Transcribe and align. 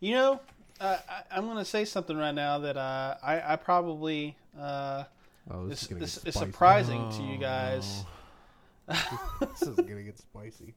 You 0.00 0.14
know, 0.14 0.40
uh, 0.80 0.98
I, 1.08 1.36
I'm 1.36 1.44
going 1.46 1.58
to 1.58 1.64
say 1.64 1.84
something 1.84 2.16
right 2.16 2.34
now 2.34 2.58
that 2.58 2.76
uh, 2.76 3.16
I, 3.22 3.52
I 3.52 3.56
probably 3.56 4.36
uh, 4.58 5.04
Oh, 5.50 5.66
is, 5.66 5.82
is 5.82 5.88
gonna 5.88 6.04
is, 6.04 6.18
get 6.18 6.28
is 6.28 6.34
spicy. 6.34 6.50
surprising 6.52 7.10
to 7.12 7.22
you 7.22 7.38
guys. 7.38 8.04
this 8.86 9.62
is 9.62 9.76
gonna 9.76 10.02
get 10.02 10.18
spicy. 10.18 10.74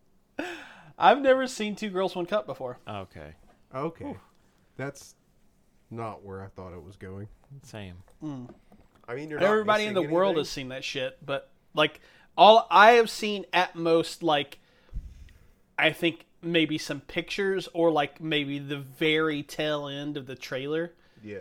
I've 0.97 1.19
never 1.21 1.47
seen 1.47 1.75
Two 1.75 1.89
Girls 1.89 2.15
One 2.15 2.25
Cup 2.25 2.45
before. 2.45 2.77
Okay. 2.87 3.33
Okay, 3.73 4.17
that's 4.77 5.15
not 5.89 6.23
where 6.23 6.41
I 6.41 6.47
thought 6.47 6.73
it 6.73 6.83
was 6.83 6.95
going. 6.97 7.27
Same. 7.63 7.95
I 9.07 9.15
mean, 9.15 9.29
you're 9.29 9.39
not 9.39 9.49
Everybody 9.49 9.85
in 9.85 9.93
the 9.93 10.01
missing 10.01 10.13
world 10.13 10.37
has 10.37 10.49
seen 10.49 10.69
that 10.69 10.83
shit, 10.83 11.17
but 11.25 11.49
like 11.73 11.99
all 12.37 12.67
I 12.69 12.93
have 12.93 13.09
seen 13.09 13.45
at 13.51 13.75
most 13.75 14.23
like 14.23 14.59
I 15.77 15.91
think 15.91 16.25
maybe 16.41 16.77
some 16.77 17.01
pictures 17.01 17.67
or 17.73 17.91
like 17.91 18.21
maybe 18.21 18.59
the 18.59 18.77
very 18.79 19.43
tail 19.43 19.87
end 19.87 20.17
of 20.17 20.27
the 20.27 20.35
trailer. 20.35 20.93
Yeah, 21.23 21.39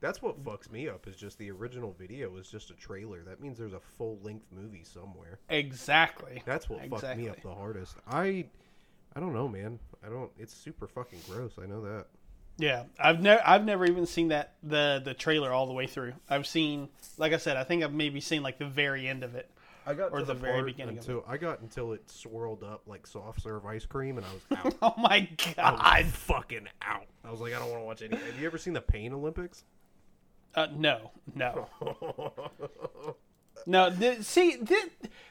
that's 0.00 0.22
what 0.22 0.42
fucks 0.44 0.70
me 0.70 0.88
up. 0.88 1.06
Is 1.06 1.16
just 1.16 1.38
the 1.38 1.50
original 1.50 1.94
video 1.98 2.36
is 2.36 2.48
just 2.50 2.70
a 2.70 2.74
trailer. 2.74 3.22
That 3.22 3.40
means 3.40 3.58
there's 3.58 3.72
a 3.72 3.80
full 3.98 4.18
length 4.22 4.46
movie 4.52 4.84
somewhere. 4.84 5.38
Exactly. 5.48 6.42
That's 6.44 6.68
what 6.68 6.88
fucked 6.88 7.16
me 7.16 7.28
up 7.28 7.40
the 7.42 7.54
hardest. 7.54 7.96
I, 8.06 8.46
I 9.14 9.20
don't 9.20 9.34
know, 9.34 9.48
man. 9.48 9.78
I 10.04 10.08
don't. 10.08 10.30
It's 10.38 10.54
super 10.54 10.86
fucking 10.86 11.20
gross. 11.28 11.52
I 11.62 11.66
know 11.66 11.82
that. 11.82 12.06
Yeah, 12.58 12.84
I've 12.98 13.20
never 13.20 13.42
I've 13.44 13.64
never 13.64 13.84
even 13.84 14.06
seen 14.06 14.28
that 14.28 14.54
the 14.62 15.02
the 15.04 15.12
trailer 15.12 15.52
all 15.52 15.66
the 15.66 15.74
way 15.74 15.86
through. 15.86 16.14
I've 16.28 16.46
seen 16.46 16.88
like 17.18 17.32
I 17.32 17.36
said, 17.36 17.56
I 17.56 17.64
think 17.64 17.84
I've 17.84 17.92
maybe 17.92 18.20
seen 18.20 18.42
like 18.42 18.58
the 18.58 18.66
very 18.66 19.06
end 19.06 19.24
of 19.24 19.34
it. 19.34 19.50
I 19.86 19.94
got 19.94 20.12
Or 20.12 20.18
to 20.18 20.24
the 20.24 20.34
the, 20.34 20.40
very 20.40 20.62
beginning 20.64 20.98
of 20.98 21.04
until 21.08 21.24
I 21.28 21.36
got 21.36 21.60
until 21.60 21.92
it 21.92 22.10
swirled 22.10 22.64
up 22.64 22.82
like 22.86 23.06
soft 23.06 23.42
serve 23.42 23.64
ice 23.66 23.86
cream, 23.86 24.18
and 24.18 24.26
I 24.26 24.32
was 24.32 24.58
out. 24.64 24.74
Oh 24.82 25.00
my 25.00 25.28
god! 25.56 25.76
I 25.78 26.00
am 26.00 26.06
fucking 26.06 26.66
out. 26.82 27.06
I 27.24 27.30
was 27.30 27.40
like, 27.40 27.54
I 27.54 27.58
don't 27.58 27.70
want 27.70 27.80
to 27.82 27.86
watch 27.86 28.02
any. 28.02 28.16
Have 28.16 28.40
you 28.40 28.46
ever 28.46 28.58
seen 28.58 28.72
the 28.72 28.80
Pain 28.80 29.12
Olympics? 29.12 29.64
Uh, 30.54 30.66
no, 30.74 31.10
no. 31.34 31.68
No, 33.66 33.90
th- 33.90 34.20
see, 34.22 34.56
th- 34.58 34.90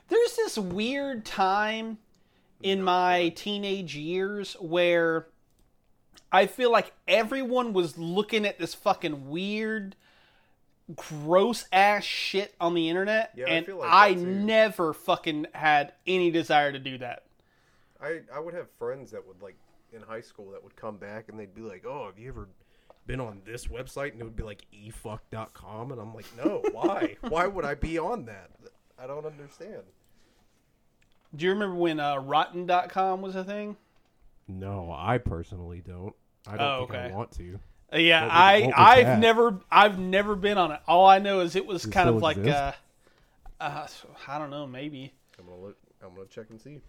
there's 0.10 0.36
this 0.36 0.58
weird 0.58 1.26
time 1.26 2.00
in 2.62 2.82
my 2.84 3.30
teenage 3.30 3.96
years 3.96 4.56
where 4.60 5.28
I 6.34 6.48
feel 6.48 6.70
like 6.72 6.92
everyone 7.08 7.72
was 7.72 7.98
looking 7.98 8.46
at 8.46 8.60
this 8.60 8.74
fucking 8.74 9.30
weird, 9.30 9.96
gross 10.96 11.66
ass 11.72 12.04
shit 12.04 12.54
on 12.60 12.74
the 12.76 12.90
internet, 12.90 13.32
Yeah, 13.36 13.46
I 13.46 13.50
and 13.50 13.66
feel 13.66 13.78
like 13.78 13.90
I 13.92 14.14
never 14.14 14.94
fucking 14.94 15.48
had 15.54 15.94
any 16.06 16.30
desire 16.32 16.72
to 16.72 16.80
do 16.80 16.98
that. 17.00 17.24
I 18.02 18.22
I 18.34 18.40
would 18.40 18.54
have 18.54 18.70
friends 18.78 19.12
that 19.12 19.26
would 19.26 19.42
like 19.42 19.56
in 19.94 20.02
high 20.02 20.22
school 20.22 20.52
that 20.52 20.64
would 20.64 20.76
come 20.76 20.98
back 20.98 21.30
and 21.30 21.40
they'd 21.40 21.56
be 21.56 21.62
like, 21.62 21.86
"Oh, 21.88 22.06
have 22.08 22.20
you 22.20 22.28
ever 22.30 22.50
been 23.08 23.20
on 23.20 23.42
this 23.46 23.68
website?" 23.68 24.12
And 24.12 24.22
it 24.22 24.24
would 24.26 24.36
be 24.36 24.44
like 24.44 24.66
efuck.com 24.74 25.92
and 25.92 26.00
I'm 26.02 26.14
like, 26.14 26.26
"No, 26.38 26.62
why? 26.72 27.16
why 27.22 27.48
would 27.48 27.66
I 27.66 27.74
be 27.76 27.98
on 27.98 28.26
that? 28.26 28.52
I 29.00 29.08
don't 29.08 29.26
understand." 29.26 29.84
Do 31.36 31.46
you 31.46 31.52
remember 31.52 31.76
when 31.76 32.00
uh, 32.00 32.18
Rotten.com 32.18 33.22
was 33.22 33.36
a 33.36 33.44
thing? 33.44 33.76
No, 34.48 34.94
I 34.96 35.18
personally 35.18 35.82
don't. 35.86 36.16
I 36.48 36.58
don't 36.58 36.62
Oh, 36.62 36.78
think 36.80 36.92
okay. 36.92 37.00
I 37.12 37.16
want 37.16 37.32
to. 37.34 37.60
Uh, 37.94 37.98
Yeah, 37.98 38.24
What 38.24 38.32
I 38.32 38.60
what 38.62 38.68
was 38.68 38.74
I've 38.78 39.06
that? 39.06 39.20
never 39.20 39.60
I've 39.72 40.00
never 40.00 40.36
been 40.36 40.58
on 40.58 40.72
it. 40.72 40.80
All 40.88 41.06
I 41.06 41.20
know 41.20 41.42
is 41.42 41.56
it 41.56 41.66
was 41.66 41.84
Does 41.84 41.92
it 41.92 41.94
kind 41.94 42.10
of 42.10 42.22
like 42.22 42.38
exist? 42.38 42.56
uh, 42.58 42.72
uh, 43.60 43.88
I 44.28 44.38
don't 44.38 44.50
know, 44.50 44.68
maybe. 44.68 45.14
I'm 45.40 45.46
gonna 45.46 45.58
look. 45.62 45.78
I'm 46.04 46.14
gonna 46.16 46.28
check 46.28 46.50
and 46.50 46.60
see. 46.62 46.82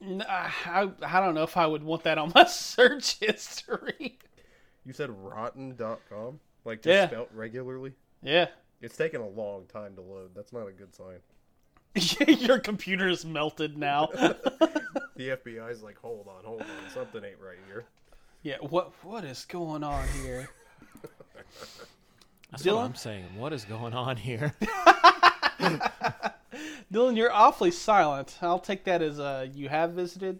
I, 0.00 0.88
I 1.02 1.20
don't 1.20 1.34
know 1.34 1.42
if 1.42 1.56
I 1.56 1.66
would 1.66 1.82
want 1.82 2.04
that 2.04 2.18
on 2.18 2.30
my 2.34 2.44
search 2.48 3.18
history. 3.18 4.18
You 4.86 4.92
said 4.92 5.10
rotten.com, 5.10 6.40
like 6.64 6.82
just 6.82 6.86
Yeah. 6.94 7.08
spelt 7.08 7.30
regularly. 7.34 7.92
Yeah, 8.22 8.46
It's 8.80 8.96
taking 8.96 9.20
a 9.20 9.28
long 9.28 9.66
time 9.66 9.94
to 9.96 10.00
load. 10.00 10.30
That's 10.34 10.52
not 10.52 10.66
a 10.68 10.72
good 10.72 10.94
sign. 10.94 11.18
your 12.46 12.58
computer 12.60 13.08
is 13.08 13.24
melted 13.24 13.76
now. 13.76 14.06
The 14.06 15.36
FBI's 15.36 15.82
like, 15.82 15.98
hold 15.98 16.28
on, 16.28 16.44
hold 16.44 16.62
on, 16.62 16.66
something 16.94 17.24
ain't 17.24 17.40
right 17.40 17.58
here. 17.66 17.84
Yeah, 18.42 18.56
what 18.60 18.92
what 19.04 19.24
is 19.24 19.44
going 19.44 19.82
on 19.82 20.06
here? 20.22 20.48
That's 22.50 22.62
Dylan? 22.62 22.76
what 22.76 22.84
I'm 22.84 22.94
saying. 22.94 23.24
What 23.36 23.52
is 23.52 23.64
going 23.64 23.92
on 23.94 24.16
here? 24.16 24.54
Dylan, 26.92 27.16
you're 27.16 27.32
awfully 27.32 27.70
silent. 27.70 28.38
I'll 28.40 28.58
take 28.58 28.84
that 28.84 29.02
as 29.02 29.20
uh, 29.20 29.46
you 29.52 29.68
have 29.68 29.92
visited 29.92 30.38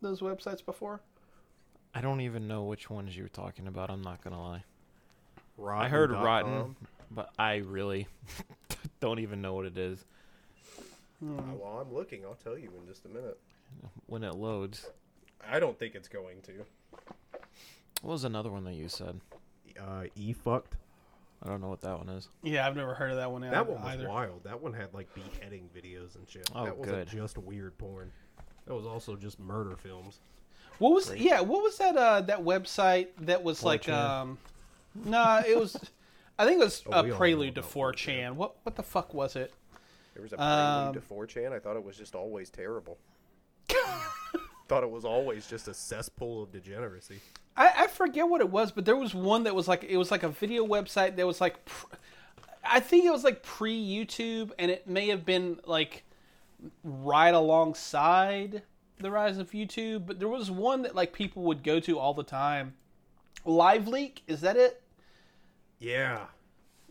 those 0.00 0.20
websites 0.20 0.64
before. 0.64 1.00
I 1.94 2.00
don't 2.00 2.20
even 2.20 2.46
know 2.46 2.64
which 2.64 2.88
ones 2.88 3.16
you're 3.16 3.28
talking 3.28 3.66
about. 3.66 3.90
I'm 3.90 4.02
not 4.02 4.22
gonna 4.22 4.40
lie. 4.40 4.64
Rotten 5.56 5.84
I 5.84 5.88
heard 5.88 6.10
rotten, 6.12 6.76
but 7.10 7.30
I 7.38 7.56
really 7.56 8.06
don't 9.00 9.18
even 9.18 9.42
know 9.42 9.54
what 9.54 9.66
it 9.66 9.76
is 9.76 10.04
Well, 11.20 11.84
I'm 11.84 11.92
looking. 11.92 12.24
I'll 12.24 12.34
tell 12.42 12.56
you 12.56 12.70
in 12.80 12.86
just 12.86 13.04
a 13.04 13.08
minute. 13.08 13.38
when 14.06 14.22
it 14.22 14.36
loads. 14.36 14.86
I 15.50 15.58
don't 15.58 15.78
think 15.78 15.94
it's 15.96 16.08
going 16.08 16.40
to. 16.42 16.52
What 18.02 18.12
was 18.12 18.24
another 18.24 18.50
one 18.50 18.64
that 18.64 18.74
you 18.74 18.88
said? 18.88 19.20
Uh, 19.78 20.04
fucked. 20.42 20.76
I 21.42 21.48
don't 21.48 21.60
know 21.62 21.68
what 21.68 21.80
that 21.82 21.96
one 21.98 22.08
is. 22.10 22.28
Yeah, 22.42 22.66
I've 22.66 22.76
never 22.76 22.94
heard 22.94 23.10
of 23.10 23.16
that 23.16 23.30
one. 23.30 23.42
That 23.42 23.66
one 23.66 23.80
was 23.80 23.92
either. 23.94 24.08
wild. 24.08 24.44
That 24.44 24.60
one 24.60 24.74
had 24.74 24.92
like 24.92 25.08
beheading 25.14 25.68
videos 25.74 26.14
and 26.16 26.28
shit. 26.28 26.50
Oh, 26.54 26.64
that 26.64 26.76
wasn't 26.76 26.98
good. 26.98 27.08
just 27.08 27.38
weird 27.38 27.76
porn. 27.78 28.12
That 28.66 28.74
was 28.74 28.84
also 28.86 29.16
just 29.16 29.40
murder 29.40 29.74
films. 29.76 30.20
What 30.78 30.92
was 30.92 31.14
yeah? 31.14 31.40
What 31.40 31.62
was 31.62 31.78
that? 31.78 31.96
Uh, 31.96 32.20
that 32.22 32.40
website 32.40 33.08
that 33.20 33.42
was 33.42 33.62
like 33.62 33.84
4chan. 33.84 33.92
um, 33.94 34.38
nah, 34.94 35.42
it 35.46 35.58
was. 35.58 35.76
I 36.38 36.44
think 36.46 36.60
it 36.60 36.64
was 36.64 36.82
Oh, 36.92 37.00
a 37.08 37.14
prelude 37.14 37.54
to 37.54 37.62
4chan. 37.62 38.34
What 38.34 38.56
what 38.64 38.76
the 38.76 38.82
fuck 38.82 39.14
was 39.14 39.34
it? 39.36 39.52
There 40.14 40.22
was 40.22 40.32
a 40.32 40.36
prelude 40.36 40.52
Um, 40.88 40.94
to 40.94 41.00
4chan. 41.00 41.52
I 41.52 41.58
thought 41.58 41.76
it 41.76 41.84
was 41.84 41.96
just 41.96 42.14
always 42.14 42.50
terrible. 42.50 42.98
thought 44.68 44.82
it 44.82 44.90
was 44.90 45.04
always 45.04 45.46
just 45.46 45.68
a 45.68 45.74
cesspool 45.74 46.42
of 46.42 46.52
degeneracy. 46.52 47.20
I, 47.56 47.84
I 47.84 47.86
forget 47.88 48.28
what 48.28 48.40
it 48.40 48.50
was, 48.50 48.72
but 48.72 48.84
there 48.84 48.96
was 48.96 49.14
one 49.14 49.42
that 49.44 49.54
was 49.54 49.68
like 49.68 49.84
it 49.84 49.96
was 49.96 50.10
like 50.10 50.22
a 50.22 50.28
video 50.28 50.66
website 50.66 51.16
that 51.16 51.26
was 51.26 51.40
like, 51.40 51.64
pr- 51.64 51.86
I 52.64 52.80
think 52.80 53.04
it 53.04 53.10
was 53.10 53.24
like 53.24 53.42
pre 53.42 53.76
YouTube, 53.78 54.52
and 54.58 54.70
it 54.70 54.86
may 54.86 55.08
have 55.08 55.24
been 55.24 55.60
like 55.66 56.04
right 56.84 57.34
alongside 57.34 58.62
the 58.98 59.10
rise 59.10 59.38
of 59.38 59.50
YouTube. 59.50 60.06
But 60.06 60.18
there 60.18 60.28
was 60.28 60.50
one 60.50 60.82
that 60.82 60.94
like 60.94 61.12
people 61.12 61.42
would 61.44 61.62
go 61.62 61.80
to 61.80 61.98
all 61.98 62.14
the 62.14 62.22
time. 62.22 62.74
Live 63.44 63.88
Leak 63.88 64.22
is 64.26 64.40
that 64.42 64.56
it? 64.56 64.82
Yeah. 65.78 66.26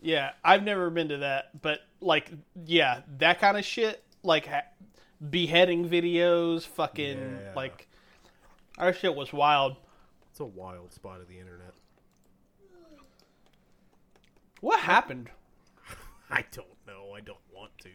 Yeah, 0.02 0.30
I've 0.42 0.62
never 0.62 0.88
been 0.90 1.08
to 1.10 1.18
that, 1.18 1.60
but 1.60 1.80
like, 2.00 2.30
yeah, 2.64 3.02
that 3.18 3.38
kind 3.38 3.58
of 3.58 3.64
shit, 3.66 4.02
like 4.22 4.46
ha- 4.46 4.64
beheading 5.30 5.88
videos, 5.88 6.62
fucking 6.66 7.18
Yeah. 7.18 7.52
like, 7.54 7.86
our 8.78 8.94
shit 8.94 9.14
was 9.14 9.30
wild. 9.32 9.76
It's 10.40 10.56
a 10.56 10.58
wild 10.58 10.90
spot 10.90 11.20
of 11.20 11.28
the 11.28 11.38
internet. 11.38 11.74
What 14.62 14.80
happened? 14.80 15.28
I 16.30 16.46
don't 16.50 16.66
know. 16.86 17.12
I 17.14 17.20
don't 17.20 17.36
want 17.54 17.72
to. 17.80 17.90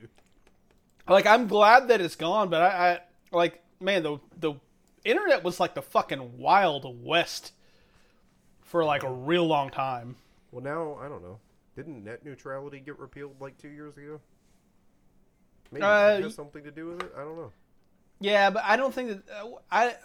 Like, 1.11 1.25
I'm 1.25 1.47
glad 1.47 1.87
that 1.87 2.01
it's 2.01 2.15
gone, 2.15 2.49
but 2.49 2.61
I, 2.61 2.67
I 2.67 2.99
like, 3.31 3.63
man, 3.79 4.03
the 4.03 4.19
the 4.39 4.53
internet 5.03 5.43
was 5.43 5.59
like 5.59 5.73
the 5.73 5.81
fucking 5.81 6.37
wild 6.37 7.03
west 7.03 7.51
for 8.61 8.85
like 8.85 9.01
a 9.01 9.11
real 9.11 9.47
long 9.47 9.71
time. 9.71 10.15
Well, 10.51 10.63
now 10.63 10.99
I 11.03 11.07
don't 11.09 11.23
know. 11.23 11.39
Didn't 11.75 12.03
net 12.03 12.23
neutrality 12.23 12.79
get 12.79 12.99
repealed 12.99 13.41
like 13.41 13.57
two 13.57 13.69
years 13.69 13.97
ago? 13.97 14.21
Maybe 15.71 15.83
Uh, 15.83 15.87
that 15.87 16.21
has 16.21 16.35
something 16.35 16.63
to 16.63 16.69
do 16.69 16.89
with 16.89 17.01
it. 17.01 17.11
I 17.17 17.21
don't 17.21 17.37
know. 17.37 17.51
Yeah, 18.19 18.51
but 18.51 18.63
I 18.65 18.75
don't 18.77 18.93
think 18.93 19.25
that 19.25 19.35
uh, 19.35 19.47
I. 19.71 19.95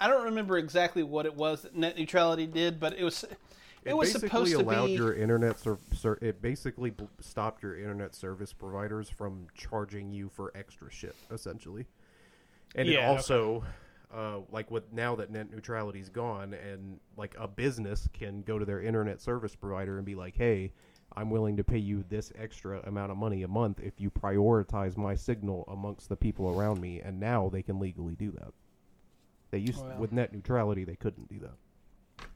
I 0.00 0.08
don't 0.08 0.24
remember 0.24 0.58
exactly 0.58 1.02
what 1.02 1.26
it 1.26 1.34
was 1.34 1.62
that 1.62 1.74
net 1.76 1.96
neutrality 1.96 2.46
did, 2.46 2.80
but 2.80 2.98
it 2.98 3.04
was 3.04 3.24
it, 3.24 3.38
It, 3.84 3.96
was 3.96 4.08
basically 4.12 4.28
supposed 4.28 4.52
to 4.52 4.60
allowed 4.62 4.86
be. 4.86 4.92
your 4.92 5.14
internet 5.14 5.58
ser- 5.58 5.78
ser- 5.92 6.18
it 6.20 6.40
basically 6.42 6.90
bl- 6.90 7.04
stopped 7.20 7.62
your 7.62 7.76
internet 7.78 8.14
service 8.14 8.52
providers 8.52 9.08
from 9.10 9.46
charging 9.54 10.10
you 10.10 10.28
for 10.30 10.52
extra 10.56 10.90
shit 10.90 11.14
essentially 11.30 11.86
and 12.74 12.88
it 12.88 12.92
Yeah, 12.94 13.08
also 13.08 13.62
uh, 14.12 14.38
like 14.50 14.70
with 14.70 14.92
now 14.92 15.14
that 15.16 15.30
net 15.30 15.50
neutrality's 15.50 16.08
gone 16.08 16.54
and 16.54 16.98
like 17.16 17.34
a 17.38 17.46
business 17.46 18.08
can 18.12 18.42
go 18.42 18.58
to 18.58 18.64
their 18.64 18.80
internet 18.80 19.20
service 19.20 19.54
provider 19.54 19.96
and 19.96 20.06
be 20.06 20.14
like 20.14 20.34
hey 20.36 20.72
i'm 21.16 21.28
willing 21.30 21.56
to 21.56 21.64
pay 21.64 21.78
you 21.78 22.04
this 22.08 22.32
extra 22.38 22.80
amount 22.86 23.10
of 23.12 23.18
money 23.18 23.42
a 23.42 23.48
month 23.48 23.80
if 23.80 24.00
you 24.00 24.10
prioritize 24.10 24.96
my 24.96 25.14
signal 25.14 25.64
amongst 25.68 26.08
the 26.08 26.16
people 26.16 26.48
around 26.58 26.80
me 26.80 27.00
and 27.00 27.18
now 27.20 27.48
they 27.50 27.62
can 27.62 27.78
legally 27.78 28.14
do 28.14 28.30
that 28.30 28.52
they 29.54 29.60
used 29.60 29.80
oh, 29.80 29.88
Wow. 29.88 29.98
with 29.98 30.12
net 30.12 30.32
neutrality 30.32 30.84
they 30.84 30.96
couldn't 30.96 31.28
do 31.28 31.38
that 31.38 32.26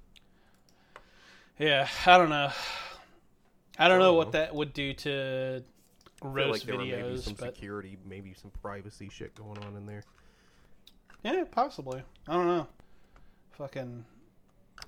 Yeah, 1.59 1.89
I 2.07 2.17
don't 2.19 2.29
know. 2.31 2.53
I 3.77 3.89
don't 3.89 3.99
know 3.99 4.07
don't 4.07 4.17
what 4.17 4.27
know. 4.29 4.31
that 4.33 4.55
would 4.55 4.73
do 4.73 4.95
to 4.95 5.65
roast 6.23 6.51
like 6.51 6.63
there 6.63 6.77
were 6.77 6.85
maybe 6.85 7.21
some 7.21 7.35
but 7.35 7.55
security 7.55 7.99
maybe 8.05 8.35
some 8.35 8.53
privacy 8.63 9.09
shit 9.09 9.35
going 9.35 9.59
on 9.65 9.77
in 9.77 9.87
there 9.87 10.03
yeah, 11.23 11.45
possibly. 11.51 12.03
I 12.27 12.33
don't 12.33 12.47
know. 12.47 12.69
Fucking, 13.53 14.05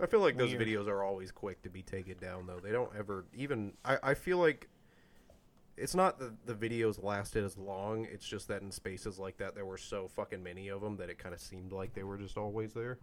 I 0.00 0.06
feel 0.06 0.20
like 0.20 0.36
those 0.36 0.52
videos 0.52 0.86
are 0.86 1.02
always 1.02 1.32
quick 1.32 1.60
to 1.62 1.68
be 1.70 1.82
taken 1.82 2.16
down, 2.18 2.46
though. 2.46 2.60
They 2.62 2.70
don't 2.70 2.90
ever 2.96 3.24
even. 3.34 3.72
I, 3.84 3.98
I 4.02 4.14
feel 4.14 4.38
like 4.38 4.68
it's 5.80 5.94
not 5.94 6.18
that 6.18 6.46
the 6.46 6.54
videos 6.54 7.02
lasted 7.02 7.42
as 7.42 7.56
long. 7.56 8.06
It's 8.12 8.26
just 8.26 8.48
that 8.48 8.60
in 8.60 8.70
spaces 8.70 9.18
like 9.18 9.38
that, 9.38 9.54
there 9.54 9.64
were 9.64 9.78
so 9.78 10.08
fucking 10.08 10.42
many 10.42 10.68
of 10.68 10.82
them 10.82 10.96
that 10.98 11.08
it 11.08 11.18
kind 11.18 11.34
of 11.34 11.40
seemed 11.40 11.72
like 11.72 11.94
they 11.94 12.02
were 12.02 12.18
just 12.18 12.36
always 12.36 12.74
there. 12.74 12.98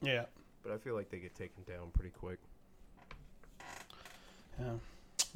Yeah. 0.00 0.24
But 0.62 0.72
I 0.72 0.78
feel 0.78 0.94
like 0.94 1.10
they 1.10 1.18
get 1.18 1.34
taken 1.34 1.62
down 1.64 1.90
pretty 1.92 2.10
quick. 2.10 2.38
Yeah. 4.58 4.74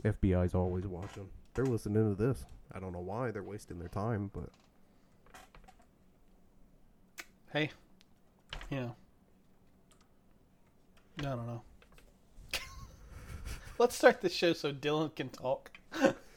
FBI's 0.03 0.55
always 0.55 0.87
watching. 0.87 1.29
They're 1.55 1.67
listening 1.67 2.17
to 2.17 2.21
this. 2.21 2.47
I 2.73 2.81
don't 2.81 2.93
know 2.93 3.01
why 3.01 3.31
they're 3.31 3.43
wasting 3.43 3.79
their 3.79 3.89
time, 3.89 4.31
but 4.33 4.49
Hey. 7.53 7.71
Yeah. 8.71 8.91
I 11.19 11.23
don't 11.23 11.47
know. 11.47 11.63
Let's 13.79 13.97
start 13.97 14.21
the 14.21 14.29
show 14.31 14.53
so 14.53 14.73
Dylan 14.73 15.15
can 15.15 15.29
talk. 15.29 15.73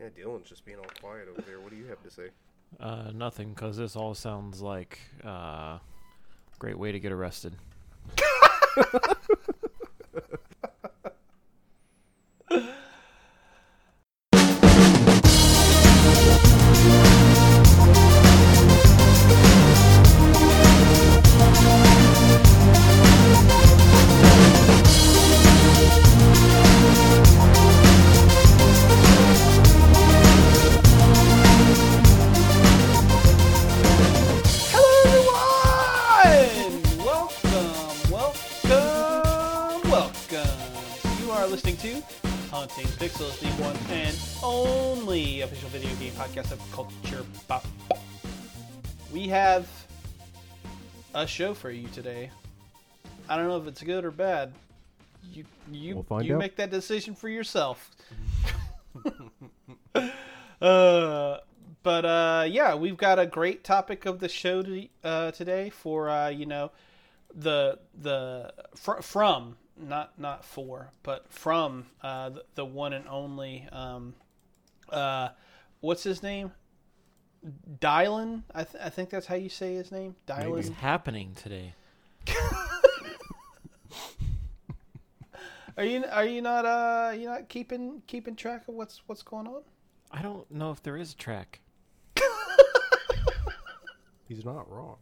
yeah, 0.00 0.08
Dylan's 0.08 0.48
just 0.48 0.64
being 0.64 0.78
all 0.78 0.86
quiet 1.00 1.28
over 1.30 1.42
there. 1.42 1.60
What 1.60 1.70
do 1.70 1.76
you 1.76 1.86
have 1.86 2.02
to 2.02 2.10
say? 2.10 2.28
Uh, 2.80 3.10
nothing, 3.14 3.50
because 3.50 3.76
this 3.76 3.94
all 3.96 4.14
sounds 4.14 4.60
like 4.60 4.98
uh, 5.22 5.78
great 6.58 6.78
way 6.78 6.92
to 6.92 6.98
get 6.98 7.12
arrested. 7.12 7.56
show 51.34 51.52
for 51.52 51.70
you 51.72 51.88
today. 51.88 52.30
I 53.28 53.36
don't 53.36 53.48
know 53.48 53.56
if 53.56 53.66
it's 53.66 53.82
good 53.82 54.04
or 54.04 54.12
bad. 54.12 54.52
You 55.32 55.44
you 55.72 55.96
We'll 55.96 56.04
find 56.04 56.24
you 56.24 56.34
out. 56.36 56.38
make 56.38 56.54
that 56.56 56.70
decision 56.70 57.16
for 57.16 57.28
yourself. 57.28 57.90
uh, 60.62 61.38
but 61.82 62.04
uh, 62.04 62.46
yeah, 62.48 62.76
we've 62.76 62.96
got 62.96 63.18
a 63.18 63.26
great 63.26 63.64
topic 63.64 64.06
of 64.06 64.20
the 64.20 64.28
show 64.28 64.62
to, 64.62 64.86
uh, 65.02 65.30
today 65.32 65.70
for 65.70 66.08
uh, 66.08 66.28
you 66.28 66.46
know 66.46 66.70
the 67.34 67.80
the 68.00 68.52
fr- 68.76 69.02
from 69.02 69.56
not 69.76 70.16
not 70.16 70.44
for 70.44 70.92
but 71.02 71.26
from 71.32 71.86
uh, 72.00 72.28
the, 72.30 72.44
the 72.54 72.64
one 72.64 72.92
and 72.92 73.08
only 73.08 73.66
um, 73.72 74.14
uh, 74.90 75.30
what's 75.80 76.04
his 76.04 76.22
name 76.22 76.52
Dylan 77.80 78.42
I, 78.54 78.64
th- 78.64 78.82
I 78.82 78.88
think 78.88 79.10
that's 79.10 79.26
how 79.26 79.34
you 79.34 79.48
say 79.48 79.74
his 79.74 79.92
name 79.92 80.16
What's 80.26 80.40
Dylan 80.40 80.74
happening 80.74 81.34
today? 81.34 81.74
are 85.76 85.84
you 85.84 86.04
are 86.10 86.24
you 86.24 86.40
not 86.40 86.64
uh 86.64 87.12
you 87.14 87.26
not 87.26 87.48
keeping 87.48 88.02
keeping 88.06 88.34
track 88.34 88.66
of 88.68 88.74
what's 88.74 89.02
what's 89.06 89.22
going 89.22 89.46
on 89.46 89.62
I 90.14 90.22
don't 90.22 90.48
know 90.48 90.70
if 90.70 90.80
there 90.80 90.96
is 90.96 91.12
a 91.12 91.16
track. 91.16 91.58
He's 94.28 94.44
not 94.44 94.70
wrong. 94.70 94.98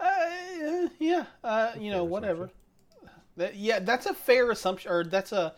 Uh, 0.00 0.88
yeah, 0.98 1.26
uh, 1.44 1.70
you 1.78 1.92
know, 1.92 2.02
whatever. 2.02 2.50
That, 3.36 3.54
yeah, 3.54 3.78
that's 3.78 4.06
a 4.06 4.14
fair 4.14 4.50
assumption, 4.50 4.90
or 4.90 5.04
that's 5.04 5.30
a. 5.30 5.54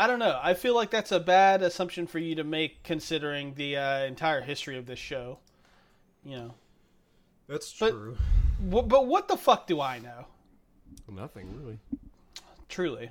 I 0.00 0.06
don't 0.06 0.20
know. 0.20 0.38
I 0.40 0.54
feel 0.54 0.74
like 0.76 0.90
that's 0.90 1.10
a 1.10 1.18
bad 1.18 1.60
assumption 1.60 2.06
for 2.06 2.18
you 2.20 2.36
to 2.36 2.44
make, 2.44 2.84
considering 2.84 3.54
the 3.54 3.76
uh, 3.76 3.98
entire 4.04 4.40
history 4.40 4.78
of 4.78 4.86
this 4.86 4.98
show. 4.98 5.38
You 6.24 6.36
know, 6.36 6.54
That's 7.48 7.76
But- 7.78 7.90
true. 7.90 8.16
Wh- 8.60 8.86
but 8.86 9.06
what 9.06 9.28
the 9.28 9.36
fuck 9.36 9.66
do 9.66 9.80
I 9.80 9.98
know? 9.98 10.26
Nothing 11.10 11.52
really. 11.60 11.78
Truly. 12.68 13.10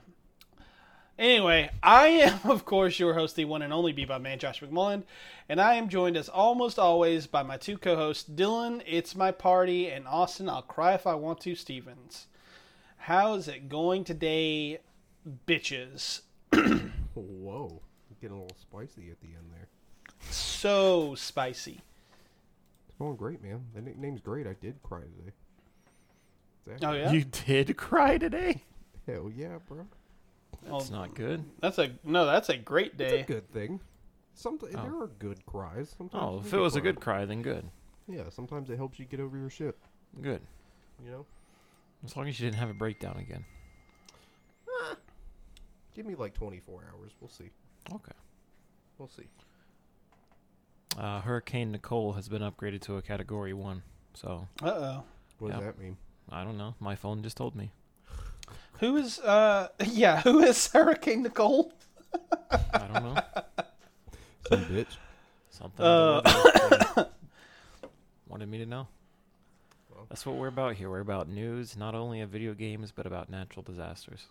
Anyway, 1.20 1.72
I 1.82 2.08
am, 2.08 2.40
of 2.52 2.64
course, 2.64 3.00
your 3.00 3.16
host, 3.16 3.36
the 3.36 3.46
one 3.46 3.62
and 3.64 3.74
only 3.74 3.92
Bebop 3.94 4.22
Man, 4.22 4.38
Josh 4.40 4.62
McMullen, 4.62 5.04
and 5.50 5.60
I 5.60 5.74
am 5.76 5.90
joined, 5.90 6.16
as 6.16 6.30
almost 6.30 6.78
always, 6.78 7.26
by 7.28 7.42
my 7.44 7.58
two 7.58 7.78
co-hosts, 7.78 8.30
Dylan, 8.30 8.84
It's 8.86 9.16
My 9.16 9.32
Party, 9.32 9.90
and 9.90 10.08
Austin, 10.08 10.48
I'll 10.48 10.62
Cry 10.62 10.94
If 10.94 11.08
I 11.08 11.16
Want 11.16 11.40
to, 11.42 11.56
Stevens. 11.56 12.28
How 12.98 13.34
is 13.34 13.48
it 13.48 13.68
going 13.68 14.04
today, 14.04 14.80
bitches? 15.48 16.22
Whoa, 17.16 17.82
getting 18.22 18.38
a 18.38 18.42
little 18.42 18.58
spicy 18.60 19.10
at 19.12 19.20
the 19.22 19.28
end 19.28 19.50
there. 19.54 19.68
So 20.32 21.16
spicy. 21.16 21.82
It's 22.88 22.98
going 22.98 23.16
great, 23.16 23.44
man. 23.44 23.66
The 23.76 23.82
nickname's 23.82 24.22
great. 24.22 24.48
I 24.48 24.54
did 24.54 24.82
cry 24.84 25.02
today. 25.02 25.32
It's 26.68 26.84
Oh, 26.84 26.92
yeah? 26.94 27.12
You 27.12 27.24
did 27.24 27.76
cry 27.78 28.18
today? 28.18 28.64
Hell 29.06 29.32
yeah, 29.36 29.58
bro. 29.68 29.88
That's 30.64 30.90
Well, 30.92 31.02
not 31.02 31.16
good. 31.16 31.44
That's 31.62 31.78
a 31.78 31.92
no. 32.04 32.26
That's 32.26 32.50
a 32.50 32.58
great 32.58 32.88
It's 32.94 32.98
day. 32.98 33.22
a 33.22 33.26
good 33.26 33.50
thing. 33.52 33.80
Sometimes 34.34 34.76
Oh. 34.76 34.82
there 34.84 35.02
are 35.02 35.08
good 35.20 35.46
cries. 35.46 35.94
Sometimes 35.98 36.24
Oh, 36.24 36.40
if 36.46 36.54
it 36.54 36.58
was 36.60 36.76
a 36.76 36.82
good 36.82 37.00
cry, 37.00 37.26
then 37.26 37.42
good. 37.42 37.70
yeah. 38.08 38.30
Sometimes 38.30 38.70
it 38.70 38.76
helps 38.78 39.00
you 39.00 39.06
get 39.06 39.20
over 39.20 39.38
your 39.38 39.50
shit. 39.50 39.78
Good. 40.22 40.42
You 41.04 41.12
know, 41.12 41.26
As 42.04 42.16
long 42.16 42.28
as 42.28 42.40
you 42.40 42.46
didn't 42.48 42.60
have 42.60 42.70
a 42.70 42.74
breakdown 42.74 43.18
again. 43.18 43.46
Give 45.98 46.06
me 46.06 46.16
like 46.16 46.34
24 46.34 46.86
hours. 46.94 47.12
We'll 47.20 47.30
see. 47.30 47.50
Okay. 47.94 48.12
We'll 48.98 49.10
see. 49.10 49.24
Uh, 50.98 51.20
Hurricane 51.22 51.72
Nicole 51.72 52.14
has 52.14 52.30
been 52.30 52.42
upgraded 52.42 52.82
to 52.84 52.96
a 52.98 53.02
Category 53.02 53.54
1. 53.54 53.82
So, 54.14 54.48
Uh 54.64 54.68
oh. 54.68 55.04
What 55.40 55.52
does 55.52 55.60
Yeah. 55.60 55.66
that 55.66 55.80
mean? 55.80 55.98
I 56.32 56.44
don't 56.44 56.58
know. 56.58 56.76
My 56.80 56.96
phone 56.96 57.22
just 57.24 57.36
told 57.38 57.56
me. 57.56 57.72
Who 58.80 58.96
is 58.98 59.20
uh 59.20 59.68
yeah? 59.86 60.22
Who 60.22 60.40
is 60.40 60.68
Hurricane 60.68 61.24
Nicole? 61.24 61.74
I 62.52 62.88
don't 62.94 63.04
know. 63.04 63.18
Some 64.50 64.66
bitch. 64.66 64.96
Something 65.50 65.86
Uh. 65.86 66.22
wanted- 66.24 67.08
wanted 68.30 68.50
me 68.50 68.58
to 68.60 68.66
know. 68.66 68.88
Well. 69.94 70.06
That's 70.10 70.26
what 70.26 70.36
we're 70.36 70.48
about 70.48 70.76
here. 70.76 70.90
We're 70.90 71.00
about 71.00 71.28
news, 71.28 71.76
not 71.78 71.96
only 71.96 72.22
of 72.22 72.30
video 72.30 72.54
games, 72.54 72.92
but 72.96 73.06
about 73.08 73.30
natural 73.30 73.64
disasters. 73.64 74.28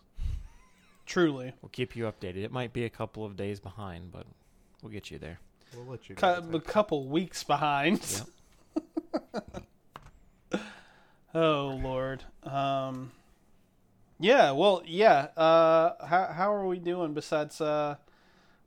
Truly, 1.06 1.52
We'll 1.62 1.68
keep 1.70 1.94
you 1.96 2.04
updated. 2.04 2.42
It 2.42 2.50
might 2.52 2.72
be 2.72 2.84
a 2.84 2.90
couple 2.90 3.24
of 3.24 3.36
days 3.36 3.60
behind, 3.60 4.10
but 4.12 4.26
we'll 4.82 4.92
get 4.92 5.10
you 5.10 5.18
there. 5.18 5.38
We'll 5.74 5.86
let 5.86 6.08
you. 6.08 6.16
Cu- 6.16 6.26
a 6.26 6.60
couple 6.60 7.06
weeks 7.06 7.44
behind. 7.44 8.22
oh 11.34 11.80
Lord. 11.82 12.24
Um. 12.42 13.12
Yeah. 14.18 14.52
Well. 14.52 14.82
Yeah. 14.86 15.28
Uh. 15.36 16.06
How 16.06 16.26
how 16.32 16.52
are 16.52 16.66
we 16.66 16.78
doing 16.78 17.14
besides 17.14 17.60
uh, 17.60 17.96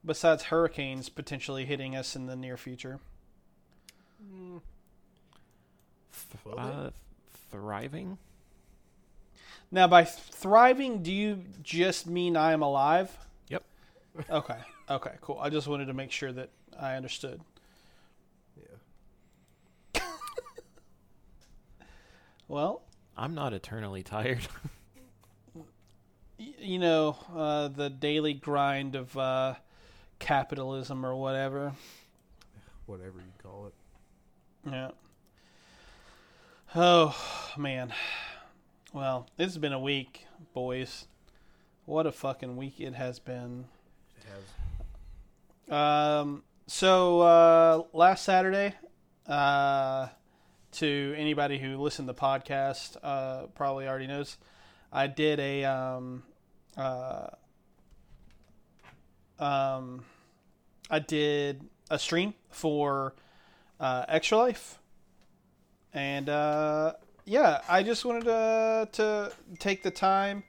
besides 0.06 0.44
hurricanes 0.44 1.10
potentially 1.10 1.66
hitting 1.66 1.96
us 1.96 2.16
in 2.16 2.26
the 2.28 2.36
near 2.36 2.58
future? 2.58 3.00
Well, 6.46 6.56
they- 6.56 6.62
Uh, 6.62 6.90
thriving? 7.52 8.18
Now, 9.72 9.88
by 9.88 10.04
thriving, 10.04 11.04
do 11.04 11.12
you 11.12 11.44
just 11.62 12.08
mean 12.08 12.36
I 12.36 12.54
am 12.54 12.62
alive? 12.64 13.16
Yep. 13.50 13.64
Okay. 14.30 14.58
Okay. 14.90 15.12
Cool. 15.22 15.38
I 15.40 15.50
just 15.50 15.68
wanted 15.68 15.86
to 15.86 15.94
make 15.94 16.12
sure 16.12 16.32
that 16.32 16.50
I 16.80 16.96
understood. 16.96 17.40
yeah. 18.58 20.02
Well, 22.48 22.82
I'm 23.16 23.36
not 23.36 23.54
eternally 23.54 24.02
tired. 24.02 24.48
y- 25.54 25.64
you 26.38 26.80
know, 26.80 27.16
uh, 27.36 27.68
the 27.68 27.90
daily 27.92 28.34
grind 28.34 28.96
of 28.96 29.16
uh, 29.16 29.54
capitalism 30.18 31.06
or 31.06 31.16
whatever. 31.16 31.74
Whatever 32.88 33.20
you 33.20 33.32
call 33.44 33.68
it. 33.68 33.74
Yeah. 34.72 34.92
Oh, 36.76 37.16
man. 37.56 37.94
Well, 38.92 39.28
it's 39.38 39.56
been 39.56 39.74
a 39.74 39.80
week, 39.80 40.26
boys. 40.52 41.06
What 41.86 42.08
a 42.08 42.12
fucking 42.12 42.58
week 42.58 42.80
it 42.80 42.96
has 42.96 43.20
been. 43.20 43.66
It 44.18 44.24
has. 45.70 45.72
Um, 45.72 46.42
so 46.66 47.22
uh, 47.22 47.84
last 47.94 48.26
Saturday, 48.26 48.74
uh, 49.28 50.08
to 50.72 51.14
anybody 51.16 51.60
who 51.60 51.78
listened 51.78 52.08
to 52.08 52.14
the 52.14 52.20
podcast, 52.20 52.98
uh, 53.04 53.46
probably 53.54 53.88
already 53.88 54.08
knows. 54.08 54.38
I 54.92 55.06
did 55.06 55.40
a 55.40 55.66
um, 55.66 56.24
uh, 56.76 57.28
um, 59.38 60.04
I 60.90 60.98
did 60.98 61.62
a 61.92 62.00
stream 62.00 62.34
for 62.50 63.14
uh, 63.80 64.06
Extra 64.08 64.40
Life, 64.40 64.80
and 65.94 66.28
uh, 66.28 66.94
yeah, 67.30 67.62
I 67.70 67.84
just 67.84 68.04
wanted 68.06 68.26
to 68.26 68.90
to 68.94 69.32
take 69.60 69.84
the 69.84 69.92
time 69.92 70.44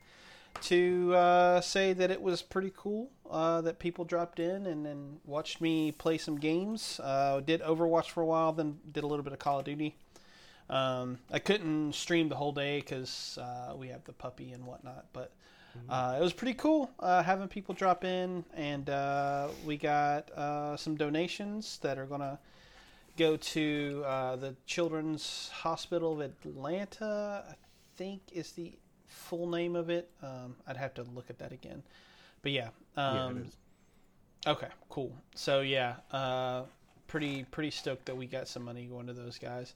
to 0.62 1.14
uh, 1.14 1.60
say 1.60 1.92
that 1.92 2.10
it 2.10 2.20
was 2.20 2.40
pretty 2.40 2.72
cool 2.74 3.10
uh, 3.30 3.60
that 3.60 3.78
people 3.78 4.04
dropped 4.04 4.40
in 4.40 4.66
and, 4.66 4.86
and 4.86 5.20
watched 5.26 5.60
me 5.60 5.92
play 5.92 6.16
some 6.16 6.38
games. 6.38 6.98
Uh, 7.02 7.40
did 7.40 7.60
Overwatch 7.60 8.06
for 8.10 8.22
a 8.22 8.26
while, 8.26 8.52
then 8.52 8.78
did 8.92 9.04
a 9.04 9.06
little 9.06 9.22
bit 9.22 9.32
of 9.32 9.38
Call 9.38 9.58
of 9.58 9.66
Duty. 9.66 9.94
Um, 10.70 11.18
I 11.30 11.38
couldn't 11.38 11.94
stream 11.94 12.28
the 12.28 12.36
whole 12.36 12.52
day 12.52 12.80
because 12.80 13.38
uh, 13.40 13.74
we 13.76 13.88
have 13.88 14.04
the 14.04 14.12
puppy 14.12 14.52
and 14.52 14.64
whatnot, 14.64 15.06
but 15.12 15.32
uh, 15.88 16.16
it 16.18 16.22
was 16.22 16.32
pretty 16.32 16.54
cool 16.54 16.90
uh, 17.00 17.22
having 17.22 17.46
people 17.46 17.74
drop 17.74 18.04
in, 18.04 18.44
and 18.54 18.88
uh, 18.88 19.48
we 19.66 19.76
got 19.76 20.30
uh, 20.32 20.76
some 20.76 20.96
donations 20.96 21.78
that 21.82 21.98
are 21.98 22.06
gonna 22.06 22.38
go 23.20 23.36
to 23.36 24.02
uh, 24.06 24.36
the 24.36 24.56
Children's 24.64 25.50
Hospital 25.52 26.14
of 26.14 26.20
Atlanta. 26.22 27.44
I 27.50 27.54
think 27.96 28.22
is 28.32 28.52
the 28.52 28.72
full 29.06 29.46
name 29.46 29.76
of 29.76 29.90
it. 29.90 30.10
Um, 30.22 30.56
I'd 30.66 30.78
have 30.78 30.94
to 30.94 31.02
look 31.02 31.28
at 31.28 31.38
that 31.38 31.52
again, 31.52 31.82
but 32.40 32.52
yeah. 32.52 32.70
Um, 32.96 33.50
yeah. 34.46 34.52
Okay, 34.52 34.68
cool. 34.88 35.14
So 35.34 35.60
yeah, 35.60 35.96
uh, 36.10 36.62
pretty 37.08 37.44
pretty 37.50 37.70
stoked 37.70 38.06
that 38.06 38.16
we 38.16 38.26
got 38.26 38.48
some 38.48 38.64
money 38.64 38.86
going 38.86 39.06
to 39.06 39.12
those 39.12 39.36
guys. 39.36 39.74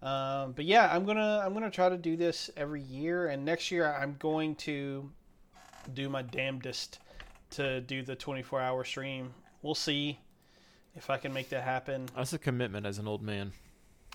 Um, 0.00 0.52
but 0.52 0.64
yeah, 0.64 0.88
I'm 0.94 1.04
gonna 1.04 1.42
I'm 1.44 1.54
gonna 1.54 1.72
try 1.72 1.88
to 1.88 1.98
do 1.98 2.16
this 2.16 2.50
every 2.56 2.82
year, 2.82 3.26
and 3.26 3.44
next 3.44 3.72
year 3.72 3.92
I'm 3.92 4.14
going 4.20 4.54
to 4.56 5.10
do 5.92 6.08
my 6.08 6.22
damnedest 6.22 7.00
to 7.50 7.80
do 7.80 8.02
the 8.02 8.14
24 8.14 8.60
hour 8.60 8.84
stream. 8.84 9.34
We'll 9.62 9.74
see 9.74 10.20
if 10.96 11.10
I 11.10 11.18
can 11.18 11.32
make 11.32 11.50
that 11.50 11.62
happen. 11.62 12.08
That's 12.16 12.32
a 12.32 12.38
commitment 12.38 12.86
as 12.86 12.98
an 12.98 13.06
old 13.06 13.22
man. 13.22 13.52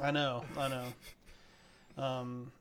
I 0.01 0.11
know, 0.11 0.43
I 0.57 0.67
know. 0.67 2.03
Um, 2.03 2.51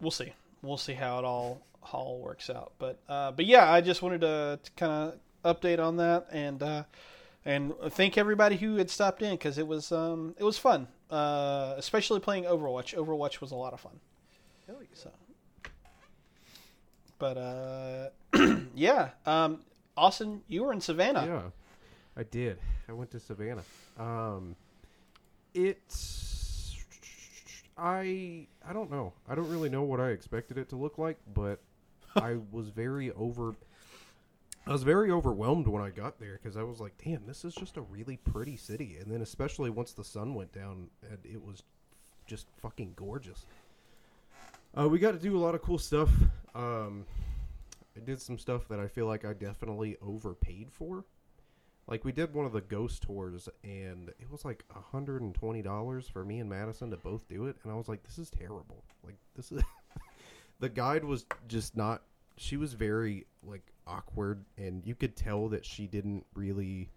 we'll 0.00 0.10
see. 0.10 0.32
We'll 0.62 0.76
see 0.76 0.94
how 0.94 1.18
it 1.18 1.24
all 1.24 1.62
all 1.92 2.20
works 2.20 2.50
out. 2.50 2.72
But 2.78 3.00
uh, 3.08 3.32
but 3.32 3.46
yeah, 3.46 3.70
I 3.70 3.80
just 3.80 4.02
wanted 4.02 4.20
to, 4.22 4.58
to 4.62 4.70
kind 4.72 4.92
of 5.44 5.60
update 5.60 5.78
on 5.78 5.96
that 5.96 6.28
and 6.30 6.62
uh, 6.62 6.84
and 7.44 7.72
thank 7.88 8.18
everybody 8.18 8.56
who 8.56 8.76
had 8.76 8.90
stopped 8.90 9.22
in 9.22 9.32
because 9.32 9.58
it 9.58 9.66
was 9.66 9.92
um, 9.92 10.34
it 10.38 10.44
was 10.44 10.58
fun, 10.58 10.88
uh, 11.10 11.74
especially 11.76 12.20
playing 12.20 12.44
Overwatch. 12.44 12.94
Overwatch 12.94 13.40
was 13.40 13.50
a 13.50 13.56
lot 13.56 13.72
of 13.72 13.80
fun. 13.80 13.98
So, 14.94 15.10
but 17.18 17.36
uh, 17.36 18.10
yeah, 18.74 19.10
um, 19.26 19.60
Austin, 19.96 20.42
you 20.48 20.62
were 20.64 20.72
in 20.72 20.80
Savannah. 20.80 21.26
Yeah, 21.26 21.42
I 22.20 22.24
did. 22.24 22.58
I 22.86 22.92
went 22.92 23.10
to 23.12 23.18
Savannah. 23.18 23.64
Um, 23.98 24.54
it's 25.54 26.76
I 27.78 28.46
I 28.62 28.74
don't 28.74 28.90
know. 28.90 29.14
I 29.26 29.34
don't 29.34 29.48
really 29.48 29.70
know 29.70 29.84
what 29.84 30.00
I 30.00 30.10
expected 30.10 30.58
it 30.58 30.68
to 30.68 30.76
look 30.76 30.98
like, 30.98 31.16
but 31.32 31.62
I 32.16 32.36
was 32.52 32.68
very 32.68 33.10
over. 33.12 33.54
I 34.66 34.72
was 34.72 34.82
very 34.82 35.10
overwhelmed 35.10 35.66
when 35.66 35.82
I 35.82 35.88
got 35.88 36.20
there 36.20 36.38
because 36.40 36.58
I 36.58 36.62
was 36.62 36.78
like, 36.78 36.92
"Damn, 37.02 37.26
this 37.26 37.42
is 37.42 37.54
just 37.54 37.78
a 37.78 37.80
really 37.80 38.18
pretty 38.18 38.58
city." 38.58 38.98
And 39.00 39.10
then, 39.10 39.22
especially 39.22 39.70
once 39.70 39.94
the 39.94 40.04
sun 40.04 40.34
went 40.34 40.52
down, 40.52 40.90
and 41.08 41.18
it 41.24 41.42
was 41.42 41.62
just 42.26 42.48
fucking 42.60 42.92
gorgeous. 42.96 43.46
Uh, 44.78 44.90
we 44.90 44.98
got 44.98 45.12
to 45.12 45.18
do 45.18 45.38
a 45.38 45.40
lot 45.40 45.54
of 45.54 45.62
cool 45.62 45.78
stuff. 45.78 46.10
Um, 46.54 47.06
I 47.96 48.00
did 48.00 48.20
some 48.20 48.36
stuff 48.36 48.68
that 48.68 48.78
I 48.78 48.88
feel 48.88 49.06
like 49.06 49.24
I 49.24 49.32
definitely 49.32 49.96
overpaid 50.02 50.68
for. 50.70 51.06
Like 51.90 52.04
we 52.04 52.12
did 52.12 52.32
one 52.32 52.46
of 52.46 52.52
the 52.52 52.60
ghost 52.60 53.02
tours, 53.02 53.48
and 53.64 54.10
it 54.20 54.30
was 54.30 54.44
like 54.44 54.64
hundred 54.92 55.22
and 55.22 55.34
twenty 55.34 55.60
dollars 55.60 56.08
for 56.08 56.24
me 56.24 56.38
and 56.38 56.48
Madison 56.48 56.88
to 56.90 56.96
both 56.96 57.28
do 57.28 57.46
it, 57.46 57.56
and 57.64 57.72
I 57.72 57.74
was 57.74 57.88
like, 57.88 58.04
"This 58.04 58.16
is 58.16 58.30
terrible." 58.30 58.84
Like 59.04 59.16
this 59.34 59.50
is. 59.50 59.62
the 60.60 60.68
guide 60.68 61.04
was 61.04 61.26
just 61.48 61.76
not. 61.76 62.02
She 62.36 62.56
was 62.56 62.74
very 62.74 63.26
like 63.42 63.72
awkward, 63.88 64.44
and 64.56 64.86
you 64.86 64.94
could 64.94 65.16
tell 65.16 65.48
that 65.48 65.66
she 65.66 65.88
didn't 65.88 66.24
really. 66.34 66.90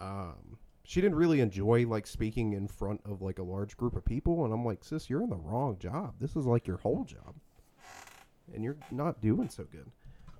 Um, 0.00 0.56
she 0.84 1.00
didn't 1.00 1.16
really 1.16 1.40
enjoy 1.40 1.84
like 1.86 2.06
speaking 2.06 2.52
in 2.52 2.68
front 2.68 3.00
of 3.04 3.22
like 3.22 3.40
a 3.40 3.44
large 3.44 3.76
group 3.76 3.96
of 3.96 4.04
people, 4.04 4.44
and 4.44 4.54
I'm 4.54 4.64
like, 4.64 4.84
"Sis, 4.84 5.10
you're 5.10 5.24
in 5.24 5.30
the 5.30 5.36
wrong 5.36 5.78
job. 5.80 6.14
This 6.20 6.36
is 6.36 6.46
like 6.46 6.68
your 6.68 6.76
whole 6.76 7.02
job, 7.02 7.34
and 8.54 8.62
you're 8.62 8.76
not 8.92 9.20
doing 9.20 9.48
so 9.48 9.64
good." 9.64 9.90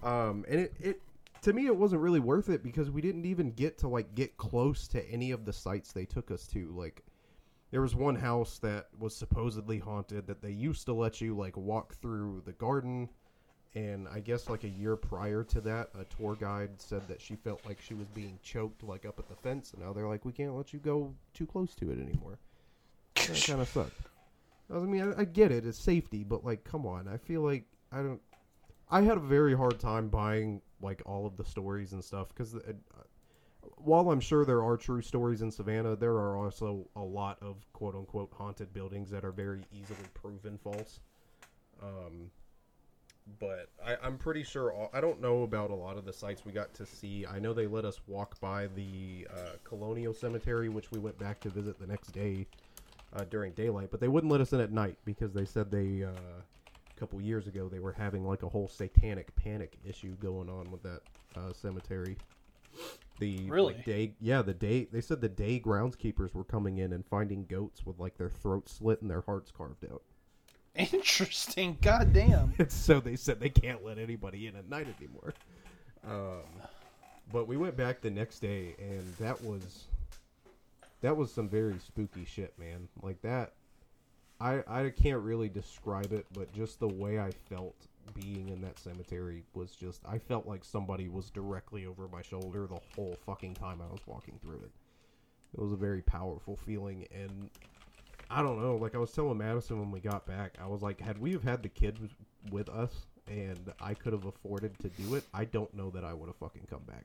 Um, 0.09 0.45
and 0.49 0.61
it, 0.61 0.75
it 0.79 1.01
to 1.43 1.53
me 1.53 1.67
it 1.67 1.77
wasn't 1.77 2.01
really 2.01 2.21
worth 2.21 2.49
it 2.49 2.63
because 2.63 2.91
we 2.91 3.01
didn't 3.01 3.27
even 3.27 3.51
get 3.51 3.77
to 3.79 3.89
like 3.89 4.15
get 4.15 4.37
close 4.37 4.89
to 4.89 5.05
any 5.11 5.33
of 5.33 5.45
the 5.45 5.53
sites 5.53 5.93
they 5.93 6.05
took 6.05 6.31
us 6.31 6.47
to. 6.49 6.73
Like 6.75 7.05
there 7.71 7.83
was 7.83 7.95
one 7.95 8.15
house 8.15 8.59
that 8.61 8.87
was 8.99 9.15
supposedly 9.15 9.79
haunted 9.79 10.27
that 10.29 10.41
they 10.41 10.51
used 10.51 10.87
to 10.87 10.93
let 10.93 11.21
you 11.21 11.37
like 11.37 11.57
walk 11.57 11.95
through 11.95 12.43
the 12.47 12.53
garden. 12.53 13.09
And 13.75 14.07
i 14.09 14.21
guess 14.21 14.51
like 14.51 14.65
a 14.65 14.69
year 14.69 14.97
prior 14.97 15.43
to 15.45 15.61
that 15.63 15.89
a 15.99 16.05
tour 16.05 16.37
guide 16.39 16.73
said 16.77 17.09
that 17.09 17.23
she 17.23 17.37
felt 17.37 17.65
like 17.65 17.81
she 17.81 17.95
was 17.95 18.07
being 18.09 18.39
choked 18.43 18.83
like 18.83 19.05
up 19.05 19.19
at 19.19 19.29
the 19.29 19.35
fence. 19.35 19.73
And 19.73 19.83
now 19.83 19.93
they're 19.93 20.09
like 20.09 20.25
we 20.25 20.33
can't 20.33 20.55
let 20.55 20.73
you 20.73 20.79
go 20.79 21.13
too 21.35 21.47
close 21.47 21.75
to 21.77 21.91
it 21.91 21.99
anymore. 21.99 22.39
That 23.17 23.45
kind 23.47 23.61
of 23.61 23.69
sucked 23.75 24.01
i 24.73 24.79
mean 24.79 25.03
I, 25.03 25.23
I 25.23 25.25
get 25.25 25.51
it. 25.51 25.67
It's 25.67 25.79
safety. 25.79 26.23
But 26.23 26.45
like 26.45 26.63
come 26.63 26.87
on. 26.87 27.09
I 27.09 27.17
feel 27.17 27.41
like 27.41 27.65
i 27.91 27.97
don't 27.97 28.21
I 28.93 29.01
had 29.01 29.17
a 29.17 29.21
very 29.21 29.57
hard 29.57 29.81
time 29.81 30.09
buying 30.09 30.61
like 30.83 31.03
all 31.07 31.27
of 31.27 31.37
the 31.37 31.45
stories 31.45 31.93
and 31.93 32.05
stuff 32.05 32.29
because 32.29 32.57
while 33.77 34.11
I'm 34.11 34.21
sure 34.21 34.45
there 34.45 34.63
are 34.63 34.77
true 34.77 35.03
stories 35.03 35.43
in 35.43 35.51
Savannah, 35.51 35.97
there 35.97 36.13
are 36.13 36.37
also 36.37 36.89
a 36.97 37.03
lot 37.03 37.39
of 37.43 37.57
quote 37.73 37.95
unquote 37.95 38.33
haunted 38.33 38.73
buildings 38.73 39.11
that 39.11 39.25
are 39.25 39.33
very 39.33 39.63
easily 39.73 40.07
proven 40.15 40.59
false. 40.59 41.01
Um, 41.83 42.31
but 43.39 43.71
I, 43.85 43.97
I'm 44.03 44.19
pretty 44.19 44.43
sure 44.43 44.73
all, 44.73 44.91
I 44.93 45.01
don't 45.01 45.21
know 45.21 45.43
about 45.43 45.71
a 45.71 45.75
lot 45.75 45.97
of 45.97 46.05
the 46.05 46.13
sites 46.13 46.45
we 46.45 46.53
got 46.53 46.75
to 46.75 46.87
see. 46.87 47.25
I 47.27 47.39
know 47.39 47.53
they 47.53 47.67
let 47.67 47.85
us 47.85 48.01
walk 48.07 48.39
by 48.41 48.67
the 48.75 49.29
uh, 49.33 49.57
Colonial 49.65 50.13
Cemetery, 50.13 50.69
which 50.69 50.91
we 50.91 50.99
went 50.99 51.19
back 51.19 51.41
to 51.41 51.51
visit 51.51 51.79
the 51.79 51.87
next 51.87 52.13
day 52.13 52.47
uh, 53.15 53.25
during 53.31 53.53
daylight, 53.53 53.91
but 53.91 54.01
they 54.01 54.09
wouldn't 54.09 54.33
let 54.33 54.41
us 54.41 54.53
in 54.53 54.61
at 54.61 54.73
night 54.73 54.97
because 55.05 55.33
they 55.33 55.45
said 55.45 55.71
they. 55.71 56.05
Uh, 56.05 56.41
couple 56.97 57.21
years 57.21 57.47
ago 57.47 57.69
they 57.69 57.81
were 57.81 57.93
having 57.93 58.25
like 58.27 58.43
a 58.43 58.49
whole 58.49 58.69
satanic 58.69 59.35
panic 59.37 59.77
issue 59.85 60.15
going 60.17 60.49
on 60.49 60.71
with 60.71 60.83
that 60.83 61.01
uh, 61.37 61.53
cemetery. 61.53 62.17
The 63.19 63.49
Really? 63.51 63.75
like, 63.75 63.85
day, 63.85 64.15
yeah, 64.21 64.43
the 64.43 64.55
day 64.55 64.89
they 64.91 65.01
said 65.01 65.21
the 65.21 65.29
day 65.29 65.61
groundskeepers 65.61 66.35
were 66.35 66.45
coming 66.45 66.79
in 66.79 66.93
and 66.93 67.05
finding 67.07 67.45
goats 67.45 67.85
with 67.85 67.99
like 67.99 68.17
their 68.17 68.31
throats 68.31 68.73
slit 68.73 69.03
and 69.03 69.11
their 69.11 69.21
hearts 69.23 69.51
carved 69.51 69.85
out. 69.91 70.03
Interesting. 70.75 71.77
God 71.83 72.13
damn. 72.13 72.55
so 72.69 73.01
they 73.01 73.17
said 73.17 73.41
they 73.41 73.51
can't 73.51 73.85
let 73.85 73.99
anybody 73.99 74.47
in 74.47 74.57
at 74.57 74.69
night 74.69 74.87
anymore. 74.99 75.35
Um, 76.09 76.43
but 77.31 77.47
we 77.47 77.57
went 77.57 77.77
back 77.77 78.01
the 78.01 78.11
next 78.11 78.41
day, 78.41 78.75
and 78.79 79.03
that 79.19 79.43
was 79.45 79.85
that 81.03 81.17
was 81.17 81.33
some 81.33 81.49
very 81.49 81.79
spooky 81.79 82.25
shit, 82.25 82.59
man. 82.59 82.89
Like 83.03 83.21
that, 83.23 83.53
I 84.43 84.63
I 84.67 84.91
can't 84.91 85.23
really 85.23 85.49
describe 85.49 86.13
it, 86.13 86.27
but 86.35 86.53
just 86.53 86.81
the 86.81 86.89
way 86.89 87.21
I 87.21 87.31
felt 87.49 87.77
being 88.15 88.49
in 88.49 88.61
that 88.63 88.79
cemetery 88.79 89.45
was 89.55 89.73
just 89.73 90.03
I 90.05 90.19
felt 90.19 90.47
like 90.47 90.65
somebody 90.65 91.09
was 91.09 91.31
directly 91.31 91.87
over 91.87 92.09
my 92.09 92.23
shoulder 92.23 92.67
the 92.67 92.81
whole 92.97 93.17
fucking 93.25 93.55
time 93.55 93.81
I 93.81 93.91
was 93.91 94.01
walking 94.07 94.39
through 94.43 94.59
it. 94.65 94.73
It 95.55 95.61
was 95.61 95.73
a 95.73 95.77
very 95.77 96.03
powerful 96.03 96.57
feeling, 96.57 97.07
and 97.15 97.51
I 98.31 98.43
don't 98.43 98.61
know. 98.61 98.75
Like 98.77 98.97
I 98.97 98.99
was 98.99 99.13
telling 99.13 99.39
Madison 99.39 99.79
when 99.79 99.93
we 99.93 100.01
got 100.01 100.27
back, 100.27 100.57
I 100.61 100.67
was 100.67 100.83
like, 100.83 101.01
had 101.01 101.19
we 101.19 101.33
have 101.33 101.45
had 101.45 101.63
the 101.63 101.69
kids 101.69 102.01
with 102.51 102.69
us 102.69 103.07
and 103.29 103.73
I 103.81 103.95
could 103.95 104.13
have 104.13 104.25
afforded 104.25 104.77
to 104.81 104.89
do 104.89 105.15
it, 105.15 105.25
I 105.33 105.45
don't 105.45 105.73
know 105.73 105.91
that 105.91 106.05
I 106.05 106.13
would 106.15 106.27
have 106.27 106.37
fucking 106.37 106.67
come 106.69 106.83
back. 106.87 107.05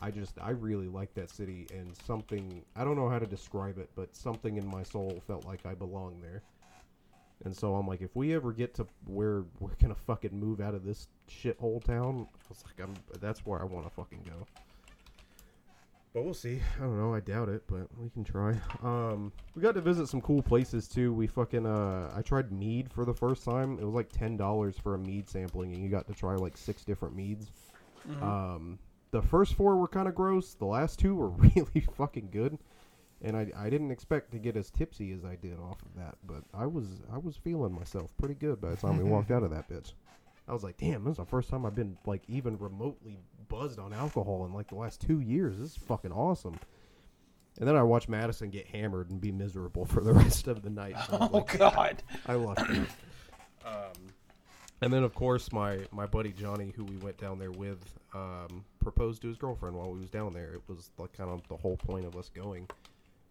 I 0.00 0.10
just 0.10 0.38
I 0.40 0.50
really 0.50 0.88
like 0.88 1.14
that 1.14 1.30
city 1.30 1.66
and 1.72 1.96
something 2.06 2.62
I 2.74 2.84
don't 2.84 2.96
know 2.96 3.08
how 3.08 3.18
to 3.18 3.26
describe 3.26 3.78
it, 3.78 3.90
but 3.94 4.14
something 4.14 4.56
in 4.56 4.66
my 4.66 4.82
soul 4.82 5.22
felt 5.26 5.46
like 5.46 5.64
I 5.64 5.74
belong 5.74 6.20
there. 6.20 6.42
And 7.44 7.54
so 7.54 7.74
I'm 7.74 7.86
like, 7.86 8.00
if 8.00 8.16
we 8.16 8.34
ever 8.34 8.52
get 8.52 8.74
to 8.74 8.86
where 9.06 9.44
we're 9.60 9.74
gonna 9.80 9.94
fucking 9.94 10.38
move 10.38 10.60
out 10.60 10.74
of 10.74 10.84
this 10.84 11.08
shithole 11.28 11.82
town, 11.82 12.26
I 12.32 12.48
was 12.48 12.64
like, 12.64 12.86
I'm 12.86 12.94
that's 13.20 13.44
where 13.46 13.60
I 13.60 13.64
want 13.64 13.86
to 13.86 13.90
fucking 13.90 14.22
go. 14.26 14.46
But 16.16 16.24
we'll 16.24 16.32
see. 16.32 16.62
I 16.78 16.84
don't 16.84 16.98
know. 16.98 17.14
I 17.14 17.20
doubt 17.20 17.50
it, 17.50 17.62
but 17.66 17.88
we 17.98 18.08
can 18.08 18.24
try. 18.24 18.58
Um, 18.82 19.32
we 19.54 19.60
got 19.60 19.74
to 19.74 19.82
visit 19.82 20.08
some 20.08 20.22
cool 20.22 20.40
places 20.40 20.88
too. 20.88 21.12
We 21.12 21.26
fucking 21.26 21.66
uh, 21.66 22.10
I 22.16 22.22
tried 22.22 22.50
mead 22.52 22.90
for 22.90 23.04
the 23.04 23.12
first 23.12 23.44
time. 23.44 23.78
It 23.78 23.84
was 23.84 23.94
like 23.94 24.10
ten 24.12 24.34
dollars 24.38 24.78
for 24.78 24.94
a 24.94 24.98
mead 24.98 25.28
sampling, 25.28 25.74
and 25.74 25.82
you 25.82 25.90
got 25.90 26.06
to 26.06 26.14
try 26.14 26.34
like 26.34 26.56
six 26.56 26.84
different 26.84 27.14
meads. 27.14 27.50
Um, 28.22 28.78
the 29.10 29.22
first 29.22 29.54
four 29.54 29.76
were 29.76 29.88
kind 29.88 30.08
of 30.08 30.14
gross. 30.14 30.54
The 30.54 30.64
last 30.66 30.98
two 30.98 31.14
were 31.14 31.28
really 31.30 31.86
fucking 31.96 32.28
good. 32.32 32.58
and 33.22 33.36
I, 33.36 33.50
I 33.56 33.70
didn't 33.70 33.90
expect 33.90 34.30
to 34.32 34.38
get 34.38 34.56
as 34.56 34.70
tipsy 34.70 35.12
as 35.12 35.24
I 35.24 35.36
did 35.36 35.58
off 35.58 35.80
of 35.82 35.94
that, 35.96 36.16
but 36.24 36.42
I 36.52 36.66
was 36.66 36.86
I 37.12 37.18
was 37.18 37.36
feeling 37.36 37.72
myself 37.72 38.16
pretty 38.18 38.34
good 38.34 38.60
by 38.60 38.70
the 38.70 38.76
time 38.76 38.98
we 38.98 39.04
walked 39.04 39.30
out 39.30 39.42
of 39.42 39.50
that 39.50 39.68
bitch. 39.70 39.92
I 40.48 40.52
was 40.52 40.62
like, 40.62 40.76
damn, 40.76 41.02
this 41.02 41.12
is 41.12 41.16
the 41.16 41.24
first 41.24 41.48
time 41.50 41.66
I've 41.66 41.74
been 41.74 41.96
like 42.06 42.22
even 42.28 42.56
remotely 42.58 43.18
buzzed 43.48 43.78
on 43.80 43.92
alcohol 43.92 44.44
in 44.46 44.52
like 44.52 44.68
the 44.68 44.76
last 44.76 45.00
two 45.00 45.20
years. 45.20 45.58
This 45.58 45.70
is 45.70 45.76
fucking 45.76 46.12
awesome. 46.12 46.56
And 47.58 47.66
then 47.66 47.74
I 47.74 47.82
watched 47.82 48.08
Madison 48.08 48.50
get 48.50 48.66
hammered 48.66 49.10
and 49.10 49.18
be 49.20 49.32
miserable 49.32 49.86
for 49.86 50.02
the 50.02 50.12
rest 50.22 50.46
of 50.46 50.62
the 50.62 50.70
night. 50.70 50.94
Oh 51.10 51.30
like, 51.32 51.58
God. 51.58 52.02
I 52.26 52.34
lucked 52.34 52.60
out. 52.60 52.86
Um, 53.64 53.92
and 54.82 54.92
then, 54.92 55.02
of 55.02 55.14
course, 55.14 55.50
my, 55.52 55.78
my 55.90 56.04
buddy 56.06 56.32
Johnny, 56.32 56.72
who 56.76 56.84
we 56.84 56.96
went 56.98 57.16
down 57.18 57.38
there 57.38 57.50
with, 57.50 57.78
um, 58.16 58.64
proposed 58.80 59.22
to 59.22 59.28
his 59.28 59.36
girlfriend 59.36 59.76
while 59.76 59.92
we 59.92 60.00
was 60.00 60.10
down 60.10 60.32
there. 60.32 60.54
It 60.54 60.62
was 60.68 60.90
like 60.98 61.12
kind 61.12 61.30
of 61.30 61.46
the 61.48 61.56
whole 61.56 61.76
point 61.76 62.06
of 62.06 62.16
us 62.16 62.30
going. 62.34 62.68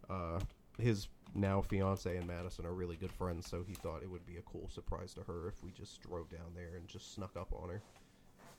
Uh, 0.10 0.40
his 0.78 1.08
now 1.34 1.62
fiance 1.62 2.16
and 2.16 2.28
Madison 2.28 2.66
are 2.66 2.74
really 2.74 2.96
good 2.96 3.12
friends, 3.12 3.50
so 3.50 3.64
he 3.68 3.74
thought 3.74 4.04
it 4.04 4.10
would 4.10 4.26
be 4.26 4.38
a 4.38 4.42
cool 4.42 4.70
surprise 4.70 5.14
to 5.16 5.22
her 5.22 5.48
if 5.48 5.64
we 5.64 5.72
just 5.72 6.02
drove 6.02 6.30
down 6.30 6.54
there 6.56 6.76
and 6.78 6.88
just 6.88 7.14
snuck 7.14 7.36
up 7.36 7.52
on 7.62 7.70
her. 7.70 7.82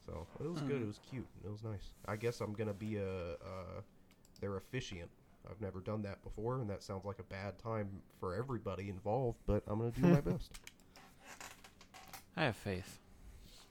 So 0.07 0.27
it 0.41 0.51
was 0.51 0.61
good. 0.63 0.83
It 0.83 0.87
was 0.87 1.01
cute. 1.11 1.27
It 1.45 1.51
was 1.51 1.63
nice. 1.63 1.93
I 2.07 2.17
guess 2.17 2.41
I'm 2.41 2.53
gonna 2.53 2.75
be 2.75 2.97
a 2.97 3.33
uh, 3.35 3.81
their 4.41 4.57
officiant. 4.57 5.11
I've 5.49 5.61
never 5.61 5.81
done 5.81 6.03
that 6.03 6.23
before, 6.25 6.57
and 6.57 6.69
that 6.71 6.83
sounds 6.83 7.05
like 7.05 7.19
a 7.21 7.25
bad 7.25 7.59
time 7.59 7.89
for 8.19 8.35
everybody 8.35 8.89
involved. 8.89 9.39
But 9.47 9.63
I'm 9.67 9.79
gonna 9.79 9.91
do 9.93 10.03
my 10.03 10.21
best. 10.33 10.53
I 12.37 12.45
have 12.45 12.57
faith. 12.57 12.99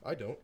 I 0.06 0.16
don't. 0.16 0.38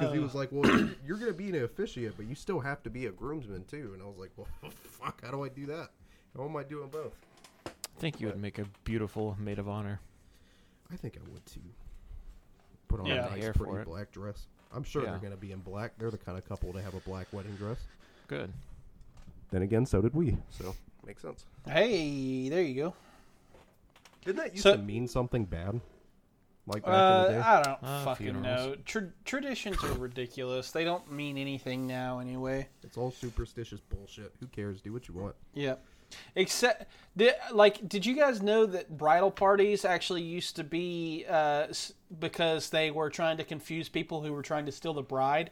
Because 0.00 0.14
he 0.14 0.20
oh. 0.20 0.22
was 0.22 0.34
like, 0.34 0.48
"Well, 0.50 0.66
you're, 0.66 0.90
you're 1.06 1.16
going 1.18 1.30
to 1.32 1.36
be 1.36 1.48
an 1.50 1.62
officiant, 1.64 2.16
but 2.16 2.26
you 2.26 2.34
still 2.34 2.60
have 2.60 2.82
to 2.84 2.90
be 2.90 3.06
a 3.06 3.10
groomsman 3.10 3.64
too." 3.64 3.90
And 3.92 4.02
I 4.02 4.06
was 4.06 4.16
like, 4.18 4.30
"Well, 4.36 4.48
fuck, 4.82 5.22
how 5.24 5.30
do 5.30 5.44
I 5.44 5.48
do 5.48 5.66
that? 5.66 5.90
How 6.36 6.44
am 6.44 6.56
I 6.56 6.62
doing 6.62 6.88
both?" 6.88 7.14
I 7.66 7.70
think 8.00 8.20
you 8.20 8.28
would 8.28 8.40
make 8.40 8.58
a 8.58 8.64
beautiful 8.84 9.36
maid 9.38 9.58
of 9.58 9.68
honor. 9.68 10.00
I 10.92 10.96
think 10.96 11.16
I 11.16 11.30
would 11.30 11.44
too. 11.46 11.60
Put 12.88 13.00
on 13.00 13.06
Yeah. 13.06 13.26
a 13.26 13.30
nice, 13.30 13.42
Hair 13.42 13.52
for 13.54 13.66
pretty 13.66 13.82
it. 13.82 13.84
black 13.86 14.10
dress. 14.10 14.46
I'm 14.72 14.82
sure 14.84 15.02
Yeah. 15.02 15.10
they're 15.10 15.18
going 15.20 15.32
to 15.32 15.36
be 15.38 15.52
in 15.52 15.60
black. 15.60 15.92
They're 15.98 16.10
the 16.10 16.18
kind 16.18 16.38
of 16.38 16.48
couple 16.48 16.72
to 16.72 16.80
have 16.82 16.94
a 16.94 17.00
black 17.00 17.26
wedding 17.32 17.54
dress. 17.56 17.78
Good. 18.26 18.52
Then 19.50 19.62
again, 19.62 19.84
so 19.84 20.00
did 20.00 20.14
we. 20.14 20.36
So 20.50 20.74
makes 21.06 21.22
sense. 21.22 21.44
Hey, 21.66 22.48
there 22.48 22.62
you 22.62 22.74
go. 22.74 22.94
Didn't 24.24 24.38
that 24.38 24.52
used 24.52 24.62
So- 24.62 24.76
to 24.76 24.82
mean 24.82 25.06
something 25.08 25.44
bad? 25.44 25.80
Like 26.66 26.84
back 26.84 26.92
Uh, 26.92 27.24
in 27.28 27.32
the 27.34 27.38
day. 27.40 27.46
I 27.46 27.62
don't 27.62 27.78
Uh, 27.82 28.04
fucking 28.04 28.26
funerals. 28.34 28.66
know. 28.68 28.74
Tra- 28.84 29.12
traditions 29.24 29.82
are 29.82 29.92
ridiculous. 29.94 30.70
They 30.70 30.84
don't 30.84 31.10
mean 31.10 31.36
anything 31.38 31.86
now, 31.86 32.18
anyway. 32.20 32.68
It's 32.82 32.96
all 32.96 33.10
superstitious 33.10 33.80
bullshit. 33.80 34.32
Who 34.40 34.46
cares? 34.46 34.80
Do 34.80 34.92
what 34.92 35.08
you 35.08 35.14
want. 35.14 35.34
Yeah. 35.54 35.76
Except, 36.34 36.86
did, 37.16 37.34
like, 37.52 37.88
did 37.88 38.04
you 38.04 38.14
guys 38.14 38.42
know 38.42 38.66
that 38.66 38.96
bridal 38.98 39.30
parties 39.30 39.84
actually 39.84 40.22
used 40.22 40.56
to 40.56 40.64
be 40.64 41.24
uh, 41.28 41.68
because 42.18 42.70
they 42.70 42.90
were 42.90 43.10
trying 43.10 43.36
to 43.38 43.44
confuse 43.44 43.88
people 43.88 44.22
who 44.22 44.32
were 44.32 44.42
trying 44.42 44.66
to 44.66 44.72
steal 44.72 44.92
the 44.94 45.02
bride? 45.02 45.50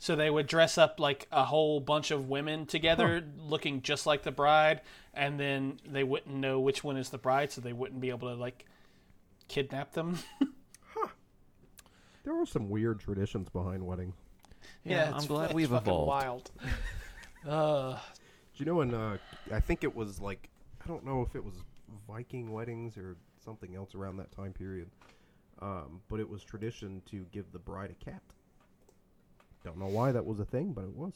So 0.00 0.14
they 0.14 0.30
would 0.30 0.46
dress 0.46 0.78
up 0.78 1.00
like 1.00 1.26
a 1.32 1.44
whole 1.44 1.80
bunch 1.80 2.12
of 2.12 2.28
women 2.28 2.66
together, 2.66 3.24
looking 3.38 3.82
just 3.82 4.06
like 4.06 4.22
the 4.22 4.30
bride, 4.30 4.80
and 5.12 5.38
then 5.40 5.80
they 5.84 6.04
wouldn't 6.04 6.32
know 6.36 6.60
which 6.60 6.84
one 6.84 6.96
is 6.96 7.10
the 7.10 7.18
bride, 7.18 7.50
so 7.50 7.60
they 7.60 7.72
wouldn't 7.72 8.00
be 8.00 8.10
able 8.10 8.28
to 8.28 8.34
like 8.36 8.64
kidnap 9.48 9.92
them. 9.92 10.18
Huh. 10.94 11.08
There 12.24 12.38
are 12.40 12.46
some 12.46 12.68
weird 12.68 13.00
traditions 13.00 13.48
behind 13.48 13.84
weddings. 13.86 14.14
Yeah, 14.84 15.14
it's 15.14 15.22
I'm 15.24 15.26
glad 15.28 15.50
fu- 15.50 15.56
we've 15.56 15.72
it's 15.72 15.82
evolved. 15.82 16.08
Wild. 16.08 16.50
Uh, 17.46 17.92
Do 17.94 17.98
you 18.56 18.64
know 18.66 18.74
when? 18.74 18.92
uh 18.92 19.16
I 19.52 19.60
think 19.60 19.84
it 19.84 19.94
was 19.94 20.20
like 20.20 20.48
I 20.84 20.88
don't 20.88 21.04
know 21.06 21.22
if 21.22 21.36
it 21.36 21.44
was 21.44 21.54
Viking 22.08 22.50
weddings 22.52 22.98
or 22.98 23.16
something 23.42 23.76
else 23.76 23.94
around 23.94 24.16
that 24.16 24.32
time 24.32 24.52
period. 24.52 24.90
Um, 25.62 26.00
but 26.08 26.18
it 26.20 26.28
was 26.28 26.42
tradition 26.42 27.00
to 27.10 27.24
give 27.32 27.50
the 27.52 27.58
bride 27.60 27.90
a 27.90 28.04
cat. 28.04 28.22
Don't 29.64 29.78
know 29.78 29.86
why 29.86 30.10
that 30.12 30.26
was 30.26 30.40
a 30.40 30.44
thing, 30.44 30.72
but 30.72 30.82
it 30.84 30.94
was. 30.94 31.14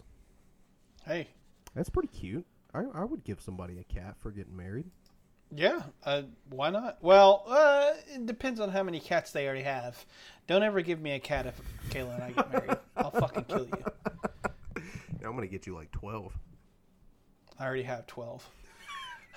hey, 1.05 1.27
That's 1.75 1.91
pretty 1.91 2.09
cute. 2.09 2.47
I, 2.73 2.85
I 2.95 3.05
would 3.05 3.25
give 3.25 3.41
somebody 3.41 3.79
a 3.79 3.85
cat 3.85 4.15
for 4.19 4.31
getting 4.31 4.57
married. 4.57 4.87
Yeah, 5.55 5.83
uh, 6.05 6.23
why 6.51 6.71
not? 6.71 6.99
Well, 7.03 7.45
uh, 7.47 7.93
it 8.15 8.25
depends 8.27 8.59
on 8.59 8.71
how 8.71 8.83
many 8.83 9.01
cats 9.01 9.33
they 9.33 9.45
already 9.47 9.63
have. 9.63 10.05
Don't 10.47 10.63
ever 10.63 10.81
give 10.81 11.01
me 11.01 11.13
a 11.13 11.21
cat 11.21 11.47
if 11.47 11.61
Kayla 11.91 12.15
and 12.15 12.23
I 12.23 12.31
get 12.33 12.53
married. 12.53 12.79
I'll 12.97 13.11
fucking 13.11 13.45
kill 13.45 13.67
you. 13.67 13.85
Now 15.21 15.29
I'm 15.29 15.35
gonna 15.35 15.47
get 15.47 15.67
you 15.67 15.75
like 15.75 15.93
twelve. 15.93 16.33
I 17.59 17.67
already 17.67 17.85
have 17.85 18.07
12. 18.09 18.49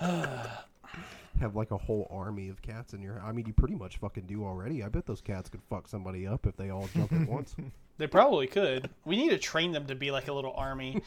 Have 0.00 1.54
like 1.54 1.70
a 1.70 1.76
whole 1.76 2.08
army 2.10 2.48
of 2.48 2.60
cats 2.62 2.94
in 2.94 3.02
your. 3.02 3.20
I 3.22 3.30
mean, 3.30 3.46
you 3.46 3.52
pretty 3.52 3.74
much 3.74 3.98
fucking 3.98 4.24
do 4.24 4.42
already. 4.42 4.82
I 4.82 4.88
bet 4.88 5.06
those 5.06 5.20
cats 5.20 5.50
could 5.50 5.60
fuck 5.68 5.86
somebody 5.86 6.26
up 6.26 6.46
if 6.46 6.56
they 6.56 6.70
all 6.70 6.88
jump 6.94 7.12
at 7.12 7.28
once. 7.28 7.54
They 7.98 8.06
probably 8.06 8.46
could. 8.46 8.88
We 9.04 9.16
need 9.16 9.30
to 9.30 9.38
train 9.38 9.70
them 9.70 9.86
to 9.86 9.94
be 9.94 10.10
like 10.10 10.28
a 10.28 10.32
little 10.32 10.54
army. 10.56 11.02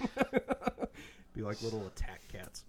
Be 1.33 1.41
like 1.41 1.61
little 1.61 1.85
attack 1.87 2.21
cats. 2.31 2.63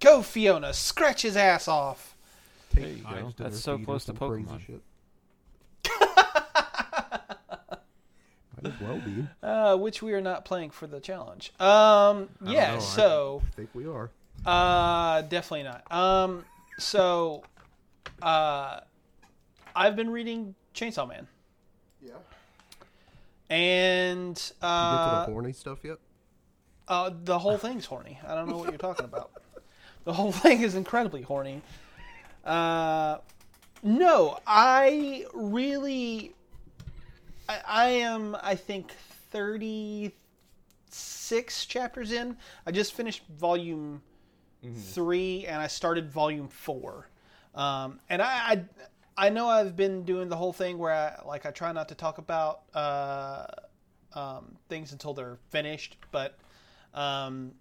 Like, 0.00 0.12
go 0.14 0.22
Fiona, 0.22 0.72
scratch 0.72 1.22
his 1.22 1.36
ass 1.36 1.68
off. 1.68 2.16
There 2.74 2.88
you 2.88 3.02
go. 3.02 3.10
knives 3.10 3.34
That's 3.36 3.60
so 3.60 3.78
close 3.78 4.04
to 4.04 4.16
some 4.16 4.28
crazy 4.28 4.44
Pokemon. 4.48 4.60
shit. 4.66 4.82
Might 8.62 8.72
as 8.74 8.80
well 8.80 8.98
be. 8.98 9.26
Uh, 9.42 9.76
which 9.76 10.02
we 10.02 10.12
are 10.12 10.20
not 10.20 10.44
playing 10.44 10.70
for 10.70 10.86
the 10.86 11.00
challenge. 11.00 11.52
Um, 11.60 11.66
I 11.66 12.44
don't 12.44 12.54
yeah, 12.54 12.70
know, 12.72 12.76
I 12.76 12.78
so 12.80 13.42
think 13.56 13.70
we 13.74 13.86
are. 13.86 14.10
Uh, 14.44 15.22
definitely 15.22 15.64
not. 15.64 15.90
Um, 15.92 16.44
so, 16.78 17.42
uh, 18.22 18.80
I've 19.74 19.96
been 19.96 20.10
reading 20.10 20.54
Chainsaw 20.74 21.08
Man, 21.08 21.26
Yeah. 22.04 22.12
and 23.50 24.28
You 24.30 24.58
get 24.62 24.68
uh, 24.68 25.04
to 25.24 25.26
the 25.26 25.32
horny 25.32 25.52
stuff 25.52 25.78
yet? 25.84 25.98
uh, 26.88 27.10
the 27.24 27.38
whole 27.38 27.58
thing's 27.58 27.84
horny. 27.86 28.18
I 28.26 28.34
don't 28.34 28.48
know 28.48 28.56
what 28.58 28.68
you're 28.70 28.78
talking 28.78 29.04
about. 29.04 29.30
The 30.08 30.14
whole 30.14 30.32
thing 30.44 30.62
is 30.62 30.74
incredibly 30.74 31.20
horny. 31.20 31.60
Uh, 32.42 33.18
no, 33.82 34.38
I 34.46 35.26
really, 35.34 36.32
I, 37.46 37.58
I 37.66 37.88
am. 37.88 38.34
I 38.42 38.54
think 38.54 38.90
thirty 39.30 40.14
six 40.88 41.66
chapters 41.66 42.10
in. 42.10 42.38
I 42.66 42.70
just 42.72 42.94
finished 42.94 43.22
volume 43.38 44.00
three, 44.94 45.44
and 45.44 45.60
I 45.60 45.66
started 45.66 46.10
volume 46.10 46.48
four. 46.48 47.10
Um, 47.54 48.00
and 48.08 48.22
I, 48.22 48.64
I, 49.16 49.26
I 49.26 49.28
know 49.28 49.46
I've 49.46 49.76
been 49.76 50.04
doing 50.04 50.30
the 50.30 50.36
whole 50.36 50.54
thing 50.54 50.78
where 50.78 50.94
I 50.94 51.20
like 51.26 51.44
I 51.44 51.50
try 51.50 51.70
not 51.72 51.86
to 51.90 51.94
talk 51.94 52.16
about 52.16 52.62
uh, 52.72 53.44
um, 54.14 54.56
things 54.70 54.92
until 54.92 55.12
they're 55.12 55.36
finished, 55.50 55.98
but 56.12 56.38
um, 56.94 57.52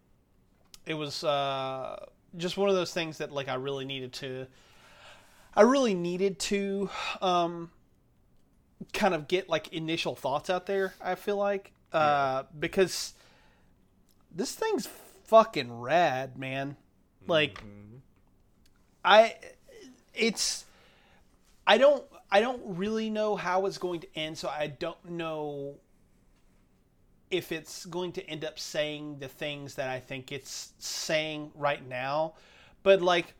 it 0.85 0.93
was 0.93 1.25
uh, 1.25 2.05
just 2.35 2.57
one 2.57 2.69
of 2.69 2.75
those 2.75 2.93
things 2.93 3.19
that 3.19 3.31
like 3.31 3.47
I 3.47 3.55
really 3.55 3.85
needed 3.85 4.13
to. 4.13 4.47
I 5.55 5.61
really 5.61 5.95
needed 5.95 6.37
to 6.39 6.89
um, 7.21 7.71
kind 8.93 9.13
of 9.13 9.27
get 9.27 9.49
like 9.49 9.73
initial 9.73 10.15
thoughts 10.15 10.49
out 10.49 10.65
there. 10.65 10.93
I 11.01 11.15
feel 11.15 11.37
like 11.37 11.71
uh, 11.93 12.43
because 12.59 13.13
this 14.35 14.53
thing's 14.53 14.87
fucking 15.25 15.79
rad, 15.79 16.37
man. 16.37 16.77
Like 17.27 17.63
I 19.03 19.35
it's 20.13 20.65
I 21.65 21.77
don't 21.77 22.03
I 22.31 22.41
don't 22.41 22.61
really 22.77 23.09
know 23.09 23.35
how 23.35 23.65
it's 23.65 23.77
going 23.77 24.01
to 24.01 24.07
end, 24.15 24.37
so 24.37 24.47
I 24.49 24.67
don't 24.67 25.09
know 25.09 25.75
if 27.29 27.51
it's 27.51 27.85
going 27.85 28.11
to 28.13 28.29
end 28.29 28.45
up 28.45 28.57
saying 28.57 29.19
the 29.19 29.27
things 29.27 29.75
that 29.75 29.89
I 29.89 29.99
think 29.99 30.31
it's 30.31 30.73
saying 30.79 31.51
right 31.55 31.85
now. 31.87 32.33
But 32.83 33.01
like 33.01 33.33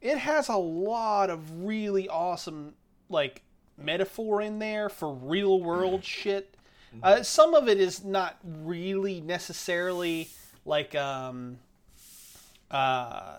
it 0.00 0.18
has 0.18 0.48
a 0.48 0.56
lot 0.56 1.30
of 1.30 1.64
really 1.64 2.08
awesome 2.08 2.74
like 3.08 3.42
metaphor 3.76 4.40
in 4.40 4.58
there 4.58 4.88
for 4.88 5.12
real 5.12 5.60
world 5.60 6.04
shit. 6.04 6.56
Uh, 7.02 7.22
some 7.22 7.54
of 7.54 7.68
it 7.68 7.80
is 7.80 8.04
not 8.04 8.36
really 8.44 9.20
necessarily 9.20 10.28
like 10.64 10.94
um 10.94 11.58
uh 12.70 13.38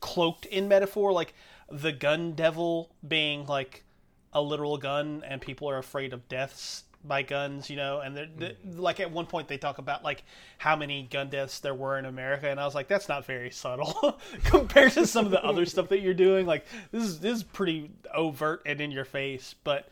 cloaked 0.00 0.44
in 0.46 0.68
metaphor 0.68 1.12
like 1.12 1.32
the 1.70 1.92
gun 1.92 2.32
devil 2.32 2.90
being 3.06 3.46
like 3.46 3.84
a 4.32 4.42
literal 4.42 4.76
gun 4.76 5.22
and 5.26 5.40
people 5.40 5.70
are 5.70 5.78
afraid 5.78 6.12
of 6.12 6.28
deaths 6.28 6.84
by 7.04 7.22
guns 7.22 7.68
you 7.68 7.76
know 7.76 8.00
and 8.00 8.16
they're, 8.16 8.28
they 8.36 8.56
like 8.76 8.98
at 9.00 9.10
one 9.10 9.26
point 9.26 9.46
they 9.46 9.58
talk 9.58 9.78
about 9.78 10.02
like 10.02 10.22
how 10.58 10.74
many 10.74 11.06
gun 11.10 11.28
deaths 11.28 11.60
there 11.60 11.74
were 11.74 11.98
in 11.98 12.04
america 12.04 12.48
and 12.48 12.58
i 12.58 12.64
was 12.64 12.74
like 12.74 12.88
that's 12.88 13.08
not 13.08 13.24
very 13.26 13.50
subtle 13.50 14.18
compared 14.44 14.90
to 14.92 15.06
some 15.06 15.24
of 15.24 15.30
the 15.30 15.44
other 15.44 15.66
stuff 15.66 15.88
that 15.88 16.00
you're 16.00 16.14
doing 16.14 16.46
like 16.46 16.64
this 16.90 17.04
is 17.04 17.20
this 17.20 17.36
is 17.38 17.42
pretty 17.42 17.90
overt 18.14 18.62
and 18.64 18.80
in 18.80 18.90
your 18.90 19.04
face 19.04 19.54
but 19.64 19.88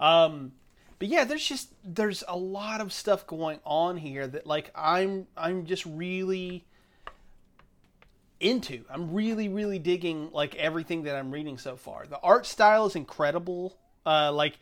um 0.00 0.52
but 0.98 1.08
yeah, 1.10 1.24
there's 1.24 1.46
just 1.46 1.68
there's 1.84 2.24
a 2.28 2.36
lot 2.36 2.80
of 2.80 2.92
stuff 2.92 3.26
going 3.26 3.60
on 3.64 3.96
here 3.96 4.26
that 4.26 4.46
like 4.46 4.70
I'm 4.74 5.26
I'm 5.36 5.66
just 5.66 5.84
really 5.84 6.64
into. 8.40 8.84
I'm 8.88 9.12
really 9.12 9.48
really 9.48 9.78
digging 9.78 10.30
like 10.32 10.54
everything 10.54 11.02
that 11.02 11.16
I'm 11.16 11.30
reading 11.30 11.58
so 11.58 11.76
far. 11.76 12.06
The 12.06 12.20
art 12.20 12.46
style 12.46 12.86
is 12.86 12.96
incredible. 12.96 13.76
Uh, 14.06 14.32
like 14.32 14.58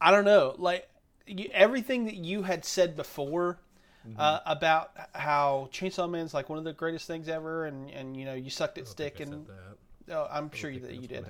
I 0.00 0.10
don't 0.10 0.24
know, 0.24 0.54
like 0.58 0.88
you, 1.26 1.48
everything 1.52 2.04
that 2.06 2.16
you 2.16 2.42
had 2.42 2.64
said 2.64 2.96
before. 2.96 3.58
Uh, 4.16 4.38
about 4.46 4.92
how 5.16 5.68
Chainsaw 5.72 6.08
Man's 6.08 6.32
like 6.32 6.48
one 6.48 6.58
of 6.58 6.64
the 6.64 6.72
greatest 6.72 7.08
things 7.08 7.28
ever, 7.28 7.66
and, 7.66 7.90
and 7.90 8.16
you 8.16 8.24
know 8.24 8.34
you 8.34 8.50
sucked 8.50 8.78
at 8.78 8.86
stick, 8.86 9.18
and 9.18 9.44
oh, 10.12 10.28
I'm 10.30 10.48
sure 10.52 10.70
you, 10.70 10.78
that 10.78 10.94
you 10.94 11.08
did. 11.08 11.26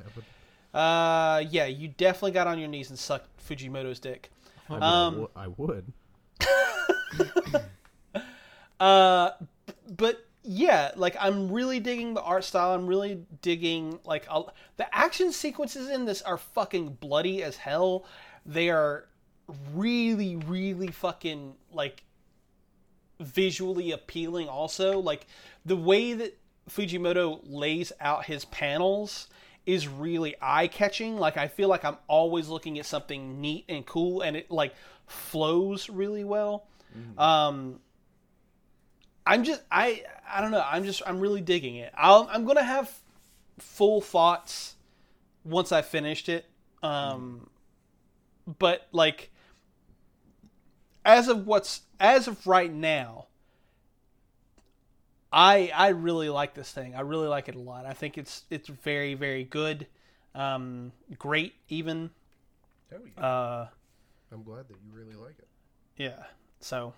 Uh, 0.75 1.43
yeah, 1.49 1.65
you 1.65 1.89
definitely 1.89 2.33
got 2.33 2.47
on 2.47 2.59
your 2.59 2.69
knees 2.69 2.91
and 2.91 2.99
sucked 2.99 3.31
Fujimoto's 3.49 3.99
dick. 3.99 4.31
I, 4.69 4.73
mean, 4.75 4.83
Um, 4.83 5.29
I, 5.35 5.45
w- 5.47 5.85
I 6.43 7.55
would. 7.57 7.63
Uh, 8.79 9.31
but 9.97 10.27
yeah, 10.43 10.91
like 10.97 11.17
I'm 11.19 11.51
really 11.51 11.81
digging 11.81 12.13
the 12.15 12.21
art 12.23 12.45
style. 12.45 12.75
I'm 12.75 12.87
really 12.87 13.25
digging 13.41 13.99
like 14.05 14.29
the 14.77 14.95
action 14.95 15.33
sequences 15.33 15.89
in 15.89 16.05
this 16.05 16.21
are 16.23 16.37
fucking 16.37 16.99
bloody 17.01 17.43
as 17.43 17.57
hell. 17.57 18.05
They 18.47 18.71
are 18.71 19.07
really, 19.75 20.37
really 20.37 20.89
fucking 20.89 21.55
like 21.73 22.05
visually 23.21 23.93
appealing. 23.93 24.49
Also, 24.49 24.99
like 24.99 25.27
the 25.65 25.77
way 25.77 26.13
that 26.15 26.39
Fujimoto 26.71 27.41
lays 27.45 27.93
out 28.01 28.25
his 28.27 28.45
panels 28.47 29.29
is 29.67 29.89
really 29.89 30.37
eye 30.41 30.69
catching. 30.69 31.17
Like 31.19 31.37
I 31.37 31.49
feel 31.49 31.69
like 31.69 31.85
I'm 31.85 31.97
always 32.07 32.49
looking 32.49 32.79
at 32.79 32.87
something 32.87 33.41
neat 33.41 33.65
and 33.69 33.85
cool, 33.85 34.23
and 34.23 34.37
it 34.37 34.51
like 34.51 34.75
flows 35.07 35.89
really 35.89 36.25
well. 36.25 36.67
Um, 37.19 37.81
I'm 39.27 39.45
just 39.45 39.63
I 39.71 40.05
I 40.29 40.41
don't 40.41 40.51
know. 40.51 40.65
I'm 40.65 40.85
just 40.85 41.03
I'm 41.07 41.21
really 41.21 41.41
digging 41.41 41.77
it. 41.77 41.93
I'll, 41.97 42.29
I'm 42.31 42.45
gonna 42.45 42.63
have 42.63 42.91
full 43.59 44.01
thoughts 44.01 44.77
once 45.45 45.73
I 45.73 45.83
finished 45.83 46.29
it. 46.29 46.47
Um, 46.83 47.49
but 48.47 48.87
like 48.93 49.31
as 51.05 51.29
of 51.29 51.47
what's 51.47 51.83
as 52.01 52.29
of 52.29 52.47
right 52.47 52.73
now, 52.73 53.27
I 55.33 55.71
I 55.75 55.89
really 55.89 56.29
like 56.29 56.55
this 56.55 56.71
thing. 56.73 56.95
I 56.95 57.01
really 57.01 57.29
like 57.29 57.49
it 57.49 57.55
a 57.55 57.61
lot. 57.61 57.87
I 57.87 57.93
think 57.93 58.19
it's 58.19 58.43
it's 58.51 58.69
very 58.69 59.15
very 59.15 59.45
good, 59.45 59.87
um, 60.35 60.93
great 61.19 61.55
even. 61.69 62.11
Oh, 62.93 62.99
yeah. 63.17 63.25
Uh, 63.25 63.69
I'm 64.33 64.43
glad 64.43 64.69
that 64.69 64.77
you 64.85 64.93
really 64.93 65.15
like 65.15 65.39
it. 65.39 65.49
yeah. 65.97 66.25
So 66.61 66.95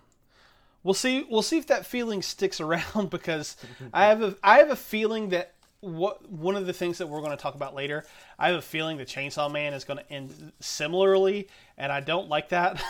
we'll 0.83 0.95
see. 0.95 1.27
We'll 1.31 1.43
see 1.43 1.59
if 1.59 1.67
that 1.69 1.87
feeling 1.87 2.23
sticks 2.23 2.61
around 2.63 3.11
because 3.11 3.57
I 3.93 4.07
have 4.07 4.23
a 4.23 4.37
I 4.43 4.59
have 4.59 4.71
a 4.71 4.77
feeling 4.77 5.31
that 5.31 5.55
what 5.81 6.29
one 6.31 6.57
of 6.57 6.67
the 6.67 6.73
things 6.73 6.99
that 6.99 7.07
we're 7.09 7.21
going 7.21 7.31
to 7.37 7.43
talk 7.43 7.55
about 7.55 7.75
later. 7.75 8.05
I 8.39 8.49
have 8.49 8.57
a 8.59 8.63
feeling 8.63 8.97
the 8.99 9.05
Chainsaw 9.05 9.51
Man 9.51 9.75
is 9.75 9.85
going 9.85 9.99
to 9.99 10.13
end 10.13 10.53
similarly, 10.61 11.49
and 11.77 11.93
I 11.93 12.01
don't 12.01 12.29
like 12.29 12.49
that. 12.51 12.83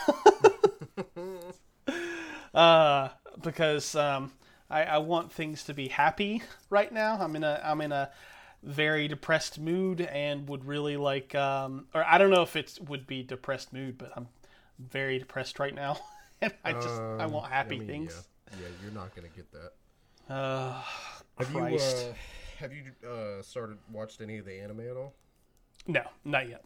uh, 2.55 3.09
because 3.43 3.95
um, 3.95 4.33
I, 4.71 4.85
I 4.85 4.99
want 4.99 5.33
things 5.33 5.65
to 5.65 5.75
be 5.75 5.89
happy 5.89 6.43
right 6.71 6.91
now. 6.93 7.19
I'm 7.21 7.37
in 7.37 7.45
a 7.45 7.61
I'm 7.65 7.81
in 7.81 7.93
a 7.93 8.11
very 8.63 9.07
depressed 9.07 9.59
mood 9.59 10.01
and 10.01 10.49
would 10.49 10.65
really 10.65 10.97
like 10.97 11.35
um, 11.35 11.87
or 11.95 12.05
I 12.05 12.19
don't 12.19 12.31
know 12.31 12.43
if 12.43 12.57
it 12.57 12.79
would 12.89 13.07
be 13.07 13.23
depressed 13.23 13.73
mood, 13.73 13.99
but 13.99 14.13
I'm 14.17 14.29
very 14.79 15.19
depressed 15.19 15.59
right 15.59 15.75
now, 15.75 15.99
and 16.41 16.53
I 16.65 16.73
just 16.73 17.01
I 17.19 17.25
Um, 17.25 17.33
want 17.33 17.53
happy 17.53 17.79
mean, 17.79 17.87
things. 17.87 18.25
Yeah. 18.51 18.57
yeah, 18.63 18.69
you're 18.83 18.93
not 18.93 19.15
gonna 19.15 19.29
get 19.29 19.47
that. 19.53 19.73
Uh, 20.29 20.83
Have 21.39 21.53
Christ. 21.53 22.07
you 22.07 22.11
uh, 22.11 22.15
have 22.59 22.73
you 22.73 22.85
uh, 23.09 23.43
started 23.43 23.79
watched 23.93 24.21
any 24.21 24.39
of 24.39 24.45
the 24.45 24.61
anime 24.61 24.81
at 24.81 24.97
all? 24.97 25.15
no, 25.87 26.03
not 26.25 26.49
yet. 26.49 26.65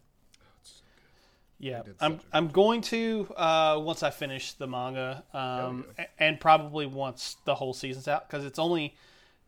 Yeah, 1.59 1.83
I'm 2.01 2.19
I'm 2.33 2.49
going 2.49 2.81
to 2.81 3.27
uh, 3.37 3.79
once 3.81 4.03
I 4.03 4.09
finish 4.09 4.51
the 4.53 4.67
manga, 4.67 5.23
um, 5.33 5.85
yeah. 5.97 6.07
and 6.19 6.39
probably 6.39 6.85
once 6.85 7.37
the 7.45 7.55
whole 7.55 7.73
season's 7.73 8.07
out 8.07 8.27
because 8.27 8.43
it's 8.43 8.59
only 8.59 8.95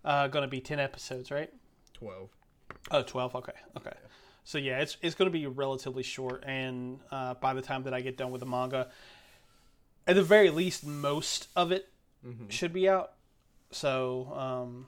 uh, 0.06 0.28
going 0.30 0.44
to 0.44 0.48
be 0.48 0.62
ten 0.62 0.80
episodes, 0.80 1.30
right? 1.30 1.52
Twelve. 1.94 2.30
Oh, 2.92 3.02
12. 3.02 3.36
Okay. 3.36 3.52
Okay. 3.78 3.92
So 4.46 4.58
yeah, 4.58 4.80
it's 4.80 4.96
it's 5.02 5.16
going 5.16 5.30
to 5.30 5.38
be 5.38 5.46
relatively 5.48 6.04
short, 6.04 6.44
and 6.46 7.00
uh, 7.12 7.34
by 7.34 7.54
the 7.54 7.62
time 7.62 7.84
that 7.84 7.94
I 7.94 8.00
get 8.00 8.16
done 8.16 8.32
with 8.32 8.40
the 8.40 8.46
manga, 8.46 8.88
at 10.08 10.16
the 10.16 10.24
very 10.24 10.50
least, 10.52 10.86
most 10.86 11.48
of 11.56 11.72
it 11.72 11.90
Mm-hmm. 12.26 12.50
should 12.50 12.74
be 12.74 12.90
out. 12.90 13.12
So 13.70 14.34
um, 14.36 14.88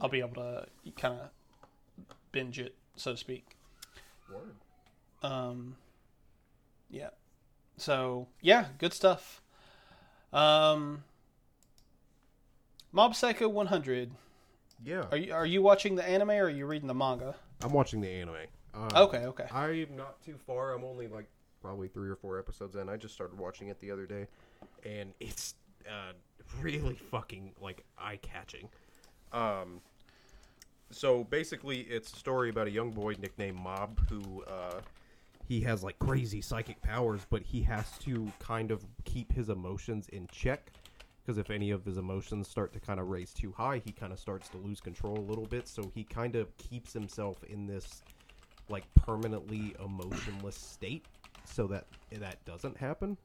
I'll 0.00 0.08
be 0.08 0.20
able 0.20 0.34
to 0.34 0.66
kind 0.96 1.20
of 1.20 1.28
binge 2.32 2.58
it, 2.58 2.74
so 2.96 3.12
to 3.12 3.16
speak. 3.16 3.56
Word. 4.32 4.54
Um, 5.22 5.76
yeah. 6.90 7.10
So 7.76 8.28
yeah, 8.40 8.66
good 8.78 8.92
stuff. 8.92 9.42
Um, 10.32 11.04
Mob 12.92 13.14
Psycho 13.14 13.48
100. 13.48 14.12
Yeah. 14.84 15.04
Are 15.10 15.16
you 15.16 15.32
are 15.32 15.46
you 15.46 15.62
watching 15.62 15.94
the 15.94 16.04
anime 16.04 16.30
or 16.30 16.44
are 16.44 16.50
you 16.50 16.66
reading 16.66 16.88
the 16.88 16.94
manga? 16.94 17.34
I'm 17.62 17.72
watching 17.72 18.00
the 18.00 18.08
anime. 18.08 18.36
Uh, 18.74 18.88
Okay. 19.04 19.26
Okay. 19.26 19.46
I'm 19.52 19.96
not 19.96 20.22
too 20.22 20.36
far. 20.46 20.72
I'm 20.72 20.84
only 20.84 21.06
like 21.06 21.28
probably 21.60 21.88
three 21.88 22.08
or 22.08 22.16
four 22.16 22.38
episodes 22.38 22.74
in. 22.76 22.88
I 22.88 22.96
just 22.96 23.14
started 23.14 23.38
watching 23.38 23.68
it 23.68 23.78
the 23.80 23.90
other 23.90 24.06
day, 24.06 24.26
and 24.84 25.12
it's 25.20 25.54
uh, 25.88 26.12
really 26.60 26.96
fucking 27.10 27.52
like 27.60 27.84
eye 27.98 28.18
catching. 28.20 28.68
Um, 29.32 29.80
so 30.90 31.24
basically, 31.24 31.80
it's 31.80 32.12
a 32.12 32.16
story 32.16 32.50
about 32.50 32.66
a 32.66 32.70
young 32.70 32.90
boy 32.90 33.14
nicknamed 33.18 33.58
Mob 33.58 33.98
who 34.08 34.42
uh, 34.44 34.80
he 35.48 35.60
has 35.62 35.82
like 35.82 35.98
crazy 35.98 36.40
psychic 36.40 36.80
powers, 36.82 37.26
but 37.30 37.42
he 37.42 37.62
has 37.62 37.98
to 38.00 38.30
kind 38.38 38.70
of 38.70 38.84
keep 39.04 39.32
his 39.32 39.48
emotions 39.48 40.08
in 40.10 40.26
check. 40.28 40.72
Because 41.24 41.38
if 41.38 41.50
any 41.50 41.70
of 41.70 41.84
his 41.84 41.98
emotions 41.98 42.48
start 42.48 42.72
to 42.72 42.80
kind 42.80 42.98
of 42.98 43.08
raise 43.08 43.32
too 43.32 43.52
high, 43.56 43.80
he 43.84 43.92
kind 43.92 44.12
of 44.12 44.18
starts 44.18 44.48
to 44.48 44.58
lose 44.58 44.80
control 44.80 45.16
a 45.18 45.20
little 45.20 45.46
bit. 45.46 45.68
So 45.68 45.90
he 45.94 46.02
kind 46.02 46.34
of 46.34 46.56
keeps 46.56 46.92
himself 46.92 47.44
in 47.44 47.66
this 47.66 48.02
like 48.68 48.82
permanently 48.94 49.74
emotionless 49.84 50.56
state 50.56 51.06
so 51.44 51.66
that 51.68 51.86
that 52.10 52.44
doesn't 52.44 52.76
happen. 52.76 53.16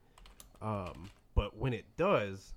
Um, 0.62 1.10
but 1.34 1.58
when 1.58 1.74
it 1.74 1.86
does, 1.98 2.54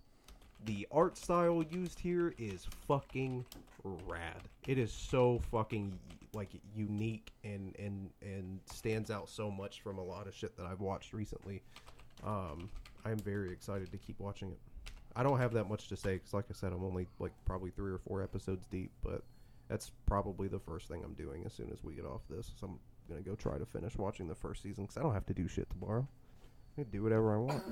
the 0.67 0.87
art 0.91 1.17
style 1.17 1.65
used 1.71 1.99
here 1.99 2.35
is 2.39 2.67
fucking 2.87 3.45
rad. 3.85 4.43
It 4.67 4.79
is 4.79 4.93
so 4.93 5.41
fucking 5.51 5.99
like 6.33 6.51
unique 6.77 7.33
and 7.45 7.75
and 7.79 8.11
and 8.23 8.61
stands 8.67 9.11
out 9.11 9.29
so 9.29 9.51
much 9.51 9.81
from 9.81 9.99
a 9.99 10.05
lot 10.05 10.27
of 10.27 10.35
shit 10.35 10.57
that 10.57 10.67
I've 10.67 10.81
watched 10.81 11.13
recently. 11.13 11.63
Um, 12.25 12.69
I'm 13.05 13.19
very 13.19 13.51
excited 13.51 13.91
to 13.93 13.99
keep 13.99 14.21
watching 14.21 14.51
it. 14.51 14.59
I 15.17 15.23
don't 15.23 15.39
have 15.39 15.53
that 15.55 15.69
much 15.69 15.89
to 15.89 15.97
say 15.97 16.15
because, 16.15 16.35
like 16.35 16.45
I 16.51 16.55
said, 16.55 16.73
I'm 16.73 16.85
only 16.85 17.07
like 17.19 17.33
probably 17.47 17.71
three 17.71 17.91
or 17.91 17.99
four 17.99 18.23
episodes 18.23 18.67
deep, 18.71 18.93
but 19.03 19.23
that's 19.69 19.91
probably 20.07 20.49
the 20.49 20.59
first 20.59 20.89
thing 20.89 21.03
I'm 21.05 21.15
doing 21.15 21.43
as 21.47 21.53
soon 21.53 21.71
as 21.73 21.83
we 21.83 21.95
get 21.95 22.05
off 22.05 22.21
this. 22.29 22.53
So 22.61 22.67
I'm 22.69 22.79
gonna 23.09 23.23
go 23.23 23.35
try 23.35 23.59
to 23.59 23.67
finish 23.67 23.97
watching 23.97 24.29
the 24.29 24.35
first 24.35 24.63
season 24.63 24.85
because 24.85 24.99
I 24.99 25.03
don't 25.03 25.15
have 25.15 25.27
to 25.27 25.35
do 25.35 25.49
shit 25.49 25.69
tomorrow. 25.71 26.07
I 26.77 26.83
can 26.83 26.91
do 26.91 27.03
whatever 27.03 27.35
I 27.35 27.39
want. 27.39 27.63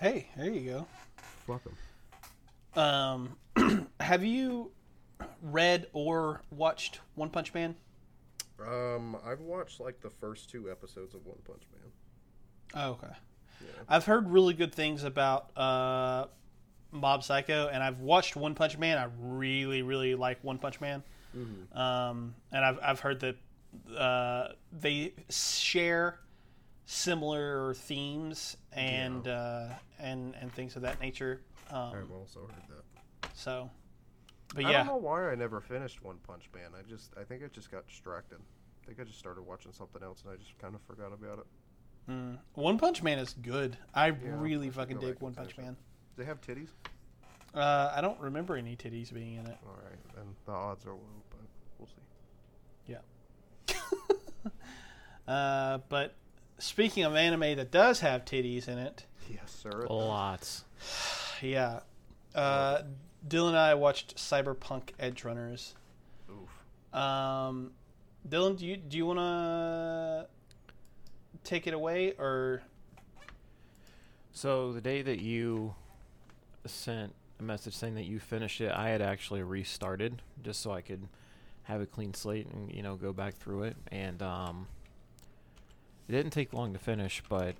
Hey, 0.00 0.28
there 0.36 0.50
you 0.50 0.70
go. 0.70 0.86
Fuck 1.46 1.62
'em. 1.66 1.76
Um, 2.78 3.36
have 4.00 4.24
you 4.24 4.70
read 5.42 5.86
or 5.92 6.42
watched 6.50 7.00
One 7.16 7.28
Punch 7.28 7.52
Man? 7.52 7.74
Um, 8.64 9.16
I've 9.24 9.40
watched 9.40 9.80
like 9.80 10.00
the 10.00 10.10
first 10.10 10.48
two 10.48 10.70
episodes 10.70 11.14
of 11.14 11.26
One 11.26 11.38
Punch 11.44 11.62
Man. 11.72 11.90
Oh, 12.74 12.90
okay. 12.92 13.14
Yeah. 13.60 13.82
I've 13.88 14.04
heard 14.04 14.28
really 14.30 14.54
good 14.54 14.72
things 14.72 15.02
about 15.02 15.56
uh, 15.56 16.26
Mob 16.92 17.24
Psycho, 17.24 17.68
and 17.72 17.82
I've 17.82 18.00
watched 18.00 18.36
One 18.36 18.54
Punch 18.54 18.78
Man. 18.78 18.96
I 18.96 19.08
really, 19.20 19.82
really 19.82 20.14
like 20.14 20.42
One 20.44 20.58
Punch 20.58 20.80
Man. 20.80 21.02
Um, 21.72 22.34
and 22.52 22.64
I've 22.64 22.78
I've 22.82 23.00
heard 23.00 23.20
that 23.20 23.36
uh, 23.96 24.52
they 24.72 25.14
share 25.28 26.20
similar 26.86 27.74
themes 27.74 28.56
and 28.72 29.26
uh, 29.28 29.68
and 29.98 30.34
and 30.40 30.52
things 30.52 30.76
of 30.76 30.82
that 30.82 31.00
nature. 31.00 31.40
Um, 31.70 31.92
I've 31.94 32.10
also 32.12 32.40
heard 32.40 32.76
that. 33.22 33.30
so, 33.34 33.70
but 34.54 34.64
I 34.64 34.70
yeah, 34.70 34.78
don't 34.78 34.86
know 34.86 34.96
why 34.96 35.30
I 35.30 35.34
never 35.34 35.60
finished 35.60 36.02
One 36.02 36.16
Punch 36.26 36.48
Man. 36.54 36.70
I 36.78 36.88
just, 36.88 37.12
I 37.20 37.24
think 37.24 37.42
I 37.44 37.48
just 37.48 37.70
got 37.70 37.86
distracted. 37.86 38.38
I 38.82 38.86
think 38.86 39.00
I 39.00 39.04
just 39.04 39.18
started 39.18 39.42
watching 39.42 39.72
something 39.72 40.02
else 40.02 40.22
and 40.24 40.32
I 40.32 40.36
just 40.36 40.58
kind 40.58 40.74
of 40.74 40.80
forgot 40.82 41.12
about 41.12 41.40
it. 41.40 42.10
mm, 42.10 42.38
One 42.54 42.78
Punch 42.78 43.02
Man 43.02 43.18
is 43.18 43.34
good. 43.42 43.76
I 43.94 44.06
Yeah, 44.08 44.14
really 44.38 44.68
I 44.68 44.70
fucking 44.70 44.98
dig 44.98 45.20
One 45.20 45.34
Punch 45.34 45.52
finish 45.52 45.58
it. 45.58 45.62
Man. 45.62 45.76
They 46.16 46.24
have 46.24 46.40
titties. 46.40 46.68
Uh, 47.54 47.92
I 47.94 48.00
don't 48.00 48.18
remember 48.20 48.56
any 48.56 48.76
titties 48.76 49.12
being 49.12 49.34
in 49.34 49.46
it. 49.46 49.56
All 49.66 49.76
right, 49.84 49.98
then 50.14 50.24
the 50.46 50.52
odds 50.52 50.84
are 50.86 50.92
low, 50.92 51.22
but 51.30 51.40
we'll 51.78 51.88
see. 51.88 52.02
Yeah. 52.86 52.98
uh, 55.32 55.78
but 55.88 56.14
speaking 56.58 57.04
of 57.04 57.14
anime 57.14 57.56
that 57.56 57.70
does 57.70 58.00
have 58.00 58.24
titties 58.24 58.68
in 58.68 58.78
it, 58.78 59.04
Yes, 59.30 59.50
sir. 59.62 59.86
Lots. 59.90 60.64
yeah, 61.42 61.80
uh, 62.34 62.82
Dylan 63.26 63.48
and 63.48 63.56
I 63.56 63.74
watched 63.74 64.16
Cyberpunk 64.16 64.90
Edge 64.98 65.24
Runners. 65.24 65.74
Oof. 66.30 66.98
Um, 66.98 67.72
Dylan, 68.28 68.56
do 68.58 68.66
you 68.66 68.76
do 68.76 68.96
you 68.96 69.06
want 69.06 69.18
to 69.18 70.26
take 71.44 71.66
it 71.66 71.74
away 71.74 72.12
or? 72.18 72.62
So 74.32 74.72
the 74.72 74.80
day 74.80 75.02
that 75.02 75.20
you 75.20 75.74
sent 76.64 77.14
a 77.40 77.42
message 77.42 77.74
saying 77.74 77.94
that 77.96 78.04
you 78.04 78.20
finished 78.20 78.60
it, 78.60 78.72
I 78.72 78.90
had 78.90 79.02
actually 79.02 79.42
restarted 79.42 80.22
just 80.42 80.60
so 80.60 80.70
I 80.70 80.80
could 80.80 81.08
have 81.64 81.80
a 81.80 81.86
clean 81.86 82.14
slate 82.14 82.46
and 82.46 82.72
you 82.72 82.82
know 82.82 82.96
go 82.96 83.12
back 83.12 83.34
through 83.34 83.64
it. 83.64 83.76
And 83.90 84.22
um, 84.22 84.66
it 86.08 86.12
didn't 86.12 86.32
take 86.32 86.52
long 86.52 86.72
to 86.72 86.78
finish, 86.78 87.22
but 87.28 87.54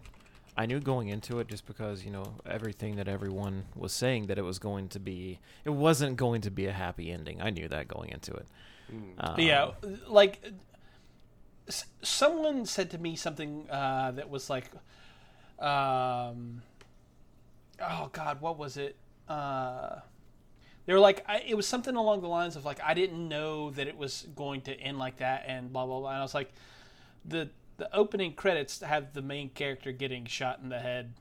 I 0.58 0.66
knew 0.66 0.80
going 0.80 1.08
into 1.08 1.38
it 1.38 1.46
just 1.46 1.66
because 1.66 2.04
you 2.04 2.10
know 2.10 2.34
everything 2.44 2.96
that 2.96 3.06
everyone 3.06 3.64
was 3.76 3.92
saying 3.92 4.26
that 4.26 4.38
it 4.38 4.42
was 4.42 4.58
going 4.58 4.88
to 4.88 4.98
be. 4.98 5.38
It 5.64 5.70
wasn't 5.70 6.16
going 6.16 6.40
to 6.42 6.50
be 6.50 6.66
a 6.66 6.72
happy 6.72 7.12
ending. 7.12 7.40
I 7.40 7.50
knew 7.50 7.68
that 7.68 7.86
going 7.86 8.10
into 8.10 8.32
it. 8.34 8.46
Um, 9.18 9.38
yeah, 9.38 9.70
like 10.08 10.40
s- 11.68 11.84
someone 12.02 12.66
said 12.66 12.90
to 12.90 12.98
me 12.98 13.14
something 13.16 13.70
uh, 13.70 14.10
that 14.12 14.28
was 14.28 14.50
like, 14.50 14.70
um, 15.60 16.62
oh 17.80 18.08
God, 18.12 18.40
what 18.40 18.58
was 18.58 18.76
it? 18.76 18.96
Uh, 19.28 20.00
they 20.86 20.92
were 20.94 21.00
like, 21.00 21.22
I, 21.28 21.42
it 21.46 21.54
was 21.54 21.68
something 21.68 21.94
along 21.94 22.22
the 22.22 22.28
lines 22.28 22.56
of 22.56 22.64
like, 22.64 22.80
I 22.82 22.94
didn't 22.94 23.28
know 23.28 23.70
that 23.70 23.86
it 23.86 23.96
was 23.96 24.26
going 24.34 24.62
to 24.62 24.72
end 24.80 24.98
like 24.98 25.18
that, 25.18 25.44
and 25.46 25.72
blah 25.72 25.86
blah 25.86 26.00
blah. 26.00 26.10
And 26.10 26.18
I 26.18 26.22
was 26.22 26.34
like, 26.34 26.50
the 27.24 27.48
the 27.78 27.94
opening 27.96 28.34
credits 28.34 28.80
have 28.82 29.12
the 29.14 29.22
main 29.22 29.48
character 29.50 29.90
getting 29.92 30.26
shot 30.26 30.60
in 30.62 30.68
the 30.68 30.78
head. 30.80 31.14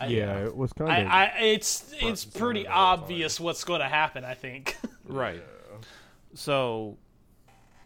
I, 0.00 0.06
yeah, 0.06 0.44
it 0.44 0.56
was 0.56 0.72
kind 0.72 0.90
I, 0.90 0.98
of. 0.98 1.08
I, 1.08 1.24
it's 1.46 1.92
it's 2.00 2.24
pretty 2.24 2.64
the 2.64 2.70
whole 2.70 2.96
time. 2.96 3.02
obvious 3.04 3.38
what's 3.40 3.64
going 3.64 3.80
to 3.80 3.88
happen. 3.88 4.24
I 4.24 4.34
think. 4.34 4.76
Right. 5.06 5.42
So 6.32 6.96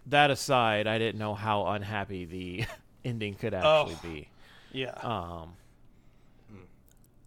that 0.07 0.31
aside, 0.31 0.87
I 0.87 0.99
didn't 0.99 1.19
know 1.19 1.35
how 1.35 1.67
unhappy 1.67 2.25
the 2.27 2.65
ending 3.05 3.35
could 3.35 3.55
actually 3.55 3.95
Oh. 3.95 3.99
be. 4.03 4.29
yeah. 4.73 4.93
Um 5.03 5.55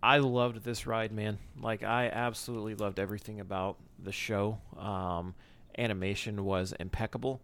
I 0.03 0.17
loved 0.17 0.63
this 0.63 0.87
ride, 0.87 1.11
man. 1.11 1.37
Like 1.59 1.83
I 1.83 2.07
absolutely 2.07 2.75
loved 2.75 2.99
everything 2.99 3.39
about 3.39 3.77
the 4.01 4.11
show. 4.11 4.59
Um 4.77 5.35
animation 5.77 6.43
was 6.45 6.73
impeccable 6.79 7.41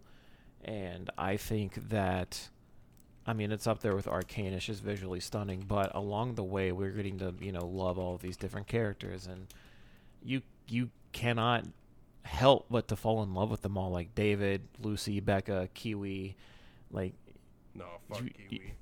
and 0.63 1.10
I 1.17 1.38
think 1.38 1.89
that 1.89 2.49
I 3.28 3.34
mean 3.34 3.52
it's 3.52 3.68
up 3.68 3.82
there 3.82 3.96
with 3.96 4.08
Arcane. 4.08 4.54
It's 4.54 4.66
just 4.66 4.82
visually 4.82 5.20
stunning, 5.20 5.66
but 5.68 5.94
along 5.94 6.36
the 6.36 6.44
way 6.44 6.72
we're 6.72 6.92
getting 6.92 7.20
to, 7.20 7.34
you 7.42 7.52
know, 7.52 7.66
love 7.66 8.00
all 8.00 8.16
of 8.16 8.22
these 8.22 8.38
different 8.38 8.68
characters 8.68 9.28
and 9.28 9.48
you 10.24 10.42
you 10.70 10.90
cannot 11.12 11.66
help 12.24 12.66
but 12.70 12.88
to 12.90 12.96
fall 12.96 13.24
in 13.24 13.34
love 13.34 13.50
with 13.52 13.62
them 13.62 13.78
all 13.78 13.92
like 13.92 14.16
David, 14.16 14.62
Lucy, 14.82 15.20
Becca, 15.20 15.70
Kiwi, 15.74 16.36
like 16.92 17.13
No, 17.76 17.86
fuck 18.10 18.22
You- 18.22 18.30
Kiwi. 18.50 18.74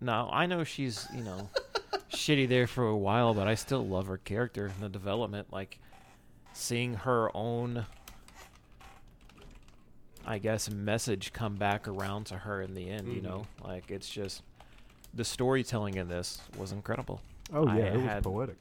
no, 0.00 0.28
I 0.32 0.46
know 0.46 0.62
she's, 0.64 1.06
you 1.14 1.22
know, 1.22 1.48
shitty 2.10 2.48
there 2.48 2.66
for 2.66 2.86
a 2.86 2.96
while, 2.96 3.34
but 3.34 3.46
I 3.48 3.54
still 3.54 3.86
love 3.86 4.06
her 4.06 4.16
character 4.18 4.66
and 4.66 4.74
the 4.80 4.88
development. 4.88 5.52
Like, 5.52 5.78
seeing 6.54 6.94
her 6.94 7.30
own, 7.36 7.84
I 10.26 10.38
guess, 10.38 10.68
message 10.68 11.32
come 11.32 11.54
back 11.54 11.86
around 11.86 12.24
to 12.26 12.34
her 12.36 12.60
in 12.60 12.74
the 12.74 12.90
end, 12.90 13.12
you 13.12 13.22
know? 13.22 13.46
Like, 13.64 13.90
it's 13.92 14.08
just, 14.10 14.42
the 15.14 15.24
storytelling 15.24 15.94
in 15.94 16.08
this 16.08 16.40
was 16.58 16.72
incredible. 16.72 17.20
oh 17.54 17.66
I 17.66 17.78
yeah, 17.78 17.84
it 17.84 17.96
was 17.96 18.22
poetic. 18.24 18.56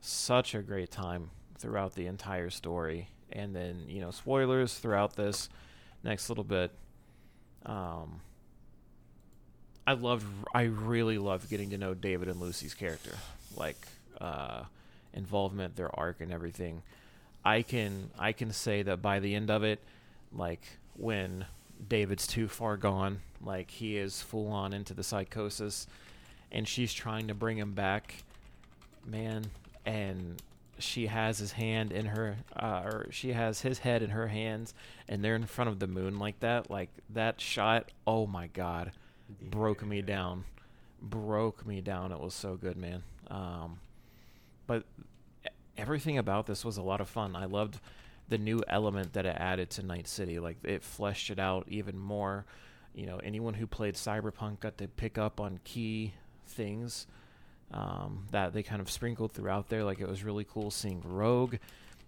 Such 0.00 0.54
a 0.54 0.62
great 0.62 0.92
time 0.92 1.30
throughout 1.58 1.94
the 1.94 2.06
entire 2.06 2.50
story. 2.50 3.08
And 3.32 3.54
then, 3.54 3.84
you 3.88 4.00
know, 4.00 4.12
spoilers 4.12 4.74
throughout 4.78 5.16
this 5.16 5.48
next 6.04 6.28
little 6.28 6.44
bit. 6.44 6.70
Um, 7.66 8.20
I 9.86 9.94
loved, 9.94 10.26
I 10.54 10.62
really 10.62 11.18
loved 11.18 11.50
getting 11.50 11.70
to 11.70 11.78
know 11.78 11.94
David 11.94 12.28
and 12.28 12.40
Lucy's 12.40 12.74
character, 12.74 13.16
like 13.56 13.76
uh, 14.20 14.62
involvement, 15.14 15.74
their 15.74 15.90
arc, 15.98 16.20
and 16.20 16.32
everything. 16.32 16.82
I 17.44 17.62
can, 17.62 18.10
I 18.18 18.32
can 18.32 18.52
say 18.52 18.82
that 18.82 19.02
by 19.02 19.18
the 19.18 19.34
end 19.34 19.50
of 19.50 19.64
it, 19.64 19.80
like 20.32 20.62
when 20.96 21.46
David's 21.88 22.26
too 22.26 22.48
far 22.48 22.76
gone, 22.76 23.20
like 23.44 23.70
he 23.70 23.96
is 23.96 24.22
full 24.22 24.48
on 24.48 24.72
into 24.72 24.94
the 24.94 25.02
psychosis, 25.02 25.86
and 26.50 26.66
she's 26.66 26.92
trying 26.92 27.28
to 27.28 27.34
bring 27.34 27.58
him 27.58 27.72
back, 27.72 28.24
man, 29.04 29.46
and 29.84 30.40
she 30.78 31.06
has 31.06 31.38
his 31.38 31.52
hand 31.52 31.92
in 31.92 32.06
her 32.06 32.36
uh, 32.56 32.82
or 32.84 33.06
she 33.10 33.32
has 33.32 33.60
his 33.60 33.78
head 33.80 34.02
in 34.02 34.10
her 34.10 34.26
hands 34.28 34.74
and 35.08 35.22
they're 35.22 35.36
in 35.36 35.46
front 35.46 35.68
of 35.70 35.78
the 35.78 35.86
moon 35.86 36.18
like 36.18 36.40
that. 36.40 36.70
Like 36.70 36.88
that 37.10 37.40
shot 37.40 37.92
oh 38.06 38.26
my 38.26 38.48
god 38.48 38.90
broke 39.40 39.84
me 39.84 40.02
down. 40.02 40.44
Broke 41.00 41.66
me 41.66 41.80
down. 41.80 42.12
It 42.12 42.20
was 42.20 42.34
so 42.34 42.56
good 42.56 42.76
man. 42.76 43.02
Um, 43.28 43.80
but 44.66 44.84
everything 45.76 46.18
about 46.18 46.46
this 46.46 46.64
was 46.64 46.76
a 46.76 46.82
lot 46.82 47.00
of 47.00 47.08
fun. 47.08 47.34
I 47.34 47.46
loved 47.46 47.80
the 48.28 48.38
new 48.38 48.62
element 48.68 49.12
that 49.12 49.26
it 49.26 49.36
added 49.38 49.70
to 49.70 49.82
night 49.82 50.08
city 50.08 50.38
like 50.38 50.56
it 50.64 50.82
fleshed 50.82 51.30
it 51.30 51.38
out 51.38 51.64
even 51.68 51.98
more 51.98 52.44
you 52.94 53.06
know 53.06 53.18
anyone 53.18 53.54
who 53.54 53.66
played 53.66 53.94
cyberpunk 53.94 54.60
got 54.60 54.78
to 54.78 54.88
pick 54.88 55.18
up 55.18 55.40
on 55.40 55.58
key 55.64 56.14
things 56.46 57.06
um, 57.72 58.26
that 58.30 58.52
they 58.52 58.62
kind 58.62 58.80
of 58.80 58.90
sprinkled 58.90 59.32
throughout 59.32 59.68
there. 59.68 59.84
Like 59.84 60.00
it 60.00 60.08
was 60.08 60.24
really 60.24 60.44
cool 60.44 60.70
seeing 60.70 61.02
Rogue 61.04 61.56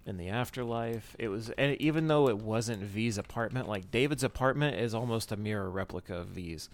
in 0.07 0.17
the 0.17 0.29
afterlife. 0.29 1.17
It 1.19 1.29
was, 1.29 1.51
and 1.51 1.81
even 1.81 2.09
though 2.09 2.29
it 2.29 2.39
wasn't 2.39 2.83
V's 2.83 3.19
apartment, 3.19 3.69
like 3.69 3.91
David's 3.91 4.25
apartment 4.25 4.79
is 4.79 4.95
almost 4.95 5.33
a 5.33 5.37
mirror 5.37 5.71
replica 5.71 6.17
of 6.17 6.29
V's, 6.29 6.69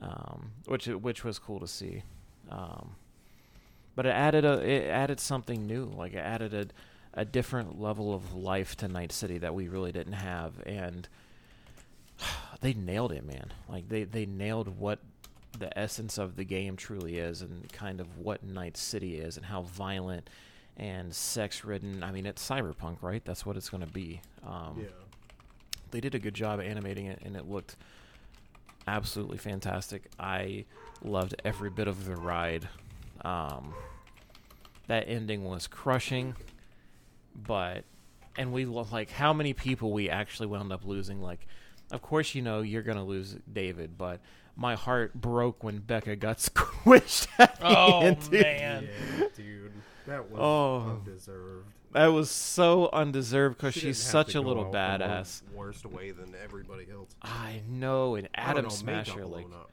um, 0.00 0.52
which 0.66 0.86
which 0.86 1.24
was 1.24 1.38
cool 1.38 1.60
to 1.60 1.68
see. 1.68 2.02
Um, 2.50 2.96
but 3.94 4.06
it 4.06 4.10
added 4.10 4.44
a 4.44 4.58
it 4.58 4.88
added 4.88 5.20
something 5.20 5.66
new. 5.66 5.84
Like 5.84 6.14
it 6.14 6.18
added 6.18 6.54
a 6.54 6.66
a 7.14 7.24
different 7.24 7.80
level 7.80 8.12
of 8.12 8.34
life 8.34 8.76
to 8.76 8.88
Night 8.88 9.12
City 9.12 9.38
that 9.38 9.54
we 9.54 9.68
really 9.68 9.92
didn't 9.92 10.14
have, 10.14 10.54
and 10.66 11.08
they 12.60 12.74
nailed 12.74 13.12
it, 13.12 13.24
man. 13.24 13.52
Like 13.68 13.88
they 13.88 14.04
they 14.04 14.26
nailed 14.26 14.78
what 14.78 14.98
the 15.58 15.76
essence 15.78 16.18
of 16.18 16.36
the 16.36 16.44
game 16.44 16.76
truly 16.76 17.18
is 17.18 17.40
and 17.40 17.72
kind 17.72 18.00
of 18.00 18.18
what 18.18 18.42
Night 18.42 18.76
City 18.76 19.16
is 19.16 19.36
and 19.36 19.46
how 19.46 19.62
violent 19.62 20.28
and 20.76 21.14
sex 21.14 21.64
ridden. 21.64 22.02
I 22.02 22.10
mean, 22.10 22.26
it's 22.26 22.46
cyberpunk, 22.46 22.96
right? 23.02 23.24
That's 23.24 23.46
what 23.46 23.56
it's 23.56 23.70
going 23.70 23.84
to 23.84 23.92
be. 23.92 24.20
Um, 24.44 24.78
Yeah. 24.80 24.86
They 25.92 26.00
did 26.00 26.16
a 26.16 26.18
good 26.18 26.34
job 26.34 26.60
animating 26.60 27.06
it 27.06 27.20
and 27.24 27.36
it 27.36 27.48
looked 27.48 27.76
absolutely 28.88 29.38
fantastic. 29.38 30.10
I 30.18 30.64
loved 31.04 31.36
every 31.44 31.70
bit 31.70 31.86
of 31.86 32.04
the 32.04 32.16
ride. 32.16 32.68
Um, 33.24 33.74
that 34.88 35.08
ending 35.08 35.44
was 35.44 35.68
crushing, 35.68 36.34
but 37.34 37.84
and 38.36 38.52
we 38.52 38.64
like 38.66 39.10
how 39.10 39.32
many 39.32 39.52
people 39.52 39.92
we 39.92 40.10
actually 40.10 40.46
wound 40.48 40.72
up 40.72 40.84
losing. 40.84 41.20
Like, 41.22 41.46
of 41.92 42.02
course, 42.02 42.34
you 42.34 42.42
know 42.42 42.60
you're 42.62 42.82
gonna 42.82 43.04
lose 43.04 43.36
David, 43.52 43.96
but 43.98 44.20
my 44.56 44.74
heart 44.74 45.14
broke 45.14 45.62
when 45.64 45.78
Becca 45.78 46.16
got 46.16 46.38
squished. 46.38 47.28
At 47.38 47.58
the 47.60 47.66
Oh 47.66 48.00
end, 48.00 48.20
dude. 48.30 48.42
man. 48.42 48.88
Yeah, 49.18 49.26
dude. 49.36 49.72
That 50.06 50.30
was 50.30 50.38
Oh. 50.40 50.90
undeserved. 50.98 51.66
that 51.92 52.08
was 52.08 52.30
so 52.30 52.90
undeserved 52.92 53.56
because 53.56 53.74
She 53.74 53.80
she's 53.80 53.98
such 53.98 54.34
a 54.34 54.40
little 54.40 54.66
badass. 54.66 55.42
Worst 55.54 55.86
way 55.86 56.10
than 56.10 56.34
everybody 56.42 56.86
else. 56.92 57.10
I 57.22 57.62
know, 57.68 58.14
and 58.16 58.28
I 58.34 58.40
Adam 58.40 58.64
know, 58.64 58.68
Smasher, 58.70 59.24
like 59.26 59.46
up. 59.46 59.70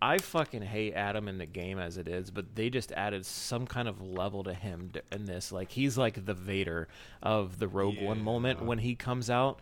I 0.00 0.18
fucking 0.18 0.62
hate 0.62 0.94
Adam 0.94 1.26
in 1.26 1.38
the 1.38 1.46
game 1.46 1.78
as 1.78 1.98
it 1.98 2.06
is, 2.06 2.30
but 2.30 2.54
they 2.54 2.70
just 2.70 2.92
added 2.92 3.26
some 3.26 3.66
kind 3.66 3.88
of 3.88 4.00
level 4.00 4.44
to 4.44 4.54
him 4.54 4.92
in 5.10 5.24
this. 5.24 5.50
Like 5.50 5.72
he's 5.72 5.98
like 5.98 6.24
the 6.24 6.34
Vader 6.34 6.88
of 7.22 7.58
the 7.58 7.66
Rogue 7.66 8.00
One 8.00 8.22
moment 8.22 8.62
when 8.62 8.78
he 8.78 8.94
comes 8.94 9.28
out. 9.28 9.58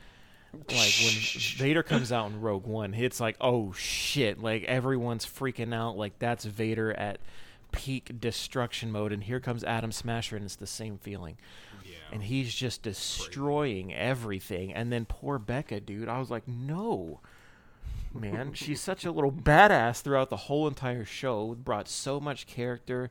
Like 0.53 0.69
when 0.69 1.15
Vader 1.57 1.83
comes 1.83 2.13
out 2.13 2.31
in 2.31 2.41
Rogue 2.41 2.67
One, 2.67 2.93
it's 2.95 3.21
like, 3.21 3.37
oh 3.41 3.73
shit! 3.73 4.41
Like 4.41 4.65
everyone's 4.65 5.25
freaking 5.25 5.75
out. 5.75 5.97
Like 5.97 6.19
that's 6.19 6.45
Vader 6.45 6.93
at 6.93 7.19
peak 7.73 8.21
destruction 8.21 8.93
mode, 8.93 9.13
and 9.13 9.25
here 9.25 9.41
comes 9.41 9.65
Adam 9.65 9.93
Smasher, 9.93 10.37
and 10.37 10.45
it's 10.45 10.57
the 10.57 10.67
same 10.67 10.99
feeling. 10.99 11.37
Yeah. 11.85 11.95
And 12.13 12.23
he's 12.23 12.55
just 12.55 12.83
destroying 12.83 13.95
everything. 13.95 14.73
And 14.73 14.93
then 14.93 15.07
poor 15.07 15.39
Becca, 15.39 15.81
dude. 15.81 16.09
I 16.09 16.19
was 16.19 16.31
like, 16.31 16.47
no 16.47 17.21
man. 18.17 18.53
She's 18.55 18.81
such 18.81 19.05
a 19.05 19.13
little 19.13 19.33
badass 19.33 20.03
throughout 20.03 20.31
the 20.31 20.37
whole 20.37 20.67
entire 20.67 21.05
show. 21.05 21.55
Brought 21.55 21.89
so 21.89 22.21
much 22.21 22.47
character, 22.47 23.11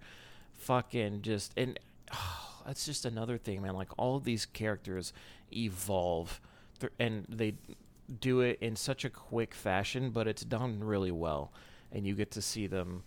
fucking 0.54 1.22
just 1.22 1.54
and 1.58 1.80
oh, 2.14 2.62
that's 2.66 2.86
just 2.86 3.06
another 3.06 3.38
thing, 3.38 3.62
man. 3.62 3.76
Like 3.76 3.90
all 3.98 4.20
these 4.20 4.46
characters 4.46 5.14
evolve, 5.52 6.40
th- 6.80 6.94
and 7.00 7.26
they 7.30 7.56
do 8.20 8.42
it 8.42 8.58
in 8.62 8.76
such 8.76 9.06
a 9.06 9.10
quick 9.10 9.54
fashion, 9.54 10.12
but 10.12 10.28
it's 10.28 10.44
done 10.44 10.84
really 10.84 11.12
well, 11.12 11.52
and 11.92 12.06
you 12.06 12.16
get 12.16 12.32
to 12.32 12.42
see 12.42 12.68
them 12.68 13.04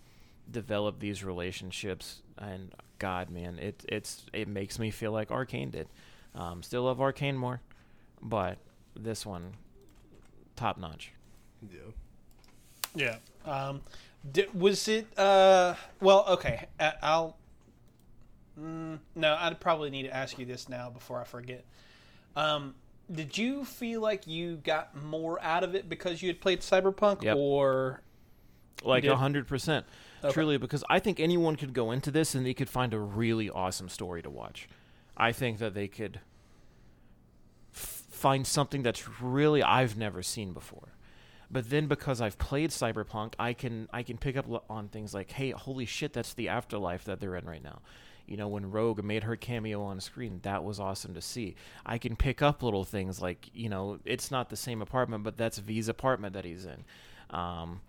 develop 0.50 0.98
these 0.98 1.24
relationships. 1.24 2.22
And 2.38 2.72
God, 2.98 3.30
man, 3.30 3.58
it 3.58 3.84
it's 3.88 4.26
it 4.32 4.48
makes 4.48 4.78
me 4.78 4.90
feel 4.90 5.12
like 5.12 5.30
Arcane 5.30 5.70
did. 5.70 5.88
Um, 6.34 6.62
still 6.62 6.84
love 6.84 7.00
Arcane 7.00 7.36
more, 7.36 7.60
but 8.22 8.58
this 8.94 9.24
one, 9.24 9.54
top 10.56 10.78
notch. 10.78 11.12
Yeah. 11.62 11.78
Yeah. 12.94 13.16
Um, 13.50 13.80
di- 14.32 14.46
was 14.54 14.86
it? 14.88 15.06
Uh, 15.18 15.74
well, 16.00 16.24
okay. 16.28 16.66
I- 16.80 16.94
I'll. 17.02 17.36
Mm, 18.60 18.98
no, 19.14 19.36
I'd 19.38 19.60
probably 19.60 19.90
need 19.90 20.02
to 20.04 20.14
ask 20.16 20.38
you 20.38 20.44
this 20.46 20.68
now 20.68 20.90
before 20.90 21.20
I 21.20 21.24
forget. 21.24 21.64
Um, 22.34 22.74
did 23.12 23.38
you 23.38 23.64
feel 23.64 24.00
like 24.00 24.26
you 24.26 24.56
got 24.56 24.96
more 25.02 25.40
out 25.42 25.62
of 25.64 25.74
it 25.74 25.88
because 25.88 26.22
you 26.22 26.28
had 26.28 26.40
played 26.40 26.60
Cyberpunk, 26.60 27.22
Yep. 27.22 27.36
or 27.36 28.02
like 28.84 29.04
a 29.04 29.16
hundred 29.16 29.48
percent 29.48 29.84
truly 30.30 30.56
because 30.56 30.84
i 30.88 31.00
think 31.00 31.18
anyone 31.18 31.56
could 31.56 31.72
go 31.72 31.90
into 31.90 32.12
this 32.12 32.34
and 32.36 32.46
they 32.46 32.54
could 32.54 32.68
find 32.68 32.94
a 32.94 32.98
really 32.98 33.50
awesome 33.50 33.88
story 33.88 34.22
to 34.22 34.30
watch 34.30 34.68
i 35.16 35.32
think 35.32 35.58
that 35.58 35.74
they 35.74 35.88
could 35.88 36.20
f- 37.74 38.04
find 38.10 38.46
something 38.46 38.82
that's 38.84 39.08
really 39.20 39.62
i've 39.64 39.96
never 39.96 40.22
seen 40.22 40.52
before 40.52 40.88
but 41.50 41.70
then 41.70 41.86
because 41.86 42.20
i've 42.20 42.38
played 42.38 42.70
cyberpunk 42.70 43.34
i 43.38 43.52
can 43.52 43.88
i 43.92 44.02
can 44.02 44.18
pick 44.18 44.36
up 44.36 44.46
on 44.68 44.88
things 44.88 45.14
like 45.14 45.30
hey 45.32 45.50
holy 45.50 45.86
shit 45.86 46.12
that's 46.12 46.34
the 46.34 46.48
afterlife 46.48 47.04
that 47.04 47.20
they're 47.20 47.36
in 47.36 47.44
right 47.44 47.62
now 47.62 47.80
you 48.26 48.36
know 48.36 48.48
when 48.48 48.70
rogue 48.70 49.02
made 49.02 49.24
her 49.24 49.36
cameo 49.36 49.82
on 49.82 50.00
screen 50.00 50.40
that 50.42 50.62
was 50.62 50.78
awesome 50.78 51.14
to 51.14 51.22
see 51.22 51.54
i 51.86 51.96
can 51.98 52.16
pick 52.16 52.42
up 52.42 52.62
little 52.62 52.84
things 52.84 53.20
like 53.20 53.48
you 53.54 53.68
know 53.68 53.98
it's 54.04 54.30
not 54.30 54.50
the 54.50 54.56
same 54.56 54.82
apartment 54.82 55.24
but 55.24 55.36
that's 55.36 55.58
v's 55.58 55.88
apartment 55.88 56.34
that 56.34 56.44
he's 56.44 56.64
in 56.66 56.84
um, 57.30 57.80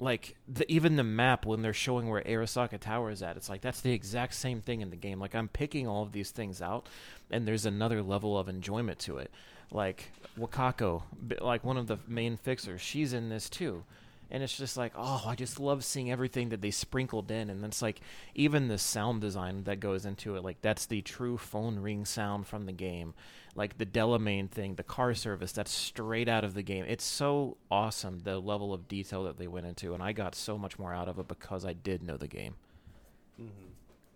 like 0.00 0.34
the, 0.48 0.70
even 0.70 0.96
the 0.96 1.04
map 1.04 1.44
when 1.44 1.62
they're 1.62 1.72
showing 1.72 2.08
where 2.08 2.22
Arasaka 2.22 2.80
Tower 2.80 3.10
is 3.10 3.22
at, 3.22 3.36
it's 3.36 3.48
like 3.48 3.60
that's 3.60 3.82
the 3.82 3.92
exact 3.92 4.34
same 4.34 4.60
thing 4.60 4.80
in 4.80 4.90
the 4.90 4.96
game. 4.96 5.20
Like 5.20 5.34
I'm 5.34 5.48
picking 5.48 5.86
all 5.86 6.02
of 6.02 6.12
these 6.12 6.30
things 6.30 6.62
out, 6.62 6.88
and 7.30 7.46
there's 7.46 7.66
another 7.66 8.02
level 8.02 8.38
of 8.38 8.48
enjoyment 8.48 8.98
to 9.00 9.18
it. 9.18 9.30
Like 9.72 10.10
Wakako, 10.38 11.02
like 11.40 11.64
one 11.64 11.76
of 11.76 11.86
the 11.86 11.98
main 12.08 12.36
fixers, 12.36 12.80
she's 12.80 13.12
in 13.12 13.28
this 13.28 13.48
too, 13.48 13.84
and 14.30 14.42
it's 14.42 14.56
just 14.56 14.76
like, 14.76 14.92
oh, 14.96 15.22
I 15.26 15.34
just 15.34 15.60
love 15.60 15.84
seeing 15.84 16.10
everything 16.10 16.48
that 16.48 16.60
they 16.60 16.70
sprinkled 16.70 17.30
in, 17.30 17.50
and 17.50 17.64
it's 17.64 17.82
like 17.82 18.00
even 18.34 18.68
the 18.68 18.78
sound 18.78 19.20
design 19.20 19.64
that 19.64 19.80
goes 19.80 20.06
into 20.06 20.36
it, 20.36 20.44
like 20.44 20.60
that's 20.60 20.86
the 20.86 21.02
true 21.02 21.38
phone 21.38 21.78
ring 21.78 22.04
sound 22.04 22.46
from 22.46 22.66
the 22.66 22.72
game 22.72 23.14
like 23.54 23.78
the 23.78 23.86
Delamain 23.86 24.48
thing, 24.48 24.74
the 24.76 24.82
car 24.82 25.14
service, 25.14 25.52
that's 25.52 25.72
straight 25.72 26.28
out 26.28 26.44
of 26.44 26.54
the 26.54 26.62
game. 26.62 26.84
It's 26.86 27.04
so 27.04 27.56
awesome 27.70 28.20
the 28.20 28.38
level 28.38 28.72
of 28.72 28.88
detail 28.88 29.24
that 29.24 29.38
they 29.38 29.48
went 29.48 29.66
into, 29.66 29.94
and 29.94 30.02
I 30.02 30.12
got 30.12 30.34
so 30.34 30.56
much 30.56 30.78
more 30.78 30.94
out 30.94 31.08
of 31.08 31.18
it 31.18 31.28
because 31.28 31.64
I 31.64 31.72
did 31.72 32.02
know 32.02 32.16
the 32.16 32.28
game. 32.28 32.54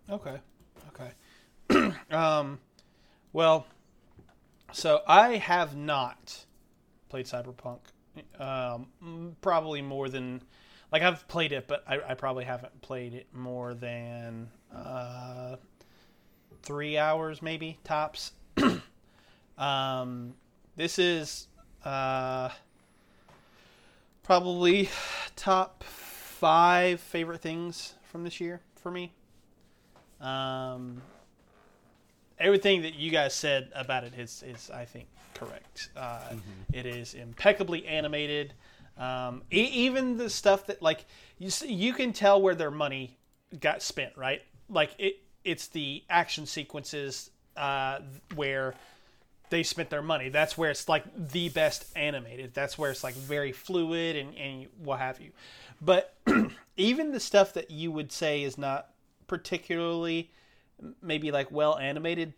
Okay. 0.09 0.37
Okay. 1.69 1.93
um, 2.11 2.59
well, 3.33 3.65
so 4.75 5.01
I 5.07 5.37
have 5.37 5.73
not 5.73 6.45
played 7.07 7.27
Cyberpunk. 7.27 7.79
Um, 8.37 9.35
probably 9.41 9.81
more 9.81 10.09
than 10.09 10.41
like 10.91 11.01
I've 11.01 11.25
played 11.29 11.53
it, 11.53 11.65
but 11.67 11.83
I, 11.87 11.99
I 12.09 12.13
probably 12.13 12.43
haven't 12.43 12.81
played 12.81 13.13
it 13.13 13.27
more 13.33 13.73
than 13.73 14.49
uh, 14.73 15.55
three 16.61 16.97
hours, 16.97 17.41
maybe 17.41 17.79
tops. 17.85 18.33
um, 19.57 20.33
this 20.75 20.99
is 20.99 21.47
uh, 21.85 22.49
probably 24.23 24.89
top 25.37 25.85
five 25.85 26.99
favorite 26.99 27.41
things 27.41 27.93
from 28.03 28.25
this 28.25 28.41
year 28.41 28.59
for 28.75 28.91
me. 28.91 29.13
Um, 30.19 31.01
everything 32.39 32.81
that 32.83 32.95
you 32.95 33.11
guys 33.11 33.33
said 33.33 33.71
about 33.75 34.03
it 34.03 34.13
is, 34.17 34.43
is 34.45 34.69
I 34.69 34.85
think, 34.85 35.07
correct. 35.33 35.89
Uh, 35.95 36.33
it 36.73 36.85
is 36.85 37.13
impeccably 37.13 37.85
animated. 37.85 38.53
Um, 38.97 39.43
e- 39.51 39.69
even 39.73 40.17
the 40.17 40.29
stuff 40.29 40.67
that 40.67 40.81
like 40.81 41.05
you 41.37 41.49
see, 41.49 41.71
you 41.73 41.93
can 41.93 42.13
tell 42.13 42.41
where 42.41 42.55
their 42.55 42.71
money 42.71 43.17
got 43.59 43.81
spent, 43.81 44.15
right? 44.15 44.41
Like 44.69 44.95
it, 44.97 45.17
it's 45.43 45.67
the 45.67 46.03
action 46.09 46.45
sequences 46.45 47.29
uh, 47.57 47.99
where 48.35 48.73
they 49.49 49.63
spent 49.63 49.89
their 49.89 50.01
money. 50.01 50.29
That's 50.29 50.57
where 50.57 50.71
it's 50.71 50.89
like 50.89 51.03
the 51.31 51.49
best 51.49 51.85
animated. 51.95 52.53
That's 52.53 52.77
where 52.77 52.91
it's 52.91 53.03
like 53.03 53.15
very 53.15 53.51
fluid 53.51 54.15
and, 54.15 54.35
and 54.35 54.67
what 54.83 54.99
have 54.99 55.21
you. 55.21 55.31
But 55.81 56.15
even 56.77 57.11
the 57.11 57.19
stuff 57.19 57.53
that 57.53 57.69
you 57.69 57.91
would 57.91 58.11
say 58.11 58.43
is 58.43 58.57
not 58.57 58.89
particularly 59.27 60.31
maybe 61.01 61.31
like 61.31 61.51
well 61.51 61.77
animated, 61.77 62.33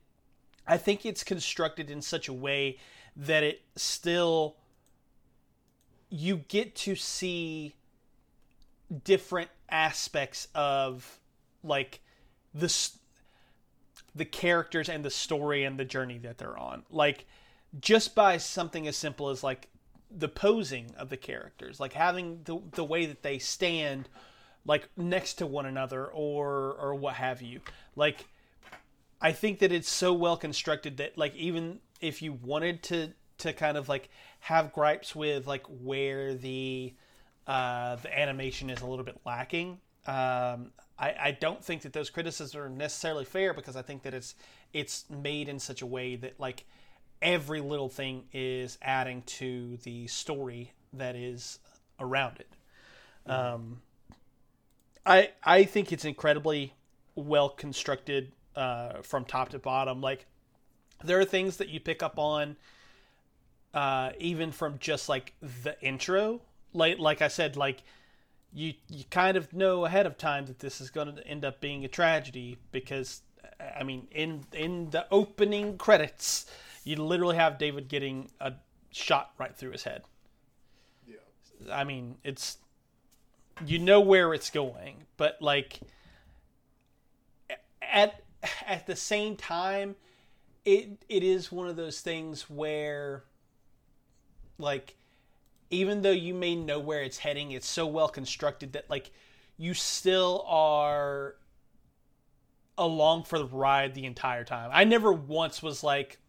I 0.68 0.78
think 0.78 1.06
it's 1.06 1.24
constructed 1.24 1.90
in 1.90 2.02
such 2.02 2.28
a 2.28 2.34
way 2.34 2.78
that 3.16 3.44
it 3.44 3.62
still 3.76 4.56
you 6.10 6.38
get 6.48 6.76
to 6.76 6.96
see 6.96 7.76
different 9.04 9.50
aspects 9.70 10.48
of 10.56 11.20
like 11.64 12.02
the 12.54 12.74
the 14.16 14.26
characters 14.26 14.90
and 14.90 15.04
the 15.04 15.10
story 15.10 15.64
and 15.64 15.80
the 15.80 15.86
journey 15.86 16.18
that 16.18 16.38
they're 16.38 16.58
on. 16.58 16.84
Like 16.90 17.26
just 17.80 18.16
by 18.16 18.38
something 18.38 18.88
as 18.88 18.96
simple 18.96 19.30
as 19.30 19.44
like 19.44 19.68
the 20.10 20.30
posing 20.30 20.92
of 20.98 21.10
the 21.10 21.18
characters, 21.18 21.80
like 21.80 21.94
having 21.94 22.42
the 22.46 22.60
the 22.74 22.84
way 22.84 23.06
that 23.06 23.24
they 23.24 23.40
stand 23.40 24.10
like 24.68 24.90
next 24.96 25.36
to 25.36 25.48
one 25.48 25.66
another 25.66 26.06
or 26.06 26.74
or 26.80 26.94
what 26.94 27.16
have 27.16 27.42
you. 27.42 27.62
Like 27.96 28.28
I 29.20 29.32
think 29.32 29.60
that 29.60 29.72
it's 29.72 29.90
so 29.90 30.14
well 30.14 30.38
constructed 30.38 30.98
that 30.98 31.18
like 31.18 31.36
even 31.36 31.80
if 32.02 32.22
you 32.22 32.34
wanted 32.34 32.84
to 32.84 33.14
to 33.40 33.54
kind 33.54 33.78
of 33.78 33.90
like 33.90 34.10
have 34.42 34.74
gripes 34.74 35.16
with 35.16 35.48
like 35.48 35.66
where 35.68 36.36
the 36.36 36.94
uh, 37.48 37.96
the 37.96 38.20
animation 38.20 38.70
is 38.70 38.82
a 38.82 38.86
little 38.86 39.06
bit 39.06 39.20
lacking. 39.26 39.80
Um, 40.06 40.72
I, 41.00 41.16
I 41.20 41.38
don't 41.40 41.64
think 41.64 41.84
that 41.84 41.94
those 41.94 42.10
criticisms 42.10 42.56
are 42.56 42.70
necessarily 42.70 43.26
fair 43.26 43.54
because 43.54 43.76
I 43.76 43.82
think 43.82 44.04
that 44.04 44.14
it's 44.14 44.36
it's 44.74 45.06
made 45.10 45.48
in 45.48 45.60
such 45.60 45.82
a 45.82 45.86
way 45.86 46.16
that 46.18 46.40
like 46.40 46.66
every 47.22 47.62
little 47.62 47.90
thing 47.90 48.26
is 48.34 48.78
adding 48.82 49.22
to 49.24 49.78
the 49.84 50.08
story 50.08 50.74
that 50.94 51.16
is 51.16 51.60
around 52.00 52.40
it. 52.40 52.50
Um, 53.30 53.82
I 55.08 55.32
I 55.44 55.64
think 55.64 55.92
it's 55.92 56.06
incredibly 56.06 56.74
well 57.16 57.50
constructed 57.50 58.32
uh, 58.56 59.02
from 59.02 59.26
top 59.26 59.50
to 59.50 59.60
bottom. 59.60 60.02
Like 60.02 60.26
there 61.04 61.20
are 61.20 61.26
things 61.26 61.58
that 61.58 61.70
you 61.70 61.80
pick 61.80 62.04
up 62.04 62.20
on 62.20 62.58
uh, 63.74 64.12
even 64.20 64.52
from 64.52 64.78
just 64.80 65.10
like 65.10 65.34
the 65.64 65.80
intro. 65.82 66.42
Like 66.74 67.00
like 67.00 67.22
I 67.22 67.30
said, 67.30 67.56
like 67.56 67.84
you 68.54 68.74
you 68.90 69.06
kind 69.10 69.38
of 69.38 69.54
know 69.54 69.86
ahead 69.86 70.06
of 70.06 70.18
time 70.18 70.46
that 70.48 70.60
this 70.60 70.82
is 70.82 70.90
going 70.90 71.16
to 71.16 71.28
end 71.28 71.46
up 71.46 71.62
being 71.62 71.86
a 71.86 71.88
tragedy 71.88 72.58
because 72.72 73.22
I 73.80 73.84
mean 73.84 74.08
in 74.12 74.44
in 74.54 74.90
the 74.90 75.08
opening 75.12 75.78
credits 75.78 76.46
you 76.84 76.96
literally 76.96 77.36
have 77.36 77.58
David 77.58 77.90
getting 77.90 78.30
a 78.40 78.54
shot 78.92 79.32
right 79.38 79.56
through 79.56 79.72
his 79.72 79.84
head. 79.84 80.04
Yeah. 81.06 81.18
I 81.72 81.84
mean, 81.84 82.16
it's 82.24 82.58
you 83.66 83.80
know 83.80 84.00
where 84.00 84.34
it's 84.34 84.50
going, 84.50 85.04
but 85.18 85.42
like 85.42 85.80
at 87.82 88.22
at 88.66 88.86
the 88.86 88.96
same 88.96 89.36
time 89.36 89.96
it 90.66 91.04
it 91.08 91.24
is 91.24 91.52
one 91.52 91.68
of 91.68 91.76
those 91.76 92.02
things 92.02 92.50
where 92.50 93.24
like 94.58 94.96
even 95.70 96.02
though 96.02 96.12
you 96.12 96.34
may 96.34 96.56
know 96.56 96.80
where 96.80 97.02
it's 97.02 97.18
heading, 97.18 97.52
it's 97.52 97.68
so 97.68 97.86
well 97.88 98.08
constructed 98.08 98.74
that 98.74 98.90
like 98.90 99.12
you 99.58 99.74
still 99.74 100.46
are 100.48 101.36
along 102.78 103.24
for 103.24 103.40
the 103.40 103.46
ride 103.46 103.96
the 103.96 104.06
entire 104.06 104.44
time. 104.44 104.70
I 104.74 104.84
never 104.84 105.12
once 105.12 105.64
was 105.64 105.84
like 105.84 106.20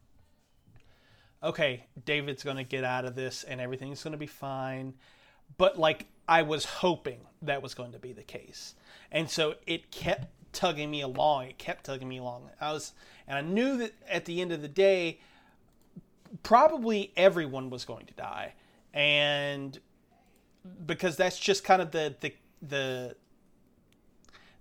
okay, 1.43 1.87
David's 2.05 2.43
going 2.43 2.57
to 2.57 2.65
get 2.65 2.83
out 2.83 3.05
of 3.05 3.15
this 3.15 3.45
and 3.45 3.61
everything's 3.61 4.03
going 4.03 4.13
to 4.13 4.19
be 4.19 4.27
fine. 4.27 4.95
But 5.57 5.79
like 5.79 6.07
I 6.29 6.43
was 6.43 6.67
hoping 6.67 7.21
that 7.43 7.63
was 7.63 7.75
going 7.75 7.93
to 7.93 7.99
be 7.99 8.13
the 8.13 8.23
case. 8.23 8.75
And 9.11 9.31
so 9.31 9.55
it 9.67 9.91
kept 9.91 10.29
tugging 10.53 10.91
me 10.91 11.01
along. 11.01 11.47
It 11.47 11.59
kept 11.59 11.85
tugging 11.85 12.09
me 12.09 12.19
along. 12.19 12.51
I 12.61 12.73
was 12.73 12.93
and 13.27 13.39
I 13.39 13.41
knew 13.41 13.79
that 13.79 13.93
at 14.09 14.27
the 14.27 14.41
end 14.41 14.53
of 14.53 14.61
the 14.61 14.69
day 14.69 15.21
probably 16.43 17.13
everyone 17.17 17.71
was 17.71 17.85
going 17.85 18.07
to 18.07 18.15
die. 18.15 18.55
And 18.93 19.79
because 20.85 21.17
that's 21.17 21.39
just 21.39 21.65
kind 21.65 21.81
of 21.81 21.91
the 21.91 22.15
the 22.21 22.35
the 22.61 23.17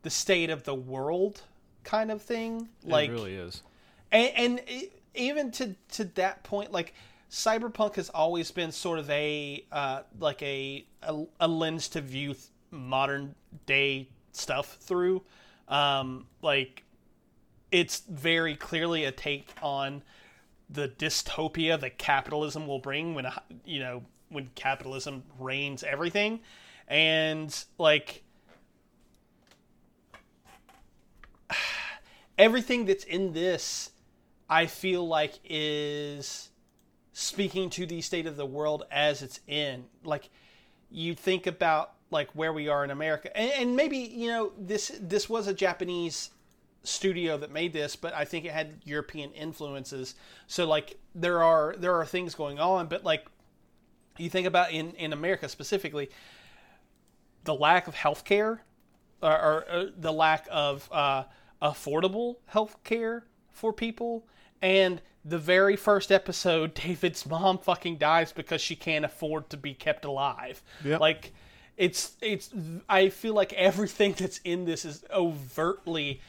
the 0.03 0.09
state 0.09 0.49
of 0.49 0.63
the 0.63 0.75
world 0.75 1.41
kind 1.83 2.11
of 2.11 2.21
thing. 2.21 2.69
Like 2.85 3.09
it 3.09 3.13
really 3.13 3.35
is. 3.35 3.61
and, 4.11 4.31
and 4.35 4.61
e- 4.69 4.89
even 5.15 5.51
to 5.51 5.75
to 5.93 6.05
that 6.15 6.43
point 6.43 6.71
like 6.71 6.93
cyberpunk 7.29 7.95
has 7.95 8.09
always 8.09 8.51
been 8.51 8.71
sort 8.71 8.99
of 8.99 9.09
a 9.09 9.65
uh, 9.71 10.01
like 10.19 10.41
a, 10.41 10.85
a 11.07 11.25
a 11.39 11.47
lens 11.47 11.87
to 11.89 12.01
view 12.01 12.33
th- 12.33 12.45
modern 12.71 13.33
day 13.65 14.09
stuff 14.31 14.77
through. 14.79 15.23
Um, 15.67 16.27
like 16.41 16.83
it's 17.71 18.01
very 18.09 18.55
clearly 18.55 19.05
a 19.05 19.11
take 19.11 19.49
on 19.61 20.03
the 20.69 20.87
dystopia 20.87 21.79
that 21.79 21.97
capitalism 21.97 22.67
will 22.67 22.79
bring 22.79 23.15
when 23.15 23.27
you 23.65 23.79
know 23.79 24.03
when 24.29 24.49
capitalism 24.55 25.23
reigns 25.39 25.83
everything, 25.83 26.41
and 26.87 27.65
like 27.77 28.23
everything 32.37 32.85
that's 32.85 33.03
in 33.03 33.33
this, 33.33 33.91
I 34.49 34.65
feel 34.65 35.07
like 35.07 35.39
is 35.43 36.49
speaking 37.13 37.69
to 37.71 37.85
the 37.85 38.01
state 38.01 38.27
of 38.27 38.37
the 38.37 38.45
world 38.45 38.83
as 38.91 39.21
it's 39.21 39.39
in. 39.47 39.85
Like 40.03 40.29
you 40.89 41.15
think 41.15 41.47
about 41.47 41.93
like 42.09 42.29
where 42.31 42.53
we 42.53 42.69
are 42.69 42.83
in 42.83 42.91
America, 42.91 43.35
and, 43.35 43.51
and 43.51 43.75
maybe 43.75 43.97
you 43.97 44.27
know 44.27 44.51
this 44.57 44.91
this 45.01 45.29
was 45.29 45.47
a 45.47 45.53
Japanese 45.53 46.31
studio 46.83 47.37
that 47.37 47.51
made 47.51 47.73
this, 47.73 47.95
but 47.95 48.13
I 48.13 48.23
think 48.25 48.45
it 48.45 48.51
had 48.51 48.81
European 48.85 49.31
influences. 49.33 50.15
So 50.47 50.65
like 50.65 50.97
there 51.13 51.43
are 51.43 51.75
there 51.77 51.95
are 51.95 52.05
things 52.05 52.35
going 52.35 52.59
on, 52.59 52.87
but 52.87 53.03
like 53.03 53.25
you 54.17 54.29
think 54.29 54.47
about 54.47 54.71
in 54.71 54.91
in 54.91 55.13
America 55.13 55.49
specifically, 55.49 56.09
the 57.43 57.53
lack 57.53 57.87
of 57.87 57.95
health 57.95 58.23
care 58.23 58.63
or, 59.21 59.31
or, 59.31 59.65
uh, 59.69 59.85
the 59.97 60.13
lack 60.13 60.47
of 60.51 60.89
uh, 60.91 61.23
affordable 61.61 62.35
health 62.45 62.77
care 62.83 63.25
for 63.51 63.73
people 63.73 64.27
and 64.61 65.01
the 65.27 65.37
very 65.37 65.75
first 65.75 66.11
episode 66.11 66.73
david's 66.85 67.25
mom 67.25 67.57
fucking 67.57 67.97
dies 67.97 68.31
because 68.31 68.61
she 68.61 68.75
can't 68.75 69.05
afford 69.05 69.49
to 69.49 69.57
be 69.57 69.73
kept 69.73 70.05
alive. 70.05 70.61
Yep. 70.83 70.99
like 70.99 71.33
it's 71.75 72.15
it's 72.21 72.49
i 72.89 73.09
feel 73.09 73.33
like 73.33 73.53
everything 73.53 74.13
that's 74.17 74.39
in 74.43 74.65
this 74.65 74.83
is 74.85 75.03
overtly 75.13 76.21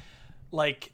like 0.52 0.92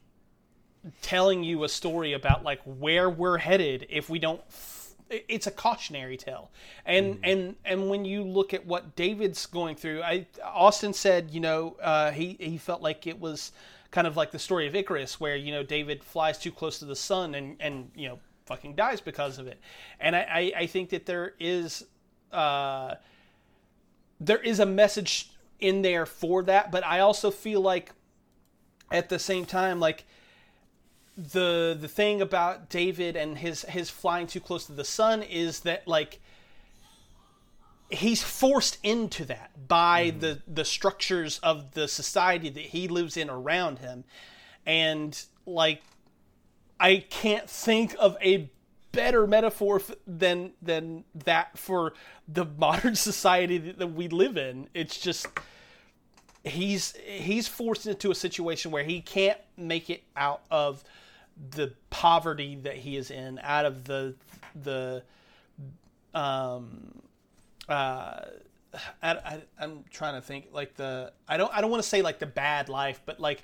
telling 1.02 1.42
you 1.42 1.64
a 1.64 1.68
story 1.68 2.12
about 2.12 2.44
like 2.44 2.60
where 2.64 3.08
we're 3.08 3.38
headed 3.38 3.86
if 3.88 4.08
we 4.10 4.18
don't 4.18 4.40
f- 4.48 4.74
it's 5.10 5.46
a 5.46 5.50
cautionary 5.50 6.16
tale. 6.16 6.50
And 6.86 7.18
and 7.22 7.56
and 7.64 7.88
when 7.88 8.04
you 8.04 8.22
look 8.22 8.54
at 8.54 8.66
what 8.66 8.96
david's 8.96 9.46
going 9.46 9.76
through 9.76 10.02
i 10.02 10.26
austin 10.42 10.92
said 10.92 11.30
you 11.30 11.40
know 11.40 11.76
uh, 11.82 12.10
he 12.10 12.36
he 12.40 12.58
felt 12.58 12.82
like 12.82 13.06
it 13.06 13.20
was 13.20 13.52
kind 13.94 14.08
of 14.08 14.16
like 14.16 14.32
the 14.32 14.38
story 14.38 14.66
of 14.66 14.74
icarus 14.74 15.20
where 15.20 15.36
you 15.36 15.52
know 15.52 15.62
david 15.62 16.02
flies 16.02 16.36
too 16.36 16.50
close 16.50 16.80
to 16.80 16.84
the 16.84 16.96
sun 16.96 17.36
and 17.36 17.56
and 17.60 17.90
you 17.94 18.08
know 18.08 18.18
fucking 18.44 18.74
dies 18.74 19.00
because 19.00 19.38
of 19.38 19.46
it. 19.46 19.58
And 20.00 20.16
i 20.16 20.20
i, 20.20 20.52
I 20.62 20.66
think 20.66 20.90
that 20.90 21.06
there 21.06 21.34
is 21.38 21.86
uh 22.32 22.96
there 24.20 24.42
is 24.42 24.58
a 24.58 24.66
message 24.66 25.30
in 25.60 25.82
there 25.82 26.06
for 26.06 26.42
that 26.42 26.72
but 26.72 26.84
i 26.84 26.98
also 26.98 27.30
feel 27.30 27.60
like 27.60 27.92
at 28.90 29.08
the 29.08 29.18
same 29.18 29.44
time 29.46 29.78
like 29.78 30.04
the 31.16 31.76
the 31.80 31.88
thing 31.88 32.20
about 32.20 32.68
David 32.68 33.16
and 33.16 33.38
his 33.38 33.62
his 33.62 33.88
flying 33.88 34.26
too 34.26 34.40
close 34.40 34.66
to 34.66 34.72
the 34.72 34.84
sun 34.84 35.22
is 35.22 35.60
that 35.60 35.86
like 35.86 36.20
he's 37.90 38.22
forced 38.22 38.78
into 38.82 39.24
that 39.26 39.68
by 39.68 40.14
the 40.18 40.42
the 40.46 40.64
structures 40.64 41.38
of 41.38 41.72
the 41.72 41.88
society 41.88 42.48
that 42.48 42.64
he 42.64 42.88
lives 42.88 43.16
in 43.16 43.30
around 43.30 43.78
him. 43.78 44.04
And 44.66 45.20
like 45.46 45.82
I 46.80 47.04
can't 47.08 47.48
think 47.48 47.94
of 47.98 48.16
a 48.22 48.50
better 48.92 49.26
metaphor 49.26 49.76
f- 49.76 49.96
than 50.06 50.52
than 50.62 51.04
that 51.14 51.58
for 51.58 51.94
the 52.28 52.44
modern 52.58 52.94
society 52.94 53.58
that, 53.58 53.78
that 53.78 53.88
we 53.88 54.08
live 54.08 54.36
in. 54.36 54.68
It's 54.74 54.98
just 54.98 55.26
he's 56.42 56.94
he's 57.04 57.48
forced 57.48 57.86
into 57.86 58.10
a 58.10 58.14
situation 58.14 58.70
where 58.70 58.84
he 58.84 59.00
can't 59.00 59.38
make 59.56 59.90
it 59.90 60.02
out 60.16 60.42
of 60.50 60.84
the 61.50 61.72
poverty 61.90 62.54
that 62.54 62.76
he 62.76 62.96
is 62.96 63.10
in 63.10 63.40
out 63.42 63.64
of 63.64 63.84
the 63.84 64.14
the 64.62 65.02
um 66.14 67.02
uh 67.68 68.20
I, 69.02 69.42
I'm 69.58 69.84
trying 69.90 70.14
to 70.14 70.20
think 70.20 70.48
like 70.52 70.74
the 70.74 71.12
I 71.28 71.36
don't 71.36 71.52
I 71.54 71.60
don't 71.60 71.70
want 71.70 71.82
to 71.82 71.88
say 71.88 72.02
like 72.02 72.18
the 72.18 72.26
bad 72.26 72.68
life 72.68 73.00
but 73.06 73.20
like 73.20 73.42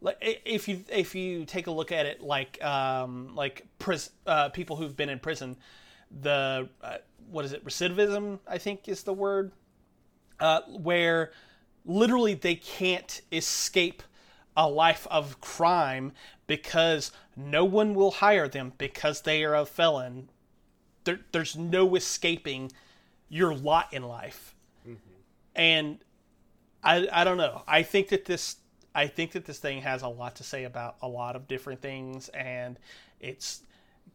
like 0.00 0.16
if 0.44 0.68
you 0.68 0.84
if 0.88 1.14
you 1.14 1.44
take 1.44 1.66
a 1.66 1.70
look 1.70 1.92
at 1.92 2.06
it 2.06 2.22
like 2.22 2.62
um 2.62 3.34
like 3.34 3.66
pris- 3.78 4.10
uh, 4.26 4.48
people 4.50 4.76
who've 4.76 4.96
been 4.96 5.08
in 5.08 5.18
prison 5.18 5.56
the 6.22 6.68
uh, 6.82 6.96
what 7.30 7.44
is 7.44 7.52
it 7.52 7.64
recidivism 7.64 8.38
I 8.46 8.58
think 8.58 8.88
is 8.88 9.04
the 9.04 9.12
word 9.12 9.52
uh, 10.40 10.62
where 10.66 11.32
literally 11.84 12.34
they 12.34 12.54
can't 12.54 13.20
escape 13.32 14.02
a 14.56 14.68
life 14.68 15.06
of 15.10 15.40
crime 15.40 16.12
because 16.46 17.12
no 17.36 17.64
one 17.64 17.94
will 17.94 18.10
hire 18.10 18.48
them 18.48 18.72
because 18.78 19.22
they 19.22 19.44
are 19.44 19.54
a 19.54 19.66
felon. 19.66 20.28
There, 21.04 21.20
there's 21.32 21.56
no 21.56 21.94
escaping 21.96 22.70
your 23.28 23.54
lot 23.54 23.92
in 23.92 24.02
life, 24.02 24.54
and 25.54 25.98
I, 26.82 27.08
I 27.12 27.24
don't 27.24 27.38
know. 27.38 27.62
I 27.66 27.82
think 27.82 28.08
that 28.08 28.24
this 28.24 28.56
I 28.94 29.08
think 29.08 29.32
that 29.32 29.44
this 29.44 29.58
thing 29.58 29.82
has 29.82 30.02
a 30.02 30.08
lot 30.08 30.36
to 30.36 30.44
say 30.44 30.64
about 30.64 30.96
a 31.02 31.08
lot 31.08 31.34
of 31.34 31.48
different 31.48 31.80
things, 31.80 32.28
and 32.28 32.78
it's 33.20 33.62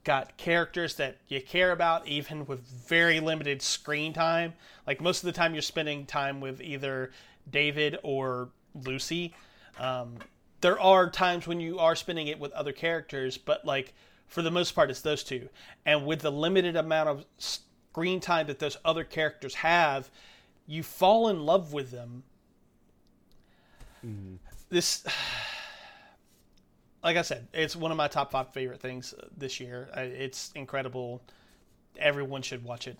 got 0.06 0.38
characters 0.38 0.96
that 0.96 1.18
you 1.28 1.42
care 1.42 1.72
about, 1.72 2.08
even 2.08 2.46
with 2.46 2.62
very 2.62 3.20
limited 3.20 3.62
screen 3.62 4.14
time. 4.14 4.54
Like 4.88 5.02
most 5.02 5.22
of 5.22 5.26
the 5.26 5.34
time, 5.34 5.54
you're 5.54 5.62
spending 5.62 6.06
time 6.06 6.40
with 6.40 6.62
either 6.62 7.12
David 7.50 7.98
or 8.04 8.50
Lucy. 8.74 9.34
Um, 9.78 10.18
there 10.62 10.80
are 10.80 11.10
times 11.10 11.48
when 11.48 11.60
you 11.60 11.80
are 11.80 11.96
spending 11.96 12.28
it 12.28 12.40
with 12.40 12.52
other 12.54 12.72
characters, 12.72 13.38
but 13.38 13.66
like 13.66 13.94
for 14.28 14.42
the 14.42 14.52
most 14.52 14.72
part, 14.72 14.90
it's 14.90 15.02
those 15.02 15.24
two. 15.24 15.50
And 15.86 16.06
with 16.06 16.22
the 16.22 16.32
limited 16.32 16.76
amount 16.76 17.10
of 17.10 17.26
screen 17.92 18.20
time 18.20 18.48
that 18.48 18.60
those 18.60 18.78
other 18.86 19.04
characters 19.04 19.56
have, 19.56 20.10
you 20.68 20.84
fall 20.84 21.30
in 21.30 21.46
love 21.46 21.74
with 21.74 21.92
them. 21.92 22.24
This, 24.70 25.04
like 27.04 27.18
I 27.18 27.24
said, 27.24 27.48
it's 27.54 27.76
one 27.76 27.92
of 27.92 27.98
my 27.98 28.08
top 28.08 28.32
five 28.32 28.54
favorite 28.54 28.80
things 28.80 29.14
uh, 29.14 29.26
this 29.36 29.60
year. 29.60 29.90
It's 29.96 30.52
incredible. 30.56 31.22
Everyone 31.98 32.42
should 32.44 32.64
watch 32.64 32.88
it. 32.88 32.98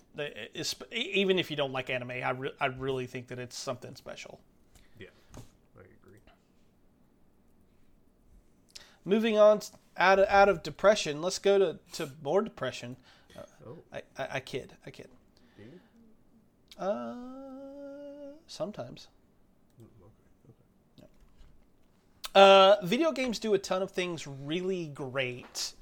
It's, 0.54 0.74
even 0.92 1.38
if 1.38 1.50
you 1.50 1.56
don't 1.56 1.72
like 1.72 1.88
anime, 1.88 2.10
I, 2.10 2.30
re- 2.30 2.52
I 2.60 2.66
really 2.66 3.06
think 3.06 3.28
that 3.28 3.38
it's 3.38 3.56
something 3.56 3.94
special. 3.94 4.40
Yeah, 4.98 5.06
I 5.78 5.82
agree. 6.02 6.18
Moving 9.04 9.38
on 9.38 9.60
out 9.96 10.18
of, 10.18 10.28
out 10.28 10.48
of 10.48 10.62
depression, 10.62 11.22
let's 11.22 11.38
go 11.38 11.58
to, 11.58 11.78
to 11.92 12.10
more 12.22 12.42
depression. 12.42 12.96
Oh. 13.66 13.78
I, 13.92 14.02
I, 14.18 14.28
I 14.34 14.40
kid. 14.40 14.74
I 14.86 14.90
kid. 14.90 15.08
Do 15.56 15.62
you? 15.62 16.84
Uh, 16.84 18.34
sometimes. 18.46 19.08
Uh, 22.32 22.76
video 22.84 23.10
games 23.10 23.40
do 23.40 23.54
a 23.54 23.58
ton 23.58 23.82
of 23.82 23.90
things 23.90 24.26
really 24.26 24.86
great. 24.86 25.72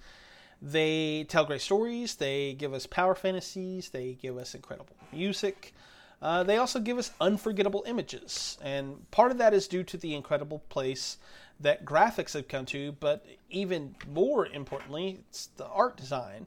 They 0.62 1.24
tell 1.28 1.44
great 1.44 1.60
stories. 1.60 2.14
They 2.14 2.54
give 2.54 2.72
us 2.72 2.86
power 2.86 3.14
fantasies. 3.14 3.90
They 3.90 4.14
give 4.14 4.38
us 4.38 4.54
incredible 4.54 4.96
music. 5.12 5.74
Uh, 6.20 6.42
they 6.42 6.56
also 6.56 6.80
give 6.80 6.98
us 6.98 7.12
unforgettable 7.20 7.84
images, 7.86 8.58
and 8.60 9.08
part 9.12 9.30
of 9.30 9.38
that 9.38 9.54
is 9.54 9.68
due 9.68 9.84
to 9.84 9.96
the 9.96 10.16
incredible 10.16 10.58
place 10.68 11.18
that 11.60 11.84
graphics 11.84 12.32
have 12.32 12.48
come 12.48 12.66
to. 12.66 12.90
But 12.92 13.24
even 13.50 13.94
more 14.10 14.46
importantly, 14.46 15.20
it's 15.28 15.46
the 15.56 15.66
art 15.66 15.96
design. 15.96 16.46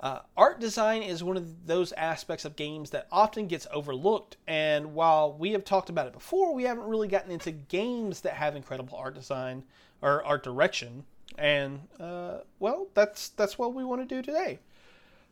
Uh, 0.00 0.20
art 0.36 0.60
design 0.60 1.02
is 1.02 1.24
one 1.24 1.36
of 1.36 1.66
those 1.66 1.90
aspects 1.92 2.44
of 2.44 2.54
games 2.54 2.90
that 2.90 3.08
often 3.10 3.48
gets 3.48 3.66
overlooked. 3.72 4.36
And 4.46 4.94
while 4.94 5.32
we 5.32 5.50
have 5.52 5.64
talked 5.64 5.90
about 5.90 6.06
it 6.06 6.12
before, 6.12 6.54
we 6.54 6.62
haven't 6.62 6.84
really 6.84 7.08
gotten 7.08 7.32
into 7.32 7.50
games 7.50 8.20
that 8.20 8.34
have 8.34 8.54
incredible 8.54 8.96
art 8.96 9.14
design 9.14 9.64
or 10.00 10.24
art 10.24 10.44
direction. 10.44 11.04
And 11.36 11.80
uh, 11.98 12.38
well, 12.60 12.86
that's 12.94 13.30
that's 13.30 13.58
what 13.58 13.74
we 13.74 13.84
want 13.84 14.08
to 14.08 14.14
do 14.14 14.22
today. 14.22 14.60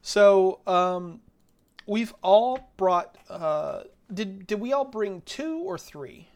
So 0.02 0.60
um, 0.66 1.20
we've 1.86 2.14
all 2.22 2.70
brought. 2.76 3.16
Uh, 3.30 3.84
did 4.12 4.46
did 4.48 4.60
we 4.60 4.72
all 4.72 4.84
bring 4.84 5.22
two 5.22 5.58
or 5.60 5.78
three? 5.78 6.28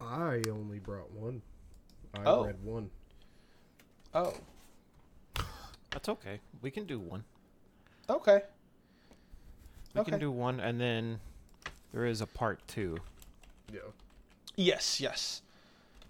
I 0.00 0.42
only 0.50 0.78
brought 0.78 1.10
one. 1.10 1.42
I 2.14 2.22
Oh. 2.24 2.44
read 2.44 2.62
one. 2.62 2.90
Oh, 4.14 4.32
That's 5.90 6.08
okay. 6.08 6.40
We 6.66 6.72
can 6.72 6.84
do 6.84 6.98
one. 6.98 7.22
okay. 8.10 8.42
We 9.94 10.00
Okay. 10.00 10.10
can 10.10 10.18
do 10.18 10.32
one, 10.32 10.58
and 10.58 10.80
then 10.80 11.20
there 11.92 12.04
is 12.06 12.20
a 12.20 12.26
part 12.26 12.58
two. 12.66 12.98
Yeah. 13.72 13.82
Yes, 14.56 15.00
yes. 15.00 15.42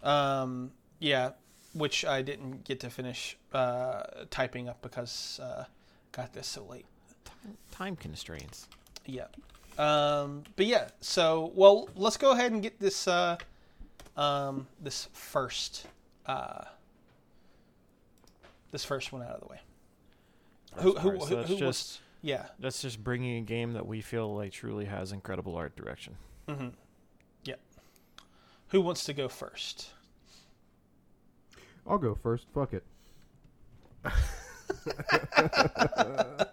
Um, 0.02 0.72
yeah, 0.98 1.32
which 1.74 2.06
I 2.06 2.22
didn't 2.22 2.64
get 2.64 2.80
to 2.80 2.88
finish 2.88 3.36
uh, 3.52 4.24
typing 4.30 4.66
up 4.66 4.80
because 4.80 5.40
uh, 5.42 5.64
got 6.12 6.32
this 6.32 6.46
so 6.46 6.64
late. 6.64 6.86
Time 7.70 7.94
constraints. 7.94 8.66
Yeah. 9.04 9.26
Um, 9.76 10.42
but 10.56 10.64
yeah, 10.64 10.88
so 11.02 11.52
well, 11.54 11.90
let's 11.96 12.16
go 12.16 12.30
ahead 12.32 12.52
and 12.52 12.62
get 12.62 12.80
this 12.80 13.06
uh, 13.06 13.36
um, 14.16 14.68
this 14.82 15.08
first 15.12 15.86
uh, 16.24 16.64
this 18.70 18.86
first 18.86 19.12
one 19.12 19.20
out 19.20 19.32
of 19.32 19.40
the 19.42 19.48
way. 19.48 19.60
Who 20.78 20.96
who 20.96 21.08
Alright, 21.08 21.22
so 21.22 21.28
who, 21.28 21.36
that's 21.36 21.48
who 21.48 21.56
just 21.56 21.66
was? 21.66 22.00
Yeah. 22.22 22.46
that's 22.58 22.82
just 22.82 23.04
bringing 23.04 23.38
a 23.38 23.42
game 23.42 23.74
that 23.74 23.86
we 23.86 24.00
feel 24.00 24.34
like 24.34 24.52
truly 24.52 24.86
has 24.86 25.12
incredible 25.12 25.54
art 25.54 25.76
direction. 25.76 26.16
Mm-hmm. 26.48 26.68
Yeah. 27.44 27.54
Who 28.68 28.80
wants 28.80 29.04
to 29.04 29.12
go 29.12 29.28
first? 29.28 29.90
I'll 31.86 31.98
go 31.98 32.14
first. 32.14 32.46
Fuck 32.52 32.72
it. 32.72 32.84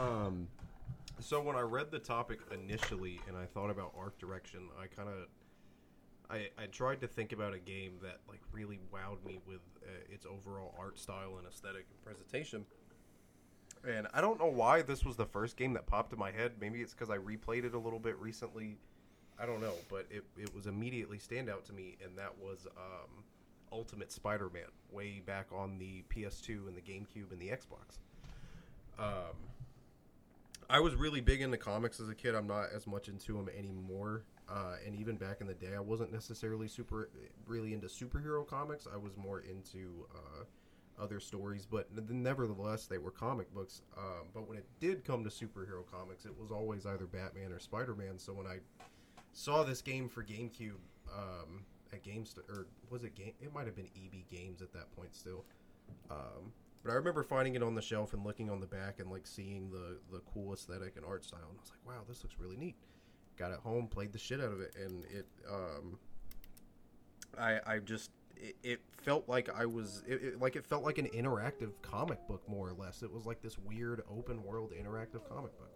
um, 0.00 0.48
so 1.20 1.40
when 1.40 1.56
I 1.56 1.60
read 1.60 1.90
the 1.90 1.98
topic 1.98 2.40
initially 2.52 3.20
and 3.28 3.36
I 3.36 3.46
thought 3.46 3.70
about 3.70 3.92
art 3.96 4.18
direction, 4.18 4.68
I 4.80 4.86
kind 4.86 5.08
of 5.08 5.14
I, 6.30 6.48
I 6.58 6.66
tried 6.66 7.00
to 7.02 7.06
think 7.06 7.32
about 7.32 7.54
a 7.54 7.58
game 7.58 7.94
that 8.02 8.18
like 8.28 8.40
really 8.52 8.80
wowed 8.92 9.24
me 9.24 9.40
with 9.46 9.60
uh, 9.82 9.88
its 10.08 10.26
overall 10.26 10.74
art 10.78 10.98
style 10.98 11.36
and 11.38 11.46
aesthetic 11.46 11.86
and 11.90 12.02
presentation. 12.02 12.64
And 13.86 14.06
I 14.14 14.20
don't 14.20 14.38
know 14.38 14.46
why 14.46 14.82
this 14.82 15.04
was 15.04 15.16
the 15.16 15.26
first 15.26 15.56
game 15.56 15.74
that 15.74 15.86
popped 15.86 16.12
in 16.12 16.18
my 16.18 16.30
head. 16.30 16.52
Maybe 16.60 16.80
it's 16.80 16.94
because 16.94 17.10
I 17.10 17.18
replayed 17.18 17.64
it 17.64 17.74
a 17.74 17.78
little 17.78 17.98
bit 17.98 18.18
recently. 18.18 18.78
I 19.38 19.46
don't 19.46 19.60
know, 19.60 19.74
but 19.90 20.06
it, 20.10 20.24
it 20.38 20.54
was 20.54 20.66
immediately 20.66 21.18
stand 21.18 21.50
out 21.50 21.64
to 21.66 21.72
me, 21.72 21.96
and 22.02 22.16
that 22.16 22.32
was 22.38 22.66
um, 22.76 23.24
Ultimate 23.72 24.12
Spider-Man, 24.12 24.62
way 24.90 25.20
back 25.26 25.46
on 25.52 25.78
the 25.78 26.04
PS2 26.14 26.68
and 26.68 26.76
the 26.76 26.80
GameCube 26.80 27.32
and 27.32 27.40
the 27.40 27.48
Xbox. 27.48 27.98
Um, 28.98 29.34
I 30.70 30.80
was 30.80 30.94
really 30.94 31.20
big 31.20 31.42
into 31.42 31.58
comics 31.58 32.00
as 32.00 32.08
a 32.08 32.14
kid. 32.14 32.34
I'm 32.34 32.46
not 32.46 32.68
as 32.74 32.86
much 32.86 33.08
into 33.08 33.32
them 33.34 33.48
anymore. 33.56 34.22
Uh, 34.48 34.76
and 34.86 34.94
even 34.94 35.16
back 35.16 35.40
in 35.40 35.46
the 35.46 35.54
day, 35.54 35.74
I 35.74 35.80
wasn't 35.80 36.12
necessarily 36.12 36.68
super 36.68 37.10
really 37.46 37.74
into 37.74 37.86
superhero 37.88 38.46
comics. 38.46 38.86
I 38.92 38.96
was 38.96 39.16
more 39.16 39.40
into 39.40 40.06
uh, 40.14 40.44
other 41.00 41.20
stories, 41.20 41.66
but 41.66 41.88
nevertheless, 42.08 42.86
they 42.86 42.98
were 42.98 43.10
comic 43.10 43.52
books. 43.54 43.82
Um, 43.96 44.28
but 44.32 44.48
when 44.48 44.58
it 44.58 44.66
did 44.80 45.04
come 45.04 45.24
to 45.24 45.30
superhero 45.30 45.84
comics, 45.90 46.24
it 46.24 46.38
was 46.38 46.50
always 46.50 46.86
either 46.86 47.06
Batman 47.06 47.52
or 47.52 47.58
Spider 47.58 47.94
Man. 47.94 48.18
So 48.18 48.32
when 48.32 48.46
I 48.46 48.58
saw 49.32 49.62
this 49.62 49.82
game 49.82 50.08
for 50.08 50.22
GameCube 50.22 50.78
um, 51.12 51.64
at 51.92 52.04
GameStop, 52.04 52.48
or 52.48 52.66
was 52.90 53.04
it 53.04 53.14
game? 53.14 53.32
It 53.40 53.52
might 53.52 53.66
have 53.66 53.76
been 53.76 53.88
EB 53.96 54.28
Games 54.30 54.62
at 54.62 54.72
that 54.72 54.94
point 54.96 55.14
still. 55.14 55.44
Um, 56.10 56.52
but 56.82 56.90
I 56.90 56.94
remember 56.94 57.22
finding 57.22 57.54
it 57.54 57.62
on 57.62 57.74
the 57.74 57.82
shelf 57.82 58.12
and 58.12 58.24
looking 58.24 58.50
on 58.50 58.60
the 58.60 58.66
back 58.66 59.00
and 59.00 59.10
like 59.10 59.26
seeing 59.26 59.70
the 59.70 59.98
the 60.12 60.20
cool 60.32 60.52
aesthetic 60.52 60.96
and 60.96 61.04
art 61.04 61.24
style, 61.24 61.40
and 61.48 61.58
I 61.58 61.60
was 61.60 61.70
like, 61.70 61.94
wow, 61.94 62.02
this 62.06 62.22
looks 62.22 62.36
really 62.38 62.56
neat. 62.56 62.76
Got 63.36 63.52
it 63.52 63.58
home, 63.58 63.88
played 63.88 64.12
the 64.12 64.18
shit 64.18 64.40
out 64.40 64.52
of 64.52 64.60
it, 64.60 64.74
and 64.76 65.04
it. 65.06 65.26
Um, 65.50 65.98
I 67.38 67.58
I 67.66 67.78
just 67.78 68.10
it, 68.36 68.56
it 68.62 68.80
felt 69.02 69.28
like 69.28 69.48
I 69.54 69.66
was 69.66 70.02
it, 70.06 70.22
it, 70.22 70.40
like 70.40 70.56
it 70.56 70.64
felt 70.66 70.82
like 70.84 70.98
an 70.98 71.08
interactive 71.14 71.72
comic 71.82 72.18
book 72.28 72.42
more 72.48 72.68
or 72.68 72.72
less. 72.72 73.02
It 73.02 73.12
was 73.12 73.26
like 73.26 73.42
this 73.42 73.58
weird 73.58 74.02
open 74.10 74.42
world 74.42 74.72
interactive 74.72 75.28
comic 75.28 75.56
book, 75.58 75.70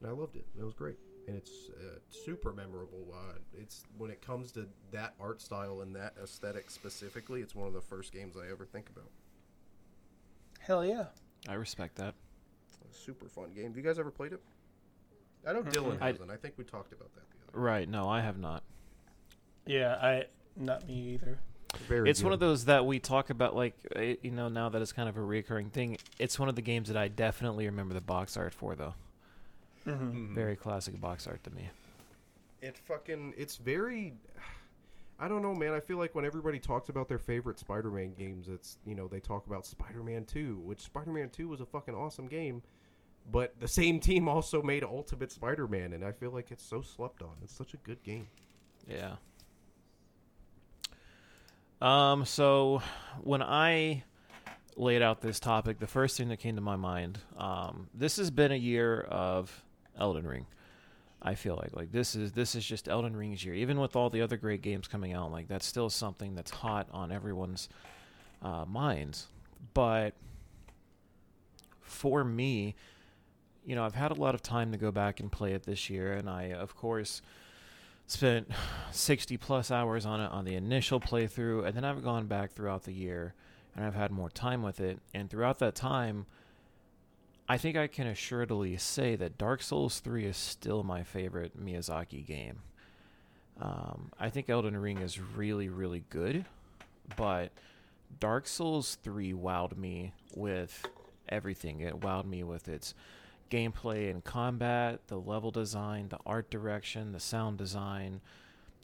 and 0.00 0.10
I 0.10 0.12
loved 0.12 0.36
it. 0.36 0.46
It 0.58 0.64
was 0.64 0.74
great, 0.74 0.98
and 1.26 1.36
it's 1.36 1.70
uh, 1.70 1.98
super 2.10 2.52
memorable. 2.52 3.12
Uh, 3.12 3.38
it's 3.58 3.84
when 3.98 4.10
it 4.10 4.20
comes 4.20 4.52
to 4.52 4.66
that 4.92 5.14
art 5.20 5.40
style 5.40 5.80
and 5.82 5.94
that 5.96 6.14
aesthetic 6.22 6.70
specifically, 6.70 7.40
it's 7.40 7.54
one 7.54 7.66
of 7.66 7.74
the 7.74 7.80
first 7.80 8.12
games 8.12 8.36
I 8.36 8.50
ever 8.50 8.64
think 8.64 8.88
about. 8.88 9.10
Hell 10.60 10.84
yeah. 10.84 11.06
I 11.48 11.54
respect 11.54 11.96
that. 11.96 12.14
A 12.88 12.94
super 12.94 13.28
fun 13.28 13.50
game. 13.54 13.66
Have 13.66 13.76
you 13.76 13.82
guys 13.82 13.98
ever 13.98 14.10
played 14.12 14.32
it? 14.32 14.40
I 15.46 15.52
know 15.52 15.62
Dylan 15.62 16.00
I- 16.00 16.08
hasn't. 16.08 16.30
I 16.30 16.36
think 16.36 16.54
we 16.56 16.64
talked 16.64 16.92
about 16.92 17.12
that 17.14 17.24
the 17.30 17.36
other. 17.52 17.58
Right? 17.60 17.88
No, 17.88 18.08
I 18.08 18.20
have 18.20 18.38
not. 18.38 18.62
Yeah, 19.66 19.94
I 20.00 20.26
not 20.56 20.86
me 20.86 21.14
either. 21.14 21.40
Very 21.88 22.10
it's 22.10 22.22
one 22.22 22.32
of 22.32 22.40
those 22.40 22.66
that 22.66 22.84
we 22.86 22.98
talk 22.98 23.30
about, 23.30 23.56
like 23.56 23.74
eh, 23.96 24.16
you 24.22 24.30
know, 24.30 24.48
now 24.48 24.68
that 24.68 24.82
it's 24.82 24.92
kind 24.92 25.08
of 25.08 25.16
a 25.16 25.22
recurring 25.22 25.70
thing. 25.70 25.98
It's 26.18 26.38
one 26.38 26.48
of 26.48 26.54
the 26.54 26.62
games 26.62 26.88
that 26.88 26.96
I 26.96 27.08
definitely 27.08 27.66
remember 27.66 27.94
the 27.94 28.00
box 28.00 28.36
art 28.36 28.54
for, 28.54 28.74
though. 28.74 28.94
Mm-hmm. 29.86 30.32
Mhm. 30.32 30.34
Very 30.34 30.56
classic 30.56 31.00
box 31.00 31.26
art 31.26 31.42
to 31.44 31.50
me. 31.50 31.68
It 32.60 32.78
fucking 32.78 33.34
it's 33.36 33.56
very 33.56 34.14
I 35.18 35.28
don't 35.28 35.42
know, 35.42 35.54
man. 35.54 35.72
I 35.72 35.80
feel 35.80 35.98
like 35.98 36.14
when 36.14 36.24
everybody 36.24 36.58
talks 36.58 36.88
about 36.88 37.08
their 37.08 37.18
favorite 37.18 37.58
Spider-Man 37.58 38.14
games, 38.14 38.48
it's 38.48 38.78
you 38.84 38.94
know 38.94 39.08
they 39.08 39.20
talk 39.20 39.46
about 39.46 39.66
Spider-Man 39.66 40.24
2, 40.24 40.60
which 40.64 40.80
Spider-Man 40.80 41.30
2 41.30 41.48
was 41.48 41.60
a 41.60 41.66
fucking 41.66 41.94
awesome 41.94 42.26
game, 42.26 42.62
but 43.30 43.54
the 43.60 43.68
same 43.68 44.00
team 44.00 44.28
also 44.28 44.62
made 44.62 44.82
Ultimate 44.84 45.30
Spider-Man, 45.32 45.92
and 45.92 46.04
I 46.04 46.12
feel 46.12 46.30
like 46.30 46.50
it's 46.50 46.64
so 46.64 46.82
slept 46.82 47.22
on. 47.22 47.36
It's 47.42 47.54
such 47.54 47.74
a 47.74 47.76
good 47.78 48.02
game. 48.02 48.26
Yeah. 48.88 49.14
Um. 51.82 52.24
So 52.24 52.80
when 53.22 53.42
I 53.42 54.04
laid 54.76 55.02
out 55.02 55.20
this 55.20 55.40
topic, 55.40 55.80
the 55.80 55.86
first 55.86 56.16
thing 56.16 56.28
that 56.28 56.38
came 56.38 56.54
to 56.54 56.62
my 56.62 56.76
mind, 56.76 57.18
um, 57.36 57.88
this 57.92 58.16
has 58.16 58.30
been 58.30 58.52
a 58.52 58.56
year 58.56 59.00
of 59.00 59.64
Elden 59.98 60.26
Ring. 60.26 60.46
I 61.20 61.34
feel 61.34 61.56
like 61.56 61.74
like 61.74 61.92
this 61.92 62.14
is 62.14 62.32
this 62.32 62.54
is 62.54 62.64
just 62.64 62.88
Elden 62.88 63.16
Ring's 63.16 63.44
year. 63.44 63.54
Even 63.54 63.80
with 63.80 63.96
all 63.96 64.10
the 64.10 64.22
other 64.22 64.36
great 64.36 64.62
games 64.62 64.86
coming 64.86 65.12
out, 65.12 65.32
like 65.32 65.48
that's 65.48 65.66
still 65.66 65.90
something 65.90 66.34
that's 66.34 66.50
hot 66.52 66.86
on 66.92 67.10
everyone's 67.10 67.68
uh, 68.42 68.64
minds. 68.64 69.26
But 69.74 70.14
for 71.80 72.22
me, 72.22 72.76
you 73.64 73.74
know, 73.74 73.84
I've 73.84 73.94
had 73.94 74.10
a 74.10 74.14
lot 74.14 74.34
of 74.34 74.42
time 74.42 74.72
to 74.72 74.78
go 74.78 74.90
back 74.90 75.20
and 75.20 75.30
play 75.30 75.52
it 75.52 75.64
this 75.64 75.90
year, 75.90 76.12
and 76.12 76.28
I, 76.28 76.52
of 76.52 76.76
course, 76.76 77.22
spent 78.06 78.50
60 78.90 79.36
plus 79.36 79.70
hours 79.70 80.04
on 80.06 80.20
it 80.20 80.30
on 80.30 80.44
the 80.44 80.54
initial 80.54 81.00
playthrough, 81.00 81.66
and 81.66 81.76
then 81.76 81.84
I've 81.84 82.04
gone 82.04 82.26
back 82.26 82.52
throughout 82.52 82.84
the 82.84 82.92
year, 82.92 83.34
and 83.74 83.84
I've 83.84 83.94
had 83.94 84.10
more 84.10 84.30
time 84.30 84.62
with 84.62 84.80
it, 84.80 85.00
and 85.14 85.30
throughout 85.30 85.58
that 85.60 85.74
time, 85.74 86.26
I 87.48 87.58
think 87.58 87.76
I 87.76 87.86
can 87.86 88.06
assuredly 88.06 88.76
say 88.76 89.16
that 89.16 89.36
Dark 89.36 89.62
Souls 89.62 90.00
3 90.00 90.24
is 90.26 90.36
still 90.36 90.82
my 90.82 91.02
favorite 91.02 91.62
Miyazaki 91.62 92.24
game. 92.24 92.60
Um, 93.60 94.10
I 94.18 94.30
think 94.30 94.48
Elden 94.48 94.76
Ring 94.76 94.98
is 94.98 95.20
really, 95.20 95.68
really 95.68 96.04
good, 96.08 96.44
but 97.16 97.52
Dark 98.20 98.46
Souls 98.46 98.96
3 99.02 99.32
wowed 99.32 99.76
me 99.76 100.12
with 100.34 100.86
everything. 101.28 101.80
It 101.80 102.00
wowed 102.00 102.26
me 102.26 102.42
with 102.42 102.68
its 102.68 102.94
gameplay 103.52 104.10
and 104.10 104.24
combat, 104.24 105.06
the 105.08 105.20
level 105.20 105.50
design, 105.50 106.08
the 106.08 106.18
art 106.24 106.50
direction, 106.50 107.12
the 107.12 107.20
sound 107.20 107.58
design, 107.58 108.22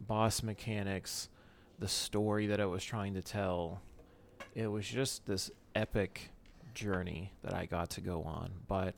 boss 0.07 0.43
mechanics, 0.43 1.31
the 1.79 1.89
story 1.89 2.47
that 2.47 2.61
it 2.61 2.67
was 2.67 2.85
trying 2.85 3.15
to 3.15 3.23
tell. 3.23 3.81
It 4.55 4.67
was 4.67 4.87
just 4.87 5.25
this 5.25 5.51
epic 5.75 6.31
journey 6.75 7.33
that 7.43 7.55
I 7.55 7.65
got 7.65 7.89
to 7.91 8.03
go 8.03 8.23
on. 8.25 8.51
But 8.69 8.95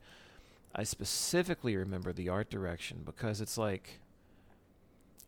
I 0.75 0.83
specifically 0.83 1.77
remember 1.77 2.13
the 2.13 2.29
art 2.29 2.51
direction 2.51 3.03
because 3.05 3.41
it's 3.41 3.57
like, 3.57 4.01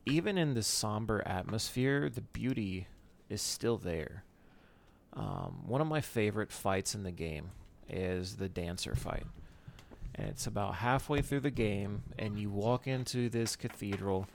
even 0.05 0.37
in 0.37 0.55
this 0.55 0.67
somber 0.67 1.23
atmosphere, 1.25 2.11
the 2.11 2.21
beauty 2.21 2.89
is 3.29 3.41
still 3.41 3.77
there. 3.77 4.25
Um, 5.13 5.63
one 5.67 5.81
of 5.81 5.87
my 5.87 6.01
favorite 6.01 6.51
fights 6.51 6.97
in 6.97 7.05
the 7.05 7.13
game 7.13 7.53
is 7.89 8.37
the 8.37 8.49
dancer 8.49 8.97
fight. 8.97 9.27
And 10.15 10.29
it's 10.29 10.47
about 10.47 10.77
halfway 10.77 11.23
through 11.23 11.41
the 11.41 11.51
game, 11.51 12.03
and 12.19 12.39
you 12.39 12.51
walk 12.51 12.87
into 12.87 13.29
this 13.29 13.57
cathedral, 13.57 14.27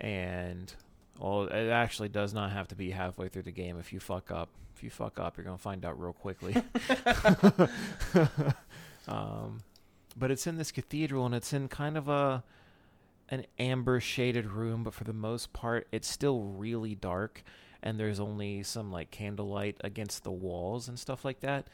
and 0.00 0.74
well, 1.18 1.44
it 1.44 1.68
actually 1.68 2.08
does 2.08 2.34
not 2.34 2.50
have 2.50 2.66
to 2.68 2.74
be 2.74 2.90
halfway 2.90 3.28
through 3.28 3.42
the 3.42 3.52
game. 3.52 3.78
If 3.78 3.92
you 3.92 4.00
fuck 4.00 4.30
up, 4.30 4.48
if 4.74 4.82
you 4.82 4.90
fuck 4.90 5.20
up, 5.20 5.36
you're 5.36 5.44
gonna 5.44 5.58
find 5.58 5.84
out 5.84 6.00
real 6.00 6.12
quickly. 6.12 6.56
um, 9.06 9.60
but 10.16 10.30
it's 10.30 10.46
in 10.46 10.56
this 10.56 10.72
cathedral, 10.72 11.26
and 11.26 11.34
it's 11.34 11.52
in 11.52 11.68
kind 11.68 11.96
of 11.96 12.08
a 12.08 12.42
an 13.28 13.46
amber 13.58 14.00
shaded 14.00 14.46
room, 14.46 14.82
but 14.82 14.92
for 14.92 15.04
the 15.04 15.12
most 15.12 15.52
part, 15.52 15.86
it's 15.92 16.08
still 16.08 16.40
really 16.42 16.94
dark, 16.94 17.44
and 17.82 17.98
there's 17.98 18.18
only 18.18 18.62
some 18.62 18.90
like 18.90 19.10
candlelight 19.10 19.76
against 19.82 20.24
the 20.24 20.32
walls 20.32 20.88
and 20.88 20.98
stuff 20.98 21.24
like 21.24 21.40
that. 21.40 21.68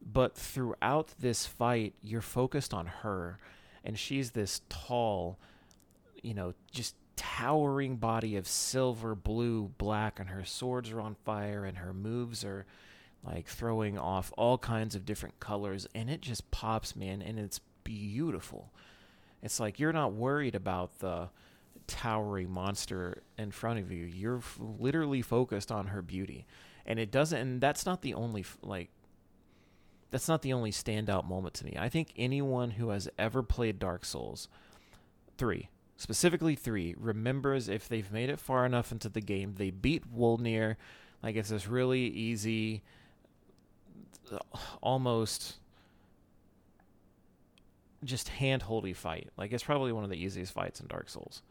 But 0.00 0.36
throughout 0.36 1.14
this 1.18 1.46
fight, 1.46 1.94
you're 2.02 2.20
focused 2.20 2.72
on 2.72 2.86
her, 2.86 3.38
and 3.84 3.98
she's 3.98 4.30
this 4.30 4.62
tall, 4.68 5.38
you 6.22 6.34
know, 6.34 6.54
just 6.70 6.94
towering 7.16 7.96
body 7.96 8.36
of 8.36 8.46
silver, 8.46 9.14
blue, 9.14 9.72
black, 9.76 10.20
and 10.20 10.30
her 10.30 10.44
swords 10.44 10.90
are 10.90 11.00
on 11.00 11.16
fire, 11.24 11.64
and 11.64 11.78
her 11.78 11.92
moves 11.92 12.44
are 12.44 12.64
like 13.24 13.46
throwing 13.46 13.98
off 13.98 14.32
all 14.36 14.56
kinds 14.58 14.94
of 14.94 15.04
different 15.04 15.40
colors, 15.40 15.86
and 15.94 16.08
it 16.08 16.20
just 16.20 16.50
pops, 16.50 16.94
man, 16.94 17.20
and 17.20 17.38
it's 17.38 17.60
beautiful. 17.84 18.72
It's 19.42 19.60
like 19.60 19.78
you're 19.78 19.92
not 19.92 20.12
worried 20.12 20.54
about 20.54 20.98
the 21.00 21.28
towering 21.86 22.50
monster 22.50 23.22
in 23.36 23.50
front 23.50 23.80
of 23.80 23.90
you. 23.90 24.04
You're 24.04 24.38
f- 24.38 24.58
literally 24.60 25.22
focused 25.22 25.72
on 25.72 25.88
her 25.88 26.02
beauty, 26.02 26.46
and 26.86 26.98
it 26.98 27.10
doesn't. 27.10 27.38
And 27.38 27.60
that's 27.60 27.86
not 27.86 28.02
the 28.02 28.14
only 28.14 28.42
f- 28.42 28.58
like 28.62 28.90
that's 30.10 30.28
not 30.28 30.42
the 30.42 30.52
only 30.52 30.70
standout 30.70 31.26
moment 31.26 31.54
to 31.54 31.64
me. 31.64 31.76
I 31.78 31.88
think 31.88 32.12
anyone 32.16 32.72
who 32.72 32.90
has 32.90 33.08
ever 33.18 33.42
played 33.42 33.78
Dark 33.78 34.04
Souls 34.04 34.48
3, 35.36 35.68
specifically 35.96 36.54
3, 36.54 36.94
remembers 36.98 37.68
if 37.68 37.88
they've 37.88 38.10
made 38.10 38.30
it 38.30 38.38
far 38.38 38.64
enough 38.64 38.92
into 38.92 39.08
the 39.08 39.20
game, 39.20 39.54
they 39.56 39.70
beat 39.70 40.04
Wolnir, 40.14 40.76
like 41.22 41.36
it's 41.36 41.50
this 41.50 41.66
really 41.66 42.06
easy 42.06 42.82
almost 44.82 45.56
just 48.04 48.28
hand-holdy 48.28 48.92
fight. 48.92 49.28
Like 49.36 49.52
it's 49.52 49.64
probably 49.64 49.92
one 49.92 50.04
of 50.04 50.10
the 50.10 50.22
easiest 50.22 50.52
fights 50.52 50.80
in 50.80 50.86
Dark 50.86 51.08
Souls. 51.08 51.42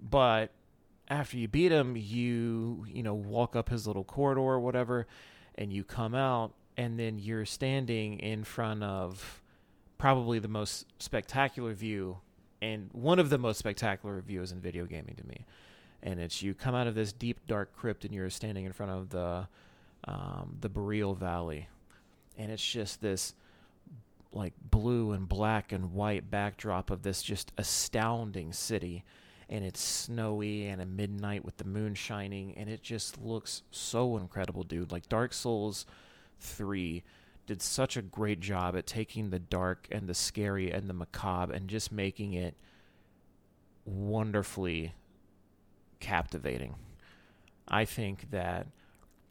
But 0.00 0.50
after 1.08 1.36
you 1.36 1.48
beat 1.48 1.72
him, 1.72 1.96
you 1.96 2.84
you 2.88 3.02
know 3.02 3.14
walk 3.14 3.56
up 3.56 3.68
his 3.68 3.86
little 3.86 4.04
corridor 4.04 4.40
or 4.40 4.60
whatever, 4.60 5.06
and 5.54 5.72
you 5.72 5.84
come 5.84 6.14
out, 6.14 6.52
and 6.76 6.98
then 6.98 7.18
you're 7.18 7.44
standing 7.44 8.18
in 8.18 8.44
front 8.44 8.82
of 8.82 9.40
probably 9.98 10.38
the 10.38 10.48
most 10.48 10.86
spectacular 10.98 11.72
view, 11.72 12.18
and 12.60 12.90
one 12.92 13.18
of 13.18 13.30
the 13.30 13.38
most 13.38 13.58
spectacular 13.58 14.20
views 14.20 14.52
in 14.52 14.60
video 14.60 14.84
gaming 14.86 15.14
to 15.16 15.26
me. 15.26 15.44
And 16.02 16.20
it's 16.20 16.42
you 16.42 16.54
come 16.54 16.74
out 16.74 16.86
of 16.86 16.94
this 16.94 17.12
deep 17.12 17.46
dark 17.46 17.74
crypt, 17.74 18.04
and 18.04 18.14
you're 18.14 18.30
standing 18.30 18.64
in 18.64 18.72
front 18.72 18.92
of 18.92 19.10
the 19.10 19.48
um, 20.06 20.56
the 20.60 20.68
Boreal 20.68 21.14
Valley, 21.14 21.68
and 22.36 22.50
it's 22.50 22.64
just 22.64 23.00
this 23.00 23.34
like 24.32 24.52
blue 24.70 25.12
and 25.12 25.28
black 25.28 25.72
and 25.72 25.92
white 25.92 26.30
backdrop 26.30 26.90
of 26.90 27.02
this 27.02 27.22
just 27.22 27.52
astounding 27.56 28.52
city. 28.52 29.04
And 29.48 29.64
it's 29.64 29.80
snowy 29.80 30.66
and 30.66 30.80
a 30.80 30.86
midnight 30.86 31.44
with 31.44 31.58
the 31.58 31.64
moon 31.64 31.94
shining. 31.94 32.54
And 32.56 32.68
it 32.68 32.82
just 32.82 33.20
looks 33.20 33.62
so 33.70 34.16
incredible 34.16 34.62
dude. 34.62 34.90
Like 34.90 35.08
dark 35.08 35.32
souls 35.32 35.86
3 36.40 37.02
did 37.46 37.60
such 37.60 37.96
a 37.96 38.02
great 38.02 38.40
job 38.40 38.76
at 38.76 38.86
taking 38.86 39.30
the 39.30 39.38
dark 39.38 39.86
and 39.90 40.08
the 40.08 40.14
scary 40.14 40.70
and 40.70 40.88
the 40.88 40.94
macabre 40.94 41.52
and 41.52 41.68
just 41.68 41.92
making 41.92 42.32
it 42.32 42.54
wonderfully 43.84 44.94
captivating. 46.00 46.74
I 47.68 47.84
think 47.84 48.30
that 48.30 48.66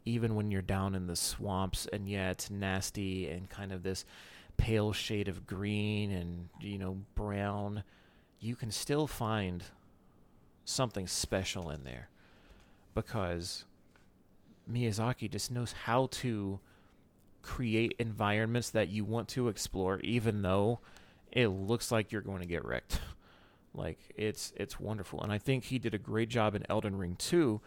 even 0.04 0.34
when 0.34 0.50
you're 0.50 0.62
down 0.62 0.94
in 0.94 1.06
the 1.06 1.16
swamps 1.16 1.86
and 1.92 2.08
yeah 2.08 2.30
it's 2.30 2.50
nasty 2.50 3.28
and 3.28 3.48
kind 3.48 3.72
of 3.72 3.82
this 3.82 4.04
pale 4.56 4.92
shade 4.92 5.28
of 5.28 5.46
green 5.46 6.10
and 6.10 6.48
you 6.60 6.78
know 6.78 6.98
brown 7.14 7.82
you 8.40 8.54
can 8.54 8.70
still 8.70 9.06
find 9.06 9.64
something 10.64 11.06
special 11.06 11.70
in 11.70 11.84
there 11.84 12.08
because 12.94 13.64
Miyazaki 14.70 15.30
just 15.30 15.50
knows 15.50 15.72
how 15.72 16.08
to 16.12 16.60
create 17.44 17.94
environments 17.98 18.70
that 18.70 18.88
you 18.88 19.04
want 19.04 19.28
to 19.28 19.48
explore 19.48 20.00
even 20.00 20.42
though 20.42 20.80
it 21.30 21.48
looks 21.48 21.92
like 21.92 22.10
you're 22.10 22.22
going 22.22 22.40
to 22.40 22.46
get 22.46 22.64
wrecked. 22.64 23.00
like 23.74 23.98
it's 24.16 24.52
it's 24.56 24.80
wonderful. 24.80 25.22
And 25.22 25.32
I 25.32 25.38
think 25.38 25.64
he 25.64 25.78
did 25.78 25.94
a 25.94 25.98
great 25.98 26.28
job 26.28 26.54
in 26.54 26.64
Elden 26.68 26.96
Ring 26.96 27.16
too 27.16 27.60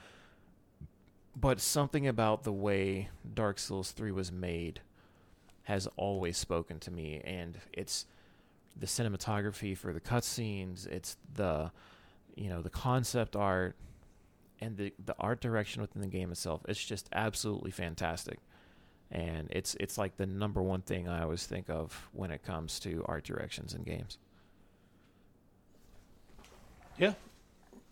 but 1.39 1.59
something 1.59 2.07
about 2.07 2.43
the 2.43 2.51
way 2.51 3.09
Dark 3.35 3.59
Souls 3.59 3.91
3 3.91 4.11
was 4.11 4.31
made 4.31 4.81
has 5.63 5.87
always 5.95 6.35
spoken 6.35 6.79
to 6.79 6.89
me. 6.89 7.21
And 7.23 7.59
it's 7.71 8.07
the 8.75 8.87
cinematography 8.87 9.77
for 9.77 9.93
the 9.93 10.01
cutscenes, 10.01 10.87
it's 10.87 11.17
the 11.35 11.71
you 12.35 12.49
know 12.49 12.61
the 12.61 12.69
concept 12.69 13.35
art 13.35 13.75
and 14.61 14.77
the 14.77 14.93
the 15.03 15.15
art 15.19 15.41
direction 15.41 15.81
within 15.81 16.03
the 16.03 16.07
game 16.07 16.31
itself 16.31 16.61
it's 16.67 16.83
just 16.83 17.09
absolutely 17.11 17.71
fantastic 17.71 18.37
and 19.11 19.47
it's 19.51 19.75
it's 19.79 19.97
like 19.97 20.17
the 20.17 20.25
number 20.25 20.61
one 20.61 20.81
thing 20.81 21.07
i 21.07 21.21
always 21.21 21.45
think 21.45 21.69
of 21.69 22.09
when 22.11 22.31
it 22.31 22.43
comes 22.43 22.79
to 22.79 23.03
art 23.07 23.23
directions 23.23 23.73
in 23.73 23.83
games 23.83 24.17
Yeah, 26.97 27.13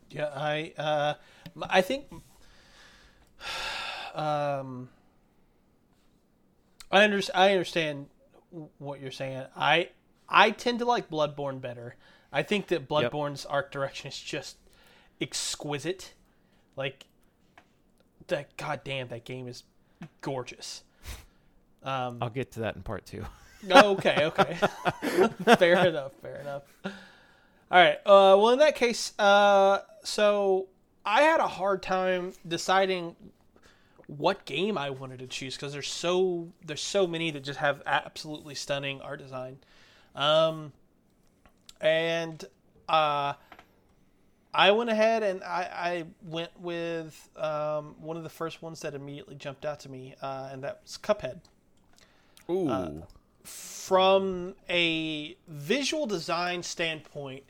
yeah. 0.10 0.32
I 0.36 0.74
uh, 0.78 1.14
I 1.64 1.82
think 1.82 2.06
um, 4.16 4.90
I 6.92 7.04
under, 7.04 7.22
I 7.34 7.52
understand 7.52 8.08
what 8.80 9.00
you're 9.00 9.12
saying. 9.12 9.46
I 9.56 9.90
I 10.28 10.52
tend 10.52 10.80
to 10.80 10.86
like 10.86 11.10
Bloodborne 11.10 11.62
better. 11.62 11.96
I 12.32 12.44
think 12.44 12.68
that 12.68 12.90
Bloodborne's 12.90 13.46
art 13.46 13.72
direction 13.72 14.08
is 14.08 14.20
just 14.20 14.58
exquisite. 15.22 16.14
Like 16.76 17.06
that. 18.28 18.58
goddamn, 18.58 19.10
that 19.10 19.24
game 19.24 19.48
is 19.48 19.64
gorgeous. 20.22 20.84
Um, 21.86 22.18
i'll 22.22 22.30
get 22.30 22.52
to 22.54 22.62
that 22.62 22.76
in 22.76 22.82
part 22.82 23.06
two. 23.06 23.24
okay, 23.72 24.26
okay. 24.26 24.58
fair 25.58 25.88
enough, 25.88 26.12
fair 26.22 26.42
enough. 26.42 26.64
All 26.84 26.92
right. 27.72 27.98
Uh, 28.06 28.38
well, 28.38 28.50
in 28.50 28.60
that 28.60 28.76
case, 28.76 29.18
uh, 29.18 29.80
so 30.04 30.68
I 31.06 31.22
had 31.22 31.40
a 31.40 31.48
hard 31.48 31.82
time 31.82 32.34
deciding 32.48 33.16
what 34.08 34.46
game 34.46 34.78
I 34.78 34.92
wanted 34.92 35.20
to 35.20 35.28
choose 35.28 35.56
because 35.56 35.74
there's 35.74 35.88
so 35.88 36.50
there's 36.66 36.82
so 36.82 37.08
many 37.08 37.32
that 37.32 37.44
just 37.44 37.60
have 37.60 37.82
absolutely 37.86 38.56
stunning 38.56 39.02
art 39.02 39.20
design, 39.20 39.58
um, 40.16 40.74
and 41.82 42.44
uh, 42.88 43.34
I 44.54 44.72
went 44.72 44.92
ahead 44.92 45.24
and 45.24 45.44
I, 45.44 45.70
I 45.74 46.04
went 46.24 46.52
with 46.60 47.30
um, 47.36 47.96
one 48.00 48.16
of 48.16 48.24
the 48.24 48.30
first 48.30 48.62
ones 48.62 48.80
that 48.82 48.94
immediately 48.94 49.36
jumped 49.36 49.66
out 49.66 49.80
to 49.82 49.90
me, 49.90 50.14
uh, 50.22 50.50
and 50.52 50.64
that 50.64 50.82
was 50.84 51.00
Cuphead 51.02 51.42
ooh 52.50 53.04
from 53.86 54.56
a 54.68 55.38
visual 55.48 56.08
design 56.08 56.64
standpoint, 56.64 57.44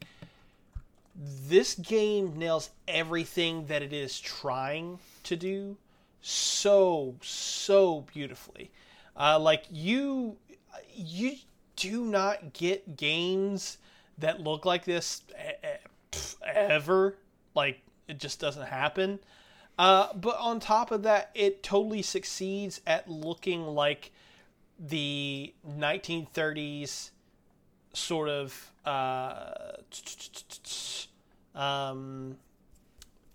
this 1.15 1.75
game 1.75 2.37
nails 2.37 2.71
everything 2.89 3.67
that 3.67 3.81
it 3.81 3.93
is 3.93 4.19
trying 4.19 4.99
to 5.23 5.37
do 5.37 5.77
so 6.21 7.15
so 7.21 8.01
beautifully. 8.13 8.69
Uh, 9.17 9.39
like 9.39 9.63
you, 9.71 10.35
you 10.93 11.37
do 11.77 12.03
not 12.03 12.51
get 12.51 12.97
games 12.97 13.77
that 14.17 14.41
look 14.41 14.65
like 14.65 14.83
this 14.83 15.21
ever. 16.45 17.15
Like 17.55 17.79
it 18.09 18.19
just 18.19 18.41
doesn't 18.41 18.67
happen. 18.67 19.19
Uh, 19.79 20.13
but 20.13 20.37
on 20.37 20.59
top 20.59 20.91
of 20.91 21.03
that, 21.03 21.31
it 21.33 21.63
totally 21.63 22.01
succeeds 22.01 22.81
at 22.85 23.09
looking 23.09 23.65
like 23.67 24.11
the 24.79 25.53
1930s 25.67 27.11
sort 27.93 28.29
of 28.29 28.71
uh, 28.85 29.77
um, 31.53 32.37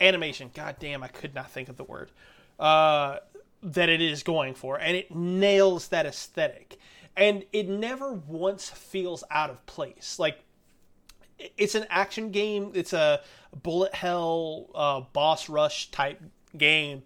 animation. 0.01 0.51
God 0.55 0.77
damn, 0.79 1.03
I 1.03 1.09
could 1.09 1.35
not 1.35 1.51
think 1.51 1.69
of 1.69 1.77
the 1.77 1.85
word 1.85 2.11
uh, 2.59 3.19
that 3.63 3.89
it 3.89 4.01
is 4.01 4.23
going 4.23 4.55
for, 4.55 4.79
and 4.79 4.97
it 4.97 5.15
nails 5.15 5.89
that 5.89 6.07
aesthetic. 6.07 6.79
And 7.17 7.45
it 7.53 7.69
never 7.69 8.13
once 8.13 8.71
feels 8.71 9.25
out 9.31 9.51
of 9.51 9.65
place. 9.67 10.19
Like 10.19 10.45
it's 11.57 11.75
an 11.75 11.87
action 11.91 12.31
game. 12.31 12.73
It's 12.75 12.93
a 12.93 13.21
bullet 13.63 13.95
hell 13.95 14.69
uh, 14.75 15.01
boss 15.13 15.49
rush 15.49 15.91
type 15.91 16.23
game, 16.57 17.03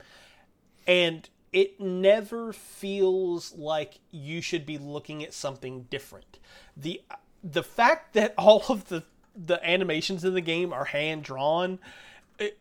and 0.87 1.29
it 1.55 1.81
never 1.81 2.53
feels 2.53 3.55
like 3.55 4.01
you 4.11 4.43
should 4.43 4.67
be 4.67 4.77
looking 4.77 5.23
at 5.23 5.33
something 5.33 5.87
different. 5.89 6.39
the 6.77 7.01
The 7.43 7.63
fact 7.63 8.15
that 8.15 8.35
all 8.39 8.65
of 8.69 8.89
the 8.89 9.05
the 9.37 9.65
animations 9.69 10.25
in 10.25 10.35
the 10.35 10.41
game 10.41 10.73
are 10.73 10.85
hand 10.85 11.25
drawn 11.25 11.79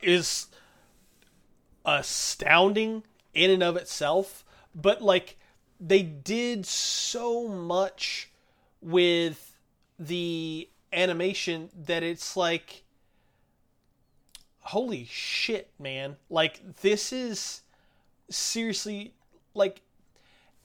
is 0.02 0.48
astounding 1.86 3.04
in 3.34 3.52
and 3.52 3.64
of 3.64 3.76
itself. 3.76 4.46
But 4.76 5.02
like 5.02 5.38
they 5.80 6.04
did 6.04 6.66
so 6.66 7.48
much 7.48 8.30
with 8.80 9.58
the 9.98 10.70
animation 10.92 11.70
that 11.76 12.04
it's 12.04 12.38
like 12.38 12.84
holy 14.60 15.06
shit 15.06 15.72
man 15.80 16.16
like 16.30 16.82
this 16.82 17.12
is 17.12 17.64
seriously 18.30 19.14
like 19.54 19.82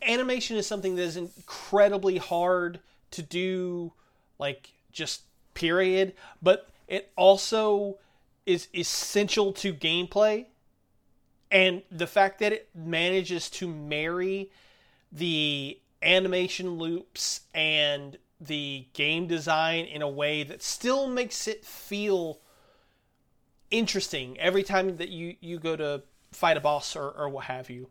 animation 0.03 0.57
is 0.57 0.67
something 0.67 0.97
that 0.97 1.03
is 1.03 1.17
incredibly 1.17 2.19
hard 2.19 2.81
to 3.11 3.23
do 3.23 3.93
like 4.39 4.73
just 4.93 5.23
period 5.55 6.15
but 6.41 6.69
it 6.89 7.13
also 7.17 7.99
is 8.49 8.69
essential 8.75 9.53
to 9.53 9.75
gameplay. 9.75 10.47
And 11.51 11.83
the 11.91 12.07
fact 12.07 12.41
that 12.41 12.53
it 12.53 12.69
manages 12.75 13.51
to 13.51 13.69
marry 13.69 14.51
the 15.13 15.79
animation 16.03 16.79
loops 16.79 17.43
and 17.55 18.17
the 18.41 18.87
game 18.95 19.27
design 19.27 19.85
in 19.85 20.01
a 20.01 20.09
way 20.09 20.45
that 20.45 20.63
still 20.63 21.09
makes 21.09 21.47
it 21.47 21.65
feel 21.65 22.39
interesting 23.71 24.39
every 24.39 24.63
time 24.63 24.97
that 24.97 25.11
you 25.11 25.37
you 25.41 25.59
go 25.59 25.77
to 25.77 26.03
fight 26.33 26.57
a 26.57 26.61
boss 26.61 26.97
or, 26.97 27.11
or 27.11 27.29
what 27.29 27.45
have 27.45 27.71
you 27.71 27.89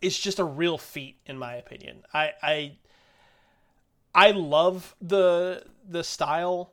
it's 0.00 0.18
just 0.18 0.38
a 0.38 0.44
real 0.44 0.78
feat 0.78 1.16
in 1.26 1.38
my 1.38 1.54
opinion. 1.54 2.02
I 2.12 2.32
I 2.42 2.72
I 4.14 4.30
love 4.32 4.94
the 5.00 5.64
the 5.88 6.04
style 6.04 6.72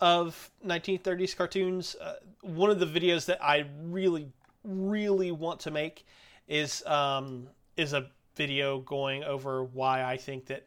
of 0.00 0.50
1930s 0.66 1.36
cartoons. 1.36 1.96
Uh, 2.00 2.14
one 2.42 2.70
of 2.70 2.78
the 2.78 2.86
videos 2.86 3.26
that 3.26 3.42
I 3.42 3.66
really 3.82 4.28
really 4.64 5.30
want 5.30 5.60
to 5.60 5.70
make 5.70 6.06
is 6.48 6.84
um 6.86 7.48
is 7.76 7.92
a 7.92 8.10
video 8.36 8.80
going 8.80 9.24
over 9.24 9.62
why 9.62 10.02
I 10.02 10.16
think 10.16 10.46
that 10.46 10.66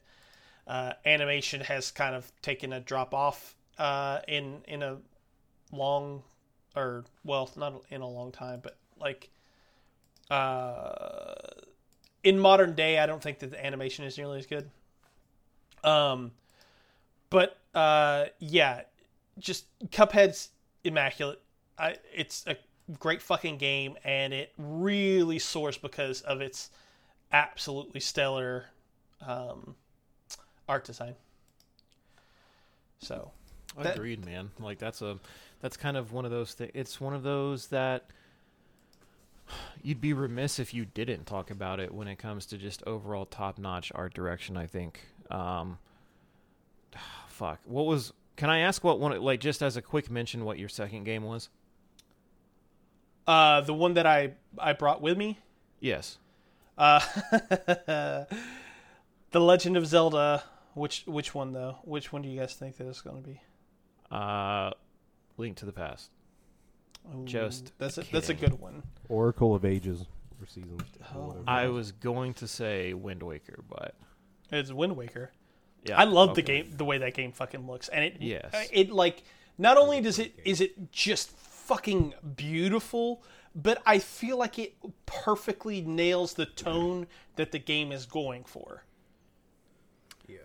uh, 0.67 0.93
animation 1.05 1.61
has 1.61 1.91
kind 1.91 2.15
of 2.15 2.29
taken 2.41 2.73
a 2.73 2.79
drop 2.79 3.13
off 3.13 3.55
uh, 3.77 4.19
in 4.27 4.61
in 4.67 4.83
a 4.83 4.97
long 5.71 6.23
or 6.75 7.03
well 7.25 7.49
not 7.57 7.81
in 7.89 8.01
a 8.01 8.07
long 8.07 8.31
time 8.31 8.59
but 8.61 8.77
like 8.99 9.29
uh, 10.29 11.35
in 12.23 12.39
modern 12.39 12.73
day 12.75 12.99
I 12.99 13.05
don't 13.05 13.21
think 13.21 13.39
that 13.39 13.51
the 13.51 13.65
animation 13.65 14.05
is 14.05 14.17
nearly 14.17 14.39
as 14.39 14.45
good 14.45 14.69
um 15.83 16.31
but 17.29 17.57
uh 17.75 18.25
yeah 18.39 18.81
just 19.39 19.65
Cuphead's 19.91 20.49
immaculate 20.83 21.39
I 21.77 21.95
it's 22.13 22.45
a 22.47 22.57
great 22.99 23.21
fucking 23.21 23.57
game 23.57 23.95
and 24.03 24.33
it 24.33 24.53
really 24.57 25.39
soars 25.39 25.77
because 25.77 26.21
of 26.21 26.41
its 26.41 26.69
absolutely 27.31 27.99
stellar 27.99 28.65
um 29.25 29.75
art 30.67 30.83
design 30.83 31.15
so 32.99 33.31
That- 33.77 33.95
Agreed, 33.95 34.25
man. 34.25 34.49
Like 34.59 34.79
that's 34.79 35.01
a 35.01 35.19
that's 35.61 35.77
kind 35.77 35.95
of 35.97 36.11
one 36.11 36.25
of 36.25 36.31
those 36.31 36.53
things. 36.53 36.71
It's 36.73 36.99
one 36.99 37.13
of 37.13 37.23
those 37.23 37.67
that 37.67 38.09
you'd 39.81 40.01
be 40.01 40.13
remiss 40.13 40.59
if 40.59 40.73
you 40.73 40.85
didn't 40.85 41.25
talk 41.25 41.49
about 41.51 41.79
it 41.79 41.93
when 41.93 42.07
it 42.07 42.17
comes 42.17 42.45
to 42.47 42.57
just 42.57 42.83
overall 42.85 43.25
top-notch 43.25 43.91
art 43.95 44.13
direction. 44.13 44.57
I 44.57 44.67
think. 44.67 45.01
Um, 45.31 45.77
fuck. 47.27 47.59
What 47.65 47.85
was? 47.85 48.13
Can 48.35 48.49
I 48.49 48.59
ask 48.59 48.83
what 48.83 48.99
one? 48.99 49.19
Like 49.21 49.39
just 49.39 49.61
as 49.61 49.77
a 49.77 49.81
quick 49.81 50.11
mention, 50.11 50.45
what 50.45 50.59
your 50.59 50.69
second 50.69 51.03
game 51.03 51.23
was? 51.23 51.49
uh 53.27 53.59
the 53.59 53.73
one 53.73 53.93
that 53.95 54.05
I 54.05 54.31
I 54.57 54.71
brought 54.71 55.01
with 55.01 55.17
me 55.17 55.37
Yes. 55.79 56.17
Uh, 56.77 57.01
The 59.31 59.41
Legend 59.41 59.75
of 59.77 59.85
Zelda. 59.85 60.43
Which 60.73 61.03
which 61.07 61.33
one 61.35 61.53
though? 61.53 61.79
Which 61.83 62.13
one 62.13 62.21
do 62.21 62.29
you 62.29 62.39
guys 62.39 62.53
think 62.53 62.77
that 62.77 62.87
it's 62.87 63.01
going 63.01 63.21
to 63.21 63.27
be? 63.27 63.41
Uh, 64.11 64.71
Link 65.37 65.57
to 65.57 65.65
the 65.65 65.71
Past. 65.73 66.11
Ooh, 67.15 67.25
Just 67.25 67.71
that's 67.77 67.97
a, 67.97 68.03
that's 68.11 68.29
a 68.29 68.33
kidding. 68.33 68.51
good 68.51 68.59
one. 68.59 68.83
Oracle 69.09 69.55
of 69.55 69.63
Ages 69.65 70.05
or 70.41 70.45
Seasons. 70.47 70.81
or 71.15 71.21
Oh. 71.21 71.27
whatever. 71.27 71.43
I 71.47 71.67
was 71.67 71.91
going 71.91 72.33
to 72.35 72.47
say 72.47 72.93
Wind 72.93 73.23
Waker, 73.23 73.63
but 73.69 73.95
It's 74.51 74.71
Wind 74.71 74.95
Waker. 74.97 75.31
yeah, 75.85 75.97
I 75.97 76.03
love 76.03 76.35
the 76.35 76.41
okay. 76.43 76.63
game, 76.63 76.71
the 76.75 76.85
way 76.85 76.97
that 76.99 77.13
game 77.13 77.31
fucking 77.31 77.65
looks, 77.65 77.87
and 77.89 78.03
it 78.03 78.17
Yes. 78.19 78.53
uh, 78.53 78.63
it 78.71 78.91
like 78.91 79.23
not 79.57 79.77
only 79.77 80.01
does 80.01 80.19
it 80.19 80.37
is 80.43 80.61
it 80.61 80.91
just 80.91 81.31
fucking 81.31 82.13
beautiful, 82.35 83.23
but 83.55 83.81
I 83.85 83.99
feel 83.99 84.37
like 84.37 84.59
it 84.59 84.75
perfectly 85.05 85.81
nails 85.81 86.33
the 86.35 86.45
tone 86.45 87.07
that 87.37 87.51
the 87.51 87.59
game 87.59 87.91
is 87.91 88.05
going 88.05 88.43
for. 88.43 88.83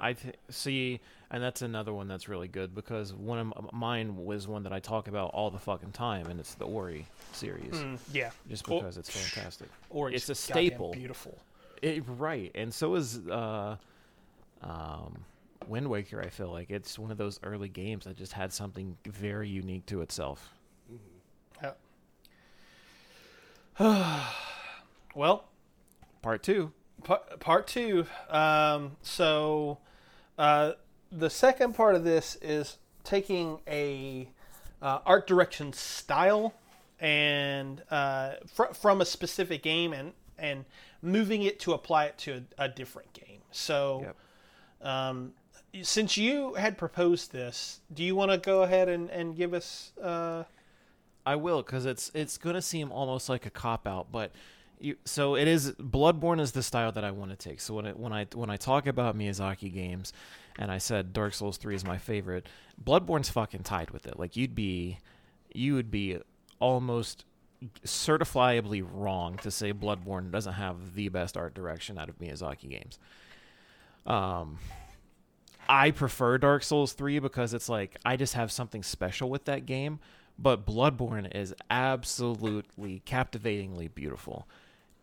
I 0.00 0.12
th- 0.12 0.36
see, 0.48 1.00
and 1.33 1.43
that's 1.43 1.62
another 1.62 1.93
one 1.93 2.07
that's 2.07 2.28
really 2.28 2.47
good 2.47 2.74
because 2.74 3.12
one 3.12 3.39
of 3.57 3.72
mine 3.72 4.16
was 4.24 4.47
one 4.47 4.62
that 4.62 4.72
I 4.72 4.78
talk 4.78 5.09
about 5.09 5.30
all 5.30 5.51
the 5.51 5.59
fucking 5.59 5.91
time, 5.93 6.26
and 6.26 6.39
it's 6.39 6.55
the 6.55 6.66
Ori 6.66 7.07
series, 7.33 7.72
Mm, 7.74 7.99
yeah, 8.12 8.30
just 8.49 8.64
because 8.64 8.97
it's 8.99 9.11
fantastic. 9.11 9.68
Ori, 9.91 10.14
It's 10.14 10.28
a 10.28 10.35
staple. 10.35 10.93
Beautiful. 10.93 11.37
It, 11.80 12.05
right, 12.07 12.53
and 12.55 12.72
so 12.72 12.95
is 12.95 13.18
uh, 13.28 13.76
um, 14.62 15.24
Wind 15.66 15.89
Waker. 15.89 16.20
I 16.22 16.28
feel 16.28 16.53
like 16.53 16.70
it's 16.70 16.97
one 16.99 17.11
of 17.11 17.18
those 17.18 17.41
early 17.43 17.68
games 17.68 18.05
that 18.05 18.16
just 18.16 18.33
had 18.35 18.53
something 18.53 18.97
very 19.05 19.49
unique 19.49 19.87
to 19.87 20.01
itself. 20.03 20.55
Yeah. 21.62 21.72
Well, 25.14 25.45
Part 26.22 26.43
two. 26.43 26.72
part, 27.05 27.39
part 27.41 27.66
two. 27.66 28.07
Um, 28.30 28.93
so, 29.03 29.78
uh, 30.39 30.72
the 31.16 31.30
second 31.30 31.74
part 31.74 31.94
of 31.94 32.04
this 32.04 32.36
is 32.40 32.78
taking 33.04 33.58
a 33.68 34.28
uh, 34.80 35.00
art 35.04 35.26
direction 35.26 35.72
style 35.72 36.54
and 36.98 37.82
uh, 37.90 38.34
fr- 38.46 38.72
from 38.72 39.00
a 39.00 39.04
specific 39.04 39.62
game 39.62 39.92
and 39.92 40.12
and 40.38 40.64
moving 41.02 41.42
it 41.42 41.60
to 41.60 41.72
apply 41.72 42.06
it 42.06 42.18
to 42.18 42.42
a, 42.58 42.64
a 42.64 42.68
different 42.68 43.12
game. 43.12 43.40
So, 43.50 44.14
Yep. 44.80 44.88
um, 44.88 45.32
since 45.82 46.16
you 46.16 46.54
had 46.54 46.76
proposed 46.78 47.32
this, 47.32 47.80
do 47.92 48.02
you 48.02 48.16
want 48.16 48.30
to 48.30 48.38
go 48.38 48.62
ahead 48.62 48.88
and, 48.88 49.08
and 49.10 49.36
give 49.36 49.54
us? 49.54 49.92
Uh, 50.02 50.44
I 51.24 51.36
will 51.36 51.62
because 51.62 51.86
it's 51.86 52.10
it's 52.14 52.38
gonna 52.38 52.62
seem 52.62 52.90
almost 52.90 53.28
like 53.28 53.46
a 53.46 53.50
cop 53.50 53.86
out, 53.86 54.10
but 54.10 54.32
you 54.80 54.96
so 55.04 55.36
it 55.36 55.46
is. 55.46 55.72
Bloodborne 55.72 56.40
is 56.40 56.52
the 56.52 56.62
style 56.62 56.90
that 56.92 57.04
I 57.04 57.10
want 57.12 57.30
to 57.30 57.36
take. 57.36 57.60
So 57.60 57.74
when 57.74 57.86
it, 57.86 57.96
when 57.98 58.12
I 58.12 58.26
when 58.34 58.50
I 58.50 58.56
talk 58.56 58.86
about 58.86 59.16
Miyazaki 59.16 59.72
games, 59.72 60.12
and 60.59 60.70
I 60.70 60.78
said 60.78 61.12
Dark 61.12 61.34
Souls 61.34 61.57
three 61.57 61.74
is 61.74 61.84
my 61.84 61.98
favorite, 61.98 62.46
Bloodborne's 62.82 63.30
fucking 63.30 63.62
tied 63.62 63.90
with 63.90 64.07
it. 64.07 64.18
Like 64.18 64.36
you'd 64.36 64.55
be 64.55 64.98
you 65.55 65.74
would 65.74 65.90
be 65.90 66.18
almost 66.59 67.24
certifiably 67.84 68.86
wrong 68.90 69.36
to 69.38 69.50
say 69.50 69.72
Bloodborne 69.72 70.30
doesn't 70.30 70.55
have 70.55 70.94
the 70.94 71.09
best 71.09 71.36
art 71.36 71.55
direction 71.55 71.98
out 71.98 72.09
of 72.09 72.18
Miyazaki 72.18 72.70
games. 72.70 72.98
Um, 74.07 74.59
I 75.68 75.92
prefer 75.92 76.38
Dark 76.38 76.64
Souls 76.64 76.92
3 76.92 77.20
because 77.20 77.55
it's 77.55 77.68
like 77.68 77.96
I 78.05 78.16
just 78.16 78.34
have 78.34 78.50
something 78.50 78.82
special 78.82 79.30
with 79.30 79.44
that 79.44 79.66
game, 79.66 80.00
but 80.38 80.66
Bloodborne 80.66 81.34
is 81.34 81.55
absolutely 81.70 83.03
captivatingly 83.05 83.88
beautiful. 83.88 84.48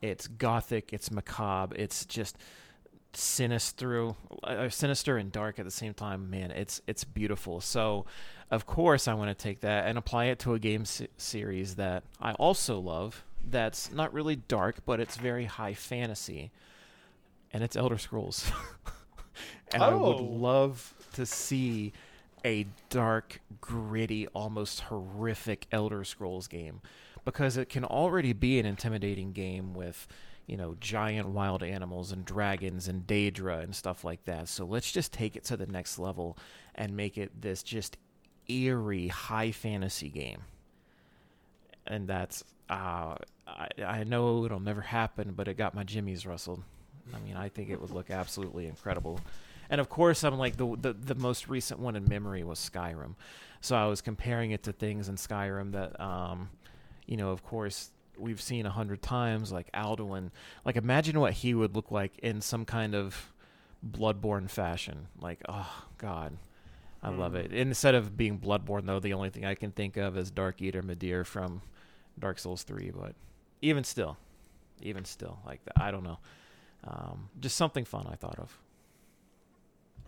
It's 0.02 0.28
gothic, 0.28 0.92
it's 0.94 1.12
macabre, 1.12 1.76
it's 1.78 2.06
just 2.06 2.38
sinister, 3.14 4.14
uh, 4.44 4.70
sinister 4.70 5.18
and 5.18 5.32
dark 5.32 5.60
at 5.60 5.66
the 5.66 5.72
same 5.72 5.94
time. 5.94 6.30
Man, 6.30 6.52
it's 6.52 6.82
it's 6.88 7.04
beautiful. 7.04 7.62
So, 7.62 8.06
of 8.52 8.66
course, 8.66 9.08
I 9.08 9.14
want 9.14 9.30
to 9.30 9.42
take 9.44 9.62
that 9.62 9.88
and 9.88 9.98
apply 9.98 10.26
it 10.26 10.40
to 10.40 10.54
a 10.54 10.60
game 10.60 10.86
se- 10.86 11.08
series 11.18 11.76
that 11.76 12.04
I 12.22 12.34
also 12.34 12.80
love. 12.80 13.24
That's 13.50 13.92
not 13.92 14.14
really 14.14 14.36
dark, 14.36 14.86
but 14.86 15.00
it's 15.00 15.16
very 15.18 15.46
high 15.46 15.74
fantasy, 15.74 16.52
and 17.54 17.64
it's 17.64 17.76
Elder 17.76 17.98
Scrolls. 17.98 18.52
and 19.74 19.82
I 19.84 19.94
would 19.94 20.18
Oh. 20.20 20.24
love 20.24 20.94
to 21.14 21.26
see 21.26 21.94
a 22.46 22.66
dark, 22.90 23.42
gritty, 23.60 24.28
almost 24.28 24.82
horrific 24.82 25.68
Elder 25.72 26.04
Scrolls 26.04 26.48
game 26.48 26.82
because 27.26 27.58
it 27.58 27.68
can 27.70 27.84
already 27.84 28.32
be 28.34 28.60
an 28.60 28.66
intimidating 28.66 29.34
game 29.34 29.74
with, 29.74 30.08
you 30.50 30.58
know, 30.58 30.76
giant 30.80 31.30
wild 31.30 31.62
animals 31.62 32.12
and 32.12 32.26
dragons 32.26 32.88
and 32.88 33.06
Daedra 33.06 33.64
and 33.64 33.76
stuff 33.76 34.04
like 34.04 34.26
that. 34.26 34.50
So 34.50 34.66
let's 34.66 34.92
just 34.92 35.14
take 35.14 35.36
it 35.36 35.44
to 35.46 35.56
the 35.56 35.68
next 35.68 36.00
level 36.00 36.40
and 36.74 36.98
make 36.98 37.20
it 37.20 37.40
this 37.40 37.62
just 37.62 37.98
eerie 38.48 39.10
high 39.10 39.52
fantasy 39.52 40.10
game. 40.10 40.42
And 41.86 42.08
that's 42.08 42.44
uh, 42.68 43.16
I, 43.48 43.68
I 43.86 44.04
know 44.06 44.44
it'll 44.44 44.60
never 44.60 44.82
happen, 44.82 45.34
but 45.36 45.48
it 45.48 45.54
got 45.54 45.76
my 45.76 45.84
jimmies 45.84 46.26
rustled. 46.26 46.64
I 47.14 47.20
mean, 47.20 47.36
I 47.36 47.50
think 47.50 47.70
it 47.70 47.80
would 47.80 47.92
look 47.92 48.10
absolutely 48.10 48.66
incredible. 48.66 49.20
And 49.70 49.80
of 49.80 49.88
course, 49.88 50.24
I'm 50.24 50.40
like 50.40 50.58
the, 50.58 50.76
the 50.76 50.94
the 50.94 51.16
most 51.16 51.48
recent 51.48 51.80
one 51.80 51.96
in 51.96 52.08
memory 52.08 52.44
was 52.44 52.58
Skyrim, 52.58 53.14
so 53.62 53.76
I 53.76 53.86
was 53.86 54.02
comparing 54.02 54.50
it 54.50 54.64
to 54.64 54.74
things 54.74 55.10
in 55.10 55.16
Skyrim 55.16 55.74
that, 55.74 56.00
um, 56.02 56.50
you 57.06 57.18
know, 57.18 57.30
of 57.30 57.44
course 57.44 57.92
we've 58.20 58.42
seen 58.42 58.66
a 58.66 58.70
hundred 58.70 59.02
times, 59.02 59.52
like 59.52 59.72
Alduin. 59.74 60.32
Like, 60.66 60.76
imagine 60.76 61.20
what 61.20 61.34
he 61.34 61.54
would 61.54 61.76
look 61.76 61.92
like 61.92 62.18
in 62.20 62.42
some 62.42 62.66
kind 62.66 62.96
of 62.96 63.32
Bloodborne 63.88 64.50
fashion. 64.50 65.08
Like, 65.20 65.42
oh 65.48 65.86
God, 65.98 66.38
I 67.02 67.10
love 67.10 67.36
it. 67.36 67.54
Instead 67.54 67.96
of 67.96 68.18
being 68.18 68.40
Bloodborne, 68.40 68.86
though, 68.86 69.00
the 69.00 69.14
only 69.14 69.30
thing 69.30 69.46
I 69.46 69.56
can 69.56 69.72
think 69.72 69.98
of 69.98 70.18
is 70.18 70.32
Dark 70.32 70.62
Eater 70.62 70.82
Midir 70.84 71.26
from 71.26 71.62
Dark 72.20 72.40
Souls 72.40 72.64
Three. 72.64 72.92
But 72.94 73.16
even 73.62 73.84
still, 73.84 74.18
even 74.82 75.06
still, 75.06 75.40
like 75.46 75.62
I 75.78 75.92
don't 75.92 76.04
know, 76.04 76.20
um, 76.86 77.30
just 77.40 77.56
something 77.56 77.86
fun 77.86 78.08
I 78.12 78.16
thought 78.16 78.40
of. 78.40 78.58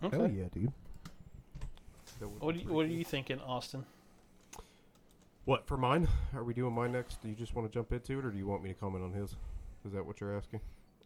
okay. 0.04 0.16
Hell 0.16 0.30
yeah, 0.30 0.44
dude. 0.52 0.72
What, 2.38 2.54
do 2.54 2.60
you, 2.60 2.72
what 2.72 2.84
are 2.84 2.88
you 2.88 3.04
thinking, 3.04 3.40
Austin? 3.40 3.84
What 5.44 5.66
for 5.66 5.76
mine? 5.76 6.06
Are 6.34 6.44
we 6.44 6.54
doing 6.54 6.72
mine 6.72 6.92
next? 6.92 7.20
Do 7.20 7.28
you 7.28 7.34
just 7.34 7.54
want 7.54 7.70
to 7.70 7.74
jump 7.76 7.92
into 7.92 8.18
it, 8.18 8.24
or 8.24 8.30
do 8.30 8.38
you 8.38 8.46
want 8.46 8.62
me 8.62 8.68
to 8.68 8.74
comment 8.74 9.02
on 9.02 9.12
his? 9.12 9.34
Is 9.84 9.92
that 9.92 10.06
what 10.06 10.20
you're 10.20 10.36
asking? 10.36 10.60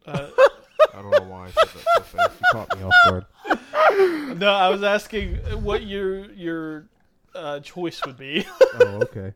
Uh, 0.05 0.29
I 0.95 1.03
don't 1.03 1.11
know 1.11 1.31
why 1.31 1.47
I 1.47 1.51
said 1.51 1.69
that 1.69 1.85
so 1.97 2.03
fast. 2.03 2.41
You 2.41 2.47
caught 2.53 2.77
me 2.77 2.85
off 2.85 2.95
guard. 3.09 4.39
no, 4.39 4.53
I 4.53 4.69
was 4.69 4.83
asking 4.83 5.37
what 5.63 5.85
your 5.85 6.31
your 6.33 6.89
uh, 7.35 7.61
choice 7.61 8.05
would 8.05 8.19
be. 8.19 8.47
oh, 8.61 9.01
okay. 9.05 9.33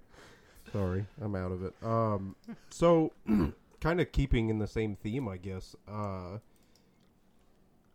Sorry, 0.71 1.07
I'm 1.21 1.35
out 1.35 1.53
of 1.53 1.65
it. 1.65 1.75
Um, 1.83 2.37
so 2.69 3.13
kind 3.81 4.01
of 4.01 4.13
keeping 4.13 4.51
in 4.51 4.59
the 4.59 4.67
same 4.67 4.97
theme, 4.97 5.29
I 5.29 5.39
guess. 5.39 5.75
Uh, 5.89 6.39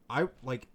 I 0.10 0.28
like 0.44 0.68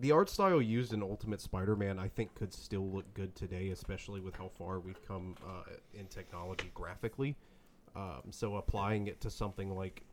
the 0.00 0.12
art 0.12 0.30
style 0.30 0.62
used 0.62 0.92
in 0.92 1.02
Ultimate 1.02 1.40
Spider-Man. 1.40 1.98
I 1.98 2.08
think 2.08 2.34
could 2.34 2.52
still 2.52 2.88
look 2.88 3.12
good 3.14 3.34
today, 3.34 3.70
especially 3.70 4.20
with 4.20 4.36
how 4.36 4.50
far 4.56 4.80
we've 4.80 5.04
come 5.06 5.34
uh, 5.44 5.72
in 5.92 6.06
technology 6.06 6.70
graphically. 6.74 7.36
Um, 7.96 8.22
so 8.30 8.56
applying 8.56 9.08
it 9.08 9.20
to 9.22 9.30
something 9.30 9.74
like 9.74 10.04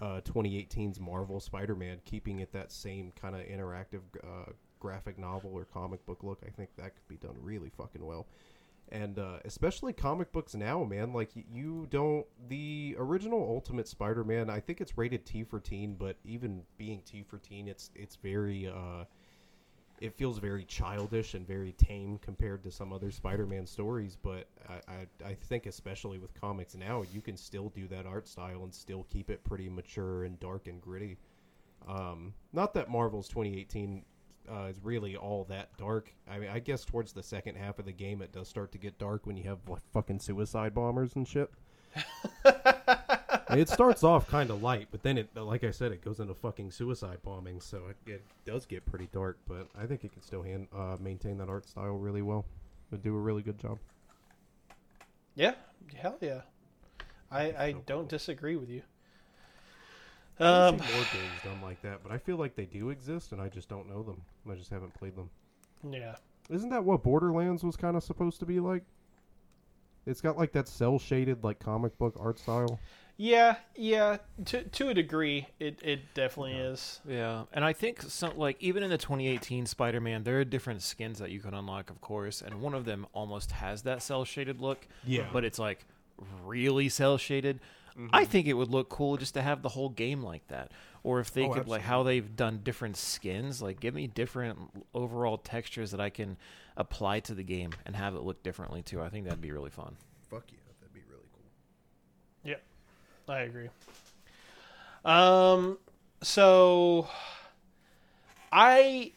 uh, 0.00 0.20
2018's 0.24 1.00
Marvel 1.00 1.40
Spider-Man, 1.40 2.00
keeping 2.04 2.40
it 2.40 2.52
that 2.52 2.70
same 2.70 3.12
kind 3.20 3.34
of 3.34 3.42
interactive 3.42 4.02
uh, 4.22 4.52
graphic 4.78 5.18
novel 5.18 5.50
or 5.54 5.64
comic 5.64 6.04
book 6.06 6.22
look, 6.22 6.42
I 6.46 6.50
think 6.50 6.70
that 6.76 6.94
could 6.94 7.08
be 7.08 7.16
done 7.16 7.36
really 7.40 7.70
fucking 7.70 8.04
well. 8.04 8.26
And 8.92 9.18
uh, 9.18 9.38
especially 9.44 9.94
comic 9.94 10.30
books 10.30 10.54
now, 10.54 10.84
man. 10.84 11.12
Like 11.12 11.30
you 11.34 11.86
don't 11.90 12.26
the 12.48 12.94
original 12.98 13.40
Ultimate 13.40 13.88
Spider-Man. 13.88 14.50
I 14.50 14.60
think 14.60 14.80
it's 14.80 14.98
rated 14.98 15.24
T 15.24 15.42
for 15.42 15.58
teen, 15.58 15.94
but 15.94 16.16
even 16.24 16.62
being 16.76 17.00
T 17.00 17.22
for 17.22 17.38
teen, 17.38 17.66
it's 17.66 17.90
it's 17.94 18.16
very 18.16 18.68
uh, 18.68 19.04
it 20.00 20.14
feels 20.14 20.38
very 20.38 20.64
childish 20.64 21.34
and 21.34 21.46
very 21.46 21.72
tame 21.72 22.18
compared 22.18 22.62
to 22.64 22.70
some 22.70 22.92
other 22.92 23.10
Spider-Man 23.10 23.66
stories. 23.66 24.16
But 24.20 24.48
I, 24.68 24.92
I, 24.92 25.28
I 25.30 25.34
think 25.34 25.66
especially 25.66 26.18
with 26.18 26.38
comics 26.38 26.74
now, 26.74 27.04
you 27.12 27.20
can 27.20 27.36
still 27.36 27.68
do 27.70 27.86
that 27.88 28.06
art 28.06 28.28
style 28.28 28.64
and 28.64 28.74
still 28.74 29.06
keep 29.10 29.30
it 29.30 29.44
pretty 29.44 29.68
mature 29.68 30.24
and 30.24 30.38
dark 30.40 30.66
and 30.66 30.80
gritty. 30.80 31.18
Um, 31.86 32.34
not 32.52 32.74
that 32.74 32.90
Marvel's 32.90 33.28
2018 33.28 34.04
uh, 34.50 34.64
is 34.64 34.78
really 34.82 35.16
all 35.16 35.44
that 35.44 35.76
dark. 35.76 36.12
I 36.28 36.38
mean, 36.38 36.50
I 36.50 36.58
guess 36.58 36.84
towards 36.84 37.12
the 37.12 37.22
second 37.22 37.56
half 37.56 37.78
of 37.78 37.84
the 37.84 37.92
game, 37.92 38.22
it 38.22 38.32
does 38.32 38.48
start 38.48 38.72
to 38.72 38.78
get 38.78 38.98
dark 38.98 39.26
when 39.26 39.36
you 39.36 39.44
have 39.44 39.58
fucking 39.92 40.20
suicide 40.20 40.74
bombers 40.74 41.14
and 41.16 41.26
shit. 41.26 41.50
it 43.56 43.68
starts 43.68 44.02
off 44.04 44.28
kind 44.28 44.50
of 44.50 44.62
light, 44.62 44.88
but 44.90 45.02
then 45.02 45.18
it, 45.18 45.34
like 45.36 45.64
I 45.64 45.70
said, 45.70 45.92
it 45.92 46.02
goes 46.04 46.20
into 46.20 46.34
fucking 46.34 46.70
suicide 46.70 47.18
bombing, 47.22 47.60
so 47.60 47.82
it, 47.88 47.96
it 48.10 48.24
does 48.44 48.66
get 48.66 48.84
pretty 48.86 49.08
dark. 49.12 49.38
But 49.46 49.68
I 49.78 49.86
think 49.86 50.04
it 50.04 50.12
can 50.12 50.22
still 50.22 50.42
hand, 50.42 50.68
uh, 50.74 50.96
maintain 51.00 51.38
that 51.38 51.48
art 51.48 51.66
style 51.66 51.96
really 51.96 52.22
well. 52.22 52.46
It 52.92 53.02
do 53.02 53.16
a 53.16 53.20
really 53.20 53.42
good 53.42 53.58
job. 53.58 53.78
Yeah, 55.36 55.54
hell 55.94 56.16
yeah. 56.20 56.42
I 57.30 57.42
I 57.52 57.72
So 57.72 57.84
don't 57.86 58.08
cool. 58.08 58.08
disagree 58.08 58.56
with 58.56 58.70
you. 58.70 58.82
Um, 60.38 60.76
more 60.78 61.06
games 61.12 61.42
done 61.44 61.60
like 61.62 61.80
that, 61.82 62.02
but 62.02 62.10
I 62.12 62.18
feel 62.18 62.36
like 62.36 62.54
they 62.56 62.66
do 62.66 62.90
exist, 62.90 63.32
and 63.32 63.40
I 63.40 63.48
just 63.48 63.68
don't 63.68 63.88
know 63.88 64.02
them. 64.02 64.22
I 64.50 64.54
just 64.54 64.70
haven't 64.70 64.94
played 64.94 65.16
them. 65.16 65.30
yeah. 65.88 66.16
Isn't 66.50 66.70
that 66.70 66.84
what 66.84 67.02
Borderlands 67.02 67.64
was 67.64 67.76
kind 67.76 67.96
of 67.96 68.02
supposed 68.04 68.40
to 68.40 68.46
be 68.46 68.60
like? 68.60 68.84
It's 70.06 70.20
got 70.20 70.36
like 70.36 70.52
that 70.52 70.68
cell 70.68 70.98
shaded 70.98 71.44
like 71.44 71.58
comic 71.58 71.96
book 71.98 72.16
art 72.20 72.38
style. 72.38 72.82
Yeah, 73.16 73.56
yeah. 73.76 74.16
To 74.46 74.64
to 74.64 74.88
a 74.88 74.94
degree, 74.94 75.46
it 75.60 75.78
it 75.82 76.14
definitely 76.14 76.54
is. 76.54 77.00
Yeah, 77.06 77.44
and 77.52 77.64
I 77.64 77.72
think 77.72 78.02
some 78.02 78.36
like 78.36 78.56
even 78.60 78.82
in 78.82 78.90
the 78.90 78.98
2018 78.98 79.66
Spider-Man, 79.66 80.24
there 80.24 80.40
are 80.40 80.44
different 80.44 80.82
skins 80.82 81.20
that 81.20 81.30
you 81.30 81.38
can 81.40 81.54
unlock, 81.54 81.90
of 81.90 82.00
course, 82.00 82.42
and 82.42 82.60
one 82.60 82.74
of 82.74 82.84
them 82.84 83.06
almost 83.12 83.52
has 83.52 83.82
that 83.82 84.02
cell 84.02 84.24
shaded 84.24 84.60
look. 84.60 84.86
Yeah. 85.04 85.26
but 85.32 85.44
it's 85.44 85.58
like 85.60 85.86
really 86.44 86.88
cell 86.88 87.16
shaded. 87.16 87.60
Mm-hmm. 87.96 88.08
I 88.12 88.24
think 88.24 88.48
it 88.48 88.54
would 88.54 88.70
look 88.70 88.88
cool 88.88 89.16
just 89.16 89.34
to 89.34 89.42
have 89.42 89.62
the 89.62 89.68
whole 89.68 89.88
game 89.90 90.20
like 90.20 90.44
that, 90.48 90.72
or 91.04 91.20
if 91.20 91.32
they 91.32 91.44
Oh, 91.44 91.52
could 91.52 91.68
like 91.68 91.82
how 91.82 92.02
they've 92.02 92.34
done 92.34 92.60
different 92.64 92.96
skins, 92.96 93.62
like 93.62 93.78
give 93.78 93.94
me 93.94 94.08
different 94.08 94.58
overall 94.92 95.38
textures 95.38 95.92
that 95.92 96.00
I 96.00 96.10
can 96.10 96.36
apply 96.76 97.20
to 97.20 97.34
the 97.34 97.44
game 97.44 97.70
and 97.86 97.94
have 97.94 98.16
it 98.16 98.22
look 98.22 98.42
differently 98.42 98.82
too. 98.82 99.00
I 99.00 99.08
think 99.08 99.26
that'd 99.26 99.40
be 99.40 99.52
really 99.52 99.70
fun. 99.70 99.94
Fuck 100.28 100.46
yeah, 100.50 100.58
that'd 100.80 100.92
be 100.92 101.02
really 101.08 101.28
cool. 101.32 101.44
Yeah, 102.42 102.56
I 103.28 103.40
agree. 103.40 103.68
Um, 105.04 105.78
so 106.22 107.08
I 108.52 109.12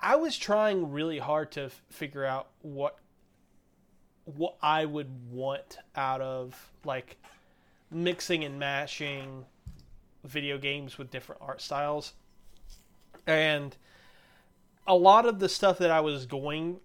I, 0.00 0.16
was 0.16 0.36
trying 0.36 0.90
really 0.90 1.18
hard 1.18 1.52
to 1.52 1.64
f- 1.64 1.82
figure 1.90 2.24
out 2.24 2.48
what 2.62 2.98
what 4.24 4.56
I 4.60 4.84
would 4.84 5.08
want 5.30 5.78
out 5.96 6.20
of 6.20 6.72
like 6.84 7.16
mixing 7.90 8.44
and 8.44 8.58
mashing 8.58 9.46
video 10.24 10.58
games 10.58 10.98
with 10.98 11.10
different 11.10 11.40
art 11.40 11.62
styles. 11.62 12.12
And 13.26 13.74
a 14.86 14.94
lot 14.94 15.24
of 15.24 15.38
the 15.38 15.48
stuff 15.48 15.78
that 15.78 15.90
I 15.90 16.00
was 16.00 16.26
going 16.26 16.80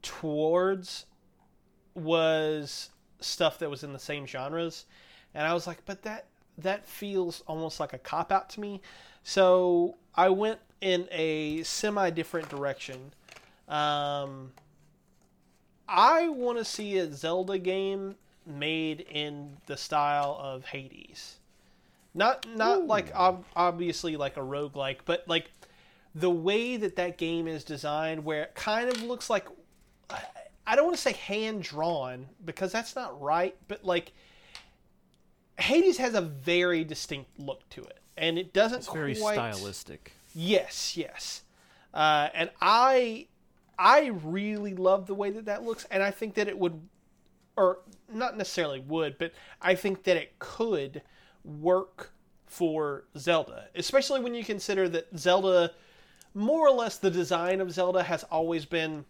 towards 0.00 1.06
was 1.94 2.90
stuff 3.20 3.58
that 3.58 3.68
was 3.68 3.82
in 3.82 3.92
the 3.92 3.98
same 3.98 4.26
genres 4.26 4.86
and 5.36 5.46
I 5.46 5.54
was 5.54 5.66
like 5.66 5.84
but 5.86 6.02
that 6.02 6.24
that 6.58 6.86
feels 6.86 7.42
almost 7.46 7.78
like 7.78 7.92
a 7.92 7.98
cop 7.98 8.32
out 8.32 8.48
to 8.50 8.60
me. 8.60 8.80
So 9.22 9.96
I 10.14 10.30
went 10.30 10.58
in 10.80 11.06
a 11.12 11.62
semi 11.62 12.10
different 12.10 12.48
direction. 12.48 13.12
Um 13.68 14.52
I 15.88 16.28
want 16.28 16.58
to 16.58 16.64
see 16.64 16.98
a 16.98 17.12
Zelda 17.12 17.58
game 17.58 18.16
made 18.44 19.02
in 19.02 19.58
the 19.66 19.76
style 19.76 20.36
of 20.40 20.64
Hades. 20.64 21.36
Not 22.14 22.48
not 22.56 22.86
like 22.86 23.14
ob- 23.14 23.44
obviously 23.54 24.16
like 24.16 24.36
a 24.36 24.40
roguelike 24.40 25.00
but 25.04 25.28
like 25.28 25.50
the 26.14 26.30
way 26.30 26.78
that 26.78 26.96
that 26.96 27.18
game 27.18 27.46
is 27.46 27.62
designed 27.62 28.24
where 28.24 28.44
it 28.44 28.54
kind 28.54 28.88
of 28.88 29.02
looks 29.02 29.28
like 29.28 29.46
I 30.66 30.74
don't 30.74 30.86
want 30.86 30.96
to 30.96 31.02
say 31.02 31.12
hand 31.12 31.62
drawn 31.62 32.26
because 32.44 32.72
that's 32.72 32.96
not 32.96 33.20
right, 33.20 33.54
but 33.68 33.84
like 33.84 34.12
Hades 35.58 35.98
has 35.98 36.14
a 36.14 36.20
very 36.20 36.84
distinct 36.84 37.38
look 37.38 37.68
to 37.70 37.82
it, 37.82 37.98
and 38.16 38.38
it 38.38 38.52
doesn't 38.52 38.78
It's 38.78 38.92
very 38.92 39.14
quite. 39.16 39.34
stylistic. 39.34 40.12
Yes, 40.34 40.96
yes, 40.96 41.42
uh, 41.94 42.28
and 42.34 42.50
I 42.60 43.26
I 43.78 44.06
really 44.22 44.74
love 44.74 45.06
the 45.06 45.14
way 45.14 45.30
that 45.30 45.46
that 45.46 45.62
looks, 45.62 45.86
and 45.90 46.02
I 46.02 46.10
think 46.10 46.34
that 46.34 46.48
it 46.48 46.58
would, 46.58 46.80
or 47.56 47.78
not 48.12 48.36
necessarily 48.36 48.80
would, 48.80 49.18
but 49.18 49.32
I 49.60 49.74
think 49.74 50.04
that 50.04 50.16
it 50.16 50.38
could 50.38 51.02
work 51.44 52.12
for 52.46 53.04
Zelda, 53.18 53.68
especially 53.74 54.20
when 54.20 54.34
you 54.34 54.44
consider 54.44 54.88
that 54.90 55.08
Zelda, 55.18 55.72
more 56.34 56.66
or 56.66 56.70
less, 56.70 56.96
the 56.98 57.10
design 57.10 57.60
of 57.60 57.72
Zelda 57.72 58.02
has 58.02 58.24
always 58.24 58.64
been 58.64 59.04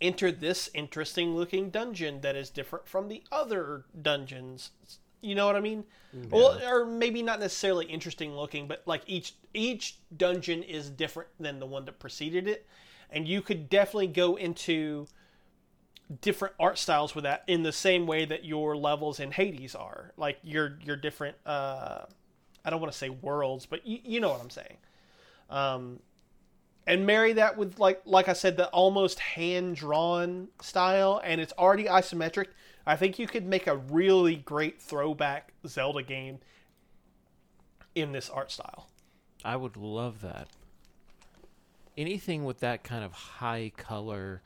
enter 0.00 0.30
this 0.30 0.68
interesting 0.74 1.34
looking 1.34 1.70
dungeon 1.70 2.20
that 2.20 2.36
is 2.36 2.50
different 2.50 2.86
from 2.86 3.08
the 3.08 3.22
other 3.32 3.84
dungeons. 4.00 4.70
You 5.20 5.34
know 5.34 5.46
what 5.46 5.56
I 5.56 5.60
mean? 5.60 5.84
Well, 6.30 6.60
or 6.66 6.86
maybe 6.86 7.22
not 7.22 7.40
necessarily 7.40 7.86
interesting 7.86 8.34
looking, 8.34 8.66
but 8.66 8.82
like 8.86 9.02
each 9.06 9.34
each 9.52 9.98
dungeon 10.16 10.62
is 10.62 10.88
different 10.88 11.28
than 11.38 11.58
the 11.58 11.66
one 11.66 11.84
that 11.86 11.98
preceded 11.98 12.48
it, 12.48 12.66
and 13.10 13.26
you 13.28 13.42
could 13.42 13.68
definitely 13.68 14.06
go 14.08 14.36
into 14.36 15.06
different 16.20 16.54
art 16.60 16.78
styles 16.78 17.14
with 17.14 17.24
that 17.24 17.42
in 17.46 17.62
the 17.62 17.72
same 17.72 18.06
way 18.06 18.24
that 18.24 18.44
your 18.44 18.76
levels 18.76 19.18
in 19.20 19.32
Hades 19.32 19.74
are. 19.74 20.12
Like 20.16 20.38
your 20.42 20.78
your 20.84 20.96
different 20.96 21.36
uh 21.44 22.02
I 22.64 22.70
don't 22.70 22.80
want 22.80 22.92
to 22.92 22.98
say 22.98 23.08
worlds, 23.08 23.66
but 23.66 23.86
you, 23.86 23.98
you 24.04 24.20
know 24.20 24.30
what 24.30 24.40
I'm 24.40 24.50
saying. 24.50 24.76
Um 25.50 26.00
and 26.86 27.04
marry 27.04 27.32
that 27.34 27.56
with 27.56 27.78
like 27.78 28.02
like 28.04 28.28
I 28.28 28.32
said 28.32 28.56
the 28.56 28.68
almost 28.68 29.18
hand 29.18 29.76
drawn 29.76 30.48
style 30.60 31.20
and 31.24 31.40
it's 31.40 31.52
already 31.58 31.84
isometric. 31.84 32.46
I 32.86 32.96
think 32.96 33.18
you 33.18 33.26
could 33.26 33.44
make 33.46 33.66
a 33.66 33.76
really 33.76 34.36
great 34.36 34.80
throwback 34.80 35.52
Zelda 35.66 36.02
game 36.02 36.38
in 37.94 38.12
this 38.12 38.30
art 38.30 38.52
style. 38.52 38.88
I 39.44 39.56
would 39.56 39.76
love 39.76 40.20
that. 40.20 40.48
Anything 41.96 42.44
with 42.44 42.60
that 42.60 42.84
kind 42.84 43.02
of 43.02 43.12
high 43.12 43.72
color 43.76 44.42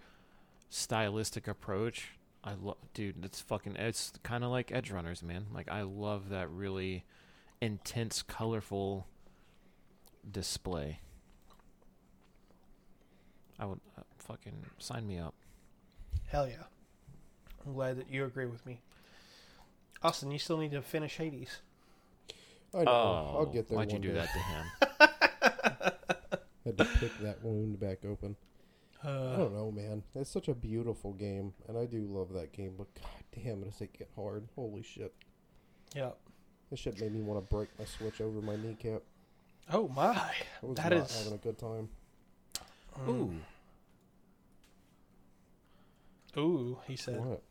stylistic 0.71 1.49
approach, 1.49 2.13
I 2.43 2.55
love 2.55 2.77
dude, 2.95 3.25
it's 3.25 3.41
fucking 3.41 3.77
it's 3.77 4.13
kind 4.23 4.45
of 4.45 4.51
like 4.51 4.69
Edgerunners, 4.69 5.23
man. 5.23 5.47
Like 5.53 5.71
I 5.71 5.83
love 5.83 6.31
that 6.31 6.49
really 6.51 7.05
intense 7.61 8.23
colorful 8.23 9.07
display. 10.31 11.01
I 13.59 13.67
would 13.67 13.81
uh, 13.99 14.03
fucking 14.19 14.65
sign 14.79 15.07
me 15.07 15.19
up. 15.19 15.35
Hell 16.27 16.49
yeah. 16.49 16.65
I'm 17.67 17.73
glad 17.75 17.99
that 17.99 18.11
you 18.11 18.25
agree 18.25 18.47
with 18.47 18.65
me. 18.67 18.81
Austin, 20.03 20.31
you 20.31 20.39
still 20.39 20.57
need 20.59 20.71
to 20.73 20.83
finish 20.83 21.17
Hades. 21.19 21.61
I 22.75 22.85
know. 22.85 22.91
I'll 22.91 23.47
get 23.47 23.69
there. 23.69 23.77
Oh, 23.77 23.81
Why'd 23.81 23.93
you 23.93 23.99
do 23.99 24.13
day. 24.13 24.15
that 24.15 24.33
to 24.33 24.39
him? 24.39 24.65
Had 26.65 26.79
to 26.79 26.85
pick 26.99 27.19
that 27.19 27.43
wound 27.45 27.79
back 27.81 28.05
open. 28.05 28.37
I 29.03 29.09
Uh, 29.09 29.37
don't 29.37 29.55
know, 29.55 29.71
man. 29.73 30.03
It's 30.15 30.31
such 30.31 30.49
a 30.49 30.55
beautiful 30.55 31.13
game, 31.15 31.53
and 31.69 31.77
I 31.79 31.87
do 31.87 32.01
love 32.07 32.33
that 32.35 32.53
game. 32.53 32.75
But 32.79 32.89
god 32.95 33.25
damn, 33.45 33.63
does 33.63 33.81
it 33.81 33.93
get 33.99 34.09
hard? 34.17 34.47
Holy 34.57 34.83
shit! 34.83 35.13
yeah. 35.95 36.11
This 36.71 36.79
shit 36.81 37.01
made 37.01 37.13
me 37.13 37.21
want 37.23 37.43
to 37.43 37.55
break 37.55 37.69
my 37.79 37.85
switch 37.85 38.21
over 38.21 38.41
my 38.41 38.55
kneecap. 38.57 39.03
Oh 39.73 39.89
my. 39.89 40.13
That 40.15 40.23
is. 40.23 40.37
I 40.63 40.67
was 40.67 40.77
That 40.77 40.91
not 40.93 40.93
is- 41.11 41.19
having 41.19 41.33
a 41.35 41.39
good 41.43 41.59
time. 41.59 41.89
Ooh. 43.09 43.35
Ooh, 46.37 46.79
he 46.87 46.97
said. 46.97 47.19
What? 47.25 47.43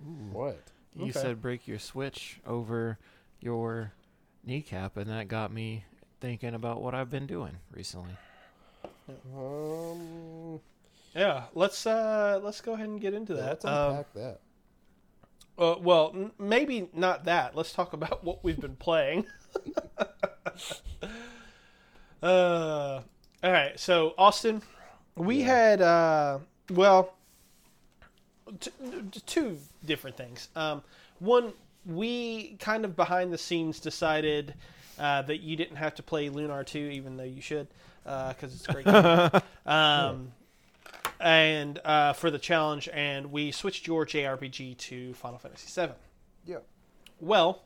What? 0.00 0.60
You 0.94 1.10
Okay. 1.10 1.12
said 1.12 1.42
break 1.42 1.66
your 1.68 1.78
switch 1.78 2.40
over 2.46 2.98
your 3.40 3.92
kneecap, 4.44 4.96
and 4.96 5.10
that 5.10 5.28
got 5.28 5.52
me 5.52 5.84
thinking 6.20 6.54
about 6.54 6.82
what 6.82 6.94
I've 6.94 7.10
been 7.10 7.26
doing 7.26 7.58
recently. 7.72 8.16
Um, 9.34 10.60
Yeah, 11.14 11.44
let's 11.54 11.86
uh 11.86 12.40
let's 12.42 12.60
go 12.60 12.74
ahead 12.74 12.88
and 12.88 13.00
get 13.00 13.14
into 13.14 13.34
yeah, 13.34 13.34
that. 13.34 13.64
let's 13.64 13.66
Um, 13.66 14.04
that. 14.14 14.40
uh, 15.58 15.74
well, 15.80 16.12
n- 16.14 16.32
maybe 16.38 16.88
not 16.92 17.24
that. 17.24 17.54
Let's 17.56 17.72
talk 17.72 17.92
about 17.92 18.22
what 18.24 18.44
we've 18.44 18.60
been 18.60 18.76
playing. 18.76 19.26
uh, 22.22 23.00
all 23.42 23.52
right. 23.52 23.78
So 23.78 24.14
Austin, 24.18 24.62
we 25.16 25.38
Yeah. 25.38 25.42
had 25.42 25.82
uh, 25.82 26.38
well, 26.70 27.14
t- 28.60 28.70
two 29.26 29.58
different 29.84 30.16
things. 30.16 30.48
Um, 30.56 30.82
one, 31.18 31.52
we 31.86 32.56
kind 32.60 32.84
of 32.84 32.96
behind 32.96 33.32
the 33.32 33.38
scenes 33.38 33.80
decided 33.80 34.54
uh, 34.98 35.22
that 35.22 35.40
you 35.40 35.56
didn't 35.56 35.76
have 35.76 35.94
to 35.96 36.02
play 36.02 36.28
Lunar 36.28 36.64
Two, 36.64 36.78
even 36.78 37.16
though 37.16 37.24
you 37.24 37.40
should, 37.40 37.68
because 38.04 38.54
it's 38.54 38.68
a 38.68 38.72
great. 38.72 38.84
game. 38.86 39.42
Um, 39.66 40.32
and 41.20 41.78
uh, 41.84 42.12
for 42.14 42.30
the 42.30 42.38
challenge, 42.38 42.88
and 42.92 43.30
we 43.32 43.50
switched 43.50 43.86
your 43.86 44.06
JRPG 44.06 44.78
to 44.78 45.14
Final 45.14 45.38
Fantasy 45.38 45.68
VII. 45.80 45.92
Yeah. 46.46 46.58
Well, 47.20 47.62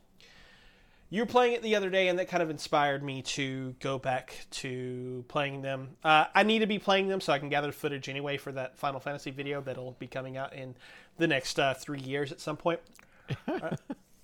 you 1.13 1.21
were 1.21 1.27
playing 1.27 1.53
it 1.53 1.61
the 1.61 1.75
other 1.75 1.91
day, 1.91 2.07
and 2.07 2.17
that 2.17 2.27
kind 2.27 2.41
of 2.41 2.49
inspired 2.49 3.03
me 3.03 3.21
to 3.21 3.75
go 3.79 3.99
back 3.99 4.47
to 4.49 5.23
playing 5.27 5.61
them. 5.61 5.89
Uh, 6.03 6.25
I 6.33 6.41
need 6.41 6.59
to 6.59 6.65
be 6.65 6.79
playing 6.79 7.07
them 7.07 7.21
so 7.21 7.31
I 7.31 7.37
can 7.37 7.49
gather 7.49 7.71
footage 7.71 8.09
anyway 8.09 8.37
for 8.37 8.51
that 8.53 8.79
Final 8.79 8.99
Fantasy 8.99 9.29
video 9.29 9.61
that'll 9.61 9.91
be 9.99 10.07
coming 10.07 10.37
out 10.37 10.53
in 10.53 10.73
the 11.19 11.27
next 11.27 11.59
uh, 11.59 11.75
three 11.75 11.99
years 11.99 12.31
at 12.31 12.39
some 12.39 12.57
point. 12.57 12.79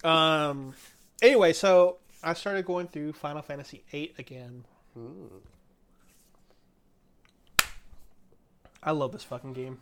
Uh, 0.03 0.07
um. 0.07 0.73
Anyway, 1.21 1.53
so 1.53 1.97
I 2.23 2.33
started 2.33 2.65
going 2.65 2.87
through 2.87 3.13
Final 3.13 3.43
Fantasy 3.43 3.83
VIII 3.91 4.13
again. 4.17 4.65
I 8.81 8.91
love 8.91 9.11
this 9.11 9.23
fucking 9.23 9.53
game. 9.53 9.77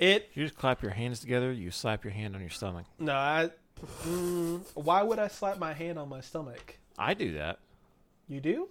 It 0.00 0.28
You 0.34 0.44
just 0.44 0.58
clap 0.58 0.82
your 0.82 0.92
hands 0.92 1.20
together. 1.20 1.52
You 1.52 1.70
slap 1.70 2.02
your 2.02 2.12
hand 2.12 2.34
on 2.34 2.40
your 2.40 2.50
stomach. 2.50 2.86
no, 2.98 3.12
I. 3.12 3.50
Mm, 4.04 4.60
why 4.74 5.02
would 5.02 5.18
I 5.18 5.28
slap 5.28 5.58
my 5.58 5.72
hand 5.72 5.98
on 5.98 6.08
my 6.08 6.20
stomach? 6.20 6.78
I 6.98 7.14
do 7.14 7.34
that. 7.34 7.58
You 8.28 8.40
do? 8.40 8.68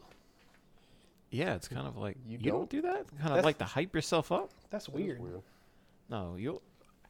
Yeah, 1.32 1.56
it's 1.56 1.68
kind 1.68 1.88
of 1.88 1.98
like 1.98 2.18
You 2.28 2.38
you, 2.42 2.52
don't? 2.52 2.60
don't? 2.62 2.70
do 2.70 2.82
that. 2.84 3.08
Kind 3.08 3.20
That's- 3.22 3.40
of 3.40 3.46
like 3.46 3.58
to 3.60 3.66
hype 3.66 3.94
yourself 3.96 4.32
up. 4.32 4.50
That's 4.70 4.88
That 4.88 4.92
is 5.00 5.20
weird. 5.20 5.22
No, 6.10 6.36
you. 6.38 6.62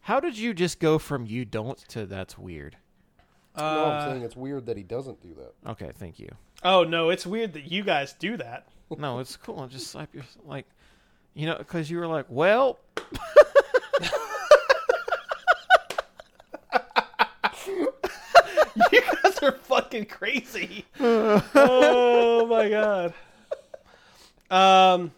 How 0.01 0.19
did 0.19 0.37
you 0.37 0.53
just 0.53 0.79
go 0.79 0.97
from 0.99 1.25
you 1.25 1.45
don't 1.45 1.77
to 1.89 2.05
that's 2.05 2.37
weird? 2.37 2.77
no, 3.57 3.63
Uh, 3.63 3.67
I'm 4.01 4.11
saying 4.11 4.23
it's 4.23 4.35
weird 4.35 4.65
that 4.67 4.77
he 4.77 4.83
doesn't 4.83 5.21
do 5.21 5.33
that. 5.35 5.53
Okay, 5.71 5.91
thank 5.97 6.19
you. 6.19 6.29
oh 6.63 6.83
no, 6.83 7.09
it's 7.09 7.25
weird 7.25 7.53
that 7.53 7.69
you 7.71 7.83
guys 7.83 8.13
do 8.13 8.37
that. 8.37 8.67
No, 8.97 9.19
it's 9.19 9.35
cool. 9.37 9.67
Just 9.67 9.87
slap 9.87 10.13
your 10.15 10.23
like, 10.45 10.65
you 11.33 11.45
know, 11.45 11.57
because 11.57 11.89
you 11.91 11.97
were 11.99 12.07
like, 12.07 12.25
well, 12.29 12.79
you 18.91 19.01
guys 19.01 19.37
are 19.39 19.53
fucking 19.63 20.05
crazy. 20.05 20.85
oh 20.99 22.47
my 22.49 22.69
god. 22.69 23.13
Um, 24.49 25.11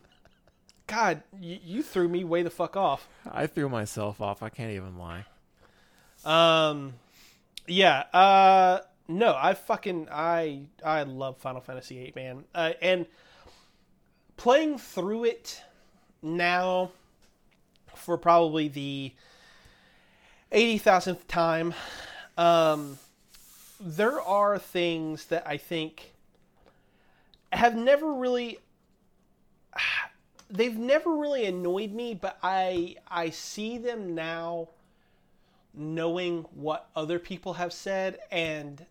God, 0.87 1.23
you, 1.39 1.59
you 1.63 1.83
threw 1.83 2.07
me 2.07 2.23
way 2.23 2.43
the 2.43 2.49
fuck 2.49 2.75
off. 2.75 3.07
I 3.29 3.47
threw 3.47 3.69
myself 3.69 4.19
off. 4.19 4.43
I 4.43 4.49
can't 4.49 4.71
even 4.71 4.97
lie. 4.97 5.25
Um, 6.25 6.93
yeah. 7.67 8.03
Uh, 8.13 8.81
no, 9.07 9.35
I 9.37 9.53
fucking 9.53 10.07
I 10.11 10.63
I 10.83 11.03
love 11.03 11.37
Final 11.37 11.61
Fantasy 11.61 11.95
VIII, 11.95 12.13
man. 12.15 12.43
Uh, 12.53 12.73
and 12.81 13.05
playing 14.37 14.77
through 14.77 15.25
it 15.25 15.61
now 16.21 16.91
for 17.95 18.17
probably 18.17 18.67
the 18.67 19.13
eighty 20.51 20.77
thousandth 20.77 21.27
time. 21.27 21.73
Um, 22.37 22.97
there 23.83 24.21
are 24.21 24.59
things 24.59 25.25
that 25.25 25.43
I 25.47 25.57
think 25.57 26.13
have 27.51 27.75
never 27.75 28.13
really 28.13 28.59
they've 30.49 30.77
never 30.77 31.15
really 31.15 31.45
annoyed 31.45 31.91
me, 31.91 32.13
but 32.13 32.37
I 32.43 32.95
I 33.07 33.29
see 33.31 33.77
them 33.77 34.13
now 34.13 34.69
knowing 35.73 36.45
what 36.53 36.89
other 36.95 37.17
people 37.17 37.53
have 37.53 37.71
said 37.73 38.19
and 38.29 38.85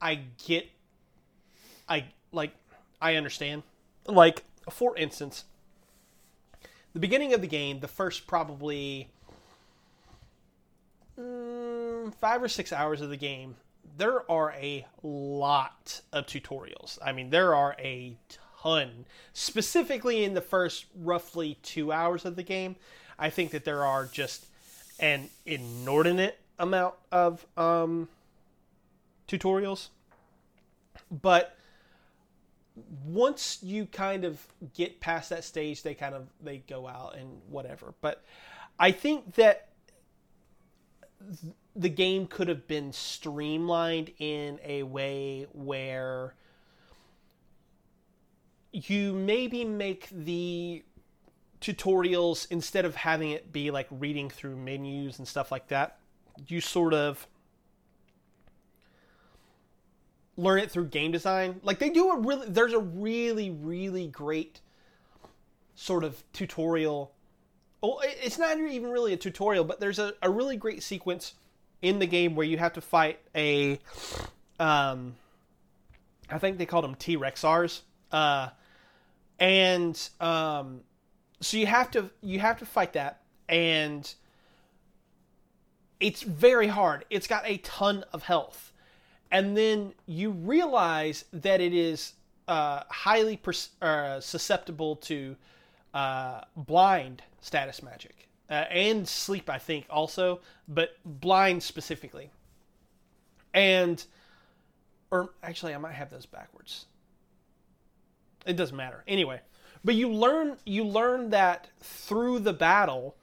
I 0.00 0.20
get 0.44 0.66
I 1.88 2.06
like 2.32 2.52
I 3.00 3.14
understand. 3.14 3.62
Like 4.06 4.42
for 4.70 4.96
instance, 4.96 5.44
the 6.92 7.00
beginning 7.00 7.32
of 7.34 7.40
the 7.40 7.46
game, 7.46 7.80
the 7.80 7.88
first 7.88 8.26
probably 8.26 9.08
mm, 11.18 12.12
5 12.14 12.42
or 12.42 12.48
6 12.48 12.72
hours 12.72 13.00
of 13.00 13.10
the 13.10 13.16
game, 13.16 13.56
there 13.98 14.30
are 14.30 14.52
a 14.52 14.86
lot 15.02 16.00
of 16.12 16.26
tutorials. 16.26 16.98
I 17.04 17.12
mean, 17.12 17.30
there 17.30 17.54
are 17.54 17.76
a 17.78 18.16
ton. 18.62 19.04
Specifically 19.32 20.24
in 20.24 20.34
the 20.34 20.40
first 20.40 20.86
roughly 20.94 21.58
2 21.62 21.92
hours 21.92 22.24
of 22.24 22.36
the 22.36 22.42
game, 22.42 22.76
I 23.18 23.30
think 23.30 23.50
that 23.50 23.64
there 23.64 23.84
are 23.84 24.06
just 24.06 24.46
an 25.00 25.28
inordinate 25.44 26.38
amount 26.58 26.94
of 27.10 27.44
um, 27.56 28.08
tutorials. 29.26 29.88
But 31.10 31.56
once 33.04 33.58
you 33.62 33.86
kind 33.86 34.24
of 34.24 34.46
get 34.74 35.00
past 35.00 35.30
that 35.30 35.42
stage, 35.42 35.82
they 35.82 35.94
kind 35.94 36.14
of 36.14 36.28
they 36.40 36.58
go 36.68 36.86
out 36.86 37.16
and 37.16 37.40
whatever. 37.48 37.94
But 38.00 38.24
I 38.78 38.92
think 38.92 39.34
that 39.34 39.68
th- 41.42 41.54
the 41.78 41.88
game 41.88 42.26
could 42.26 42.48
have 42.48 42.66
been 42.66 42.92
streamlined 42.92 44.10
in 44.18 44.58
a 44.64 44.82
way 44.82 45.46
where 45.52 46.34
you 48.72 49.14
maybe 49.14 49.64
make 49.64 50.08
the 50.10 50.84
tutorials 51.60 52.46
instead 52.50 52.84
of 52.84 52.94
having 52.94 53.30
it 53.30 53.52
be 53.52 53.70
like 53.70 53.86
reading 53.90 54.28
through 54.28 54.56
menus 54.56 55.18
and 55.18 55.26
stuff 55.26 55.50
like 55.50 55.68
that 55.68 55.98
you 56.46 56.60
sort 56.60 56.94
of 56.94 57.26
learn 60.36 60.60
it 60.60 60.70
through 60.70 60.86
game 60.86 61.10
design. 61.10 61.60
Like 61.62 61.78
they 61.78 61.90
do 61.90 62.10
a 62.10 62.18
really 62.18 62.48
there's 62.48 62.72
a 62.72 62.78
really 62.78 63.50
really 63.50 64.06
great 64.06 64.60
sort 65.74 66.04
of 66.04 66.22
tutorial. 66.32 67.12
Well 67.80 68.00
it's 68.02 68.38
not 68.38 68.58
even 68.58 68.90
really 68.90 69.12
a 69.12 69.16
tutorial 69.16 69.64
but 69.64 69.80
there's 69.80 69.98
a, 69.98 70.14
a 70.22 70.30
really 70.30 70.56
great 70.56 70.82
sequence 70.82 71.34
in 71.82 71.98
the 71.98 72.06
game 72.06 72.34
where 72.34 72.46
you 72.46 72.58
have 72.58 72.72
to 72.72 72.80
fight 72.80 73.20
a 73.34 73.78
um 74.58 75.14
i 76.30 76.38
think 76.38 76.58
they 76.58 76.66
called 76.66 76.84
them 76.84 76.94
T-Rexaurs 76.94 77.82
uh 78.12 78.48
and 79.38 80.08
um 80.20 80.80
so 81.40 81.56
you 81.56 81.66
have 81.66 81.90
to 81.92 82.10
you 82.20 82.40
have 82.40 82.58
to 82.58 82.66
fight 82.66 82.94
that 82.94 83.20
and 83.48 84.14
it's 86.00 86.22
very 86.22 86.68
hard. 86.68 87.04
It's 87.10 87.26
got 87.26 87.42
a 87.46 87.58
ton 87.58 88.04
of 88.12 88.22
health. 88.22 88.72
And 89.30 89.56
then 89.56 89.92
you 90.06 90.30
realize 90.30 91.24
that 91.32 91.60
it 91.60 91.74
is 91.74 92.14
uh, 92.46 92.82
highly 92.88 93.36
pers- 93.36 93.70
uh, 93.82 94.20
susceptible 94.20 94.96
to 94.96 95.36
uh, 95.92 96.42
blind 96.56 97.22
status 97.40 97.82
magic 97.82 98.27
uh, 98.50 98.64
and 98.70 99.06
sleep 99.06 99.48
i 99.50 99.58
think 99.58 99.86
also 99.90 100.40
but 100.66 100.96
blind 101.04 101.62
specifically. 101.62 102.30
And 103.54 104.04
or 105.10 105.30
actually 105.42 105.74
i 105.74 105.78
might 105.78 105.94
have 105.94 106.10
those 106.10 106.26
backwards. 106.26 106.86
It 108.46 108.56
doesn't 108.56 108.76
matter. 108.76 109.04
Anyway 109.06 109.40
but 109.84 109.94
you 109.94 110.12
learn 110.12 110.56
you 110.64 110.84
learn 110.84 111.30
that 111.30 111.68
through 111.80 112.40
the 112.40 112.52
battle 112.52 113.16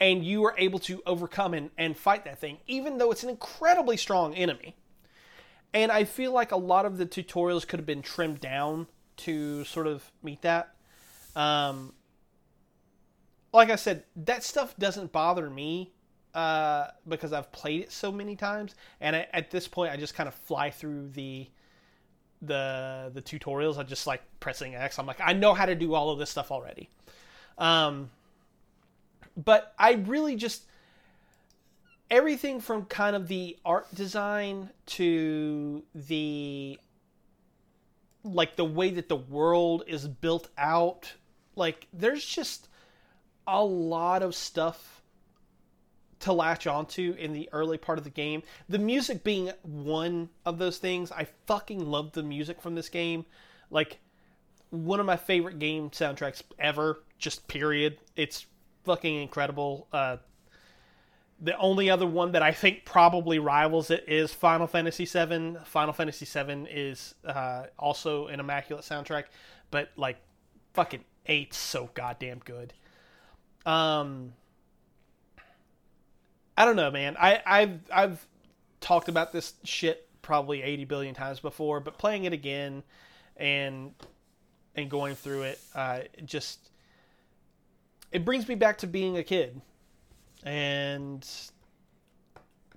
and 0.00 0.24
you 0.24 0.44
are 0.44 0.54
able 0.58 0.78
to 0.80 1.02
overcome 1.06 1.54
and, 1.54 1.70
and 1.78 1.96
fight 1.96 2.24
that 2.24 2.38
thing 2.38 2.58
even 2.66 2.98
though 2.98 3.10
it's 3.10 3.22
an 3.22 3.30
incredibly 3.30 3.96
strong 3.96 4.34
enemy. 4.34 4.76
And 5.74 5.92
i 5.92 6.04
feel 6.04 6.32
like 6.32 6.52
a 6.52 6.56
lot 6.56 6.86
of 6.86 6.98
the 6.98 7.06
tutorials 7.06 7.66
could 7.66 7.78
have 7.78 7.86
been 7.86 8.02
trimmed 8.02 8.40
down 8.40 8.86
to 9.18 9.64
sort 9.64 9.86
of 9.86 10.10
meet 10.22 10.42
that. 10.42 10.74
Um, 11.36 11.94
like 13.52 13.70
i 13.70 13.76
said 13.76 14.04
that 14.16 14.42
stuff 14.42 14.76
doesn't 14.78 15.12
bother 15.12 15.48
me 15.50 15.92
uh, 16.34 16.86
because 17.06 17.32
i've 17.32 17.52
played 17.52 17.82
it 17.82 17.92
so 17.92 18.10
many 18.10 18.34
times 18.34 18.74
and 19.00 19.14
I, 19.14 19.26
at 19.32 19.50
this 19.50 19.68
point 19.68 19.92
i 19.92 19.96
just 19.96 20.14
kind 20.14 20.28
of 20.28 20.34
fly 20.34 20.70
through 20.70 21.10
the 21.10 21.46
the 22.42 23.10
the 23.14 23.22
tutorials. 23.22 23.78
I 23.78 23.84
just 23.84 24.06
like 24.06 24.20
pressing 24.40 24.74
x. 24.74 24.98
I'm 24.98 25.06
like 25.06 25.20
i 25.20 25.32
know 25.32 25.54
how 25.54 25.64
to 25.64 25.74
do 25.74 25.94
all 25.94 26.10
of 26.10 26.18
this 26.18 26.28
stuff 26.28 26.50
already. 26.50 26.90
Um 27.56 28.10
but 29.34 29.72
i 29.78 29.92
really 29.92 30.36
just 30.36 30.66
everything 32.10 32.60
from 32.60 32.84
kind 32.84 33.16
of 33.16 33.28
the 33.28 33.56
art 33.64 33.86
design 33.94 34.68
to 34.84 35.82
the 35.94 36.78
like 38.24 38.56
the 38.56 38.64
way 38.64 38.90
that 38.90 39.08
the 39.08 39.16
world 39.16 39.84
is 39.86 40.06
built 40.06 40.48
out 40.58 41.14
like 41.56 41.88
there's 41.94 42.24
just 42.24 42.68
a 43.46 43.64
lot 43.64 44.22
of 44.22 44.34
stuff 44.34 45.02
to 46.20 46.32
latch 46.32 46.66
onto 46.66 47.14
in 47.18 47.32
the 47.32 47.48
early 47.52 47.76
part 47.76 47.98
of 47.98 48.04
the 48.04 48.10
game 48.10 48.42
the 48.68 48.78
music 48.78 49.24
being 49.24 49.50
one 49.62 50.28
of 50.44 50.58
those 50.58 50.78
things 50.78 51.10
i 51.12 51.26
fucking 51.46 51.84
love 51.84 52.12
the 52.12 52.22
music 52.22 52.60
from 52.62 52.74
this 52.74 52.88
game 52.88 53.24
like 53.70 53.98
one 54.70 55.00
of 55.00 55.06
my 55.06 55.16
favorite 55.16 55.58
game 55.58 55.90
soundtracks 55.90 56.42
ever 56.58 57.02
just 57.18 57.48
period 57.48 57.98
it's 58.14 58.46
fucking 58.84 59.20
incredible 59.20 59.88
uh 59.92 60.16
the 61.42 61.58
only 61.58 61.90
other 61.90 62.06
one 62.06 62.32
that 62.32 62.42
I 62.42 62.52
think 62.52 62.84
probably 62.84 63.40
rivals 63.40 63.90
it 63.90 64.04
is 64.06 64.32
Final 64.32 64.68
Fantasy 64.68 65.04
VII. 65.04 65.56
Final 65.64 65.92
Fantasy 65.92 66.24
VII 66.24 66.68
is 66.70 67.16
uh, 67.24 67.64
also 67.78 68.28
an 68.28 68.38
immaculate 68.38 68.84
soundtrack, 68.84 69.24
but 69.72 69.90
like 69.96 70.18
fucking 70.72 71.04
eight's 71.26 71.56
so 71.56 71.90
goddamn 71.94 72.40
good. 72.44 72.72
Um, 73.64 74.32
I 76.56 76.64
don't 76.64 76.76
know, 76.76 76.90
man. 76.90 77.16
I, 77.18 77.40
I've 77.44 77.80
I've 77.92 78.26
talked 78.80 79.08
about 79.08 79.32
this 79.32 79.54
shit 79.64 80.08
probably 80.20 80.62
eighty 80.62 80.84
billion 80.84 81.14
times 81.14 81.40
before, 81.40 81.80
but 81.80 81.98
playing 81.98 82.24
it 82.24 82.32
again 82.32 82.82
and 83.36 83.92
and 84.74 84.90
going 84.90 85.14
through 85.14 85.42
it, 85.42 85.60
uh, 85.74 86.00
it 86.14 86.26
just 86.26 86.70
it 88.10 88.24
brings 88.24 88.46
me 88.46 88.54
back 88.54 88.78
to 88.78 88.86
being 88.86 89.16
a 89.16 89.22
kid 89.22 89.60
and 90.44 91.26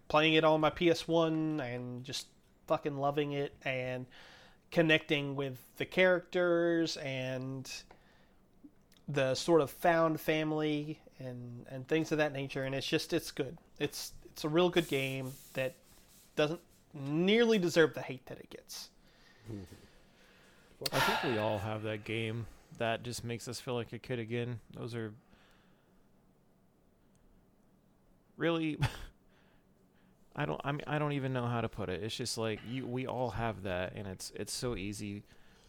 playing 0.07 0.35
it 0.35 0.43
on 0.43 0.61
my 0.61 0.69
PS1 0.69 1.59
and 1.59 2.03
just 2.03 2.27
fucking 2.67 2.97
loving 2.97 3.33
it 3.33 3.53
and 3.63 4.05
connecting 4.71 5.35
with 5.35 5.57
the 5.77 5.85
characters 5.85 6.97
and 6.97 7.71
the 9.07 9.35
sort 9.35 9.61
of 9.61 9.69
found 9.69 10.19
family 10.19 10.99
and 11.19 11.65
and 11.69 11.87
things 11.87 12.11
of 12.11 12.17
that 12.17 12.33
nature 12.33 12.63
and 12.63 12.73
it's 12.75 12.87
just 12.87 13.13
it's 13.13 13.31
good. 13.31 13.57
It's 13.79 14.13
it's 14.25 14.43
a 14.43 14.49
real 14.49 14.69
good 14.69 14.87
game 14.87 15.31
that 15.53 15.75
doesn't 16.35 16.59
nearly 16.93 17.57
deserve 17.57 17.93
the 17.93 18.01
hate 18.01 18.25
that 18.25 18.39
it 18.39 18.49
gets. 18.49 18.89
I 20.91 20.99
think 20.99 21.33
we 21.33 21.39
all 21.39 21.59
have 21.59 21.83
that 21.83 22.03
game 22.03 22.47
that 22.77 23.03
just 23.03 23.23
makes 23.23 23.47
us 23.47 23.59
feel 23.59 23.75
like 23.75 23.93
a 23.93 23.99
kid 23.99 24.19
again. 24.19 24.59
Those 24.75 24.95
are 24.95 25.13
really 28.37 28.77
I 30.35 30.45
don't 30.45 30.59
I 30.63 30.71
mean 30.71 30.83
I 30.87 30.99
don't 30.99 31.13
even 31.13 31.31
know 31.31 31.45
how 31.45 31.61
to 31.61 31.69
put 31.69 31.89
it. 31.89 32.03
It's 32.03 32.15
just 32.15 32.37
like 32.37 32.59
you 32.67 32.85
we 32.85 33.07
all 33.07 33.31
have 33.31 33.63
that 33.63 33.93
and 33.95 34.07
it's 34.07 34.31
it's 34.35 34.53
so 34.53 34.75
easy 34.75 35.23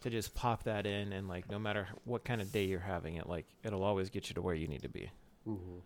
to 0.07 0.11
just 0.11 0.35
pop 0.37 0.63
that 0.63 0.87
in 0.87 1.13
and 1.13 1.27
like 1.29 1.51
no 1.51 1.59
matter 1.59 1.89
what 2.05 2.25
kind 2.25 2.41
of 2.41 2.53
day 2.53 2.65
you're 2.65 2.79
having 2.79 3.17
it 3.17 3.29
like 3.29 3.45
it'll 3.65 3.83
always 3.83 4.09
get 4.09 4.29
you 4.29 4.35
to 4.35 4.41
where 4.43 4.55
you 4.55 4.69
need 4.69 4.83
to 4.83 4.89
be. 4.89 5.11
Mm-hmm. 5.49 5.79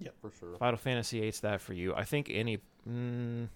Yep. 0.00 0.14
for 0.20 0.30
sure. 0.38 0.56
Final 0.58 0.76
Fantasy 0.78 1.20
VIII's 1.20 1.40
that 1.40 1.60
for 1.60 1.74
you. 1.74 1.94
I 1.94 2.02
think 2.04 2.28
any 2.32 2.58
mm, 2.88 3.48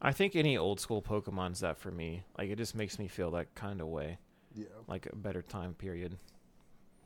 I 0.00 0.12
think 0.12 0.36
any 0.36 0.56
old 0.56 0.80
school 0.80 1.02
Pokemon's 1.02 1.60
that 1.60 1.76
for 1.78 1.90
me. 1.90 2.24
Like 2.38 2.48
it 2.50 2.56
just 2.56 2.74
makes 2.74 2.98
me 2.98 3.08
feel 3.08 3.30
that 3.32 3.54
kind 3.54 3.80
of 3.82 3.88
way, 3.88 4.18
Yeah, 4.54 4.66
like 4.88 5.06
a 5.12 5.16
better 5.16 5.42
time 5.42 5.74
period. 5.74 6.16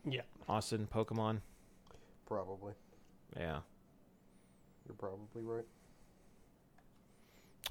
Yeah. 0.08 0.22
Austin 0.48 0.86
Pokemon, 0.92 1.40
probably. 2.26 2.74
yeah. 3.36 3.58
You're 4.86 4.96
probably 4.96 5.42
right. 5.42 5.66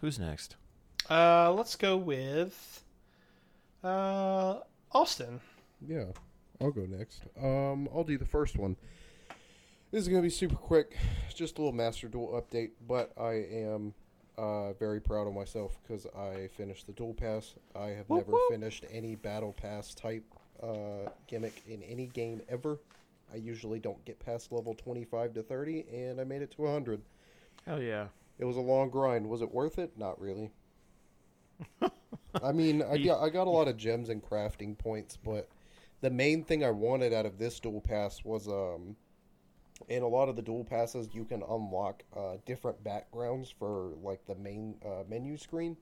Who's 0.02 0.20
next? 0.20 0.56
Uh, 1.10 1.52
let's 1.54 1.76
go 1.76 1.98
with 1.98 2.84
uh, 3.88 4.60
Austin. 4.92 5.40
Yeah, 5.88 6.06
I'll 6.62 6.72
go 6.72 6.86
next. 6.86 7.24
Um, 7.42 7.88
I'll 7.94 8.04
do 8.04 8.18
the 8.18 8.26
first 8.26 8.58
one. 8.58 8.76
This 9.92 10.02
is 10.02 10.08
gonna 10.10 10.22
be 10.22 10.30
super 10.30 10.56
quick. 10.56 10.98
It's 11.26 11.34
just 11.36 11.58
a 11.58 11.62
little 11.62 11.74
Master 11.74 12.08
Duel 12.08 12.42
update, 12.42 12.72
but 12.88 13.12
I 13.20 13.34
am 13.52 13.94
uh, 14.38 14.74
very 14.74 15.00
proud 15.00 15.28
of 15.28 15.34
myself 15.34 15.78
because 15.82 16.06
I 16.08 16.48
finished 16.58 16.88
the 16.88 16.94
Duel 16.94 17.14
Pass. 17.14 17.54
I 17.76 17.88
have 17.90 18.10
Whoop, 18.10 18.20
never 18.28 18.32
whoop. 18.34 18.52
finished 18.52 18.86
any 18.92 19.16
Battle 19.16 19.54
Pass 19.54 19.94
type 19.94 20.26
uh, 20.62 21.10
gimmick 21.28 21.64
in 21.68 21.82
any 21.84 22.08
game 22.08 22.42
ever. 22.50 22.80
I 23.34 23.38
usually 23.38 23.80
don't 23.80 24.04
get 24.06 24.20
past 24.20 24.52
level 24.54 24.74
25 24.74 25.34
to 25.34 25.44
30, 25.44 25.86
and 25.94 26.20
I 26.22 26.24
made 26.24 26.42
it 26.42 26.52
to 26.52 26.62
100. 26.62 27.02
Hell 27.66 27.82
yeah. 27.82 28.08
It 28.40 28.46
was 28.46 28.56
a 28.56 28.62
long 28.62 28.90
grind. 28.90 29.28
Was 29.28 29.42
it 29.42 29.54
worth 29.54 29.80
it? 29.80 29.98
Not 29.98 30.20
really. 30.22 30.52
I 32.44 32.52
mean, 32.52 32.82
I 32.82 32.98
got 33.04 33.22
I 33.22 33.30
got 33.30 33.48
a 33.48 33.52
lot 33.52 33.68
of 33.68 33.78
gems 33.78 34.10
and 34.10 34.24
crafting 34.24 34.78
points, 34.78 35.18
but 35.18 35.50
the 36.02 36.10
main 36.10 36.44
thing 36.44 36.64
I 36.64 36.72
wanted 36.72 37.14
out 37.14 37.26
of 37.26 37.38
this 37.38 37.60
Duel 37.60 37.82
Pass 37.82 38.24
was 38.24 38.48
um 38.48 38.96
in 39.88 40.04
a 40.04 40.08
lot 40.08 40.30
of 40.30 40.36
the 40.36 40.42
Duel 40.42 40.64
Passes 40.64 41.10
you 41.14 41.24
can 41.24 41.44
unlock 41.48 42.04
uh, 42.16 42.38
different 42.46 42.84
backgrounds 42.84 43.50
for 43.50 43.94
like 44.02 44.26
the 44.26 44.36
main 44.36 44.76
uh, 44.86 45.04
menu 45.08 45.38
screen. 45.38 45.78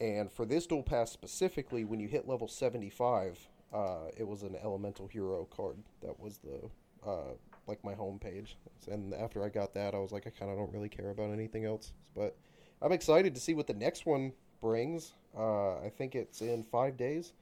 And 0.00 0.30
for 0.30 0.44
this 0.44 0.66
Duel 0.66 0.82
Pass 0.82 1.10
specifically, 1.10 1.84
when 1.84 2.00
you 2.00 2.08
hit 2.08 2.28
level 2.28 2.48
75, 2.48 3.38
uh, 3.72 4.08
it 4.16 4.26
was 4.26 4.42
an 4.42 4.56
elemental 4.62 5.06
hero 5.06 5.46
card 5.56 5.76
that 6.02 6.18
was 6.18 6.38
the 6.38 7.08
uh, 7.08 7.34
like 7.66 7.82
my 7.84 7.94
home 7.94 8.18
page. 8.18 8.56
And 8.90 9.14
after 9.14 9.44
I 9.44 9.48
got 9.48 9.74
that, 9.74 9.94
I 9.94 9.98
was 9.98 10.12
like, 10.12 10.26
I 10.26 10.30
kind 10.30 10.50
of 10.50 10.58
don't 10.58 10.72
really 10.72 10.88
care 10.88 11.10
about 11.10 11.32
anything 11.32 11.64
else. 11.64 11.92
But 12.14 12.36
I'm 12.82 12.92
excited 12.92 13.34
to 13.34 13.40
see 13.40 13.54
what 13.54 13.66
the 13.66 13.74
next 13.74 14.04
one 14.04 14.32
brings. 14.64 15.12
Uh, 15.36 15.74
I 15.80 15.92
think 15.94 16.14
it's 16.14 16.40
in 16.40 16.64
five 16.64 16.96
days. 16.96 17.34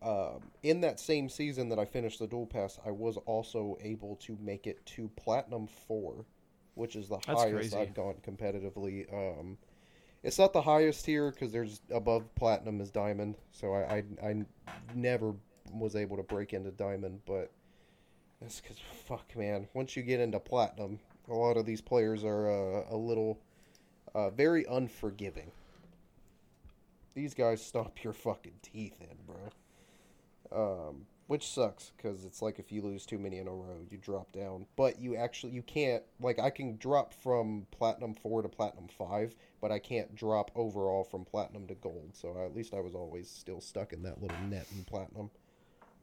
Um, 0.00 0.42
in 0.62 0.80
that 0.82 1.00
same 1.00 1.28
season 1.28 1.68
that 1.70 1.78
I 1.78 1.84
finished 1.84 2.20
the 2.20 2.28
Duel 2.28 2.46
Pass, 2.46 2.78
I 2.86 2.92
was 2.92 3.16
also 3.26 3.76
able 3.82 4.14
to 4.22 4.38
make 4.40 4.68
it 4.68 4.84
to 4.86 5.10
platinum 5.16 5.66
four, 5.66 6.24
which 6.74 6.94
is 6.94 7.08
the 7.08 7.18
That's 7.26 7.40
highest 7.40 7.72
crazy. 7.72 7.76
I've 7.76 7.94
gone 7.94 8.14
competitively. 8.24 9.12
Um, 9.12 9.58
it's 10.22 10.38
not 10.38 10.52
the 10.52 10.62
highest 10.62 11.04
tier 11.04 11.32
because 11.32 11.50
there's 11.50 11.80
above 11.90 12.32
platinum 12.36 12.80
is 12.80 12.92
diamond, 12.92 13.34
so 13.50 13.74
I, 13.74 14.04
I 14.22 14.28
I 14.28 14.44
never 14.94 15.34
was 15.72 15.96
able 15.96 16.16
to 16.16 16.22
break 16.22 16.52
into 16.52 16.70
diamond, 16.70 17.20
but 17.26 17.50
that's 18.40 18.60
because 18.60 18.76
fuck 19.04 19.36
man, 19.36 19.66
once 19.74 19.96
you 19.96 20.02
get 20.04 20.20
into 20.20 20.38
platinum, 20.38 21.00
a 21.28 21.34
lot 21.34 21.56
of 21.56 21.66
these 21.66 21.80
players 21.80 22.24
are 22.24 22.48
uh, 22.48 22.84
a 22.88 22.96
little 22.96 23.40
uh, 24.14 24.30
very 24.30 24.64
unforgiving. 24.66 25.50
These 27.14 27.34
guys 27.34 27.64
stomp 27.64 28.02
your 28.02 28.12
fucking 28.12 28.60
teeth 28.62 29.00
in, 29.00 29.16
bro. 29.26 29.50
Um, 30.50 31.06
which 31.32 31.48
sucks 31.48 31.92
because 31.96 32.26
it's 32.26 32.42
like 32.42 32.58
if 32.58 32.70
you 32.70 32.82
lose 32.82 33.06
too 33.06 33.18
many 33.18 33.38
in 33.38 33.48
a 33.48 33.50
row, 33.50 33.86
you 33.90 33.96
drop 33.96 34.32
down. 34.32 34.66
But 34.76 35.00
you 35.00 35.16
actually 35.16 35.52
you 35.52 35.62
can't 35.62 36.02
like 36.20 36.38
I 36.38 36.50
can 36.50 36.76
drop 36.76 37.14
from 37.14 37.66
platinum 37.70 38.14
four 38.14 38.42
to 38.42 38.48
platinum 38.48 38.88
five, 38.88 39.34
but 39.60 39.72
I 39.72 39.78
can't 39.78 40.14
drop 40.14 40.50
overall 40.54 41.04
from 41.04 41.24
platinum 41.24 41.66
to 41.68 41.74
gold. 41.74 42.10
So 42.12 42.36
at 42.44 42.54
least 42.54 42.74
I 42.74 42.80
was 42.80 42.94
always 42.94 43.30
still 43.30 43.60
stuck 43.60 43.92
in 43.92 44.02
that 44.02 44.20
little 44.20 44.36
net 44.48 44.66
in 44.76 44.84
platinum. 44.84 45.30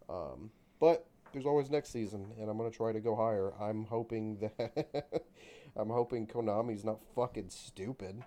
Um, 0.09 0.49
but 0.79 1.05
there's 1.31 1.45
always 1.45 1.69
next 1.69 1.91
season, 1.91 2.33
and 2.39 2.49
I'm 2.49 2.57
gonna 2.57 2.71
try 2.71 2.91
to 2.91 2.99
go 2.99 3.15
higher. 3.15 3.53
I'm 3.61 3.85
hoping 3.85 4.37
that 4.37 5.23
I'm 5.75 5.89
hoping 5.89 6.25
Konami's 6.25 6.83
not 6.83 7.01
fucking 7.15 7.49
stupid 7.49 8.23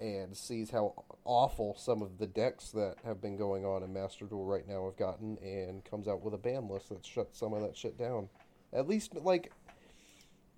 and 0.00 0.36
sees 0.36 0.70
how 0.70 0.94
awful 1.24 1.76
some 1.78 2.02
of 2.02 2.18
the 2.18 2.26
decks 2.26 2.70
that 2.70 2.96
have 3.04 3.20
been 3.20 3.36
going 3.36 3.64
on 3.64 3.82
in 3.82 3.92
Master 3.92 4.24
Duel 4.24 4.44
right 4.44 4.66
now 4.66 4.86
have 4.86 4.96
gotten, 4.96 5.36
and 5.42 5.84
comes 5.84 6.08
out 6.08 6.22
with 6.22 6.34
a 6.34 6.38
ban 6.38 6.68
list 6.68 6.88
that 6.88 7.04
shuts 7.04 7.38
some 7.38 7.52
of 7.52 7.62
that 7.62 7.76
shit 7.76 7.98
down. 7.98 8.28
At 8.72 8.88
least, 8.88 9.14
like, 9.14 9.52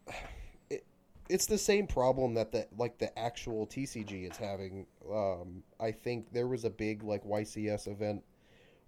it, 0.70 0.84
it's 1.28 1.46
the 1.46 1.58
same 1.58 1.86
problem 1.86 2.34
that 2.34 2.52
the 2.52 2.66
like 2.76 2.98
the 2.98 3.16
actual 3.18 3.66
TCG 3.66 4.30
is 4.30 4.36
having. 4.36 4.86
Um, 5.10 5.62
I 5.80 5.90
think 5.90 6.32
there 6.32 6.46
was 6.46 6.64
a 6.64 6.70
big 6.70 7.02
like 7.02 7.24
YCS 7.24 7.88
event 7.88 8.22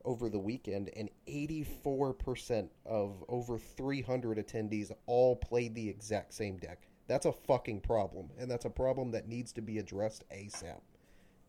over 0.05 0.29
the 0.29 0.39
weekend, 0.39 0.91
and 0.97 1.09
84% 1.27 2.69
of 2.85 3.25
over 3.29 3.59
300 3.59 4.39
attendees 4.39 4.93
all 5.07 5.35
played 5.35 5.75
the 5.75 5.89
exact 5.89 6.35
same 6.35 6.59
deck. 6.59 6.87
That's 7.07 7.27
a 7.27 7.33
fucking 7.33 7.81
problem, 7.81 8.31
and 8.39 8.51
that's 8.51 8.65
a 8.65 8.71
problem 8.71 9.11
that 9.13 9.29
needs 9.29 9.53
to 9.53 9.61
be 9.61 9.79
addressed 9.79 10.25
ASAP. 10.31 10.81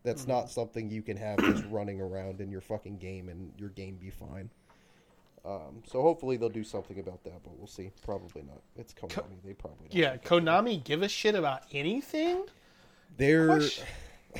That's 0.03 0.27
not 0.27 0.51
something 0.51 0.91
you 0.91 1.01
can 1.01 1.17
have 1.17 1.39
just 1.39 1.65
running 1.65 1.99
around 1.99 2.39
in 2.39 2.51
your 2.51 2.61
fucking 2.61 2.97
game 2.97 3.27
and 3.27 3.51
your 3.57 3.69
game 3.69 3.95
be 3.95 4.11
fine. 4.11 4.51
Um, 5.43 5.83
so 5.87 6.01
hopefully 6.01 6.37
they'll 6.37 6.49
do 6.49 6.63
something 6.63 6.99
about 6.99 7.23
that, 7.23 7.43
but 7.43 7.57
we'll 7.57 7.67
see. 7.67 7.91
Probably 8.03 8.43
not. 8.43 8.61
It's 8.75 8.93
Konami. 8.93 9.41
They 9.43 9.53
probably 9.53 9.87
don't 9.89 9.99
Yeah. 9.99 10.17
Konami 10.17 10.83
give 10.83 11.01
a 11.01 11.07
shit 11.09 11.35
about 11.35 11.63
anything? 11.71 12.45
They're 13.17 13.61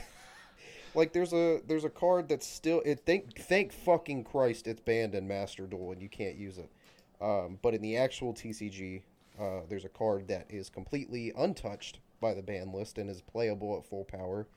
like 0.95 1.13
there's 1.13 1.33
a 1.33 1.61
there's 1.67 1.83
a 1.83 1.89
card 1.89 2.27
that's 2.27 2.47
still 2.47 2.81
it 2.85 3.03
thank 3.05 3.37
thank 3.37 3.71
fucking 3.71 4.23
Christ 4.23 4.67
it's 4.67 4.81
banned 4.81 5.13
in 5.13 5.27
Master 5.27 5.67
Duel 5.67 5.91
and 5.91 6.01
you 6.01 6.09
can't 6.09 6.35
use 6.35 6.57
it. 6.57 6.69
Um, 7.21 7.59
but 7.61 7.73
in 7.73 7.81
the 7.81 7.97
actual 7.97 8.33
TCG, 8.33 9.03
uh, 9.39 9.61
there's 9.67 9.85
a 9.85 9.89
card 9.89 10.27
that 10.27 10.47
is 10.49 10.69
completely 10.69 11.31
untouched 11.37 11.99
by 12.19 12.33
the 12.33 12.41
ban 12.41 12.71
list 12.71 12.97
and 12.97 13.09
is 13.09 13.21
playable 13.21 13.77
at 13.77 13.85
full 13.85 14.05
power, 14.05 14.47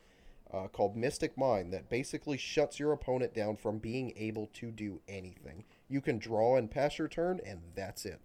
uh, 0.52 0.68
called 0.68 0.96
Mystic 0.96 1.36
Mine 1.36 1.70
that 1.70 1.90
basically 1.90 2.38
shuts 2.38 2.78
your 2.78 2.92
opponent 2.92 3.34
down 3.34 3.56
from 3.56 3.78
being 3.78 4.12
able 4.16 4.46
to 4.54 4.70
do 4.70 5.00
anything. 5.08 5.64
You 5.88 6.00
can 6.00 6.18
draw 6.18 6.56
and 6.56 6.70
pass 6.70 6.98
your 6.98 7.08
turn, 7.08 7.40
and 7.44 7.60
that's 7.74 8.06
it. 8.06 8.20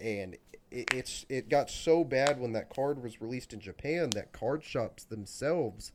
And 0.00 0.36
it, 0.70 0.92
it's 0.94 1.26
it 1.28 1.48
got 1.48 1.70
so 1.70 2.04
bad 2.04 2.40
when 2.40 2.52
that 2.52 2.74
card 2.74 3.02
was 3.02 3.20
released 3.20 3.52
in 3.52 3.60
Japan 3.60 4.10
that 4.10 4.32
card 4.32 4.64
shops 4.64 5.04
themselves 5.04 5.92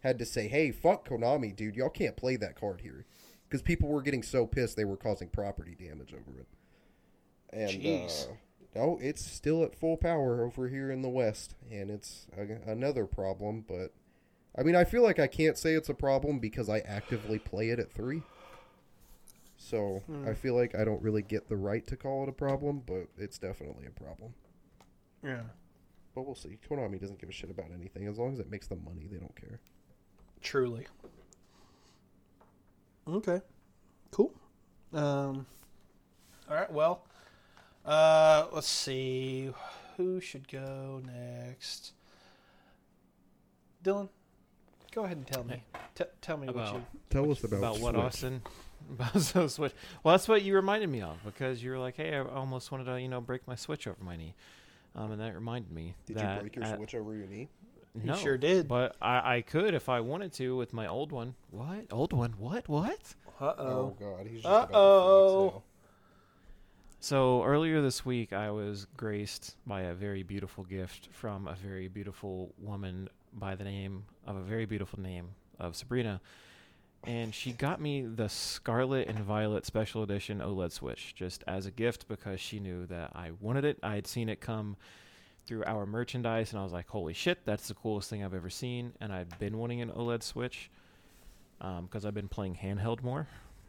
had 0.00 0.18
to 0.18 0.24
say, 0.24 0.48
"Hey, 0.48 0.70
fuck 0.70 1.08
Konami, 1.08 1.54
dude, 1.54 1.76
y'all 1.76 1.88
can't 1.88 2.16
play 2.16 2.36
that 2.36 2.58
card 2.58 2.80
here," 2.82 3.04
because 3.48 3.62
people 3.62 3.88
were 3.88 4.02
getting 4.02 4.22
so 4.22 4.46
pissed 4.46 4.76
they 4.76 4.84
were 4.84 4.96
causing 4.96 5.28
property 5.28 5.74
damage 5.74 6.12
over 6.12 6.40
it. 6.40 6.46
And 7.52 7.70
Jeez. 7.70 8.28
uh, 8.28 8.34
no, 8.74 8.98
it's 9.00 9.24
still 9.24 9.62
at 9.62 9.74
full 9.74 9.96
power 9.96 10.44
over 10.44 10.68
here 10.68 10.90
in 10.90 11.02
the 11.02 11.08
West, 11.08 11.54
and 11.70 11.90
it's 11.90 12.26
a, 12.36 12.70
another 12.70 13.06
problem. 13.06 13.64
But 13.66 13.92
I 14.56 14.62
mean, 14.62 14.76
I 14.76 14.84
feel 14.84 15.02
like 15.02 15.18
I 15.18 15.26
can't 15.26 15.58
say 15.58 15.74
it's 15.74 15.88
a 15.88 15.94
problem 15.94 16.38
because 16.38 16.68
I 16.68 16.78
actively 16.80 17.38
play 17.38 17.70
it 17.70 17.78
at 17.78 17.92
three. 17.92 18.22
So 19.56 20.02
I 20.26 20.34
feel 20.34 20.54
like 20.54 20.74
I 20.74 20.84
don't 20.84 21.00
really 21.00 21.22
get 21.22 21.48
the 21.48 21.56
right 21.56 21.86
to 21.86 21.96
call 21.96 22.24
it 22.24 22.28
a 22.28 22.32
problem, 22.32 22.82
but 22.84 23.08
it's 23.16 23.38
definitely 23.38 23.86
a 23.86 23.90
problem. 23.90 24.34
Yeah. 25.22 25.40
But 26.14 26.26
we'll 26.26 26.34
see. 26.34 26.58
Konami 26.68 27.00
doesn't 27.00 27.18
give 27.18 27.30
a 27.30 27.32
shit 27.32 27.50
about 27.50 27.66
anything 27.74 28.06
as 28.06 28.18
long 28.18 28.34
as 28.34 28.40
it 28.40 28.50
makes 28.50 28.66
them 28.66 28.82
money. 28.84 29.08
They 29.10 29.16
don't 29.16 29.34
care. 29.34 29.60
Truly. 30.42 30.86
Okay. 33.08 33.40
Cool. 34.10 34.34
Um. 34.92 35.46
All 36.48 36.56
right. 36.56 36.70
Well. 36.70 37.06
Uh. 37.84 38.46
Let's 38.52 38.66
see. 38.68 39.50
Who 39.96 40.20
should 40.20 40.48
go 40.48 41.00
next? 41.04 41.92
Dylan. 43.82 44.08
Go 44.94 45.04
ahead 45.04 45.16
and 45.18 45.26
tell 45.26 45.44
me. 45.44 45.62
T- 45.94 46.04
tell 46.20 46.36
me 46.36 46.46
what 46.46 46.56
About- 46.56 46.74
you. 46.74 46.82
Tell 47.10 47.30
us 47.30 47.44
about, 47.44 47.56
about 47.58 47.78
what 47.80 47.96
Austin? 47.96 48.42
About 48.90 49.18
so 49.18 49.46
Switch. 49.46 49.72
Well, 50.02 50.12
that's 50.12 50.28
what 50.28 50.42
you 50.42 50.54
reminded 50.54 50.90
me 50.90 51.00
of 51.00 51.16
because 51.24 51.62
you 51.62 51.70
were 51.70 51.78
like, 51.78 51.96
"Hey, 51.96 52.14
I 52.14 52.20
almost 52.20 52.70
wanted 52.70 52.84
to, 52.84 53.00
you 53.00 53.08
know, 53.08 53.18
break 53.20 53.46
my 53.48 53.54
Switch 53.54 53.86
over 53.86 53.96
my 54.04 54.14
knee," 54.14 54.34
um, 54.94 55.10
and 55.10 55.18
that 55.22 55.34
reminded 55.34 55.72
me 55.72 55.94
Did 56.04 56.16
that 56.18 56.34
you 56.34 56.40
break 56.42 56.56
your 56.56 56.64
at- 56.66 56.76
Switch 56.76 56.94
over 56.94 57.14
your 57.16 57.26
knee? 57.26 57.48
You 57.94 58.02
No, 58.04 58.14
sure 58.16 58.36
did. 58.36 58.68
But 58.68 58.94
I, 59.00 59.36
I 59.36 59.40
could 59.40 59.72
if 59.72 59.88
I 59.88 60.00
wanted 60.00 60.34
to 60.34 60.54
with 60.56 60.74
my 60.74 60.86
old 60.86 61.12
one. 61.12 61.34
What 61.50 61.86
old 61.92 62.12
one? 62.12 62.34
What? 62.36 62.68
What? 62.68 63.14
Uh 63.40 63.54
Oh, 63.56 63.64
oh. 63.64 63.96
God, 63.98 64.26
he's 64.26 64.42
just 64.42 64.46
Uh-oh. 64.46 65.50
flex 65.50 65.64
So 67.04 67.44
earlier 67.44 67.82
this 67.82 68.06
week, 68.06 68.32
I 68.32 68.50
was 68.50 68.86
graced 68.96 69.56
by 69.66 69.82
a 69.82 69.92
very 69.92 70.22
beautiful 70.22 70.64
gift 70.64 71.10
from 71.12 71.46
a 71.46 71.54
very 71.54 71.86
beautiful 71.86 72.54
woman 72.56 73.10
by 73.34 73.56
the 73.56 73.62
name 73.62 74.04
of 74.26 74.36
a 74.36 74.40
very 74.40 74.64
beautiful 74.64 74.98
name 74.98 75.28
of 75.60 75.76
Sabrina, 75.76 76.22
and 77.06 77.34
she 77.34 77.52
got 77.52 77.78
me 77.78 78.00
the 78.00 78.30
Scarlet 78.30 79.06
and 79.06 79.18
Violet 79.18 79.66
Special 79.66 80.02
Edition 80.02 80.40
OLED 80.40 80.72
Switch 80.72 81.14
just 81.14 81.44
as 81.46 81.66
a 81.66 81.70
gift 81.70 82.08
because 82.08 82.40
she 82.40 82.58
knew 82.58 82.86
that 82.86 83.10
I 83.14 83.32
wanted 83.38 83.66
it. 83.66 83.78
I 83.82 83.96
had 83.96 84.06
seen 84.06 84.30
it 84.30 84.40
come 84.40 84.78
through 85.44 85.64
our 85.66 85.84
merchandise, 85.84 86.52
and 86.52 86.58
I 86.58 86.64
was 86.64 86.72
like, 86.72 86.88
"Holy 86.88 87.12
shit, 87.12 87.44
that's 87.44 87.68
the 87.68 87.74
coolest 87.74 88.08
thing 88.08 88.24
I've 88.24 88.32
ever 88.32 88.48
seen!" 88.48 88.94
And 89.02 89.12
I've 89.12 89.38
been 89.38 89.58
wanting 89.58 89.82
an 89.82 89.90
OLED 89.90 90.22
Switch 90.22 90.70
um, 91.60 91.84
because 91.84 92.06
I've 92.06 92.14
been 92.14 92.28
playing 92.28 92.54
handheld 92.54 93.02
more 93.02 93.28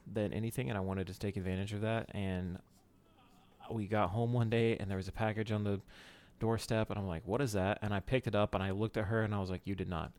than 0.10 0.32
anything, 0.32 0.70
and 0.70 0.78
I 0.78 0.82
wanted 0.82 1.08
to 1.08 1.20
take 1.20 1.36
advantage 1.36 1.74
of 1.74 1.82
that. 1.82 2.16
And 2.16 2.60
we 3.72 3.88
got 3.88 4.10
home 4.10 4.34
one 4.34 4.50
day 4.50 4.78
and 4.78 4.90
there 4.90 4.98
was 4.98 5.08
a 5.08 5.12
package 5.12 5.52
on 5.52 5.64
the 5.64 5.82
doorstep 6.40 6.90
and 6.90 7.00
I'm 7.00 7.08
like, 7.08 7.24
"What 7.26 7.42
is 7.42 7.54
that?" 7.54 7.80
And 7.82 7.94
I 7.94 8.00
picked 8.00 8.28
it 8.28 8.36
up 8.36 8.54
and 8.56 8.64
I 8.64 8.72
looked 8.72 8.98
at 8.98 9.06
her 9.06 9.22
and 9.22 9.34
I 9.34 9.40
was 9.40 9.50
like, 9.50 9.62
"You 9.66 9.76
did 9.76 9.90
not." 9.90 10.12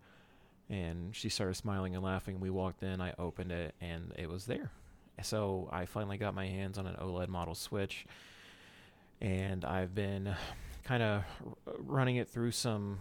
And 0.68 1.14
she 1.14 1.28
started 1.28 1.55
smiling 1.55 1.94
and 1.94 2.02
laughing. 2.05 2.40
We 2.40 2.51
walked 2.51 2.82
in, 2.82 3.01
I 3.01 3.12
opened 3.18 3.52
it 3.52 3.74
and 3.81 4.12
it 4.18 4.28
was 4.28 4.47
there. 4.47 4.70
So 5.23 5.68
I 5.73 5.86
finally 5.86 6.18
got 6.18 6.35
my 6.35 6.47
hands 6.47 6.77
on 6.78 6.86
an 6.86 6.97
OLED 6.97 7.28
model 7.28 7.55
Switch 7.55 8.05
and 9.20 9.64
I've 9.64 9.94
been 9.94 10.35
kind 10.85 11.02
of 11.02 11.23
running 11.78 12.16
it 12.16 12.28
through 12.28 12.51
some 12.51 13.01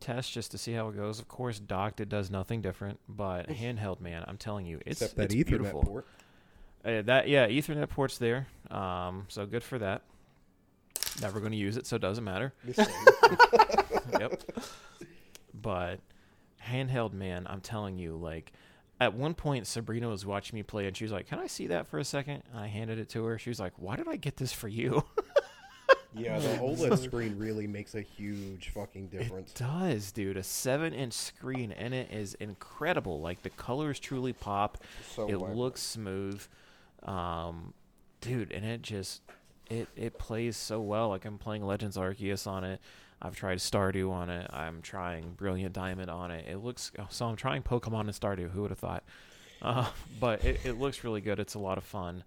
tests 0.00 0.30
just 0.32 0.50
to 0.52 0.58
see 0.58 0.72
how 0.72 0.88
it 0.88 0.96
goes. 0.96 1.18
Of 1.18 1.28
course, 1.28 1.58
docked 1.58 2.00
it 2.00 2.08
does 2.08 2.30
nothing 2.30 2.62
different, 2.62 3.00
but 3.08 3.48
handheld, 3.48 4.00
man, 4.00 4.24
I'm 4.26 4.38
telling 4.38 4.66
you, 4.66 4.80
it's 4.86 5.02
Except 5.02 5.16
that 5.16 5.24
it's 5.24 5.34
Ethernet 5.34 5.46
beautiful. 5.46 5.82
port. 5.82 6.06
Uh, 6.86 7.02
that 7.02 7.28
yeah, 7.28 7.48
Ethernet 7.48 7.88
port's 7.88 8.18
there. 8.18 8.46
Um, 8.70 9.26
so 9.28 9.44
good 9.44 9.64
for 9.64 9.78
that. 9.78 10.02
Never 11.20 11.40
going 11.40 11.52
to 11.52 11.58
use 11.58 11.76
it, 11.76 11.86
so 11.86 11.96
it 11.96 12.02
doesn't 12.02 12.24
matter. 12.24 12.52
yep. 14.18 14.42
But 15.54 16.00
handheld, 16.64 17.12
man, 17.12 17.46
I'm 17.48 17.60
telling 17.60 17.98
you, 17.98 18.16
like 18.16 18.52
at 19.00 19.14
one 19.14 19.34
point 19.34 19.66
Sabrina 19.66 20.08
was 20.08 20.24
watching 20.24 20.56
me 20.56 20.62
play, 20.62 20.86
and 20.86 20.96
she 20.96 21.04
was 21.04 21.12
like, 21.12 21.26
"Can 21.26 21.38
I 21.38 21.46
see 21.46 21.66
that 21.68 21.88
for 21.88 21.98
a 21.98 22.04
second? 22.04 22.42
And 22.50 22.60
I 22.60 22.66
handed 22.68 22.98
it 22.98 23.08
to 23.10 23.24
her. 23.24 23.38
She 23.38 23.50
was 23.50 23.58
like, 23.58 23.72
"Why 23.76 23.96
did 23.96 24.08
I 24.08 24.16
get 24.16 24.36
this 24.36 24.52
for 24.52 24.68
you?" 24.68 25.04
Yeah, 26.18 26.38
the 26.38 26.48
OLED 26.48 26.98
screen 27.04 27.38
really 27.38 27.66
makes 27.66 27.94
a 27.94 28.00
huge 28.00 28.70
fucking 28.70 29.08
difference. 29.08 29.52
It 29.52 29.58
does, 29.58 30.12
dude. 30.12 30.38
A 30.38 30.42
seven-inch 30.42 31.12
screen, 31.12 31.72
and 31.72 31.92
it 31.92 32.10
is 32.10 32.34
incredible. 32.34 33.20
Like 33.20 33.42
the 33.42 33.50
colors 33.50 33.98
truly 34.00 34.32
pop. 34.32 34.78
So 35.14 35.28
it 35.28 35.32
vibrant. 35.32 35.56
looks 35.56 35.82
smooth, 35.82 36.42
um, 37.06 37.72
dude, 38.20 38.52
and 38.52 38.64
it 38.64 38.82
just 38.82 39.22
it 39.70 39.88
it 39.96 40.18
plays 40.18 40.56
so 40.56 40.80
well. 40.80 41.08
Like 41.08 41.24
I'm 41.24 41.38
playing 41.38 41.64
Legends 41.64 41.96
Arceus 41.96 42.46
on 42.46 42.64
it. 42.64 42.80
I've 43.22 43.34
tried 43.34 43.58
Stardew 43.58 44.10
on 44.10 44.28
it. 44.28 44.48
I'm 44.52 44.82
trying 44.82 45.32
Brilliant 45.32 45.72
Diamond 45.72 46.10
on 46.10 46.30
it. 46.30 46.46
It 46.48 46.58
looks 46.58 46.92
oh, 46.98 47.06
so. 47.08 47.26
I'm 47.26 47.36
trying 47.36 47.62
Pokemon 47.62 48.00
and 48.00 48.10
Stardew. 48.10 48.50
Who 48.50 48.62
would 48.62 48.70
have 48.70 48.78
thought? 48.78 49.04
Uh, 49.62 49.88
but 50.20 50.44
it, 50.44 50.60
it 50.64 50.78
looks 50.78 51.02
really 51.02 51.20
good. 51.20 51.40
It's 51.40 51.54
a 51.54 51.58
lot 51.58 51.78
of 51.78 51.84
fun. 51.84 52.24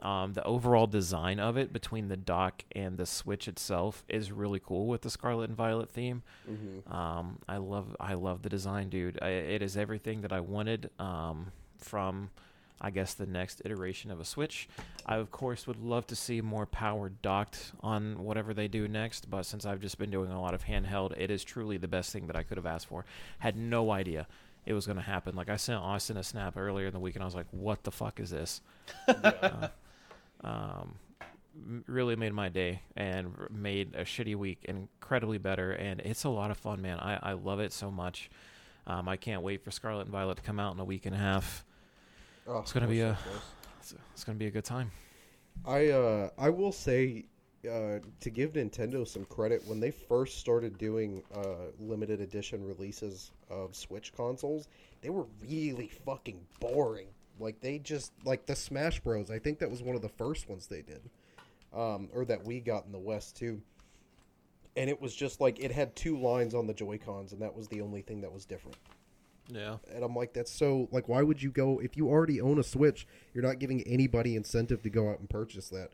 Um, 0.00 0.32
the 0.34 0.44
overall 0.44 0.86
design 0.86 1.40
of 1.40 1.56
it 1.56 1.72
between 1.72 2.06
the 2.06 2.16
dock 2.16 2.62
and 2.70 2.96
the 2.96 3.06
Switch 3.06 3.48
itself 3.48 4.04
is 4.08 4.30
really 4.30 4.60
cool 4.60 4.86
with 4.86 5.02
the 5.02 5.10
Scarlet 5.10 5.48
and 5.48 5.56
Violet 5.56 5.90
theme. 5.90 6.22
Mhm. 6.48 6.92
Um, 6.92 7.38
I 7.48 7.56
love 7.56 7.96
I 7.98 8.14
love 8.14 8.42
the 8.42 8.48
design, 8.48 8.90
dude. 8.90 9.18
I, 9.20 9.28
it 9.30 9.62
is 9.62 9.76
everything 9.76 10.20
that 10.20 10.32
I 10.32 10.38
wanted 10.38 10.90
um, 11.00 11.50
from, 11.78 12.30
I 12.80 12.90
guess, 12.90 13.14
the 13.14 13.26
next 13.26 13.62
iteration 13.64 14.10
of 14.10 14.20
a 14.20 14.24
Switch. 14.24 14.68
I 15.06 15.16
of 15.16 15.30
course 15.30 15.66
would 15.66 15.82
love 15.82 16.06
to 16.08 16.16
see 16.16 16.40
more 16.40 16.66
power 16.66 17.10
docked 17.22 17.72
on 17.80 18.22
whatever 18.24 18.54
they 18.54 18.68
do 18.68 18.88
next, 18.88 19.30
but 19.30 19.46
since 19.46 19.66
I've 19.66 19.80
just 19.80 19.98
been 19.98 20.10
doing 20.10 20.30
a 20.30 20.40
lot 20.40 20.54
of 20.54 20.64
handheld, 20.64 21.18
it 21.18 21.30
is 21.30 21.44
truly 21.44 21.76
the 21.76 21.88
best 21.88 22.12
thing 22.12 22.26
that 22.26 22.36
I 22.36 22.42
could 22.42 22.56
have 22.56 22.66
asked 22.66 22.86
for. 22.86 23.04
Had 23.38 23.56
no 23.56 23.90
idea 23.90 24.26
it 24.66 24.74
was 24.74 24.86
going 24.86 24.96
to 24.96 25.02
happen. 25.02 25.34
Like 25.34 25.48
I 25.48 25.56
sent 25.56 25.80
Austin 25.80 26.16
a 26.18 26.22
snap 26.22 26.56
earlier 26.56 26.86
in 26.88 26.92
the 26.92 27.00
week, 27.00 27.14
and 27.14 27.22
I 27.22 27.26
was 27.26 27.34
like, 27.34 27.46
"What 27.52 27.84
the 27.84 27.90
fuck 27.90 28.20
is 28.20 28.30
this?" 28.30 28.60
Uh, 29.08 29.68
um, 30.44 30.94
really 31.86 32.16
made 32.16 32.32
my 32.32 32.48
day 32.48 32.82
and 32.96 33.34
made 33.50 33.94
a 33.94 34.04
shitty 34.04 34.36
week 34.36 34.64
incredibly 34.64 35.38
better. 35.38 35.72
And 35.72 36.00
it's 36.00 36.24
a 36.24 36.28
lot 36.28 36.50
of 36.50 36.58
fun, 36.58 36.82
man. 36.82 36.98
I, 36.98 37.18
I 37.22 37.32
love 37.32 37.60
it 37.60 37.72
so 37.72 37.90
much. 37.90 38.30
Um, 38.86 39.08
I 39.08 39.16
can't 39.16 39.42
wait 39.42 39.62
for 39.64 39.70
Scarlet 39.70 40.02
and 40.02 40.10
Violet 40.10 40.36
to 40.36 40.42
come 40.42 40.60
out 40.60 40.74
in 40.74 40.80
a 40.80 40.84
week 40.84 41.06
and 41.06 41.14
a 41.14 41.18
half. 41.18 41.64
Oh, 42.48 42.60
It's 42.60 42.72
gonna 42.72 42.88
be 42.88 43.00
a-. 43.00 43.18
It's, 43.78 43.94
it's 44.14 44.24
gonna 44.24 44.38
be 44.38 44.46
a 44.46 44.50
good 44.50 44.64
time. 44.64 44.90
I 45.66 45.88
uh 45.88 46.30
I 46.38 46.48
will 46.50 46.72
say 46.72 47.26
uh, 47.68 47.98
to 48.20 48.30
give 48.30 48.52
Nintendo 48.52 49.06
some 49.06 49.24
credit 49.24 49.62
when 49.66 49.80
they 49.80 49.90
first 49.90 50.38
started 50.38 50.78
doing 50.78 51.22
uh, 51.34 51.72
limited 51.80 52.20
edition 52.20 52.64
releases 52.64 53.32
of 53.50 53.74
Switch 53.74 54.12
consoles, 54.14 54.68
they 55.02 55.10
were 55.10 55.26
really 55.42 55.88
fucking 56.06 56.40
boring. 56.60 57.08
Like 57.40 57.60
they 57.60 57.78
just 57.78 58.12
like 58.24 58.46
the 58.46 58.56
Smash 58.56 59.00
Bros. 59.00 59.30
I 59.30 59.38
think 59.38 59.58
that 59.58 59.70
was 59.70 59.82
one 59.82 59.96
of 59.96 60.02
the 60.02 60.08
first 60.08 60.48
ones 60.48 60.66
they 60.66 60.82
did, 60.82 61.02
um, 61.74 62.08
or 62.14 62.24
that 62.24 62.44
we 62.44 62.60
got 62.60 62.86
in 62.86 62.92
the 62.92 62.98
West 62.98 63.36
too. 63.36 63.60
And 64.76 64.88
it 64.88 65.00
was 65.00 65.14
just 65.14 65.40
like 65.40 65.58
it 65.58 65.72
had 65.72 65.94
two 65.96 66.18
lines 66.18 66.54
on 66.54 66.66
the 66.66 66.74
Joy 66.74 66.98
Cons, 66.98 67.32
and 67.32 67.42
that 67.42 67.54
was 67.54 67.68
the 67.68 67.80
only 67.80 68.02
thing 68.02 68.20
that 68.20 68.32
was 68.32 68.44
different. 68.44 68.76
Yeah. 69.48 69.78
And 69.94 70.04
I'm 70.04 70.14
like, 70.14 70.32
that's 70.34 70.52
so 70.52 70.88
like, 70.92 71.08
why 71.08 71.22
would 71.22 71.42
you 71.42 71.50
go 71.50 71.78
if 71.80 71.96
you 71.96 72.08
already 72.08 72.40
own 72.40 72.58
a 72.58 72.62
Switch? 72.62 73.06
You're 73.34 73.44
not 73.44 73.58
giving 73.58 73.82
anybody 73.82 74.36
incentive 74.36 74.82
to 74.82 74.90
go 74.90 75.10
out 75.10 75.18
and 75.20 75.28
purchase 75.28 75.68
that. 75.70 75.90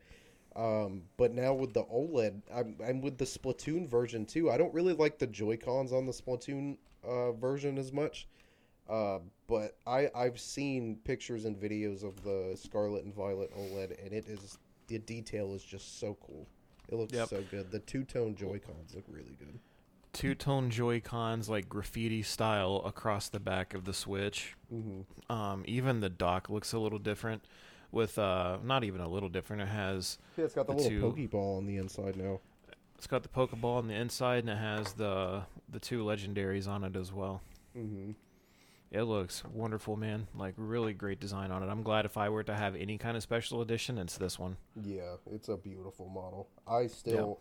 Um, 0.57 1.03
but 1.17 1.33
now 1.33 1.53
with 1.55 1.73
the 1.75 1.85
OLED, 1.85 2.43
I'm, 2.55 2.77
I'm 2.87 3.01
with 3.01 3.19
the 3.19 3.25
Splatoon 3.25 3.89
version 3.89 4.25
too. 4.25 4.51
I 4.51 4.57
don't 4.57 4.73
really 4.73 4.93
like 4.93 5.19
the 5.19 5.27
Joy 5.27 5.57
Cons 5.57 5.93
on 5.93 6.07
the 6.07 6.13
Splatoon 6.13 6.77
uh, 7.07 7.33
version 7.33 7.77
as 7.79 7.93
much. 7.93 8.29
Uh, 8.89 9.19
but 9.49 9.77
I 9.87 10.11
I've 10.15 10.39
seen 10.39 10.97
pictures 11.05 11.45
and 11.47 11.57
videos 11.57 12.05
of 12.05 12.23
the 12.23 12.55
Scarlet 12.57 13.05
and 13.05 13.15
Violet 13.15 13.51
OLED, 13.57 14.05
and 14.05 14.13
it 14.13 14.27
is 14.29 14.59
the 14.89 14.99
detail 14.99 15.55
is 15.55 15.63
just 15.65 15.99
so 15.99 16.17
cool. 16.27 16.47
It 16.91 16.97
looks 16.97 17.15
Yep. 17.15 17.29
so 17.29 17.43
good. 17.51 17.71
The 17.71 17.79
two 17.79 18.05
tone 18.05 18.35
Joy 18.37 18.59
Cons 18.65 18.95
look 18.95 19.05
really 19.09 19.37
good. 19.39 19.59
Two 20.15 20.35
tone 20.35 20.71
Joy 20.71 21.01
Cons 21.01 21.49
like 21.49 21.69
graffiti 21.69 22.23
style 22.23 22.81
across 22.87 23.29
the 23.29 23.41
back 23.41 23.75
of 23.75 23.85
the 23.85 23.93
Switch. 23.93 24.55
Mm-hmm. 24.73 25.33
Um, 25.33 25.65
even 25.67 26.01
the 26.01 26.09
dock 26.09 26.49
looks 26.49 26.73
a 26.73 26.79
little 26.79 27.01
different. 27.01 27.45
With 27.91 28.19
uh, 28.19 28.59
not 28.65 28.83
even 28.85 29.01
a 29.01 29.09
little 29.09 29.29
different. 29.29 29.63
It 29.63 29.69
has 29.69 30.19
Yeah, 30.37 30.45
it's 30.45 30.55
got 30.55 30.67
the, 30.67 30.75
The 30.75 30.83
little 30.83 31.13
two- 31.13 31.29
Pokeball 31.29 31.59
on 31.59 31.67
the 31.67 31.77
inside 31.77 32.17
now. 32.17 32.41
It's 32.97 33.07
got 33.07 33.23
the 33.23 33.29
Pokeball 33.29 33.77
on 33.77 33.89
the 33.89 33.95
inside, 33.95 34.39
and 34.41 34.51
it 34.51 34.57
has 34.59 34.95
the 34.95 35.43
the 35.69 35.79
two 35.81 36.05
legendaries 36.05 36.67
on 36.69 36.85
it 36.85 36.97
as 36.97 37.13
well. 37.13 37.43
Mm-hmm. 37.77 38.13
It 38.91 39.03
looks 39.03 39.43
wonderful, 39.53 39.97
man. 39.97 40.29
Like 40.37 40.55
really 40.57 40.93
great 40.93 41.19
design 41.21 41.51
on 41.51 41.63
it. 41.65 41.67
I'm 41.69 41.83
glad 41.83 42.05
if 42.05 42.17
I 42.17 42.29
were 42.29 42.45
to 42.45 42.55
have 42.55 42.77
any 42.77 42.99
kind 42.99 43.17
of 43.17 43.23
special 43.25 43.61
edition, 43.61 43.99
it's 43.99 44.17
this 44.17 44.39
one. 44.39 44.57
Yeah, 44.81 45.17
it's 45.33 45.49
a 45.49 45.57
beautiful 45.57 46.09
model. 46.09 46.49
I 46.67 46.87
still, 46.87 47.41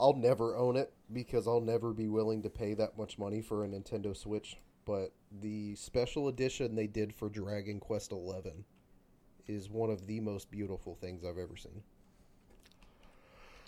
I'll 0.00 0.14
never 0.14 0.56
own 0.56 0.76
it 0.76 0.92
because 1.12 1.46
I'll 1.46 1.60
never 1.60 1.92
be 1.92 2.08
willing 2.08 2.42
to 2.42 2.50
pay 2.50 2.72
that 2.74 2.96
much 2.96 3.18
money 3.18 3.42
for 3.42 3.64
a 3.64 3.68
Nintendo 3.68 4.16
Switch. 4.16 4.56
But 4.86 5.12
the 5.42 5.76
special 5.76 6.28
edition 6.28 6.74
they 6.74 6.86
did 6.86 7.14
for 7.14 7.28
Dragon 7.28 7.78
Quest 7.78 8.10
XI 8.10 8.64
is 9.46 9.68
one 9.68 9.90
of 9.90 10.06
the 10.06 10.18
most 10.20 10.50
beautiful 10.50 10.94
things 10.94 11.22
I've 11.22 11.36
ever 11.36 11.56
seen. 11.56 11.82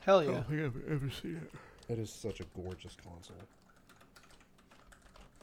Hell 0.06 0.18
oh, 0.18 0.20
yeah. 0.22 0.42
think 0.44 0.62
I've 0.62 0.90
ever 0.90 1.10
seen 1.10 1.36
it. 1.36 1.92
It 1.92 1.98
is 1.98 2.10
such 2.10 2.40
a 2.40 2.44
gorgeous 2.56 2.96
console. 2.96 3.36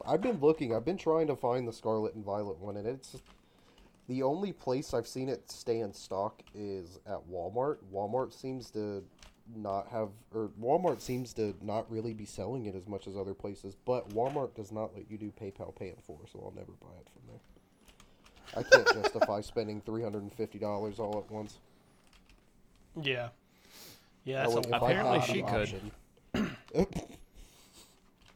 I've 0.04 0.20
been 0.20 0.40
looking. 0.40 0.74
I've 0.74 0.84
been 0.84 0.98
trying 0.98 1.28
to 1.28 1.36
find 1.36 1.68
the 1.68 1.72
Scarlet 1.72 2.14
and 2.14 2.24
Violet 2.24 2.58
one, 2.58 2.76
and 2.76 2.86
it's 2.86 3.16
the 4.08 4.22
only 4.22 4.52
place 4.52 4.92
I've 4.92 5.06
seen 5.06 5.28
it 5.28 5.50
stay 5.50 5.80
in 5.80 5.92
stock 5.92 6.42
is 6.52 6.98
at 7.06 7.20
Walmart. 7.30 7.76
Walmart 7.92 8.32
seems 8.32 8.70
to 8.72 9.04
not 9.56 9.88
have, 9.88 10.08
or 10.34 10.50
Walmart 10.60 11.00
seems 11.00 11.32
to 11.34 11.54
not 11.62 11.90
really 11.90 12.12
be 12.14 12.24
selling 12.24 12.66
it 12.66 12.74
as 12.74 12.86
much 12.86 13.06
as 13.06 13.16
other 13.16 13.34
places. 13.34 13.74
But 13.84 14.08
Walmart 14.10 14.54
does 14.54 14.70
not 14.72 14.94
let 14.94 15.10
you 15.10 15.18
do 15.18 15.32
PayPal 15.40 15.74
Pay 15.74 15.88
in 15.88 15.96
Four, 16.06 16.20
so 16.32 16.40
I'll 16.44 16.52
never 16.56 16.72
buy 16.80 16.88
it 17.00 17.08
from 17.12 17.22
there. 17.28 17.40
I 18.56 18.62
can't 18.62 19.02
justify 19.04 19.40
spending 19.40 19.80
three 19.80 20.02
hundred 20.02 20.22
and 20.22 20.32
fifty 20.32 20.58
dollars 20.58 20.98
all 20.98 21.18
at 21.18 21.30
once. 21.30 21.58
Yeah. 23.00 23.28
Yeah, 24.24 24.40
I 24.40 24.42
that's 24.42 24.54
would- 24.54 24.66
a 24.66 24.76
Apparently 24.76 25.18
had 25.18 25.28
the 25.28 25.32
she 25.32 25.42
could. 25.42 25.74
option- 26.34 26.56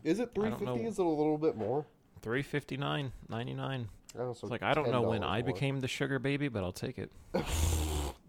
is 0.04 0.20
it 0.20 0.30
three 0.34 0.46
I 0.46 0.50
don't 0.50 0.62
know. 0.62 0.74
fifty? 0.74 0.88
Is 0.88 0.98
it 0.98 1.04
a 1.04 1.08
little 1.08 1.38
bit 1.38 1.56
more? 1.56 1.86
Three 2.22 2.42
fifty 2.42 2.76
nine 2.76 3.12
ninety 3.28 3.54
nine. 3.54 3.88
Oh, 4.18 4.32
so 4.32 4.40
It's 4.46 4.50
like 4.50 4.62
I 4.62 4.74
don't 4.74 4.90
know 4.92 5.02
when 5.02 5.22
$10 5.22 5.24
I 5.28 5.42
became 5.42 5.80
the 5.80 5.88
sugar 5.88 6.18
baby, 6.20 6.48
but 6.48 6.62
I'll 6.62 6.72
take 6.72 6.98
it. 6.98 7.10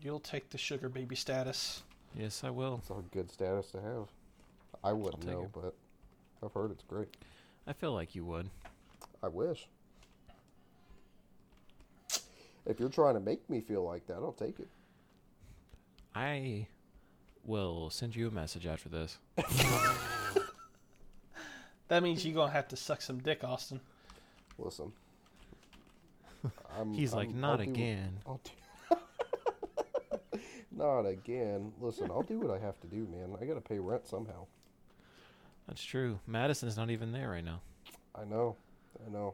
You'll 0.01 0.19
take 0.19 0.49
the 0.49 0.57
sugar 0.57 0.89
baby 0.89 1.15
status. 1.15 1.83
Yes, 2.17 2.43
I 2.43 2.49
will. 2.49 2.75
It's 2.81 2.89
a 2.89 3.03
good 3.11 3.29
status 3.31 3.71
to 3.71 3.81
have. 3.81 4.07
I 4.83 4.93
wouldn't 4.93 5.21
take 5.23 5.31
know, 5.31 5.43
it. 5.43 5.49
but 5.53 5.73
I've 6.43 6.53
heard 6.53 6.71
it's 6.71 6.83
great. 6.83 7.09
I 7.67 7.73
feel 7.73 7.93
like 7.93 8.15
you 8.15 8.23
would. 8.25 8.49
I 9.23 9.27
wish. 9.27 9.67
If 12.65 12.79
you're 12.79 12.89
trying 12.89 13.15
to 13.15 13.19
make 13.19 13.47
me 13.49 13.61
feel 13.61 13.83
like 13.83 14.07
that, 14.07 14.15
I'll 14.15 14.31
take 14.33 14.59
it. 14.59 14.67
I 16.15 16.67
will 17.43 17.89
send 17.89 18.15
you 18.15 18.27
a 18.27 18.31
message 18.31 18.65
after 18.65 18.89
this. 18.89 19.17
That 21.87 22.01
means 22.01 22.25
you're 22.25 22.33
gonna 22.33 22.51
have 22.51 22.67
to 22.69 22.75
suck 22.75 22.99
some 22.99 23.19
dick, 23.19 23.43
Austin. 23.43 23.79
Listen. 24.57 24.91
I'm, 26.79 26.93
He's 26.95 27.13
like, 27.13 27.27
I'm- 27.27 27.39
not 27.39 27.59
I'll 27.59 27.65
do- 27.65 27.71
again. 27.71 28.17
I'll 28.25 28.39
do- 28.43 28.49
not 30.75 31.01
again. 31.05 31.71
Listen, 31.79 32.09
I'll 32.11 32.21
do 32.23 32.39
what 32.39 32.51
I 32.55 32.59
have 32.63 32.79
to 32.81 32.87
do, 32.87 33.07
man. 33.11 33.35
I 33.41 33.45
gotta 33.45 33.61
pay 33.61 33.79
rent 33.79 34.07
somehow. 34.07 34.45
That's 35.67 35.83
true. 35.83 36.19
Madison's 36.27 36.77
not 36.77 36.91
even 36.91 37.11
there 37.11 37.29
right 37.31 37.43
now. 37.43 37.61
I 38.13 38.23
know. 38.25 38.55
I 39.05 39.09
know. 39.11 39.33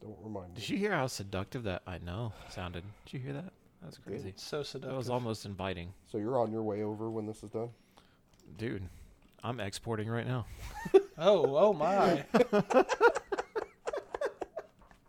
Don't 0.00 0.16
remind 0.22 0.50
me. 0.50 0.54
Did 0.60 0.68
you 0.68 0.78
hear 0.78 0.92
how 0.92 1.08
seductive 1.08 1.64
that 1.64 1.82
I 1.86 1.98
know 1.98 2.32
sounded? 2.50 2.84
Did 3.04 3.14
you 3.14 3.18
hear 3.20 3.32
that? 3.32 3.52
That's 3.82 3.98
crazy. 3.98 4.32
So 4.36 4.62
seductive. 4.62 4.90
That 4.90 4.96
was 4.96 5.10
almost 5.10 5.44
inviting. 5.46 5.92
So 6.10 6.18
you're 6.18 6.38
on 6.38 6.52
your 6.52 6.62
way 6.62 6.82
over 6.84 7.10
when 7.10 7.26
this 7.26 7.42
is 7.42 7.50
done? 7.50 7.70
Dude, 8.56 8.88
I'm 9.42 9.58
exporting 9.60 10.08
right 10.08 10.26
now. 10.26 10.46
Oh, 11.20 11.56
oh 11.56 11.72
my. 11.72 12.24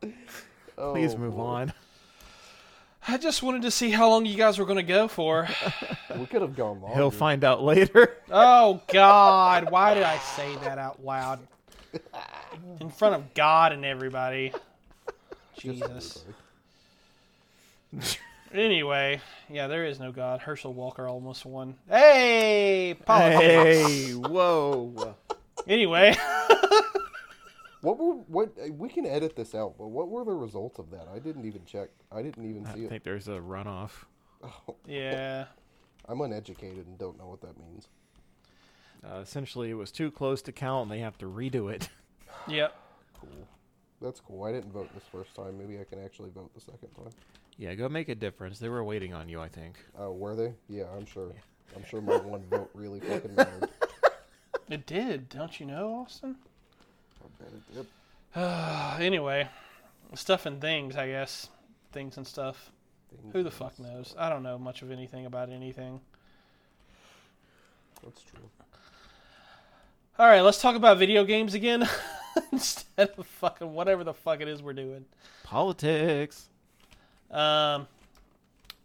Please 0.01 1.13
Oh, 1.13 1.17
move 1.17 1.35
boy. 1.35 1.41
on. 1.41 1.73
I 3.11 3.17
just 3.17 3.41
wanted 3.41 3.63
to 3.63 3.71
see 3.71 3.89
how 3.89 4.07
long 4.09 4.25
you 4.25 4.37
guys 4.37 4.59
were 4.59 4.65
gonna 4.65 4.83
go 4.83 5.07
for. 5.07 5.47
We 6.17 6.25
could 6.25 6.41
have 6.41 6.55
gone 6.55 6.81
longer. 6.81 6.97
He'll 6.97 7.11
find 7.11 7.43
out 7.43 7.63
later. 7.63 8.17
Oh 8.31 8.81
God! 8.87 9.71
Why 9.71 9.93
did 9.95 10.03
I 10.03 10.17
say 10.19 10.55
that 10.63 10.77
out 10.77 11.03
loud 11.03 11.39
in 12.79 12.89
front 12.91 13.15
of 13.15 13.33
God 13.33 13.71
and 13.71 13.83
everybody? 13.85 14.53
Jesus. 15.57 16.23
Anyway, 18.53 19.21
yeah, 19.49 19.67
there 19.67 19.85
is 19.85 19.99
no 19.99 20.11
God. 20.11 20.41
Herschel 20.41 20.73
Walker 20.73 21.07
almost 21.07 21.43
won. 21.45 21.75
Hey, 21.89 22.95
politics. 23.05 23.43
hey, 23.43 24.11
whoa. 24.13 25.15
Anyway, 25.67 26.15
What 27.81 27.97
were 27.97 28.13
what? 28.15 28.49
uh, 28.61 28.71
We 28.73 28.89
can 28.89 29.05
edit 29.05 29.35
this 29.35 29.55
out, 29.55 29.75
but 29.77 29.87
what 29.87 30.09
were 30.09 30.25
the 30.25 30.33
results 30.33 30.79
of 30.79 30.89
that? 30.91 31.07
I 31.13 31.19
didn't 31.19 31.45
even 31.45 31.65
check. 31.65 31.89
I 32.11 32.21
didn't 32.21 32.49
even 32.49 32.65
I 32.65 32.73
see 32.73 32.83
it. 32.83 32.85
I 32.87 32.89
think 32.89 33.03
there's 33.03 33.27
a 33.27 33.39
runoff. 33.39 33.91
Oh. 34.43 34.75
yeah, 34.85 35.45
I'm 36.07 36.21
uneducated 36.21 36.87
and 36.87 36.97
don't 36.97 37.17
know 37.17 37.27
what 37.27 37.41
that 37.41 37.57
means. 37.59 37.87
Uh, 39.03 39.19
essentially, 39.19 39.69
it 39.69 39.75
was 39.75 39.91
too 39.91 40.11
close 40.11 40.41
to 40.43 40.51
count, 40.51 40.83
and 40.83 40.91
they 40.91 40.99
have 40.99 41.17
to 41.19 41.25
redo 41.25 41.71
it. 41.71 41.89
yep. 42.47 42.75
Cool. 43.19 43.47
That's 44.01 44.19
cool. 44.19 44.43
I 44.43 44.51
didn't 44.51 44.71
vote 44.71 44.89
this 44.93 45.03
first 45.11 45.33
time. 45.35 45.57
Maybe 45.57 45.79
I 45.79 45.83
can 45.83 46.03
actually 46.03 46.29
vote 46.31 46.53
the 46.53 46.61
second 46.61 46.89
time. 46.95 47.11
yeah, 47.57 47.73
go 47.75 47.87
make 47.89 48.09
a 48.09 48.15
difference. 48.15 48.59
They 48.59 48.69
were 48.69 48.83
waiting 48.83 49.13
on 49.13 49.27
you, 49.29 49.39
I 49.41 49.47
think. 49.49 49.75
Oh, 49.97 50.11
were 50.11 50.35
they? 50.35 50.53
Yeah, 50.69 50.85
I'm 50.95 51.05
sure. 51.05 51.31
I'm 51.75 51.85
sure 51.85 52.01
my 52.01 52.15
one 52.17 52.43
vote 52.49 52.69
really 52.73 52.99
fucking 53.01 53.35
mattered. 53.35 53.69
It 54.69 54.85
did, 54.85 55.29
don't 55.29 55.59
you 55.59 55.65
know, 55.65 55.93
Austin? 56.05 56.35
I 57.23 57.43
bet 57.43 57.53
it 57.53 57.73
did. 58.35 59.01
anyway, 59.05 59.47
stuff 60.15 60.45
and 60.45 60.59
things, 60.61 60.95
I 60.95 61.07
guess. 61.07 61.49
Things 61.91 62.17
and 62.17 62.25
stuff. 62.27 62.71
Things 63.09 63.33
Who 63.33 63.43
the 63.43 63.51
fuck 63.51 63.73
stuff. 63.73 63.87
knows? 63.87 64.15
I 64.17 64.29
don't 64.29 64.43
know 64.43 64.57
much 64.57 64.81
of 64.81 64.91
anything 64.91 65.25
about 65.25 65.49
anything. 65.49 65.99
That's 68.03 68.21
true. 68.21 68.49
All 70.17 70.27
right, 70.27 70.41
let's 70.41 70.61
talk 70.61 70.75
about 70.75 70.97
video 70.97 71.23
games 71.23 71.53
again 71.53 71.87
instead 72.51 73.11
of 73.17 73.25
fucking 73.25 73.73
whatever 73.73 74.03
the 74.03 74.13
fuck 74.13 74.41
it 74.41 74.47
is 74.47 74.61
we're 74.61 74.73
doing. 74.73 75.05
Politics. 75.43 76.49
Um, 77.31 77.87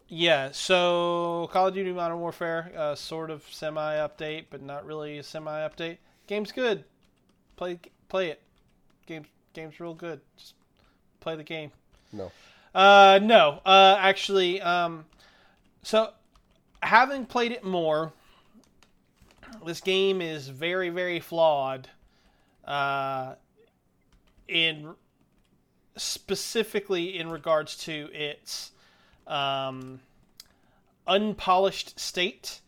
yeah. 0.08 0.50
So 0.52 1.48
Call 1.52 1.68
of 1.68 1.74
Duty 1.74 1.92
Modern 1.92 2.20
Warfare, 2.20 2.72
uh, 2.76 2.94
sort 2.94 3.30
of 3.30 3.42
semi 3.50 3.96
update, 3.96 4.44
but 4.50 4.62
not 4.62 4.86
really 4.86 5.18
a 5.18 5.22
semi 5.22 5.68
update. 5.68 5.98
Game's 6.26 6.52
good. 6.52 6.84
Play 7.56 7.80
play 8.14 8.28
it. 8.28 8.40
Game's 9.06 9.26
game's 9.54 9.80
real 9.80 9.92
good. 9.92 10.20
Just 10.36 10.54
play 11.18 11.34
the 11.34 11.42
game. 11.42 11.72
No. 12.12 12.30
Uh, 12.72 13.18
no. 13.20 13.60
Uh, 13.66 13.96
actually, 13.98 14.60
um, 14.60 15.04
so 15.82 16.10
having 16.80 17.26
played 17.26 17.50
it 17.50 17.64
more, 17.64 18.12
this 19.66 19.80
game 19.80 20.22
is 20.22 20.46
very, 20.46 20.90
very 20.90 21.18
flawed. 21.18 21.88
Uh, 22.64 23.34
in 24.46 24.94
specifically 25.96 27.18
in 27.18 27.28
regards 27.30 27.76
to 27.78 28.08
its 28.12 28.70
um, 29.26 29.98
unpolished 31.08 31.98
state. 31.98 32.60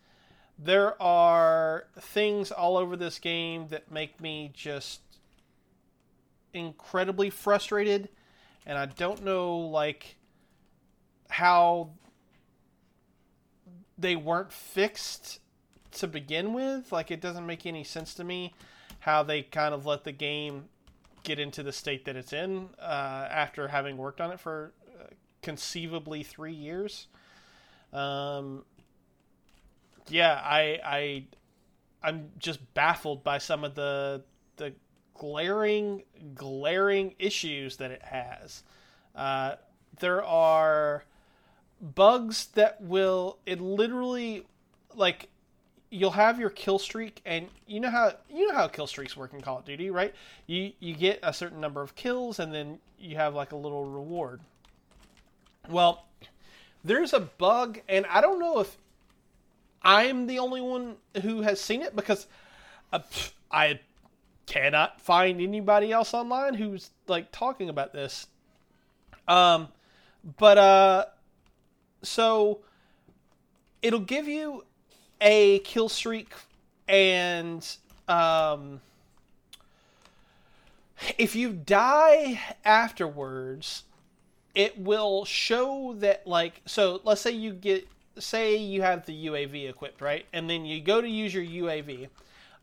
There 0.58 1.00
are 1.00 1.86
things 2.00 2.50
all 2.50 2.76
over 2.76 2.96
this 2.96 3.20
game 3.20 3.68
that 3.68 3.92
make 3.92 4.20
me 4.20 4.50
just 4.52 5.00
incredibly 6.56 7.30
frustrated 7.30 8.08
and 8.66 8.76
I 8.76 8.86
don't 8.86 9.24
know 9.24 9.56
like 9.56 10.16
how 11.30 11.90
they 13.96 14.16
weren't 14.16 14.52
fixed 14.52 15.38
to 15.92 16.06
begin 16.06 16.52
with. 16.52 16.92
Like 16.92 17.10
it 17.10 17.20
doesn't 17.20 17.46
make 17.46 17.64
any 17.64 17.84
sense 17.84 18.14
to 18.14 18.24
me 18.24 18.54
how 18.98 19.22
they 19.22 19.42
kind 19.42 19.72
of 19.72 19.86
let 19.86 20.04
the 20.04 20.12
game 20.12 20.64
get 21.22 21.38
into 21.38 21.62
the 21.62 21.72
state 21.72 22.04
that 22.04 22.16
it's 22.16 22.32
in 22.32 22.68
uh, 22.80 23.28
after 23.30 23.68
having 23.68 23.96
worked 23.96 24.20
on 24.20 24.30
it 24.32 24.40
for 24.40 24.72
uh, 25.00 25.06
conceivably 25.42 26.22
three 26.22 26.52
years. 26.52 27.06
Um, 27.92 28.64
yeah, 30.08 30.40
I 30.42 30.80
I 30.84 31.24
I'm 32.02 32.30
just 32.38 32.74
baffled 32.74 33.24
by 33.24 33.38
some 33.38 33.64
of 33.64 33.74
the 33.74 34.24
the 34.56 34.74
glaring 35.18 36.02
glaring 36.34 37.14
issues 37.18 37.76
that 37.78 37.90
it 37.90 38.02
has. 38.02 38.62
Uh, 39.14 39.56
there 40.00 40.24
are 40.24 41.04
bugs 41.80 42.46
that 42.54 42.80
will 42.80 43.38
it 43.46 43.60
literally 43.60 44.46
like 44.94 45.28
you'll 45.90 46.10
have 46.10 46.40
your 46.40 46.50
kill 46.50 46.78
streak 46.78 47.20
and 47.24 47.48
you 47.66 47.80
know 47.80 47.90
how 47.90 48.12
you 48.32 48.46
know 48.48 48.54
how 48.54 48.66
kill 48.68 48.86
streaks 48.86 49.16
work 49.16 49.32
in 49.32 49.40
Call 49.40 49.58
of 49.58 49.64
Duty, 49.64 49.90
right? 49.90 50.14
You 50.46 50.72
you 50.80 50.94
get 50.94 51.20
a 51.22 51.32
certain 51.32 51.60
number 51.60 51.82
of 51.82 51.94
kills 51.94 52.38
and 52.38 52.52
then 52.52 52.78
you 52.98 53.16
have 53.16 53.34
like 53.34 53.52
a 53.52 53.56
little 53.56 53.84
reward. 53.86 54.40
Well, 55.68 56.06
there's 56.84 57.12
a 57.12 57.20
bug 57.20 57.80
and 57.88 58.06
I 58.06 58.20
don't 58.20 58.38
know 58.38 58.60
if 58.60 58.76
I'm 59.82 60.26
the 60.26 60.38
only 60.38 60.60
one 60.60 60.96
who 61.22 61.42
has 61.42 61.60
seen 61.60 61.82
it 61.82 61.94
because 61.94 62.26
uh, 62.92 63.00
I 63.50 63.80
cannot 64.46 65.00
find 65.00 65.40
anybody 65.40 65.92
else 65.92 66.14
online 66.14 66.54
who's 66.54 66.90
like 67.08 67.32
talking 67.32 67.68
about 67.68 67.92
this. 67.92 68.28
Um, 69.28 69.68
but 70.38 70.58
uh, 70.58 71.04
so 72.02 72.60
it'll 73.82 74.00
give 74.00 74.26
you 74.28 74.64
a 75.20 75.60
kill 75.60 75.88
streak 75.88 76.32
and 76.88 77.76
um 78.08 78.80
if 81.18 81.34
you 81.34 81.52
die 81.52 82.40
afterwards 82.64 83.84
it 84.54 84.78
will 84.78 85.24
show 85.24 85.94
that 85.98 86.26
like 86.26 86.62
so 86.66 87.00
let's 87.04 87.20
say 87.20 87.30
you 87.30 87.52
get 87.52 87.86
say 88.18 88.56
you 88.56 88.82
have 88.82 89.04
the 89.06 89.26
UAV 89.26 89.68
equipped 89.68 90.00
right? 90.00 90.26
And 90.32 90.48
then 90.48 90.64
you 90.64 90.80
go 90.80 91.00
to 91.00 91.08
use 91.08 91.34
your 91.34 91.44
UAV 91.44 92.08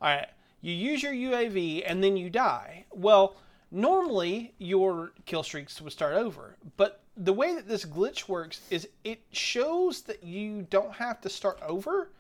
all 0.02 0.10
right 0.10 0.28
you 0.64 0.74
use 0.74 1.04
your 1.04 1.14
UAV 1.14 1.84
and 1.86 2.04
then 2.04 2.18
you 2.18 2.32
die. 2.32 2.86
Well 2.92 3.36
normally 3.70 4.54
your 4.58 5.12
kill 5.26 5.44
streaks 5.44 5.82
would 5.82 5.92
start 5.92 6.14
over 6.14 6.56
but 6.78 7.02
the 7.18 7.34
way 7.34 7.56
that 7.56 7.68
this 7.68 7.86
glitch 7.86 8.28
works 8.28 8.62
is 8.70 8.88
it 9.04 9.20
shows 9.32 10.02
that 10.04 10.24
you 10.24 10.68
don't 10.70 10.94
have 10.94 11.20
to 11.20 11.28
start 11.28 11.60
over 11.68 12.12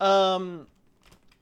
um 0.00 0.66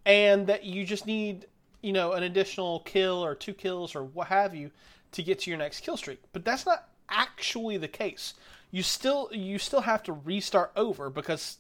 and 0.07 0.47
that 0.47 0.65
you 0.65 0.85
just 0.85 1.05
need 1.05 1.47
you 1.83 1.93
know 1.93 2.13
an 2.13 2.23
additional 2.23 2.81
kill 2.81 3.25
or 3.25 3.35
two 3.35 3.55
kills 3.55 3.95
or 3.95 4.05
what 4.05 4.29
have 4.29 4.55
you 4.55 4.71
to 5.13 5.23
get 5.23 5.41
to 5.41 5.51
your 5.51 5.59
next 5.59 5.81
kill 5.81 5.97
streak. 5.97 6.21
But 6.33 6.45
that's 6.45 6.67
not 6.67 6.89
actually 7.09 7.77
the 7.77 7.89
case. 7.89 8.35
You 8.71 8.83
still 8.83 9.29
you 9.33 9.59
still 9.59 9.81
have 9.81 10.03
to 10.05 10.13
restart 10.13 10.73
over 10.77 11.11
because 11.11 11.59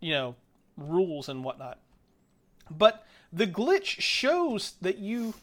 you 0.00 0.12
know 0.12 0.34
rules 0.76 1.28
and 1.28 1.42
whatnot. 1.42 1.78
But 2.70 3.06
the 3.32 3.46
glitch 3.46 4.00
shows 4.00 4.74
that 4.80 4.98
you 4.98 5.34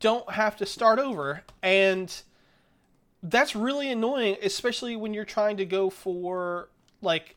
don't 0.00 0.32
have 0.32 0.56
to 0.56 0.66
start 0.66 0.98
over 0.98 1.42
and 1.62 2.22
that's 3.22 3.56
really 3.56 3.90
annoying 3.90 4.36
especially 4.42 4.96
when 4.96 5.14
you're 5.14 5.24
trying 5.24 5.56
to 5.56 5.64
go 5.64 5.88
for 5.88 6.68
like 7.00 7.36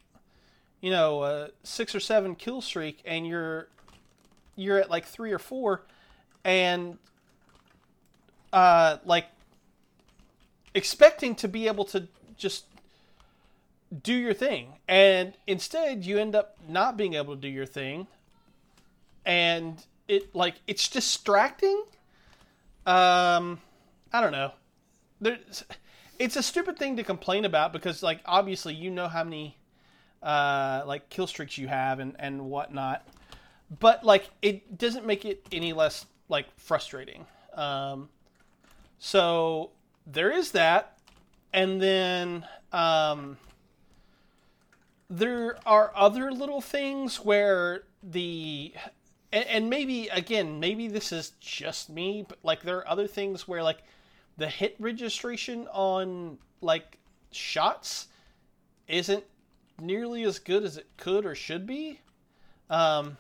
you 0.82 0.90
know 0.90 1.24
a 1.24 1.50
six 1.64 1.96
or 1.96 2.00
seven 2.00 2.36
kill 2.36 2.62
streak 2.62 3.00
and 3.06 3.26
you're 3.26 3.68
you're 4.56 4.78
at 4.78 4.90
like 4.90 5.06
three 5.06 5.32
or 5.32 5.40
four 5.40 5.82
and 6.44 6.98
uh 8.52 8.98
like 9.06 9.26
expecting 10.74 11.36
to 11.36 11.48
be 11.48 11.68
able 11.68 11.86
to 11.86 12.08
just 12.38 12.66
do 14.04 14.14
your 14.14 14.34
thing. 14.34 14.74
And 14.88 15.34
instead 15.48 16.06
you 16.06 16.18
end 16.18 16.36
up 16.36 16.58
not 16.68 16.98
being 16.98 17.14
able 17.16 17.36
to 17.36 17.42
do 17.42 17.48
your 17.48 17.66
thing 17.66 18.08
and 19.26 19.84
it 20.08 20.36
like 20.36 20.56
it's 20.68 20.90
distracting. 20.90 21.84
Um 22.86 23.60
i 24.14 24.22
don't 24.22 24.32
know. 24.32 24.52
There's 25.20 25.64
it's 26.20 26.36
a 26.36 26.44
stupid 26.44 26.78
thing 26.78 26.98
to 26.98 27.04
complain 27.04 27.46
about 27.46 27.74
because 27.74 28.04
like 28.04 28.22
obviously 28.26 28.74
you 28.74 28.90
know 28.92 29.08
how 29.08 29.24
many 29.24 29.58
uh 30.22 30.84
like 30.86 31.10
kill 31.10 31.28
streaks 31.28 31.58
you 31.58 31.68
have 31.68 32.00
and 32.00 32.16
and 32.20 32.46
whatnot. 32.46 33.08
But 33.80 34.04
like 34.04 34.30
it 34.42 34.78
doesn't 34.78 35.06
make 35.06 35.26
it 35.26 35.46
any 35.52 35.74
less 35.74 36.06
like 36.30 36.48
frustrating. 36.58 37.26
Um 37.56 38.10
so 39.00 39.72
there 40.06 40.32
is 40.32 40.52
that. 40.52 40.98
And 41.54 41.82
then 41.82 42.46
um 42.72 43.38
there 45.10 45.58
are 45.66 45.92
other 45.94 46.32
little 46.32 46.62
things 46.62 47.18
where 47.18 47.84
the 48.02 48.74
and, 49.32 49.46
and 49.48 49.70
maybe 49.70 50.08
again 50.10 50.60
maybe 50.60 50.88
this 50.88 51.12
is 51.12 51.32
just 51.40 51.90
me 51.90 52.26
but 52.28 52.38
like 52.44 52.62
there 52.62 52.78
are 52.78 52.88
other 52.88 53.08
things 53.08 53.48
where 53.48 53.64
like 53.64 53.84
the 54.38 54.48
hit 54.48 54.76
registration 54.80 55.68
on 55.72 56.38
like 56.62 56.98
shots 57.32 58.08
isn't 58.88 59.24
nearly 59.80 60.24
as 60.24 60.40
good 60.40 60.64
as 60.64 60.78
it 60.78 60.88
could 60.98 61.26
or 61.26 61.36
should 61.36 61.66
be. 61.66 62.00
Um 62.70 63.18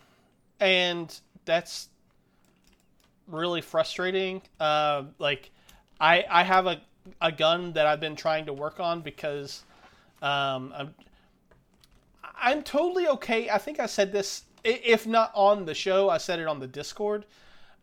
and 0.59 1.19
that's 1.45 1.89
really 3.27 3.61
frustrating. 3.61 4.41
Uh 4.59 5.03
like 5.19 5.51
i 5.99 6.25
i 6.29 6.43
have 6.43 6.67
a 6.67 6.81
a 7.19 7.31
gun 7.31 7.73
that 7.73 7.87
i've 7.87 7.99
been 7.99 8.15
trying 8.15 8.45
to 8.45 8.53
work 8.53 8.79
on 8.79 9.01
because 9.01 9.63
um 10.21 10.71
i'm 10.75 10.93
i'm 12.35 12.63
totally 12.63 13.07
okay. 13.07 13.49
I 13.49 13.57
think 13.57 13.79
i 13.79 13.85
said 13.85 14.11
this 14.11 14.43
if 14.63 15.07
not 15.07 15.31
on 15.33 15.65
the 15.65 15.73
show 15.73 16.09
i 16.09 16.17
said 16.17 16.39
it 16.39 16.47
on 16.47 16.59
the 16.59 16.67
discord. 16.67 17.25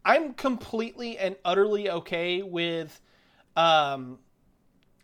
I'm 0.04 0.32
completely 0.32 1.18
and 1.18 1.36
utterly 1.44 1.90
okay 1.90 2.42
with 2.42 3.00
um 3.56 4.18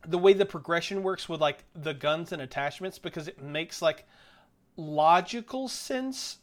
the 0.06 0.18
way 0.18 0.32
the 0.32 0.46
progression 0.46 1.02
works 1.02 1.28
with 1.28 1.40
like 1.40 1.64
the 1.74 1.94
guns 1.94 2.32
and 2.32 2.40
attachments 2.40 2.98
because 2.98 3.28
it 3.28 3.42
makes 3.42 3.82
like 3.82 4.06
logical 4.76 5.68
sense. 5.68 6.38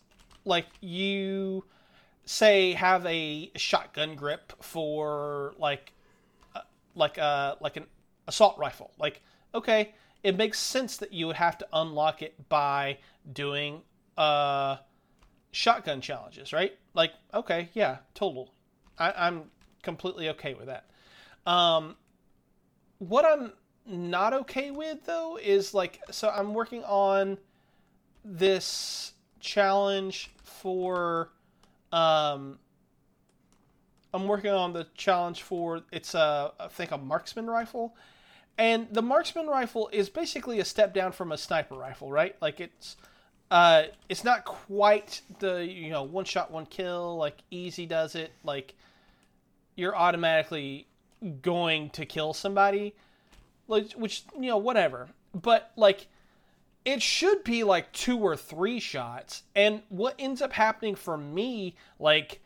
Like 0.45 0.67
you 0.79 1.65
say 2.25 2.73
have 2.73 3.05
a 3.05 3.51
shotgun 3.55 4.15
grip 4.15 4.53
for 4.61 5.53
like 5.57 5.93
uh, 6.55 6.61
like 6.95 7.17
a 7.17 7.57
like 7.61 7.77
an 7.77 7.85
assault 8.27 8.57
rifle. 8.57 8.91
Like 8.99 9.21
okay 9.55 9.93
it 10.23 10.37
makes 10.37 10.59
sense 10.59 10.97
that 10.97 11.11
you 11.11 11.25
would 11.25 11.35
have 11.35 11.57
to 11.57 11.67
unlock 11.73 12.21
it 12.21 12.47
by 12.47 12.99
doing 13.33 13.81
uh 14.17 14.77
shotgun 15.51 16.01
challenges 16.01 16.53
right 16.53 16.77
like 16.93 17.11
okay 17.33 17.69
yeah 17.73 17.97
total 18.13 18.53
I, 18.97 19.13
i'm 19.17 19.43
completely 19.83 20.29
okay 20.29 20.53
with 20.53 20.67
that 20.67 20.85
um 21.45 21.95
what 22.99 23.25
i'm 23.25 23.53
not 23.85 24.33
okay 24.33 24.71
with 24.71 25.05
though 25.05 25.37
is 25.41 25.73
like 25.73 25.99
so 26.09 26.29
i'm 26.29 26.53
working 26.53 26.83
on 26.83 27.37
this 28.23 29.13
challenge 29.39 30.31
for 30.43 31.31
um 31.91 32.59
I'm 34.13 34.27
working 34.27 34.51
on 34.51 34.73
the 34.73 34.87
challenge 34.95 35.41
for 35.41 35.81
it's 35.91 36.13
a 36.13 36.51
I 36.59 36.67
think 36.67 36.91
a 36.91 36.97
marksman 36.97 37.47
rifle. 37.47 37.95
And 38.57 38.87
the 38.91 39.01
marksman 39.01 39.47
rifle 39.47 39.89
is 39.93 40.09
basically 40.09 40.59
a 40.59 40.65
step 40.65 40.93
down 40.93 41.13
from 41.13 41.31
a 41.31 41.37
sniper 41.37 41.75
rifle, 41.75 42.11
right? 42.11 42.35
Like 42.41 42.59
it's 42.59 42.97
uh 43.51 43.83
it's 44.09 44.23
not 44.23 44.43
quite 44.45 45.21
the 45.39 45.65
you 45.65 45.91
know 45.91 46.01
one 46.01 46.25
shot 46.25 46.49
one 46.49 46.65
kill 46.65 47.17
like 47.17 47.37
easy 47.51 47.85
does 47.85 48.15
it 48.15 48.31
like 48.43 48.73
you're 49.75 49.95
automatically 49.95 50.87
going 51.41 51.89
to 51.91 52.05
kill 52.05 52.33
somebody 52.33 52.95
which 53.95 54.23
you 54.35 54.47
know 54.47 54.57
whatever. 54.57 55.07
But 55.33 55.71
like 55.75 56.07
it 56.83 57.01
should 57.01 57.43
be 57.43 57.63
like 57.63 57.91
two 57.93 58.19
or 58.19 58.35
three 58.35 58.79
shots. 58.79 59.43
And 59.55 59.81
what 59.89 60.15
ends 60.19 60.41
up 60.41 60.51
happening 60.53 60.95
for 60.95 61.15
me, 61.17 61.75
like 61.99 62.41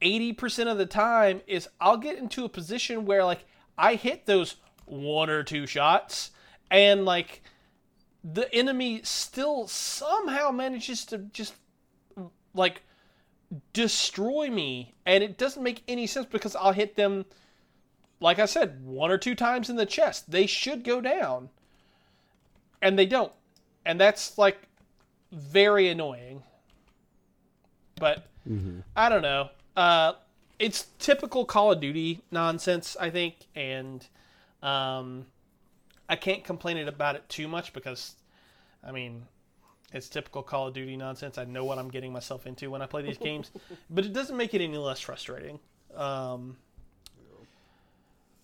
80% 0.00 0.70
of 0.70 0.78
the 0.78 0.86
time, 0.86 1.42
is 1.46 1.68
I'll 1.80 1.96
get 1.96 2.18
into 2.18 2.44
a 2.44 2.48
position 2.48 3.04
where 3.04 3.24
like 3.24 3.44
I 3.76 3.96
hit 3.96 4.26
those 4.26 4.56
one 4.86 5.28
or 5.28 5.42
two 5.42 5.66
shots 5.66 6.30
and 6.70 7.04
like 7.04 7.42
the 8.24 8.52
enemy 8.54 9.00
still 9.02 9.66
somehow 9.66 10.50
manages 10.50 11.04
to 11.06 11.18
just 11.18 11.54
like 12.54 12.82
destroy 13.72 14.48
me. 14.50 14.94
And 15.06 15.24
it 15.24 15.38
doesn't 15.38 15.62
make 15.62 15.82
any 15.88 16.06
sense 16.06 16.26
because 16.30 16.54
I'll 16.56 16.72
hit 16.72 16.96
them, 16.96 17.24
like 18.20 18.38
I 18.38 18.46
said, 18.46 18.84
one 18.84 19.10
or 19.10 19.18
two 19.18 19.34
times 19.34 19.68
in 19.68 19.76
the 19.76 19.86
chest. 19.86 20.30
They 20.30 20.46
should 20.46 20.84
go 20.84 21.00
down 21.00 21.50
and 22.82 22.98
they 22.98 23.06
don't 23.06 23.32
and 23.86 23.98
that's 23.98 24.36
like 24.36 24.58
very 25.30 25.88
annoying 25.88 26.42
but 27.98 28.26
i 28.96 29.08
don't 29.08 29.22
know 29.22 29.48
uh 29.76 30.12
it's 30.58 30.88
typical 30.98 31.44
call 31.44 31.72
of 31.72 31.80
duty 31.80 32.20
nonsense 32.30 32.96
i 33.00 33.08
think 33.08 33.34
and 33.54 34.06
um 34.62 35.24
i 36.08 36.16
can't 36.16 36.44
complain 36.44 36.76
about 36.88 37.16
it 37.16 37.28
too 37.28 37.48
much 37.48 37.72
because 37.72 38.16
i 38.84 38.92
mean 38.92 39.26
it's 39.92 40.08
typical 40.08 40.42
call 40.42 40.68
of 40.68 40.74
duty 40.74 40.96
nonsense. 40.96 41.38
I 41.38 41.44
know 41.44 41.64
what 41.64 41.78
i'm 41.78 41.88
getting 41.90 42.12
myself 42.12 42.46
into 42.46 42.70
when 42.70 42.82
i 42.82 42.86
play 42.86 43.02
these 43.02 43.18
games 43.18 43.50
but 43.90 44.04
it 44.04 44.12
doesn't 44.12 44.36
make 44.36 44.54
it 44.54 44.62
any 44.62 44.76
less 44.78 45.00
frustrating. 45.00 45.58
Um 45.94 46.56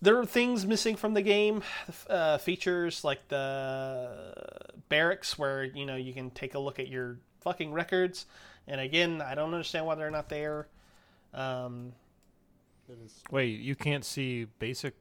there 0.00 0.16
are 0.18 0.26
things 0.26 0.64
missing 0.64 0.94
from 0.94 1.14
the 1.14 1.22
game 1.22 1.62
uh, 2.08 2.38
features 2.38 3.02
like 3.02 3.26
the 3.28 4.32
barracks 4.88 5.36
where 5.36 5.64
you 5.64 5.84
know 5.84 5.96
you 5.96 6.12
can 6.12 6.30
take 6.30 6.54
a 6.54 6.58
look 6.58 6.78
at 6.78 6.88
your 6.88 7.18
fucking 7.40 7.72
records. 7.72 8.26
And 8.66 8.80
again 8.80 9.22
i 9.22 9.34
don't 9.34 9.52
understand 9.52 9.86
why 9.86 9.94
they're 9.94 10.10
not 10.10 10.28
there. 10.28 10.68
Um, 11.34 11.92
Wait, 13.30 13.60
you 13.60 13.74
can't 13.74 14.04
see 14.04 14.46
basic 14.58 14.94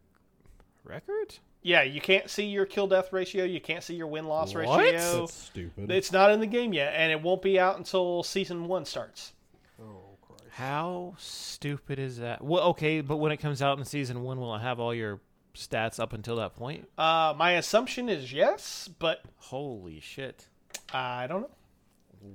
records? 0.84 1.40
Yeah, 1.68 1.82
you 1.82 2.00
can't 2.00 2.30
see 2.30 2.46
your 2.46 2.66
kill 2.66 2.88
death 2.88 3.12
ratio. 3.12 3.44
You 3.44 3.60
can't 3.60 3.84
see 3.84 3.94
your 3.94 4.08
win 4.08 4.26
loss 4.26 4.56
ratio. 4.56 4.78
That's 4.90 5.34
stupid. 5.34 5.92
It's 5.92 6.14
not 6.14 6.32
in 6.32 6.40
the 6.40 6.48
game 6.48 6.72
yet, 6.72 6.94
and 6.96 7.12
it 7.12 7.22
won't 7.22 7.42
be 7.42 7.60
out 7.60 7.78
until 7.78 8.24
season 8.24 8.70
one 8.70 8.86
starts. 8.86 9.34
Oh 9.78 10.16
Christ. 10.22 10.44
How 10.52 11.16
stupid 11.18 12.00
is 12.00 12.20
that? 12.20 12.42
Well, 12.42 12.64
okay, 12.70 13.02
but 13.02 13.18
when 13.18 13.34
it 13.34 13.38
comes 13.38 13.62
out 13.62 13.78
in 13.78 13.84
season 13.84 14.24
one, 14.24 14.40
will 14.40 14.56
it 14.56 14.60
have 14.60 14.80
all 14.80 14.96
your 14.96 15.20
stats 15.56 16.00
up 16.00 16.14
until 16.14 16.38
that 16.38 16.56
point? 16.56 16.88
Uh, 16.98 17.34
my 17.36 17.52
assumption 17.52 18.08
is 18.08 18.32
yes, 18.32 18.90
but 18.98 19.24
Holy 19.36 20.00
shit! 20.00 20.48
I 20.94 21.28
don't 21.28 21.42
know. 21.42 21.52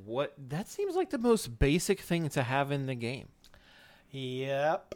What? 0.04 0.34
That 0.50 0.68
seems 0.68 0.94
like 0.94 1.08
the 1.08 1.16
most 1.16 1.58
basic 1.58 2.00
thing 2.00 2.28
to 2.28 2.42
have 2.42 2.70
in 2.70 2.84
the 2.84 2.94
game. 2.94 3.28
Yep. 4.10 4.94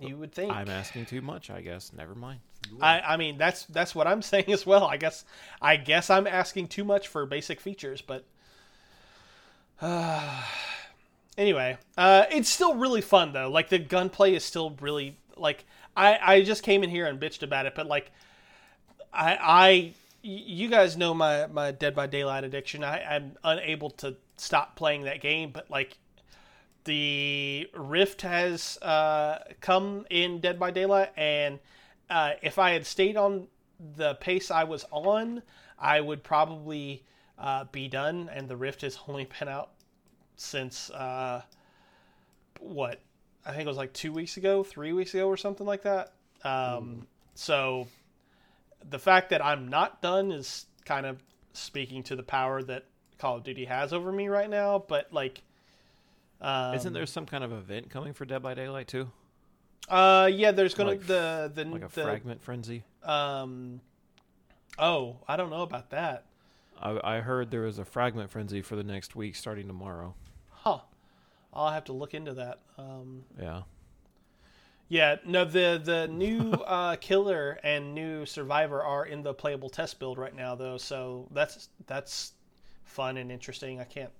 You 0.00 0.16
would 0.16 0.32
think. 0.32 0.52
I'm 0.52 0.68
asking 0.68 1.06
too 1.06 1.22
much, 1.22 1.50
I 1.50 1.60
guess. 1.60 1.92
Never 1.92 2.16
mind. 2.16 2.40
I, 2.80 3.00
I 3.00 3.16
mean 3.16 3.38
that's 3.38 3.64
that's 3.64 3.94
what 3.94 4.06
I'm 4.06 4.22
saying 4.32 4.50
as 4.52 4.66
well. 4.66 4.84
I 4.84 4.96
guess 4.96 5.24
I 5.60 5.76
guess 5.76 6.10
I'm 6.10 6.26
asking 6.26 6.68
too 6.68 6.84
much 6.84 7.08
for 7.08 7.24
basic 7.26 7.60
features, 7.60 8.00
but 8.00 8.24
uh, 9.80 10.42
anyway, 11.38 11.78
uh, 11.96 12.24
it's 12.30 12.48
still 12.48 12.74
really 12.74 13.00
fun 13.00 13.32
though. 13.32 13.50
Like 13.50 13.68
the 13.68 13.78
gunplay 13.78 14.34
is 14.34 14.44
still 14.44 14.76
really 14.80 15.16
like 15.36 15.64
I 15.96 16.18
I 16.22 16.42
just 16.42 16.62
came 16.62 16.82
in 16.82 16.90
here 16.90 17.06
and 17.06 17.20
bitched 17.20 17.42
about 17.42 17.66
it, 17.66 17.74
but 17.74 17.86
like 17.86 18.10
I 19.12 19.38
I 19.40 19.92
you 20.22 20.68
guys 20.68 20.96
know 20.96 21.14
my 21.14 21.46
my 21.46 21.70
Dead 21.70 21.94
by 21.94 22.06
Daylight 22.06 22.44
addiction. 22.44 22.84
I 22.84 23.02
I'm 23.02 23.36
unable 23.44 23.90
to 23.90 24.16
stop 24.36 24.76
playing 24.76 25.02
that 25.04 25.20
game, 25.20 25.50
but 25.50 25.70
like 25.70 25.96
the 26.84 27.68
rift 27.74 28.22
has 28.22 28.78
uh, 28.78 29.40
come 29.60 30.06
in 30.10 30.40
Dead 30.40 30.58
by 30.58 30.70
Daylight, 30.70 31.12
and 31.16 31.58
uh, 32.10 32.32
if 32.42 32.58
I 32.58 32.70
had 32.70 32.86
stayed 32.86 33.16
on 33.16 33.48
the 33.96 34.14
pace 34.14 34.50
I 34.50 34.64
was 34.64 34.84
on, 34.90 35.42
I 35.78 36.00
would 36.00 36.22
probably 36.22 37.04
uh, 37.38 37.64
be 37.70 37.88
done. 37.88 38.30
And 38.32 38.48
the 38.48 38.56
rift 38.56 38.82
has 38.82 38.98
only 39.08 39.28
been 39.38 39.48
out 39.48 39.70
since 40.36 40.90
uh, 40.90 41.42
what 42.60 43.00
I 43.44 43.50
think 43.50 43.62
it 43.62 43.68
was 43.68 43.76
like 43.76 43.92
two 43.92 44.12
weeks 44.12 44.36
ago, 44.36 44.62
three 44.62 44.92
weeks 44.92 45.14
ago, 45.14 45.28
or 45.28 45.36
something 45.36 45.66
like 45.66 45.82
that. 45.82 46.12
Um, 46.44 47.06
So 47.34 47.86
the 48.88 48.98
fact 48.98 49.30
that 49.30 49.44
I'm 49.44 49.68
not 49.68 50.02
done 50.02 50.32
is 50.32 50.66
kind 50.84 51.06
of 51.06 51.22
speaking 51.52 52.02
to 52.04 52.16
the 52.16 52.22
power 52.22 52.62
that 52.62 52.84
Call 53.18 53.36
of 53.36 53.44
Duty 53.44 53.64
has 53.64 53.92
over 53.92 54.10
me 54.12 54.28
right 54.28 54.50
now. 54.50 54.84
But 54.86 55.12
like. 55.12 55.42
Um, 56.40 56.74
Isn't 56.74 56.92
there 56.92 57.06
some 57.06 57.26
kind 57.26 57.42
of 57.42 57.52
event 57.52 57.90
coming 57.90 58.12
for 58.12 58.24
Dead 58.24 58.42
by 58.42 58.54
Daylight 58.54 58.86
too? 58.86 59.10
Uh, 59.88 60.30
yeah. 60.32 60.50
There's 60.52 60.74
gonna 60.74 60.90
Like 60.90 61.06
the 61.06 61.50
the 61.54 61.64
Like 61.64 61.82
a 61.82 61.88
the, 61.88 62.02
fragment 62.02 62.42
frenzy? 62.42 62.84
um. 63.02 63.80
Oh, 64.78 65.16
I 65.26 65.36
don't 65.36 65.50
know 65.50 65.62
about 65.62 65.90
that. 65.90 66.24
I, 66.80 67.16
I 67.16 67.20
heard 67.20 67.50
there 67.50 67.62
was 67.62 67.78
a 67.80 67.84
fragment 67.84 68.30
frenzy 68.30 68.62
for 68.62 68.76
the 68.76 68.84
next 68.84 69.16
week 69.16 69.34
starting 69.34 69.66
tomorrow. 69.66 70.14
Huh. 70.50 70.78
I'll 71.52 71.70
have 71.70 71.84
to 71.84 71.92
look 71.92 72.14
into 72.14 72.34
that. 72.34 72.60
Um. 72.76 73.24
Yeah. 73.40 73.62
Yeah. 74.88 75.16
No. 75.26 75.44
The 75.44 75.80
the 75.82 76.06
new 76.12 76.52
uh, 76.52 76.96
killer 76.96 77.58
and 77.64 77.94
new 77.94 78.24
survivor 78.26 78.82
are 78.82 79.06
in 79.06 79.22
the 79.22 79.34
playable 79.34 79.68
test 79.70 79.98
build 79.98 80.18
right 80.18 80.34
now, 80.34 80.54
though. 80.54 80.76
So 80.76 81.26
that's 81.32 81.68
that's 81.86 82.32
fun 82.84 83.16
and 83.16 83.32
interesting. 83.32 83.80
I 83.80 83.84
can't. 83.84 84.10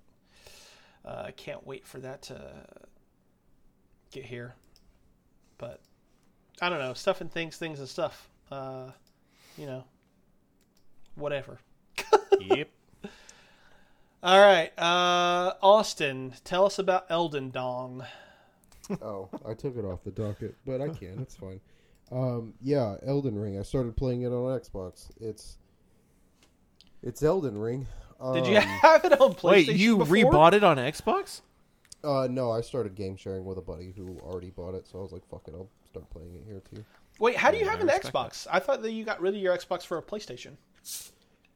Uh, 1.05 1.25
I 1.27 1.31
can't 1.31 1.65
wait 1.67 1.87
for 1.87 2.01
that 2.01 2.23
to 2.23 2.53
get 4.11 4.25
here. 4.25 4.55
But 5.59 5.81
I 6.61 6.69
don't 6.69 6.79
know 6.79 6.95
stuff 6.95 7.21
and 7.21 7.31
things, 7.31 7.57
things 7.57 7.79
and 7.79 7.89
stuff. 7.89 8.29
Uh, 8.51 8.91
you 9.57 9.67
know, 9.67 9.85
whatever. 11.17 11.59
yep. 12.41 12.71
All 14.23 14.41
right, 14.41 14.73
uh, 14.77 15.53
Austin, 15.63 16.33
tell 16.43 16.67
us 16.67 16.79
about 16.81 17.07
Elden 17.09 17.51
Dong. 17.51 18.05
oh, 19.03 19.29
I 19.49 19.55
took 19.55 19.77
it 19.77 19.85
off 19.85 20.03
the 20.03 20.11
docket, 20.11 20.57
but 20.67 20.81
I 20.81 20.89
can. 20.89 21.21
It's 21.21 21.37
fine. 21.37 21.61
Um, 22.11 22.55
yeah, 22.61 22.97
Elden 23.07 23.39
Ring. 23.39 23.59
I 23.59 23.63
started 23.63 23.97
playing 23.97 24.23
it 24.23 24.29
on 24.33 24.59
Xbox. 24.59 25.11
It's 25.21 25.59
it's 27.03 27.23
Elden 27.23 27.59
Ring. 27.59 27.87
Um, 28.21 28.35
Did 28.35 28.47
you 28.47 28.57
have 28.61 29.05
it 29.05 29.21
on 29.21 29.35
PlayStation? 29.35 29.43
Wait, 29.69 29.69
you 29.77 29.99
before? 29.99 30.17
rebought 30.17 30.53
it 30.55 30.65
on 30.65 30.79
Xbox? 30.79 31.43
Uh, 32.05 32.29
no, 32.31 32.53
I 32.53 32.61
started 32.61 32.95
game 32.95 33.17
sharing 33.17 33.45
with 33.45 33.59
a 33.59 33.63
buddy 33.63 33.93
who 33.97 34.19
already 34.21 34.51
bought 34.51 34.75
it, 34.75 34.87
so 34.87 34.99
I 34.99 35.03
was 35.03 35.13
like, 35.13 35.27
"Fuck 35.29 35.49
it, 35.49 35.55
I'll 35.55 35.69
start 35.89 36.09
playing 36.11 36.35
it 36.35 36.45
here 36.47 36.63
too." 36.73 36.85
Wait, 37.19 37.37
how 37.37 37.51
do 37.51 37.57
you 37.59 37.65
have 37.65 37.81
an 37.81 37.89
respect 37.89 38.15
Xbox? 38.15 38.47
I 38.51 38.61
thought 38.61 38.83
that 38.83 38.93
you 38.93 39.05
got 39.05 39.21
rid 39.21 39.35
of 39.35 39.41
your 39.41 39.57
Xbox 39.57 39.85
for 39.85 39.99
a 39.99 40.03
PlayStation. 40.03 40.53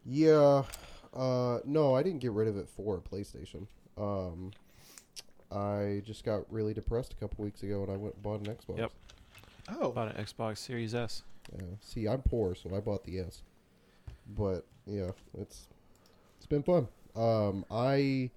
Yeah. 0.04 0.64
Uh, 1.14 1.58
no, 1.64 1.94
I 1.94 2.02
didn't 2.02 2.20
get 2.20 2.32
rid 2.32 2.48
of 2.48 2.56
it 2.56 2.68
for 2.68 2.96
a 2.96 3.00
PlayStation. 3.00 3.66
Um, 3.96 4.50
I 5.52 6.02
just 6.04 6.24
got 6.24 6.50
really 6.50 6.74
depressed 6.74 7.12
a 7.12 7.16
couple 7.16 7.44
weeks 7.44 7.62
ago, 7.62 7.82
and 7.82 7.92
I 7.92 7.96
went 7.96 8.14
and 8.14 8.22
bought 8.22 8.40
an 8.40 8.54
Xbox. 8.54 8.78
Yep. 8.78 8.92
Oh, 9.68 9.92
Bought 9.92 10.16
an 10.16 10.24
Xbox 10.24 10.58
Series 10.58 10.94
S. 10.94 11.22
Yeah. 11.54 11.62
See, 11.80 12.08
I'm 12.08 12.22
poor, 12.22 12.54
so 12.54 12.74
I 12.74 12.80
bought 12.80 13.04
the 13.04 13.20
S. 13.20 13.42
But 14.36 14.66
yeah, 14.86 15.10
it's 15.38 15.68
it's 16.38 16.46
been 16.46 16.62
fun. 16.62 16.88
Um, 17.14 17.64
I 17.70 18.30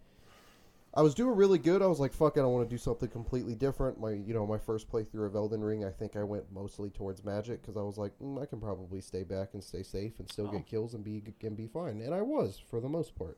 I 0.97 1.01
was 1.01 1.13
doing 1.13 1.35
really 1.35 1.59
good. 1.59 1.81
I 1.81 1.87
was 1.87 1.99
like, 1.99 2.13
"Fuck 2.13 2.37
it, 2.37 2.41
I 2.41 2.45
want 2.45 2.67
to 2.69 2.73
do 2.73 2.77
something 2.77 3.09
completely 3.09 3.53
different." 3.53 3.99
My 3.99 4.11
you 4.13 4.33
know 4.33 4.45
my 4.47 4.57
first 4.57 4.89
playthrough 4.89 5.25
of 5.25 5.35
Elden 5.35 5.61
Ring, 5.61 5.83
I 5.83 5.89
think 5.91 6.15
I 6.15 6.23
went 6.23 6.45
mostly 6.53 6.89
towards 6.89 7.23
magic 7.23 7.61
because 7.61 7.75
I 7.75 7.81
was 7.81 7.97
like, 7.97 8.13
mm, 8.19 8.41
I 8.41 8.45
can 8.45 8.61
probably 8.61 9.01
stay 9.01 9.23
back 9.23 9.49
and 9.53 9.63
stay 9.63 9.83
safe 9.83 10.13
and 10.19 10.29
still 10.31 10.47
Oh. 10.47 10.51
get 10.51 10.65
kills 10.65 10.93
and 10.93 11.03
be 11.03 11.21
and 11.43 11.57
be 11.57 11.67
fine, 11.67 11.99
and 12.01 12.13
I 12.13 12.21
was 12.21 12.57
for 12.57 12.79
the 12.79 12.87
most 12.89 13.15
part. 13.15 13.37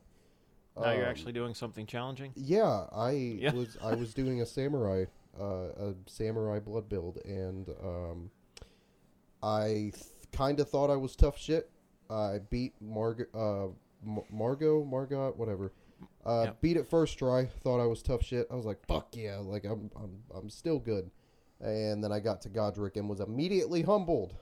Now 0.76 0.92
you're 0.92 1.04
Um, 1.06 1.10
actually 1.10 1.32
doing 1.32 1.54
something 1.54 1.86
challenging? 1.86 2.32
yeah, 2.36 2.86
I 2.92 3.10
Yeah. 3.40 3.52
was 3.52 3.76
I 3.82 3.94
was 3.96 4.14
doing 4.14 4.40
a 4.40 4.46
samurai 4.46 5.06
uh, 5.40 5.44
a 5.90 5.94
samurai 6.06 6.60
blood 6.60 6.88
build, 6.88 7.18
and 7.24 7.68
um, 7.82 8.30
I 9.42 9.92
th- 9.94 10.04
kind 10.32 10.60
of 10.60 10.68
thought 10.68 10.90
I 10.90 10.96
was 10.96 11.14
tough 11.16 11.38
shit. 11.38 11.70
I 12.10 12.38
beat 12.50 12.74
Margo, 12.80 13.24
uh, 13.34 13.66
M- 14.08 14.22
Margot, 14.30 14.84
Margot, 14.84 15.32
whatever. 15.36 15.72
Uh, 16.24 16.42
Yep. 16.46 16.60
Beat 16.60 16.76
it 16.76 16.86
first 16.86 17.18
try. 17.18 17.46
Thought 17.62 17.80
I 17.82 17.86
was 17.86 18.02
tough 18.02 18.22
shit. 18.22 18.46
I 18.50 18.54
was 18.54 18.66
like, 18.66 18.84
"Fuck 18.86 19.08
yeah!" 19.16 19.38
Like 19.38 19.64
I'm, 19.64 19.90
I'm, 19.96 20.22
I'm 20.34 20.50
still 20.50 20.78
good. 20.78 21.10
And 21.60 22.04
then 22.04 22.12
I 22.12 22.20
got 22.20 22.40
to 22.42 22.48
Godrick 22.48 22.96
and 22.96 23.08
was 23.08 23.20
immediately 23.20 23.82
humbled. 23.82 24.34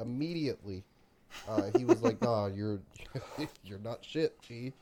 Immediately, 0.00 0.84
uh, 1.48 1.70
he 1.76 1.84
was 1.84 2.02
like, 2.02 2.20
"Nah, 2.22 2.46
you're, 2.54 2.80
you're 3.64 3.78
not 3.78 4.04
shit, 4.04 4.40
G." 4.42 4.72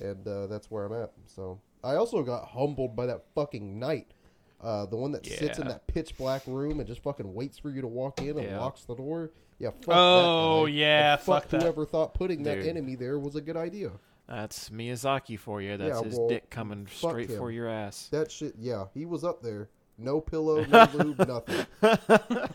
And 0.00 0.26
uh, 0.26 0.46
that's 0.46 0.70
where 0.70 0.84
I'm 0.84 0.92
at. 1.02 1.12
So 1.26 1.60
I 1.82 1.96
also 1.96 2.22
got 2.22 2.46
humbled 2.48 2.94
by 2.96 3.06
that 3.06 3.24
fucking 3.34 3.78
knight. 3.78 4.12
Uh, 4.60 4.86
the 4.86 4.96
one 4.96 5.12
that 5.12 5.24
sits 5.26 5.58
in 5.58 5.68
that 5.68 5.86
pitch 5.86 6.16
black 6.16 6.42
room 6.46 6.80
and 6.80 6.88
just 6.88 7.02
fucking 7.02 7.32
waits 7.32 7.58
for 7.58 7.70
you 7.70 7.80
to 7.80 7.86
walk 7.86 8.20
in 8.20 8.30
and 8.38 8.42
Yeah. 8.42 8.58
locks 8.60 8.84
the 8.84 8.94
door. 8.96 9.30
Yeah. 9.60 9.70
Fuck 9.70 9.88
Oh, 9.88 10.66
yeah, 10.66 11.16
fuck, 11.16 11.42
fuck 11.44 11.48
that. 11.50 11.62
whoever 11.62 11.84
thought 11.84 12.14
putting 12.14 12.42
that 12.44 12.58
enemy 12.58 12.94
there 12.96 13.18
was 13.18 13.34
a 13.36 13.40
good 13.40 13.56
idea. 13.56 13.90
That's 14.28 14.68
Miyazaki 14.68 15.38
for 15.38 15.62
you. 15.62 15.76
That's 15.76 16.00
Yeah, 16.00 16.04
his 16.04 16.18
well, 16.18 16.28
dick 16.28 16.50
coming 16.50 16.86
fuck 16.86 17.12
straight 17.12 17.30
for 17.30 17.50
your 17.50 17.68
ass. 17.68 18.08
That 18.10 18.30
shit. 18.30 18.54
Yeah, 18.58 18.86
he 18.92 19.06
was 19.06 19.24
up 19.24 19.42
there. 19.42 19.70
No 20.00 20.20
pillow, 20.20 20.64
no 20.64 20.88
lube, 20.94 21.26
nothing. 21.26 21.66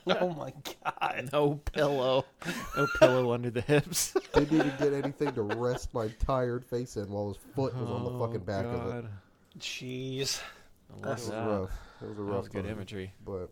oh 0.07 0.29
my 0.29 0.53
god! 0.85 1.29
No 1.33 1.55
pillow. 1.73 2.25
No 2.77 2.87
pillow 2.99 3.33
under 3.33 3.49
the 3.49 3.59
hips. 3.59 4.15
Didn't 4.33 4.53
even 4.53 4.73
get 4.79 4.93
anything 4.93 5.33
to 5.33 5.41
rest 5.41 5.93
my 5.93 6.07
tired 6.25 6.63
face 6.63 6.95
in 6.95 7.09
while 7.09 7.29
his 7.29 7.37
foot 7.53 7.75
was 7.75 7.89
on 7.89 8.05
the 8.05 8.11
oh, 8.11 8.19
fucking 8.19 8.45
back 8.45 8.65
of 8.65 8.95
it. 8.95 9.05
Oh, 9.05 9.59
Jeez. 9.59 10.39
That 11.01 11.09
was 11.09 11.29
that. 11.29 11.45
rough. 11.45 11.71
That 11.99 12.09
was 12.09 12.17
a 12.17 12.21
That 12.21 12.27
rough 12.27 12.39
was 12.43 12.47
good 12.49 12.63
time. 12.63 12.71
imagery. 12.71 13.13
But 13.25 13.49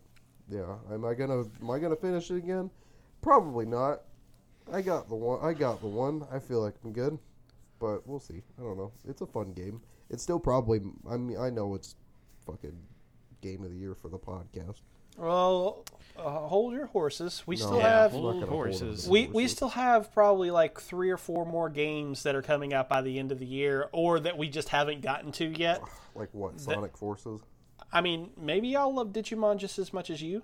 yeah, 0.47 0.75
am 0.93 1.03
I 1.03 1.13
gonna 1.13 1.43
am 1.61 1.69
I 1.69 1.79
gonna 1.79 1.95
finish 1.97 2.31
it 2.31 2.37
again? 2.37 2.69
Probably 3.21 3.65
not. 3.65 4.03
I 4.71 4.81
got 4.81 5.09
the 5.09 5.15
one. 5.15 5.39
I 5.43 5.53
got 5.53 5.81
the 5.81 5.87
one. 5.87 6.25
I 6.31 6.39
feel 6.39 6.61
like 6.61 6.75
I'm 6.85 6.93
good, 6.93 7.17
but 7.81 8.07
we'll 8.07 8.19
see. 8.21 8.41
I 8.57 8.61
don't 8.63 8.77
know. 8.77 8.91
It's 9.07 9.19
a 9.21 9.25
fun 9.27 9.51
game. 9.53 9.81
It's 10.09 10.23
still 10.23 10.39
probably. 10.39 10.79
I 11.09 11.17
mean, 11.17 11.37
I 11.37 11.49
know 11.49 11.75
it's 11.75 11.95
fucking 12.45 12.77
game 13.41 13.63
of 13.63 13.71
the 13.71 13.77
year 13.77 13.95
for 13.95 14.07
the 14.09 14.19
podcast. 14.19 14.81
Well, 15.17 15.83
uh, 16.17 16.21
hold 16.47 16.73
your 16.73 16.85
horses. 16.85 17.43
We 17.45 17.55
No, 17.57 17.65
still 17.65 17.77
Yeah, 17.79 18.01
have 18.03 18.13
I'm 18.15 18.21
hold 18.21 18.33
gonna 18.39 18.45
horses. 18.51 19.09
we 19.09 19.27
we 19.27 19.47
still 19.47 19.69
have 19.69 20.13
probably 20.13 20.51
like 20.51 20.79
three 20.79 21.09
or 21.09 21.17
four 21.17 21.45
more 21.45 21.69
games 21.69 22.23
that 22.23 22.33
are 22.35 22.41
coming 22.41 22.73
out 22.73 22.87
by 22.87 23.01
the 23.01 23.19
end 23.19 23.31
of 23.31 23.39
the 23.39 23.45
year, 23.45 23.89
or 23.91 24.19
that 24.21 24.37
we 24.37 24.47
just 24.47 24.69
haven't 24.69 25.01
gotten 25.01 25.31
to 25.33 25.45
yet. 25.47 25.81
like 26.15 26.29
what 26.33 26.59
Sonic 26.61 26.95
Forces. 26.97 27.41
I 27.91 27.99
mean, 27.99 28.29
maybe 28.37 28.75
I'll 28.77 28.93
love 28.93 29.09
Digimon 29.09 29.57
just 29.57 29.77
as 29.79 29.91
much 29.91 30.09
as 30.09 30.21
you. 30.21 30.43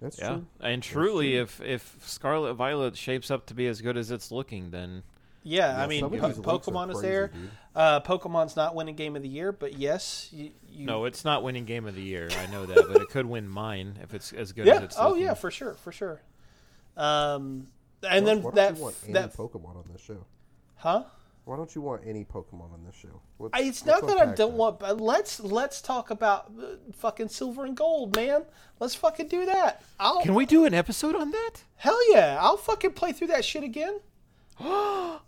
That's 0.00 0.18
Yeah, 0.18 0.28
true. 0.34 0.46
and 0.60 0.82
truly, 0.82 1.36
if 1.36 1.60
if 1.60 1.98
Scarlet 2.06 2.54
Violet 2.54 2.96
shapes 2.96 3.30
up 3.32 3.46
to 3.46 3.54
be 3.54 3.66
as 3.66 3.80
good 3.80 3.96
as 3.96 4.10
it's 4.12 4.30
looking, 4.30 4.70
then 4.70 5.02
Yeah, 5.44 5.80
I 5.80 5.86
mean, 5.86 6.00
po- 6.00 6.08
these 6.08 6.22
leaks 6.22 6.38
are 6.38 6.42
Pokemon 6.42 6.90
is 6.90 6.94
crazy, 6.94 7.08
there. 7.08 7.28
dude. 7.28 7.50
Uh, 7.76 8.00
Pokemon's 8.00 8.56
not 8.56 8.74
winning 8.74 8.94
Game 8.96 9.14
of 9.14 9.22
the 9.22 9.28
Year, 9.28 9.52
but 9.52 9.74
yes, 9.74 10.30
you, 10.32 10.50
you 10.70 10.86
no, 10.86 11.04
it's 11.04 11.22
not 11.24 11.42
winning 11.42 11.66
Game 11.66 11.86
of 11.86 11.94
the 11.94 12.02
Year. 12.02 12.30
I 12.38 12.46
know 12.50 12.64
that, 12.64 12.86
but 12.88 13.02
it 13.02 13.10
could 13.10 13.26
win 13.26 13.46
mine 13.46 13.98
if 14.02 14.14
it's 14.14 14.32
as 14.32 14.52
good 14.52 14.66
yeah. 14.66 14.76
as 14.76 14.82
it's. 14.84 14.96
Oh 14.98 15.10
looking. 15.10 15.24
yeah, 15.24 15.34
for 15.34 15.50
sure, 15.50 15.74
for 15.74 15.92
sure. 15.92 16.22
Um, 16.96 17.68
and 18.08 18.26
then 18.26 18.42
why 18.42 18.50
don't 18.50 18.54
that 18.54 18.76
you 18.76 18.82
want 18.82 18.96
any 19.04 19.12
that 19.12 19.36
Pokemon 19.36 19.76
on 19.76 19.84
this 19.92 20.00
show? 20.00 20.24
huh? 20.76 21.04
Why 21.44 21.56
don't 21.56 21.74
you 21.74 21.82
want 21.82 22.02
any 22.06 22.24
Pokemon 22.24 22.72
on 22.72 22.84
this 22.86 22.94
show? 22.94 23.20
Let's- 23.38 23.60
It's 23.60 23.84
let's 23.84 24.02
not 24.02 24.08
that 24.08 24.28
I 24.28 24.34
don't 24.34 24.54
want. 24.54 24.78
But 24.78 24.98
let's 24.98 25.40
let's 25.40 25.82
talk 25.82 26.08
about 26.08 26.50
uh, 26.58 26.76
fucking 26.94 27.28
silver 27.28 27.66
and 27.66 27.76
gold, 27.76 28.16
man. 28.16 28.44
Let's 28.80 28.94
fucking 28.94 29.28
do 29.28 29.44
that. 29.44 29.82
I'll 30.00 30.22
Can 30.22 30.34
we 30.34 30.46
do 30.46 30.64
an 30.64 30.72
episode 30.72 31.14
on 31.14 31.32
that? 31.32 31.64
hell 31.76 32.00
yeah. 32.10 32.38
I'll 32.40 32.56
fucking 32.56 32.92
play 32.92 33.12
through 33.12 33.26
that 33.26 33.44
shit 33.44 33.62
again. 33.62 34.00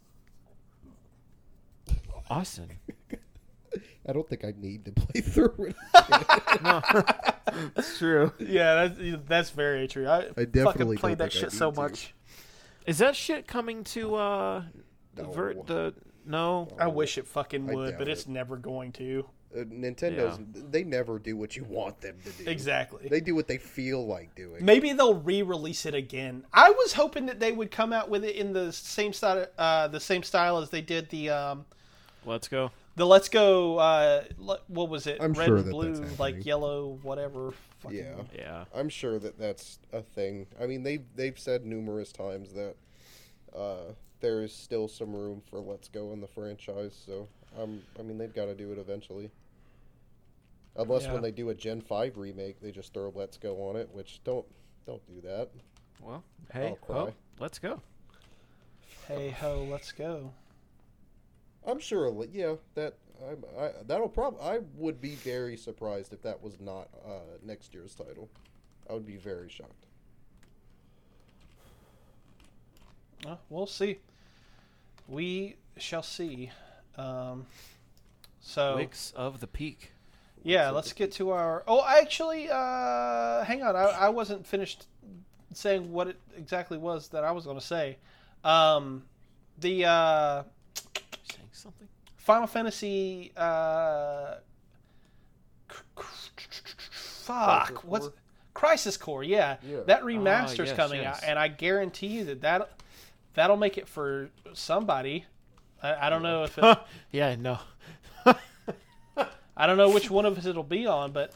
Austin. 2.28 2.70
I 4.09 4.12
don't 4.12 4.28
think 4.28 4.44
I 4.44 4.55
need 4.57 4.85
to 4.85 4.93
play 4.93 5.20
through 5.20 5.55
it. 5.70 5.77
That's 7.74 7.98
true. 7.98 8.32
Yeah, 8.39 8.86
that's 8.89 9.01
that's 9.28 9.51
very 9.51 9.89
true. 9.89 10.07
I, 10.09 10.28
I 10.36 10.44
definitely 10.44 10.97
fucking 10.97 10.98
played 10.98 11.19
that 11.19 11.32
shit 11.32 11.53
so 11.53 11.70
to. 11.70 11.81
much. 11.81 12.15
Is 12.86 12.98
that 12.98 13.16
shit 13.16 13.47
coming 13.48 13.82
to 13.85 14.15
uh 14.15 14.62
the 15.15 15.23
No. 15.24 15.32
ver- 15.32 15.55
the 15.55 15.94
no? 16.24 16.69
I 16.78 16.86
wish 16.89 17.19
it 17.19 17.27
fucking 17.27 17.66
would, 17.66 17.98
but 17.98 18.09
it's 18.09 18.23
it. 18.23 18.28
never 18.28 18.57
going 18.57 18.93
to. 18.93 19.27
Uh, 19.57 19.61
Nintendo's 19.65 20.39
they 20.70 20.85
never 20.85 21.19
do 21.19 21.36
what 21.36 21.57
you 21.57 21.65
want 21.65 22.01
them 22.01 22.16
to 22.24 22.31
do. 22.44 22.51
Exactly. 22.51 23.09
They 23.09 23.20
do 23.20 23.35
what 23.35 23.47
they 23.48 23.59
feel 23.59 24.07
like 24.07 24.35
doing. 24.35 24.65
Maybe 24.65 24.93
they'll 24.93 25.15
re-release 25.15 25.86
it 25.86 25.94
again. 25.94 26.44
I 26.53 26.70
was 26.70 26.93
hoping 26.93 27.27
that 27.27 27.40
they 27.40 27.53
would 27.53 27.70
come 27.70 27.93
out 27.93 28.11
with 28.11 28.24
it 28.24 28.36
in 28.36 28.53
the 28.53 28.73
same 28.73 29.12
style, 29.12 29.47
uh, 29.57 29.89
the 29.89 30.01
same 30.01 30.23
style 30.24 30.59
as 30.59 30.69
they 30.70 30.81
did 30.82 31.09
the 31.11 31.31
um, 31.31 31.65
Let's 32.27 32.48
go. 32.48 32.70
the 32.97 33.07
Let's 33.07 33.28
Go. 33.28 33.78
Uh, 33.78 34.24
le- 34.39 34.61
what 34.69 34.89
was 34.89 35.07
it? 35.07 35.19
I'm 35.20 35.32
Red 35.32 35.47
sure 35.47 35.57
and 35.59 35.66
that 35.66 35.70
blue, 35.70 35.86
that's 35.89 35.98
happening. 36.01 36.19
like 36.19 36.44
yellow, 36.47 36.98
whatever. 37.03 37.53
Fucking- 37.81 37.98
Yeah. 37.98 38.23
Yeah. 38.35 38.65
I'm 38.74 38.89
sure 38.89 39.19
that 39.19 39.39
that's 39.39 39.78
a 39.93 40.03
thing. 40.03 40.47
I 40.61 40.66
mean, 40.66 40.82
they've 40.82 41.05
they've 41.15 41.39
said 41.39 41.65
numerous 41.65 42.11
times 42.12 42.53
that 42.55 42.74
uh, 43.57 43.93
there 44.20 44.43
is 44.43 44.53
still 44.53 44.89
some 44.89 45.15
room 45.15 45.40
for 45.48 45.61
Let's 45.61 45.89
Go 45.89 46.12
in 46.12 46.20
the 46.20 46.27
franchise. 46.27 47.01
So 47.07 47.28
um, 47.59 47.81
I 47.98 48.03
mean, 48.03 48.19
they've 48.19 48.35
got 48.35 48.47
to 48.47 48.55
do 48.55 48.73
it 48.73 48.78
eventually. 48.78 49.31
Unless 50.78 51.05
Yeah. 51.05 51.15
when 51.15 51.23
they 51.23 51.31
do 51.31 51.48
a 51.51 51.55
Gen 51.55 51.81
Five 51.81 52.19
remake, 52.19 52.61
they 52.61 52.70
just 52.70 52.93
throw 52.93 53.11
Let's 53.15 53.39
Go 53.39 53.69
on 53.69 53.77
it, 53.77 53.89
which 53.93 54.20
don't 54.24 54.44
don't 54.86 55.07
do 55.07 55.20
that. 55.27 55.48
Well, 56.03 56.23
hey, 56.53 56.69
I'll 56.69 56.77
cry. 56.77 56.97
ho, 56.97 57.15
let's 57.39 57.59
go. 57.59 57.81
Hey 59.09 59.31
ho, 59.31 59.66
let's 59.70 59.93
go. 59.93 60.32
I'm 61.66 61.80
sure. 61.80 62.24
Yeah, 62.32 62.55
that 62.74 62.94
I, 63.59 63.62
I 63.64 63.70
that'll 63.86 64.09
probably. 64.09 64.40
I 64.40 64.60
would 64.76 65.01
be 65.01 65.14
very 65.16 65.56
surprised 65.56 66.12
if 66.12 66.22
that 66.22 66.43
was 66.43 66.60
not 66.60 66.88
uh, 67.05 67.38
next 67.44 67.74
year's 67.74 67.94
title. 67.94 68.28
I 68.88 68.93
would 68.93 69.06
be 69.06 69.16
very 69.16 69.48
shocked. 69.48 69.86
Uh, 73.26 73.36
we'll 73.51 73.66
see. 73.66 73.98
We 75.09 75.56
shall 75.76 76.02
see. 76.02 76.51
Um, 76.97 77.47
so 78.40 78.76
Wicks 78.76 79.12
of 79.16 79.40
the 79.40 79.47
Peak. 79.47 79.93
yeah, 80.44 80.70
let's 80.70 80.93
get 80.93 81.12
to 81.12 81.30
our. 81.30 81.64
Oh, 81.66 81.80
I 81.80 81.98
actually, 81.98 82.48
uh, 82.48 83.44
hang 83.44 83.62
on. 83.62 83.74
I, 83.74 83.84
I 83.84 84.09
wasn't 84.10 84.47
finished 84.47 84.86
saying 85.52 85.90
what 85.93 86.09
it 86.09 86.20
exactly 86.36 86.78
was 86.78 87.09
that 87.09 87.24
I 87.24 87.32
was 87.32 87.44
going 87.44 87.59
to 87.59 87.64
say. 87.64 87.98
Um, 88.44 89.02
the 89.59 89.86
uh, 89.86 90.43
Saying 90.43 90.44
something. 90.44 90.56
Final 92.27 92.48
Fantasy. 92.48 93.31
Uh, 93.36 94.35
fuck. 96.90 97.85
What's 97.85 98.11
Crisis 98.53 98.97
Core? 98.97 99.23
Yeah, 99.23 99.59
Yeah. 99.62 99.82
that 99.86 100.03
remaster's 100.05 100.70
yes, 100.70 100.77
coming 100.77 101.03
yes. 101.03 101.19
out, 101.19 101.28
and 101.28 101.39
I 101.39 101.47
guarantee 101.47 102.09
you 102.09 102.24
that 102.24 102.40
that 102.40 102.70
that'll 103.35 103.57
make 103.57 103.78
it 103.78 103.86
for 103.86 104.31
somebody. 104.55 105.24
I, 105.81 106.07
I 106.09 106.11
don't 106.11 106.24
know 106.24 106.43
if 106.43 106.59
it, 106.59 106.78
Yeah, 107.12 107.36
no. 107.36 107.61
I 109.57 109.66
don't 109.69 109.77
know 109.77 109.90
which 109.90 110.11
one 110.11 110.27
of 110.27 110.36
us 110.36 110.47
it'll 110.47 110.65
be 110.65 110.85
on, 110.85 111.12
but 111.12 111.32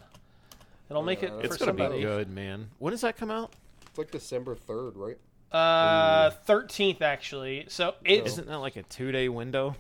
it'll 0.91 1.05
make 1.05 1.23
it 1.23 1.31
Yeah, 1.33 1.39
for 1.39 1.45
It's 1.45 1.57
gonna 1.57 1.69
somebody. 1.71 1.99
be 1.99 2.03
good, 2.03 2.29
man. 2.31 2.69
When 2.81 2.91
does 2.91 3.03
that 3.03 3.17
come 3.17 3.31
out? 3.31 3.53
It's 3.87 3.97
like 3.97 4.11
December 4.11 4.57
third, 4.57 4.97
right? 4.97 5.19
Uh, 5.53 6.31
thirteenth 6.31 7.01
actually. 7.01 7.67
So 7.69 7.95
it's 8.05 8.33
Isn't 8.33 8.49
that 8.49 8.59
like 8.59 8.75
a 8.75 8.83
two-day 8.83 9.29
window? 9.29 9.77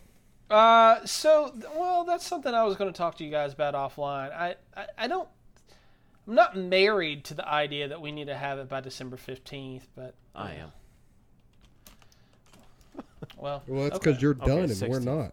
Uh, 0.51 1.05
so 1.07 1.55
well, 1.77 2.05
that's 2.05 2.27
something 2.27 2.53
I 2.53 2.65
was 2.65 2.77
going 2.77 2.93
to 2.93 2.97
talk 2.97 3.17
to 3.19 3.25
you 3.25 3.31
guys 3.31 3.53
about 3.53 3.75
offline. 3.75 4.33
I, 4.33 4.57
I, 4.77 4.87
I 4.99 5.07
don't. 5.07 5.29
I'm 6.27 6.35
not 6.35 6.57
married 6.57 7.25
to 7.27 7.35
the 7.35 7.49
idea 7.49 7.89
that 7.89 8.01
we 8.01 8.13
need 8.13 8.27
to 8.27 8.37
have 8.37 8.59
it 8.59 8.69
by 8.69 8.81
December 8.81 9.17
fifteenth, 9.17 9.87
but 9.95 10.15
I 10.35 10.55
am. 10.55 10.73
well, 13.37 13.63
Well, 13.67 13.85
that's 13.85 13.97
okay. 13.97 14.11
because 14.11 14.23
you're 14.23 14.33
Okay, 14.33 14.47
done 14.47 14.71
and 14.71 14.81
we're 14.91 15.01
not. 15.01 15.33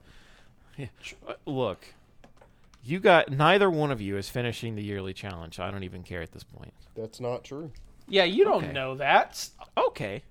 Uh, 1.28 1.34
Look, 1.48 1.86
you 2.84 3.00
got 3.00 3.32
neither 3.32 3.70
one 3.72 3.92
of 3.92 4.00
you 4.00 4.18
is 4.18 4.30
finishing 4.30 4.76
the 4.76 4.84
yearly 4.84 5.14
challenge. 5.14 5.60
I 5.60 5.72
don't 5.72 5.84
even 5.84 6.04
care 6.04 6.22
at 6.22 6.32
this 6.32 6.44
point. 6.44 6.74
That's 6.96 7.20
not 7.20 7.44
true. 7.44 7.72
Yeah, 8.08 8.24
you 8.26 8.44
don't 8.46 8.64
Okay. 8.66 8.74
know 8.74 8.96
that. 8.96 9.50
Okay. 9.78 10.22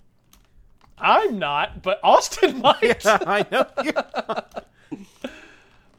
I'm 0.99 1.39
not, 1.39 1.83
but 1.83 2.01
Austin 2.03 2.61
might. 2.63 3.05
Yeah, 3.05 3.19
I 3.27 3.45
know. 3.51 3.67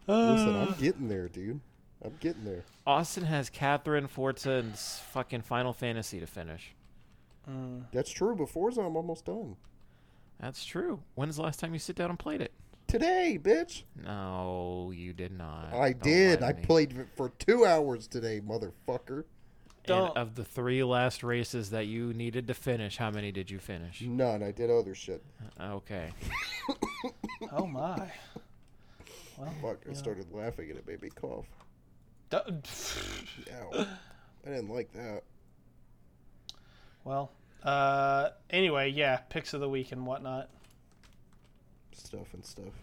Listen, 0.07 0.55
I'm 0.55 0.69
uh. 0.69 0.75
getting 0.79 1.07
there, 1.07 1.27
dude. 1.27 1.59
I'm 2.03 2.15
getting 2.19 2.45
there. 2.45 2.63
Austin 2.85 3.23
has 3.25 3.49
Catherine, 3.49 4.07
Forza, 4.07 4.51
and 4.51 4.73
s- 4.73 5.01
fucking 5.11 5.41
Final 5.41 5.73
Fantasy 5.73 6.19
to 6.19 6.27
finish. 6.27 6.73
Mm. 7.49 7.83
That's 7.91 8.11
true. 8.11 8.35
But 8.35 8.49
Forza, 8.49 8.81
I'm 8.81 8.95
almost 8.95 9.25
done. 9.25 9.55
That's 10.39 10.63
true. 10.63 10.99
When's 11.15 11.37
the 11.37 11.41
last 11.41 11.59
time 11.59 11.73
you 11.73 11.79
sit 11.79 11.95
down 11.95 12.09
and 12.11 12.19
played 12.19 12.41
it? 12.41 12.51
Today, 12.87 13.37
bitch. 13.41 13.83
No, 14.01 14.93
you 14.95 15.11
did 15.11 15.37
not. 15.37 15.73
I 15.73 15.91
Don't 15.93 16.03
did. 16.03 16.41
lie 16.41 16.49
I 16.49 16.53
me. 16.53 16.61
played 16.61 16.97
it 16.97 17.07
for 17.17 17.29
two 17.39 17.65
hours 17.65 18.07
today, 18.07 18.39
motherfucker. 18.39 19.23
And 19.79 19.87
Don't- 19.87 20.15
of 20.17 20.35
the 20.35 20.45
three 20.45 20.83
last 20.83 21.23
races 21.23 21.71
that 21.71 21.87
you 21.87 22.13
needed 22.13 22.47
to 22.47 22.53
finish, 22.53 22.97
how 22.97 23.09
many 23.09 23.31
did 23.31 23.49
you 23.49 23.57
finish? 23.59 24.01
None. 24.01 24.43
I 24.43 24.51
did 24.51 24.69
other 24.69 24.93
shit. 24.95 25.21
Uh, 25.59 25.73
okay. 25.75 26.11
oh 27.51 27.65
my. 27.65 28.09
Well, 29.37 29.53
Fuck. 29.61 29.77
I 29.89 29.93
started 29.93 30.31
laughing 30.31 30.69
and 30.69 30.79
it 30.79 30.87
made 30.87 31.01
me 31.01 31.09
cough. 31.09 31.45
d- 32.29 32.37
Ow. 33.53 33.85
I 34.45 34.49
didn't 34.49 34.69
like 34.69 34.91
that. 34.93 35.23
well. 37.03 37.31
Uh. 37.63 38.29
Anyway, 38.49 38.89
yeah, 38.89 39.17
picks 39.29 39.53
of 39.53 39.61
the 39.61 39.69
week 39.69 39.91
and 39.91 40.05
whatnot. 40.05 40.49
Stuff 41.91 42.33
and 42.33 42.45
stuff. 42.45 42.73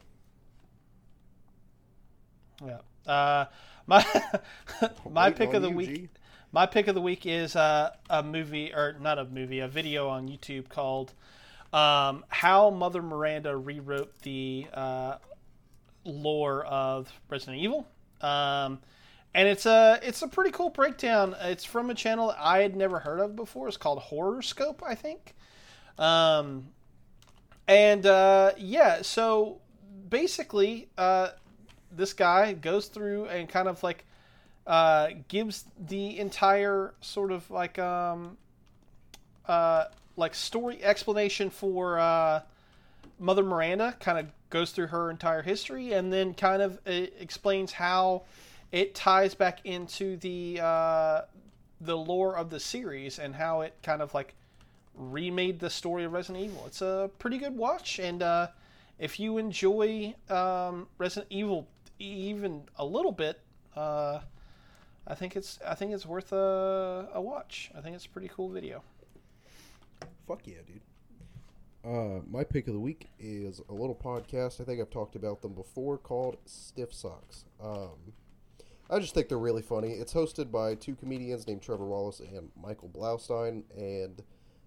Yeah. 2.65 2.79
Uh. 3.11 3.47
My 3.87 4.05
my 5.11 5.29
Waiting 5.29 5.37
pick 5.39 5.55
of 5.55 5.63
the 5.63 5.71
you, 5.71 5.77
week. 5.77 5.89
G. 5.95 6.09
My 6.53 6.67
pick 6.67 6.87
of 6.89 6.95
the 6.95 7.01
week 7.01 7.27
is 7.27 7.57
uh, 7.57 7.91
a 8.09 8.23
movie, 8.23 8.73
or 8.73 8.97
not 9.01 9.19
a 9.19 9.25
movie, 9.25 9.59
a 9.59 9.67
video 9.69 10.09
on 10.09 10.29
YouTube 10.29 10.69
called 10.69 11.13
um, 11.73 12.25
"How 12.29 12.71
Mother 12.71 13.03
Miranda 13.03 13.57
Rewrote 13.57 14.13
the 14.23 14.67
uh, 14.73 15.17
Lore 16.05 16.65
of 16.65 17.13
Resident 17.29 17.59
Evil," 17.59 17.87
um, 18.21 18.79
and 19.35 19.49
it's 19.49 19.67
a 19.67 19.99
it's 20.03 20.23
a 20.23 20.29
pretty 20.29 20.51
cool 20.51 20.71
breakdown. 20.71 21.35
It's 21.43 21.65
from 21.65 21.91
a 21.91 21.95
channel 21.95 22.35
I 22.39 22.59
had 22.59 22.77
never 22.77 22.99
heard 22.99 23.21
of 23.21 23.37
before. 23.37 23.69
It's 23.69 23.77
called 23.77 23.99
Horoscope, 23.99 24.83
I 24.85 24.95
think. 24.95 25.35
Um, 25.99 26.69
and 27.67 28.05
uh, 28.07 28.53
yeah, 28.57 29.03
so 29.03 29.61
basically, 30.09 30.89
uh, 30.99 31.31
this 31.91 32.13
guy 32.13 32.53
goes 32.53 32.89
through 32.89 33.27
and 33.27 33.49
kind 33.49 33.69
of 33.69 33.83
like 33.83 34.05
uh, 34.67 35.11
gives 35.29 35.65
the 35.79 36.19
entire 36.19 36.95
sort 37.01 37.33
of 37.33 37.51
like 37.51 37.79
um, 37.79 38.37
uh, 39.47 39.87
like 40.17 40.35
story 40.35 40.83
explanation 40.83 41.51
for 41.51 41.99
uh, 41.99 42.41
Mother 43.19 43.43
Miranda. 43.43 43.97
Kind 44.01 44.19
of 44.19 44.27
goes 44.55 44.71
through 44.71 44.87
her 44.87 45.11
entire 45.11 45.43
history 45.43 45.95
and 45.95 46.13
then 46.13 46.33
kind 46.33 46.63
of 46.63 46.79
uh, 46.87 46.93
explains 47.19 47.73
how 47.73 48.23
it 48.71 48.95
ties 48.95 49.35
back 49.35 49.59
into 49.65 50.17
the 50.19 50.61
uh, 50.63 51.23
the 51.81 51.97
lore 51.97 52.37
of 52.37 52.51
the 52.51 52.61
series 52.61 53.19
and 53.19 53.35
how 53.35 53.63
it 53.63 53.75
kind 53.83 54.01
of 54.01 54.15
like 54.15 54.33
remade 54.95 55.59
the 55.59 55.69
story 55.69 56.05
of 56.05 56.13
Resident 56.13 56.45
Evil. 56.45 56.63
It's 56.69 56.83
a 56.83 57.11
pretty 57.19 57.37
good 57.37 57.57
watch, 57.57 57.99
and 57.99 58.23
uh, 58.23 58.47
if 59.01 59.19
you 59.19 59.39
enjoy 59.39 60.15
um, 60.31 60.87
Resident 60.99 61.27
Evil 61.31 61.67
even 61.99 62.63
a 62.77 62.85
little 62.85 63.11
bit, 63.11 63.41
uh, 63.75 64.21
I 65.05 65.17
think 65.17 65.35
it's 65.35 65.59
I 65.67 65.75
think 65.75 65.93
it's 65.93 66.07
worth 66.07 66.33
a, 66.33 67.09
a 67.13 67.21
watch. 67.21 67.73
I 67.77 67.81
think 67.81 67.97
it's 67.97 68.07
a 68.07 68.09
pretty 68.09 68.31
cool 68.33 68.51
video. 68.51 68.85
Fuck 70.29 70.47
yeah, 70.47 70.63
dude. 70.65 70.81
Uh, 71.85 72.21
my 72.31 72.45
pick 72.45 72.67
of 72.67 72.73
the 72.73 72.81
week 72.81 73.11
is 73.19 73.61
a 73.69 73.75
little 73.75 73.95
podcast. 73.95 74.61
I 74.61 74.65
think 74.65 74.81
I've 74.81 74.91
talked 74.91 75.17
about 75.17 75.43
them 75.43 75.53
before 75.53 75.99
called 75.99 76.39
Stiff 76.47 76.95
Socks. 76.95 77.45
Um, 77.63 78.15
I 78.91 78.99
just 79.01 79.13
think 79.15 79.29
they're 79.29 79.39
really 79.39 79.63
funny. 79.63 79.93
It's 79.93 80.15
hosted 80.15 80.51
by 80.51 80.77
two 80.77 80.95
comedians 80.95 81.47
named 81.47 81.63
Trevor 81.63 81.85
Wallace 81.87 82.21
and 82.21 82.51
Michael 82.61 82.89
Blaustein, 82.89 83.65
and 83.77 84.23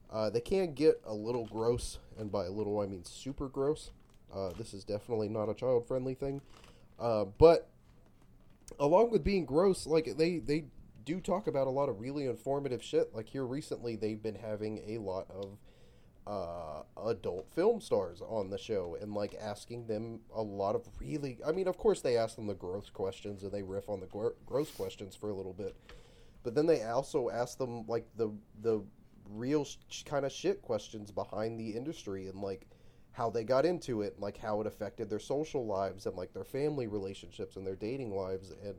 Uh, 0.10 0.30
they 0.30 0.40
can 0.40 0.74
get 0.74 1.02
a 1.06 1.14
little 1.14 1.46
gross, 1.48 2.00
and 2.18 2.32
by 2.32 2.46
a 2.46 2.50
little 2.50 2.80
I 2.80 2.86
mean 2.86 3.04
super 3.04 3.50
gross. 3.50 3.92
Uh, 4.34 4.54
this 4.58 4.74
is 4.74 4.86
definitely 4.86 5.28
not 5.28 5.50
a 5.50 5.54
child 5.54 5.86
friendly 5.86 6.14
thing. 6.14 6.40
Uh, 6.98 7.26
but 7.26 7.70
along 8.80 9.12
with 9.12 9.22
being 9.24 9.46
gross, 9.46 9.86
like 9.86 10.16
they 10.16 10.40
they 10.40 10.68
do 11.04 11.20
talk 11.20 11.46
about 11.48 11.68
a 11.68 11.72
lot 11.72 11.90
of 11.90 12.00
really 12.00 12.26
informative 12.26 12.82
shit. 12.82 13.14
Like 13.14 13.28
here 13.28 13.46
recently, 13.46 13.98
they've 13.98 14.22
been 14.24 14.36
having 14.36 14.78
a 14.88 14.98
lot 15.00 15.30
of 15.30 15.58
uh, 16.28 16.84
adult 17.10 17.48
film 17.54 17.80
stars 17.80 18.22
on 18.22 18.50
the 18.50 18.58
show 18.58 18.98
and 19.02 19.14
like 19.14 19.36
asking 19.40 19.88
them 19.88 20.20
a 20.36 20.42
lot 20.42 20.76
of 20.76 20.88
really. 21.00 21.38
I 21.46 21.52
mean, 21.52 21.68
of 21.68 21.78
course, 21.78 22.02
they 22.02 22.18
ask 22.18 22.36
them 22.36 22.48
the 22.48 22.54
gross 22.54 22.90
questions 22.90 23.44
and 23.44 23.52
they 23.52 23.64
riff 23.64 23.90
on 23.90 24.00
the 24.00 24.08
gro- 24.08 24.36
gross 24.46 24.70
questions 24.72 25.16
for 25.16 25.30
a 25.30 25.34
little 25.34 25.54
bit, 25.54 25.76
but 26.44 26.54
then 26.54 26.66
they 26.66 26.84
also 26.84 27.30
ask 27.30 27.58
them 27.58 27.86
like 27.88 28.06
the 28.16 28.32
the 28.62 28.84
real 29.30 29.66
sh- 29.66 30.04
kind 30.04 30.26
of 30.26 30.32
shit 30.32 30.62
questions 30.62 31.12
behind 31.12 31.60
the 31.60 31.70
industry 31.70 32.28
and 32.28 32.42
like 32.42 32.68
how 33.12 33.30
they 33.30 33.44
got 33.44 33.66
into 33.66 34.02
it, 34.02 34.20
like 34.20 34.38
how 34.38 34.62
it 34.62 34.68
affected 34.68 35.10
their 35.10 35.20
social 35.20 35.66
lives 35.66 36.06
and 36.06 36.16
like 36.16 36.34
their 36.34 36.44
family 36.44 36.88
relationships 36.88 37.56
and 37.56 37.66
their 37.66 37.76
dating 37.76 38.16
lives 38.16 38.52
and 38.64 38.76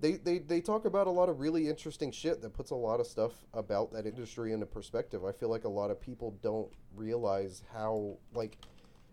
they, 0.00 0.12
they, 0.12 0.38
they 0.38 0.60
talk 0.60 0.84
about 0.84 1.06
a 1.06 1.10
lot 1.10 1.28
of 1.28 1.40
really 1.40 1.68
interesting 1.68 2.12
shit 2.12 2.40
that 2.42 2.52
puts 2.52 2.70
a 2.70 2.74
lot 2.74 3.00
of 3.00 3.06
stuff 3.06 3.32
about 3.52 3.92
that 3.92 4.06
industry 4.06 4.52
into 4.52 4.66
perspective. 4.66 5.24
I 5.24 5.32
feel 5.32 5.48
like 5.48 5.64
a 5.64 5.68
lot 5.68 5.90
of 5.90 6.00
people 6.00 6.36
don't 6.42 6.70
realize 6.94 7.62
how 7.72 8.16
like 8.32 8.58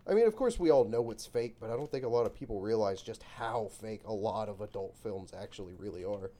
I 0.08 0.14
mean, 0.14 0.26
of 0.26 0.36
course 0.36 0.58
we 0.58 0.70
all 0.70 0.84
know 0.84 1.10
it's 1.10 1.26
fake, 1.26 1.56
but 1.58 1.70
I 1.70 1.76
don't 1.76 1.90
think 1.90 2.04
a 2.04 2.08
lot 2.08 2.26
of 2.26 2.34
people 2.34 2.60
realize 2.60 3.02
just 3.02 3.24
how 3.24 3.70
fake 3.80 4.02
a 4.04 4.12
lot 4.12 4.48
of 4.48 4.60
adult 4.60 4.96
films 5.02 5.32
actually 5.36 5.74
really 5.74 6.04
are. 6.04 6.30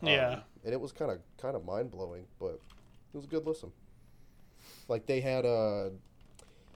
Yeah. 0.00 0.28
Um, 0.28 0.40
and 0.64 0.72
it 0.72 0.80
was 0.80 0.92
kind 0.92 1.10
of 1.10 1.18
kind 1.36 1.56
of 1.56 1.64
mind-blowing, 1.64 2.26
but 2.38 2.60
it 3.12 3.16
was 3.16 3.24
a 3.24 3.28
good 3.28 3.46
listen. 3.46 3.72
Like 4.88 5.06
they 5.06 5.20
had 5.20 5.44
uh 5.44 5.90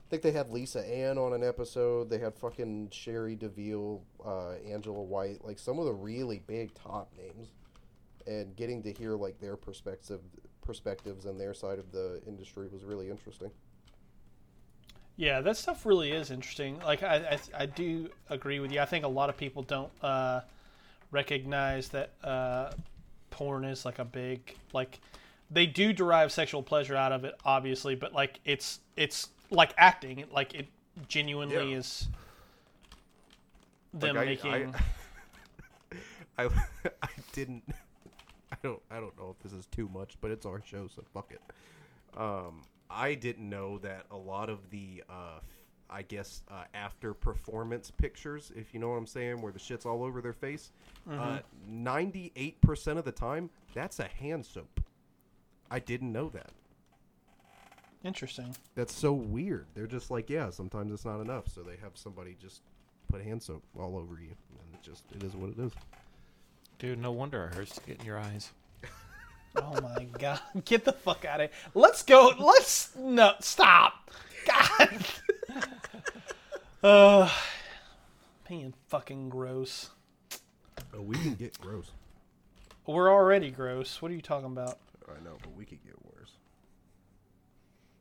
I 0.05 0.07
think 0.09 0.21
they 0.21 0.31
had 0.31 0.49
Lisa 0.49 0.87
Ann 0.87 1.17
on 1.17 1.33
an 1.33 1.43
episode. 1.43 2.09
They 2.11 2.19
had 2.19 2.35
fucking 2.35 2.89
Cherie 2.91 3.35
DeVille, 3.35 4.03
uh, 4.23 4.51
Angela 4.67 5.01
White, 5.01 5.43
like 5.43 5.57
some 5.57 5.79
of 5.79 5.85
the 5.85 5.93
really 5.93 6.43
big 6.45 6.75
top 6.75 7.11
names, 7.17 7.49
and 8.27 8.55
getting 8.55 8.83
to 8.83 8.93
hear 8.93 9.15
like 9.15 9.39
their 9.39 9.55
perspective, 9.55 10.21
perspectives 10.61 11.25
and 11.25 11.39
their 11.39 11.55
side 11.55 11.79
of 11.79 11.91
the 11.91 12.21
industry 12.27 12.67
was 12.71 12.83
really 12.83 13.09
interesting. 13.09 13.49
Yeah, 15.17 15.41
that 15.41 15.57
stuff 15.57 15.85
really 15.85 16.11
is 16.11 16.29
interesting. 16.29 16.79
Like 16.81 17.01
I, 17.01 17.15
I, 17.15 17.63
I 17.63 17.65
do 17.65 18.09
agree 18.29 18.59
with 18.59 18.71
you. 18.71 18.81
I 18.81 18.85
think 18.85 19.05
a 19.05 19.09
lot 19.09 19.29
of 19.29 19.37
people 19.37 19.63
don't 19.63 19.91
uh, 20.03 20.41
recognize 21.09 21.89
that 21.89 22.11
uh, 22.23 22.71
porn 23.31 23.65
is 23.65 23.85
like 23.85 23.99
a 23.99 24.05
big 24.05 24.55
like 24.71 24.99
they 25.51 25.65
do 25.65 25.93
derive 25.93 26.31
sexual 26.31 26.63
pleasure 26.63 26.95
out 26.95 27.11
of 27.11 27.23
it, 27.25 27.35
obviously, 27.45 27.95
but 27.95 28.13
like 28.13 28.39
it's 28.45 28.79
it's 28.95 29.29
like 29.51 29.73
acting. 29.77 30.25
Like 30.31 30.53
it 30.53 30.67
genuinely 31.07 31.71
Yeah. 31.71 31.77
is 31.77 32.07
them 33.93 34.15
Like, 34.15 34.23
I- 34.45 34.49
making. 34.49 34.75
I, 36.37 36.43
I, 36.45 36.49
I 37.01 37.07
didn't. 37.31 37.63
I 38.51 38.57
don't. 38.63 38.81
I 38.91 38.99
don't 38.99 39.17
know 39.17 39.35
if 39.37 39.43
this 39.43 39.53
is 39.57 39.65
too 39.67 39.89
much, 39.93 40.15
but 40.21 40.31
it's 40.31 40.45
our 40.45 40.61
show, 40.65 40.87
so 40.93 41.03
fuck 41.13 41.31
it. 41.31 41.41
Um, 42.19 42.61
I 42.89 43.13
didn't 43.15 43.49
know 43.49 43.77
that 43.79 44.05
a 44.11 44.15
lot 44.17 44.49
of 44.49 44.69
the, 44.69 45.03
uh, 45.09 45.39
I 45.89 46.01
guess, 46.03 46.43
uh, 46.49 46.63
after 46.73 47.13
performance 47.13 47.91
pictures, 47.91 48.51
if 48.55 48.73
you 48.73 48.79
know 48.79 48.89
what 48.89 48.95
I'm 48.95 49.07
saying, 49.07 49.41
where 49.41 49.51
the 49.51 49.59
shit's 49.59 49.85
all 49.85 50.03
over 50.03 50.21
their 50.21 50.33
face, 50.33 50.71
uh, 51.11 51.39
98% 51.69 52.97
of 52.97 53.03
the 53.05 53.11
time, 53.11 53.49
that's 53.73 53.99
a 53.99 54.07
hand 54.07 54.45
soap. 54.45 54.74
I 55.69 55.79
didn't 55.79 56.11
know 56.11 56.29
that. 56.29 56.51
Interesting. 58.03 58.55
That's 58.75 58.93
so 58.93 59.13
weird. 59.13 59.65
They're 59.73 59.87
just 59.87 60.11
like, 60.11 60.29
yeah, 60.29 60.51
sometimes 60.51 60.91
it's 60.91 61.05
not 61.05 61.21
enough, 61.21 61.47
so 61.47 61.61
they 61.61 61.75
have 61.81 61.93
somebody 61.95 62.35
just 62.39 62.61
put 63.11 63.23
hand 63.23 63.41
soap 63.41 63.63
all 63.77 63.97
over 63.97 64.15
you, 64.21 64.29
and 64.59 64.73
it 64.73 64.81
just 64.83 65.03
it 65.15 65.23
is 65.23 65.35
what 65.35 65.49
it 65.49 65.59
is. 65.59 65.71
Dude, 66.77 66.99
no 66.99 67.11
wonder 67.11 67.45
it 67.45 67.55
hurts 67.55 67.75
to 67.75 67.81
get 67.81 67.99
in 67.99 68.05
your 68.05 68.19
eyes. 68.19 68.51
Oh 69.57 69.79
my 69.81 70.03
god! 70.19 70.41
Get 70.65 70.83
the 70.83 70.91
fuck 70.91 71.23
out 71.23 71.39
of 71.39 71.49
here. 71.49 71.59
Let's 71.73 72.03
go. 72.03 72.33
Let's 72.37 72.93
no 72.97 73.35
stop. 73.39 74.11
God. 74.45 75.05
uh, 76.83 77.29
being 78.49 78.73
fucking 78.89 79.29
gross. 79.29 79.91
Oh, 80.93 81.01
we 81.01 81.15
can 81.15 81.35
get 81.35 81.57
gross. 81.61 81.91
We're 82.85 83.09
already 83.09 83.49
gross. 83.49 84.01
What 84.01 84.11
are 84.11 84.13
you 84.13 84.21
talking 84.21 84.47
about? 84.47 84.77
I 85.09 85.23
know, 85.23 85.37
but 85.41 85.55
we 85.55 85.65
could 85.65 85.83
get 85.83 85.95
worse. 86.03 86.31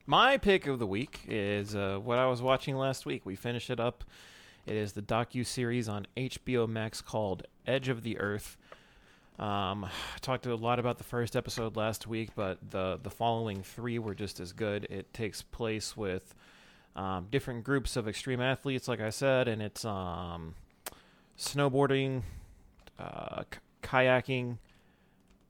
My 0.06 0.36
pick 0.36 0.66
of 0.66 0.78
the 0.78 0.86
week 0.86 1.20
is 1.26 1.74
uh, 1.74 1.98
what 2.02 2.18
I 2.18 2.26
was 2.26 2.42
watching 2.42 2.76
last 2.76 3.06
week. 3.06 3.24
We 3.24 3.36
finished 3.36 3.70
it 3.70 3.80
up. 3.80 4.04
It 4.66 4.76
is 4.76 4.92
the 4.92 5.02
docu 5.02 5.44
series 5.46 5.88
on 5.88 6.06
HBO 6.16 6.68
Max 6.68 7.00
called 7.00 7.44
Edge 7.66 7.88
of 7.88 8.02
the 8.02 8.18
Earth. 8.18 8.56
Um, 9.38 9.84
I 9.84 9.90
talked 10.20 10.46
a 10.46 10.54
lot 10.54 10.78
about 10.78 10.98
the 10.98 11.04
first 11.04 11.36
episode 11.36 11.76
last 11.76 12.06
week, 12.06 12.30
but 12.36 12.58
the 12.70 13.00
the 13.02 13.10
following 13.10 13.62
three 13.62 13.98
were 13.98 14.14
just 14.14 14.38
as 14.40 14.52
good. 14.52 14.86
It 14.90 15.12
takes 15.12 15.42
place 15.42 15.96
with 15.96 16.34
um, 16.94 17.26
different 17.30 17.64
groups 17.64 17.96
of 17.96 18.06
extreme 18.06 18.40
athletes, 18.40 18.86
like 18.86 19.00
I 19.00 19.10
said, 19.10 19.48
and 19.48 19.60
it's 19.60 19.84
um, 19.84 20.54
snowboarding, 21.36 22.22
uh, 22.98 23.42
k- 23.50 23.58
kayaking, 23.82 24.58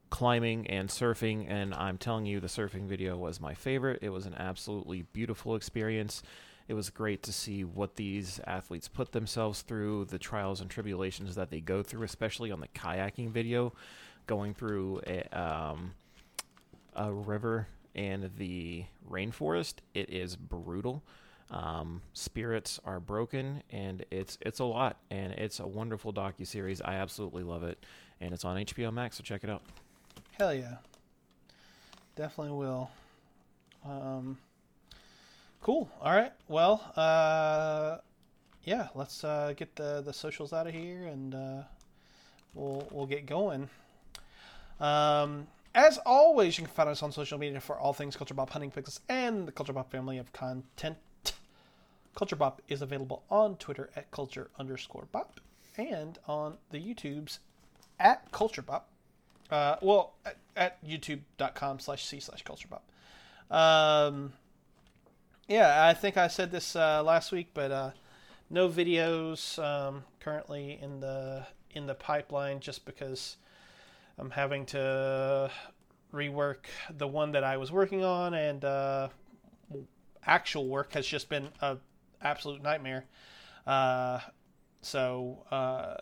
climbing 0.09 0.67
and 0.67 0.89
surfing 0.89 1.45
and 1.49 1.73
i'm 1.73 1.97
telling 1.97 2.25
you 2.25 2.39
the 2.39 2.47
surfing 2.47 2.87
video 2.87 3.17
was 3.17 3.41
my 3.41 3.53
favorite. 3.53 3.99
It 4.01 4.09
was 4.09 4.25
an 4.25 4.35
absolutely 4.35 5.03
beautiful 5.13 5.55
experience. 5.55 6.21
It 6.67 6.73
was 6.73 6.89
great 6.89 7.21
to 7.23 7.33
see 7.33 7.63
what 7.63 7.95
these 7.95 8.39
athletes 8.47 8.87
put 8.87 9.11
themselves 9.11 9.61
through 9.61 10.05
the 10.05 10.17
trials 10.17 10.61
and 10.61 10.69
tribulations 10.69 11.35
that 11.35 11.49
they 11.49 11.59
go 11.59 11.83
through 11.83 12.03
especially 12.03 12.51
on 12.51 12.59
the 12.59 12.67
kayaking 12.69 13.31
video 13.31 13.73
going 14.27 14.53
through 14.53 15.01
a, 15.05 15.21
um, 15.39 15.93
a 16.95 17.11
river 17.11 17.67
and 17.93 18.31
the 18.37 18.85
rainforest. 19.09 19.75
It 19.93 20.09
is 20.09 20.35
brutal. 20.35 21.03
Um, 21.51 22.01
spirits 22.13 22.79
are 22.83 22.99
broken 22.99 23.61
and 23.69 24.03
it's 24.09 24.39
it's 24.41 24.59
a 24.59 24.65
lot 24.65 24.97
and 25.11 25.33
it's 25.33 25.59
a 25.59 25.67
wonderful 25.67 26.11
docu-series. 26.11 26.81
I 26.81 26.95
absolutely 26.95 27.43
love 27.43 27.63
it 27.63 27.83
and 28.21 28.33
it's 28.33 28.45
on 28.45 28.57
hbo 28.57 28.93
max 28.93 29.17
so 29.17 29.23
check 29.23 29.43
it 29.43 29.49
out 29.49 29.61
Hell 30.37 30.53
yeah. 30.53 30.77
Definitely 32.17 32.57
will. 32.57 32.89
Um, 33.85 34.37
cool. 35.61 35.89
All 36.01 36.11
right. 36.11 36.33
Well, 36.49 36.81
uh, 36.97 37.97
yeah. 38.65 38.89
Let's 38.95 39.23
uh, 39.23 39.53
get 39.55 39.77
the 39.77 40.01
the 40.05 40.11
socials 40.11 40.51
out 40.51 40.67
of 40.67 40.73
here, 40.73 41.05
and 41.05 41.33
uh, 41.33 41.63
we'll 42.53 42.85
we'll 42.91 43.05
get 43.05 43.25
going. 43.25 43.69
Um, 44.81 45.47
as 45.73 45.99
always, 46.05 46.57
you 46.57 46.65
can 46.65 46.73
find 46.73 46.89
us 46.89 47.01
on 47.01 47.13
social 47.13 47.37
media 47.37 47.61
for 47.61 47.77
all 47.77 47.93
things 47.93 48.17
Culture 48.17 48.33
Bop 48.33 48.49
Hunting 48.49 48.71
Pixels 48.71 48.99
and 49.07 49.47
the 49.47 49.53
Culture 49.53 49.73
Bop 49.73 49.89
family 49.89 50.17
of 50.17 50.33
content. 50.33 50.97
Culture 52.13 52.35
Bop 52.35 52.61
is 52.67 52.81
available 52.81 53.23
on 53.29 53.55
Twitter 53.55 53.89
at 53.95 54.11
culture 54.11 54.49
underscore 54.57 55.07
bop 55.11 55.39
and 55.77 56.17
on 56.27 56.57
the 56.71 56.77
YouTubes 56.79 57.39
at 57.99 58.31
Culture 58.31 58.61
Bop. 58.61 58.89
Uh, 59.49 59.75
well, 59.81 60.13
at, 60.25 60.37
at 60.55 60.85
youtube.com 60.85 61.79
slash 61.79 62.05
c 62.05 62.19
slash 62.19 62.41
culture 62.43 62.67
bop. 62.67 62.83
Um, 63.51 64.33
yeah, 65.47 65.85
I 65.85 65.93
think 65.93 66.17
I 66.17 66.27
said 66.27 66.51
this 66.51 66.75
uh, 66.75 67.03
last 67.03 67.31
week, 67.31 67.49
but 67.53 67.71
uh, 67.71 67.91
no 68.49 68.69
videos 68.69 69.61
um, 69.63 70.03
currently 70.19 70.79
in 70.81 70.99
the 70.99 71.45
in 71.71 71.85
the 71.85 71.93
pipeline 71.93 72.59
just 72.59 72.85
because 72.85 73.37
I'm 74.17 74.31
having 74.31 74.65
to 74.67 75.51
rework 76.13 76.65
the 76.89 77.07
one 77.07 77.33
that 77.33 77.43
I 77.43 77.57
was 77.57 77.71
working 77.71 78.03
on, 78.03 78.33
and 78.33 78.63
uh, 78.63 79.09
actual 80.25 80.67
work 80.67 80.93
has 80.93 81.05
just 81.05 81.29
been 81.29 81.49
a 81.61 81.77
absolute 82.21 82.63
nightmare. 82.63 83.05
Uh, 83.67 84.19
so 84.81 85.43
uh, 85.51 85.95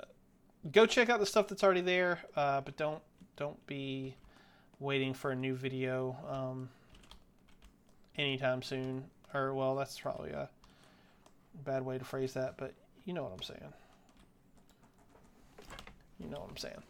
go 0.71 0.85
check 0.85 1.09
out 1.09 1.19
the 1.19 1.25
stuff 1.25 1.47
that's 1.47 1.63
already 1.63 1.81
there, 1.81 2.19
uh, 2.35 2.61
but 2.61 2.77
don't 2.77 3.01
don't 3.35 3.65
be 3.67 4.15
waiting 4.79 5.13
for 5.13 5.31
a 5.31 5.35
new 5.35 5.55
video 5.55 6.15
um, 6.29 6.69
anytime 8.17 8.61
soon. 8.61 9.03
Or 9.33 9.53
well, 9.53 9.75
that's 9.75 9.99
probably 9.99 10.31
a 10.31 10.49
bad 11.65 11.83
way 11.83 11.97
to 11.97 12.05
phrase 12.05 12.33
that, 12.33 12.55
but 12.57 12.73
you 13.05 13.13
know 13.13 13.23
what 13.23 13.33
I'm 13.33 13.41
saying. 13.41 13.73
You 16.19 16.29
know 16.29 16.39
what 16.39 16.49
I'm 16.49 16.57
saying. 16.57 16.83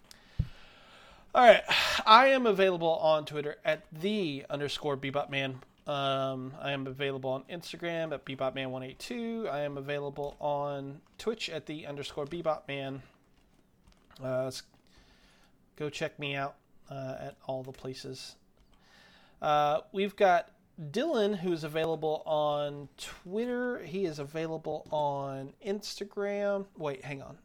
All 1.35 1.43
right, 1.43 1.63
I 2.05 2.27
am 2.27 2.45
available 2.45 2.95
on 2.97 3.25
Twitter 3.25 3.55
at 3.65 3.83
the 3.91 4.45
underscore 4.49 4.97
bebopman. 4.97 5.55
Um, 5.87 6.53
I 6.61 6.71
am 6.71 6.87
available 6.87 7.31
on 7.31 7.43
Instagram 7.51 8.13
at 8.13 8.23
bebopman182. 8.23 9.49
I 9.49 9.61
am 9.61 9.77
available 9.77 10.35
on 10.39 11.01
Twitch 11.17 11.49
at 11.49 11.65
the 11.65 11.87
underscore 11.87 12.25
bebopman. 12.25 12.99
Uh, 14.23 14.51
go 15.75 15.89
check 15.89 16.19
me 16.19 16.35
out 16.35 16.55
uh, 16.89 17.15
at 17.19 17.35
all 17.45 17.63
the 17.63 17.71
places. 17.71 18.35
Uh, 19.41 19.81
we've 19.91 20.15
got 20.15 20.49
Dylan, 20.81 21.37
who's 21.37 21.63
available 21.63 22.23
on 22.25 22.89
Twitter, 22.97 23.79
he 23.79 24.05
is 24.05 24.19
available 24.19 24.87
on 24.89 25.53
Instagram. 25.65 26.65
Wait, 26.77 27.03
hang 27.03 27.21
on. 27.21 27.37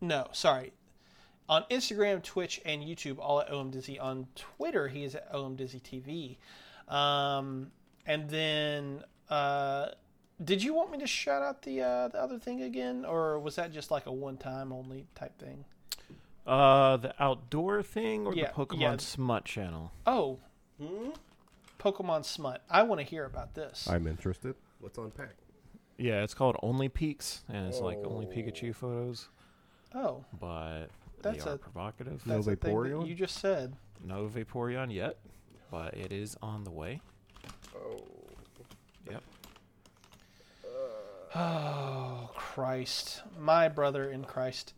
No, 0.00 0.28
sorry. 0.32 0.72
On 1.48 1.64
Instagram, 1.70 2.22
Twitch, 2.22 2.60
and 2.64 2.82
YouTube, 2.82 3.18
all 3.18 3.40
at 3.40 3.50
OM 3.50 3.70
Dizzy. 3.70 3.98
On 3.98 4.26
Twitter, 4.34 4.88
he 4.88 5.04
is 5.04 5.14
at 5.14 5.28
OM 5.34 5.56
Dizzy 5.56 5.80
TV. 5.80 6.36
Um, 6.92 7.70
and 8.06 8.28
then, 8.28 9.02
uh, 9.28 9.88
did 10.42 10.62
you 10.62 10.74
want 10.74 10.90
me 10.90 10.98
to 10.98 11.06
shout 11.06 11.42
out 11.42 11.62
the 11.62 11.82
uh, 11.82 12.08
the 12.08 12.20
other 12.20 12.38
thing 12.38 12.62
again, 12.62 13.04
or 13.04 13.38
was 13.38 13.56
that 13.56 13.72
just 13.72 13.90
like 13.90 14.06
a 14.06 14.12
one 14.12 14.36
time 14.36 14.72
only 14.72 15.06
type 15.14 15.38
thing? 15.38 15.64
Uh, 16.48 16.96
the 16.96 17.14
outdoor 17.22 17.82
thing 17.82 18.26
or 18.26 18.34
Yeah, 18.34 18.46
the 18.48 18.52
Pokemon 18.66 18.80
yeah. 18.80 18.96
Smut 18.96 19.44
channel? 19.44 19.92
Oh, 20.06 20.38
Pokemon 21.78 22.24
Smut. 22.24 22.62
I 22.70 22.82
want 22.82 23.00
to 23.00 23.06
hear 23.06 23.24
about 23.24 23.54
this. 23.54 23.86
I'm 23.88 24.06
interested. 24.06 24.54
What's 24.80 24.96
on 24.98 25.10
pack? 25.10 25.34
Yeah, 25.98 26.22
it's 26.22 26.32
called 26.34 26.56
Only 26.62 26.88
Peaks, 26.88 27.42
and 27.48 27.66
it's 27.68 27.80
like 27.80 27.98
only 28.04 28.26
Pikachu 28.26 28.72
photos, 28.74 29.28
oh, 29.94 30.24
but 30.40 30.86
That's 31.22 31.44
they 31.44 31.50
are 31.50 31.54
a- 31.54 31.58
provocative. 31.58 32.22
that's 32.24 32.46
the 32.46 32.54
thing 32.56 32.72
that 32.74 32.90
Vaporeon? 32.92 33.08
you 33.08 33.14
just 33.16 33.38
said. 33.38 33.74
No 34.04 34.28
Vaporeon 34.28 34.94
yet, 34.94 35.16
but 35.72 35.94
it 35.94 36.12
is 36.12 36.36
on 36.40 36.62
the 36.62 36.70
way. 36.70 37.00
Oh. 37.76 37.96
Yep. 39.10 39.22
Oh 41.34 42.30
Christ, 42.34 43.22
my 43.38 43.68
brother 43.68 44.08
in 44.10 44.24
Christ. 44.24 44.74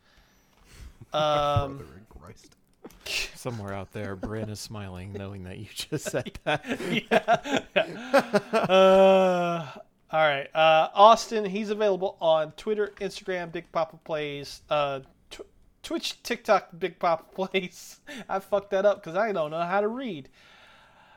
Um, 1.12 1.78
Brother 1.78 1.92
in 1.96 2.20
Christ. 2.20 2.56
Somewhere 3.34 3.72
out 3.72 3.92
there, 3.92 4.14
Bryn 4.16 4.48
is 4.50 4.60
smiling, 4.60 5.12
knowing 5.12 5.44
that 5.44 5.58
you 5.58 5.66
just 5.74 6.04
said 6.10 6.38
that. 6.44 6.64
uh, 8.52 9.66
all 10.12 10.20
right, 10.20 10.48
uh, 10.54 10.88
Austin. 10.94 11.44
He's 11.44 11.70
available 11.70 12.16
on 12.20 12.52
Twitter, 12.52 12.92
Instagram, 13.00 13.50
Big 13.52 13.70
Papa 13.72 13.98
Plays, 14.04 14.62
uh, 14.70 15.00
tw- 15.30 15.40
Twitch, 15.82 16.22
TikTok, 16.22 16.68
Big 16.78 16.98
Papa 16.98 17.24
Plays. 17.34 18.00
I 18.28 18.38
fucked 18.40 18.70
that 18.70 18.84
up 18.84 19.02
because 19.02 19.16
I 19.16 19.32
don't 19.32 19.50
know 19.50 19.60
how 19.62 19.80
to 19.80 19.88
read. 19.88 20.28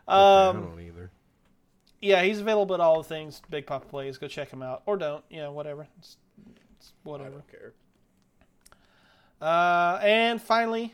I 0.08 0.48
Um, 0.50 0.62
don't 0.64 0.80
either. 0.82 1.12
yeah, 2.02 2.24
he's 2.24 2.40
available 2.40 2.76
at 2.76 2.82
all 2.82 3.02
the 3.02 3.08
things 3.10 3.42
Big 3.50 3.66
Papa 3.68 3.86
Plays. 3.88 4.18
Go 4.18 4.28
check 4.28 4.50
him 4.52 4.62
out, 4.64 4.84
or 4.86 4.98
don't. 4.98 5.24
Yeah, 5.30 5.50
whatever. 5.50 5.88
It's, 6.00 6.18
it's 6.78 6.94
I 7.06 7.10
whatever. 7.10 7.30
don't 7.32 7.52
care. 7.52 7.74
Uh, 9.44 10.00
and 10.02 10.42
finally, 10.42 10.94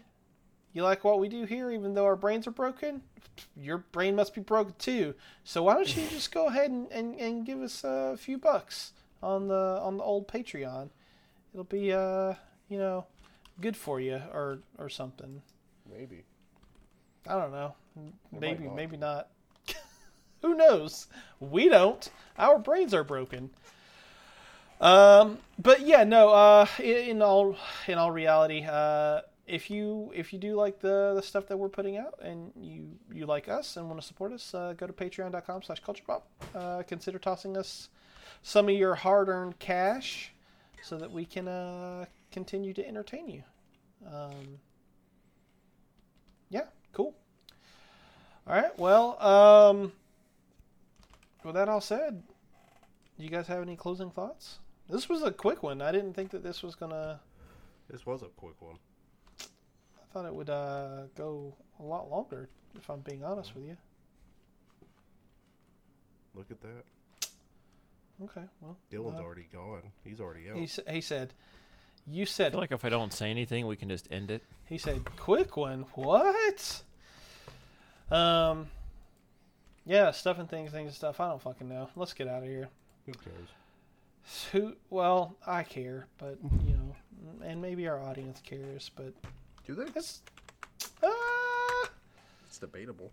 you 0.74 0.82
like 0.82 1.04
what 1.04 1.20
we 1.20 1.30
do 1.30 1.44
here, 1.44 1.70
even 1.70 1.94
though 1.94 2.06
our 2.06 2.16
brains 2.16 2.48
are 2.48 2.52
broken? 2.52 3.04
Your 3.56 3.78
brain 3.78 4.16
must 4.16 4.34
be 4.34 4.42
broken 4.42 4.74
too. 4.80 5.14
So 5.44 5.62
why 5.64 5.76
don't 5.76 5.96
you 5.96 6.08
just 6.10 6.32
go 6.32 6.48
ahead 6.48 6.72
and, 6.72 6.92
and, 6.92 7.14
and 7.20 7.46
give 7.46 7.62
us 7.62 7.84
a 7.84 8.18
few 8.18 8.40
bucks 8.40 8.94
on 9.22 9.48
the 9.48 9.80
on 9.84 9.98
the 9.98 10.04
old 10.04 10.28
Patreon? 10.28 10.90
It'll 11.54 11.64
be 11.64 11.94
uh 11.94 12.34
you 12.70 12.80
know 12.80 13.06
good 13.62 13.78
for 13.78 14.02
you 14.02 14.20
or 14.34 14.60
or 14.80 14.90
something. 14.90 15.44
Maybe. 15.96 16.24
I 17.28 17.36
don't 17.36 17.52
know. 17.52 17.76
might 18.32 18.42
Maybe 18.42 18.64
not. 18.66 18.76
maybe 18.76 18.98
not. 18.98 19.28
Who 20.42 20.56
knows? 20.56 21.06
We 21.40 21.70
don't. 21.70 22.10
Our 22.38 22.58
brains 22.58 22.96
are 22.96 23.04
broken. 23.04 23.52
Um, 24.80 25.39
but 25.57 25.81
yeah, 25.81 26.03
no. 26.03 26.30
Uh, 26.30 26.65
in, 26.80 27.22
all 27.22 27.57
in 27.88 27.97
all 27.97 28.11
reality, 28.11 28.65
uh, 28.65 29.22
if 29.45 29.69
you 29.69 30.11
if 30.15 30.31
you 30.31 30.39
do 30.39 30.56
like 30.56 30.80
the 30.80 31.14
the 31.15 31.22
stuff 31.22 31.47
that 31.47 31.57
we're 31.57 31.69
putting 31.69 31.97
out 31.97 32.19
and 32.22 32.51
you 32.56 32.88
you 33.11 33.26
like 33.26 33.49
us 33.49 33.77
and 33.77 33.88
want 33.88 33.99
to 33.99 34.07
support 34.07 34.31
us, 34.31 34.53
uh, 34.53 34.73
go 34.77 34.88
to 34.88 34.93
patreon.com 34.93 35.64
slash 35.64 35.81
culturebop. 35.81 36.22
Uh, 36.56 36.84
consider 36.84 37.19
tossing 37.19 37.57
us 37.57 37.89
some 38.41 38.69
of 38.69 38.76
your 38.76 38.95
hard 38.95 39.27
earned 39.27 39.60
cash 39.60 40.31
so 40.81 40.97
that 40.97 41.11
we 41.11 41.26
can 41.26 41.47
uh, 41.47 42.06
continue 42.31 42.73
to 42.73 42.88
entertain 42.88 43.27
you. 43.27 43.43
Um, 44.07 44.60
yeah, 46.49 46.65
cool. 46.93 47.14
All 48.47 48.56
right. 48.56 48.77
Well, 48.80 49.22
um, 49.22 49.91
with 51.43 51.56
that 51.56 51.68
all 51.68 51.81
said, 51.81 52.23
do 53.18 53.23
you 53.23 53.30
guys 53.30 53.47
have 53.47 53.61
any 53.61 53.76
closing 53.76 54.10
thoughts? 54.10 54.60
This 54.90 55.07
was 55.07 55.22
a 55.24 55.32
quick 55.32 55.61
one. 55.64 55.82
I 55.82 55.91
didn't 55.91 56.14
think 56.14 56.32
that 56.32 56.44
this 56.44 56.64
was 56.64 56.76
gonna. 56.76 57.20
This 57.90 58.06
was 58.06 58.22
a 58.24 58.28
quick 58.28 58.60
one. 58.61 58.76
I 59.41 60.14
thought 60.14 60.26
it 60.26 60.34
would 60.34 60.49
uh, 60.49 61.03
go 61.16 61.53
a 61.80 61.84
lot 61.84 62.10
longer. 62.10 62.49
If 62.76 62.90
I'm 62.90 62.99
being 63.02 63.24
honest 63.24 63.53
with 63.56 63.66
you. 63.66 63.78
Look 66.36 66.52
at 66.52 66.61
that. 66.61 66.84
Okay. 68.24 68.44
Well, 68.61 68.78
Dylan's 68.91 69.20
uh, 69.20 69.24
already 69.24 69.48
gone. 69.52 69.82
He's 70.03 70.20
already 70.20 70.49
out. 70.49 70.57
he 70.57 70.64
s- 70.64 70.80
he 70.90 71.02
said. 71.02 71.34
You 72.07 72.24
I 72.24 72.26
said 72.26 72.52
feel 72.53 72.61
like 72.61 72.72
if 72.72 72.84
I 72.86 72.90
don't 72.90 73.14
say 73.14 73.30
anything, 73.30 73.68
we 73.68 73.76
can 73.76 73.90
just 73.90 74.07
end 74.11 74.32
it. 74.32 74.41
he 74.66 74.78
said 74.78 75.03
quick 75.18 75.56
one. 75.57 75.86
What? 75.94 76.82
Um. 78.11 78.68
Yeah, 79.86 80.11
stuff 80.11 80.40
and 80.40 80.49
things, 80.49 80.72
things 80.72 80.88
and 80.88 80.95
stuff. 80.95 81.20
I 81.20 81.30
don't 81.30 81.41
fucking 81.41 81.68
know. 81.70 81.90
Let's 81.95 82.14
get 82.14 82.28
out 82.28 82.44
of 82.44 82.49
here. 82.49 82.70
Who 83.06 83.14
cares? 83.14 83.49
Who? 84.52 84.74
Well, 84.90 85.36
I 85.48 85.64
care, 85.64 86.08
but 86.18 86.38
you 86.66 86.74
know, 86.74 86.96
and 87.46 87.62
maybe 87.62 87.88
our 87.88 88.02
audience 88.02 88.41
cares, 88.46 88.91
but 88.96 89.14
Do 89.66 89.76
they? 89.76 89.86
it's. 89.96 90.22
Uh, 91.04 91.10
It's 92.48 92.58
debatable. 92.58 93.12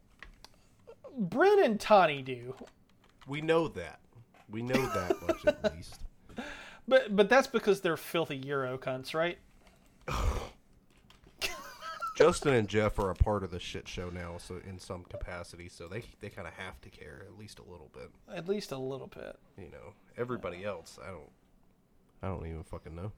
Bryn 1.18 1.62
and 1.64 1.80
Tawny 1.80 2.20
do, 2.22 2.54
We 3.26 3.40
know 3.40 3.68
that. 3.68 4.00
We 4.50 4.62
know 4.62 4.74
that 4.86 5.22
much 5.26 5.46
at 5.46 5.74
least. 5.74 6.00
but 6.86 7.14
but 7.16 7.28
that's 7.28 7.46
because 7.48 7.80
they're 7.80 7.96
filthy 7.96 8.36
Euro 8.36 8.76
cunts, 8.78 9.14
right? 9.14 9.38
Justin 12.16 12.54
and 12.54 12.66
Jeff 12.66 12.98
are 12.98 13.10
a 13.10 13.14
part 13.14 13.44
of 13.44 13.50
the 13.50 13.60
shit 13.60 13.86
show 13.86 14.08
now, 14.08 14.38
so 14.38 14.58
in 14.66 14.78
some 14.78 15.04
capacity, 15.04 15.68
so 15.68 15.86
they 15.86 16.02
they 16.20 16.30
kind 16.30 16.48
of 16.48 16.54
have 16.54 16.80
to 16.80 16.88
care 16.88 17.22
at 17.26 17.38
least 17.38 17.58
a 17.58 17.62
little 17.62 17.90
bit. 17.92 18.10
At 18.34 18.48
least 18.48 18.72
a 18.72 18.78
little 18.78 19.06
bit. 19.06 19.38
You 19.58 19.70
know, 19.70 19.92
everybody 20.16 20.64
else, 20.64 20.98
I 21.02 21.08
don't, 21.08 21.30
I 22.22 22.28
don't 22.28 22.46
even 22.46 22.64
fucking 22.64 22.96
know. 22.96 23.12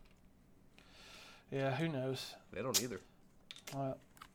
Yeah, 1.52 1.74
who 1.76 1.88
knows? 1.88 2.34
They 2.52 2.60
don't 2.60 2.82
either. 2.82 3.00
Uh, 3.74 3.92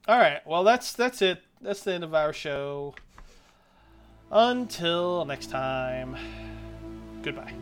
all 0.07 0.17
right. 0.17 0.39
Well, 0.47 0.63
that's 0.63 0.93
that's 0.93 1.21
it. 1.21 1.41
That's 1.61 1.83
the 1.83 1.93
end 1.93 2.05
of 2.05 2.15
our 2.15 2.31
show. 2.31 2.95
Until 4.31 5.25
next 5.25 5.51
time. 5.51 6.15
Goodbye. 7.21 7.53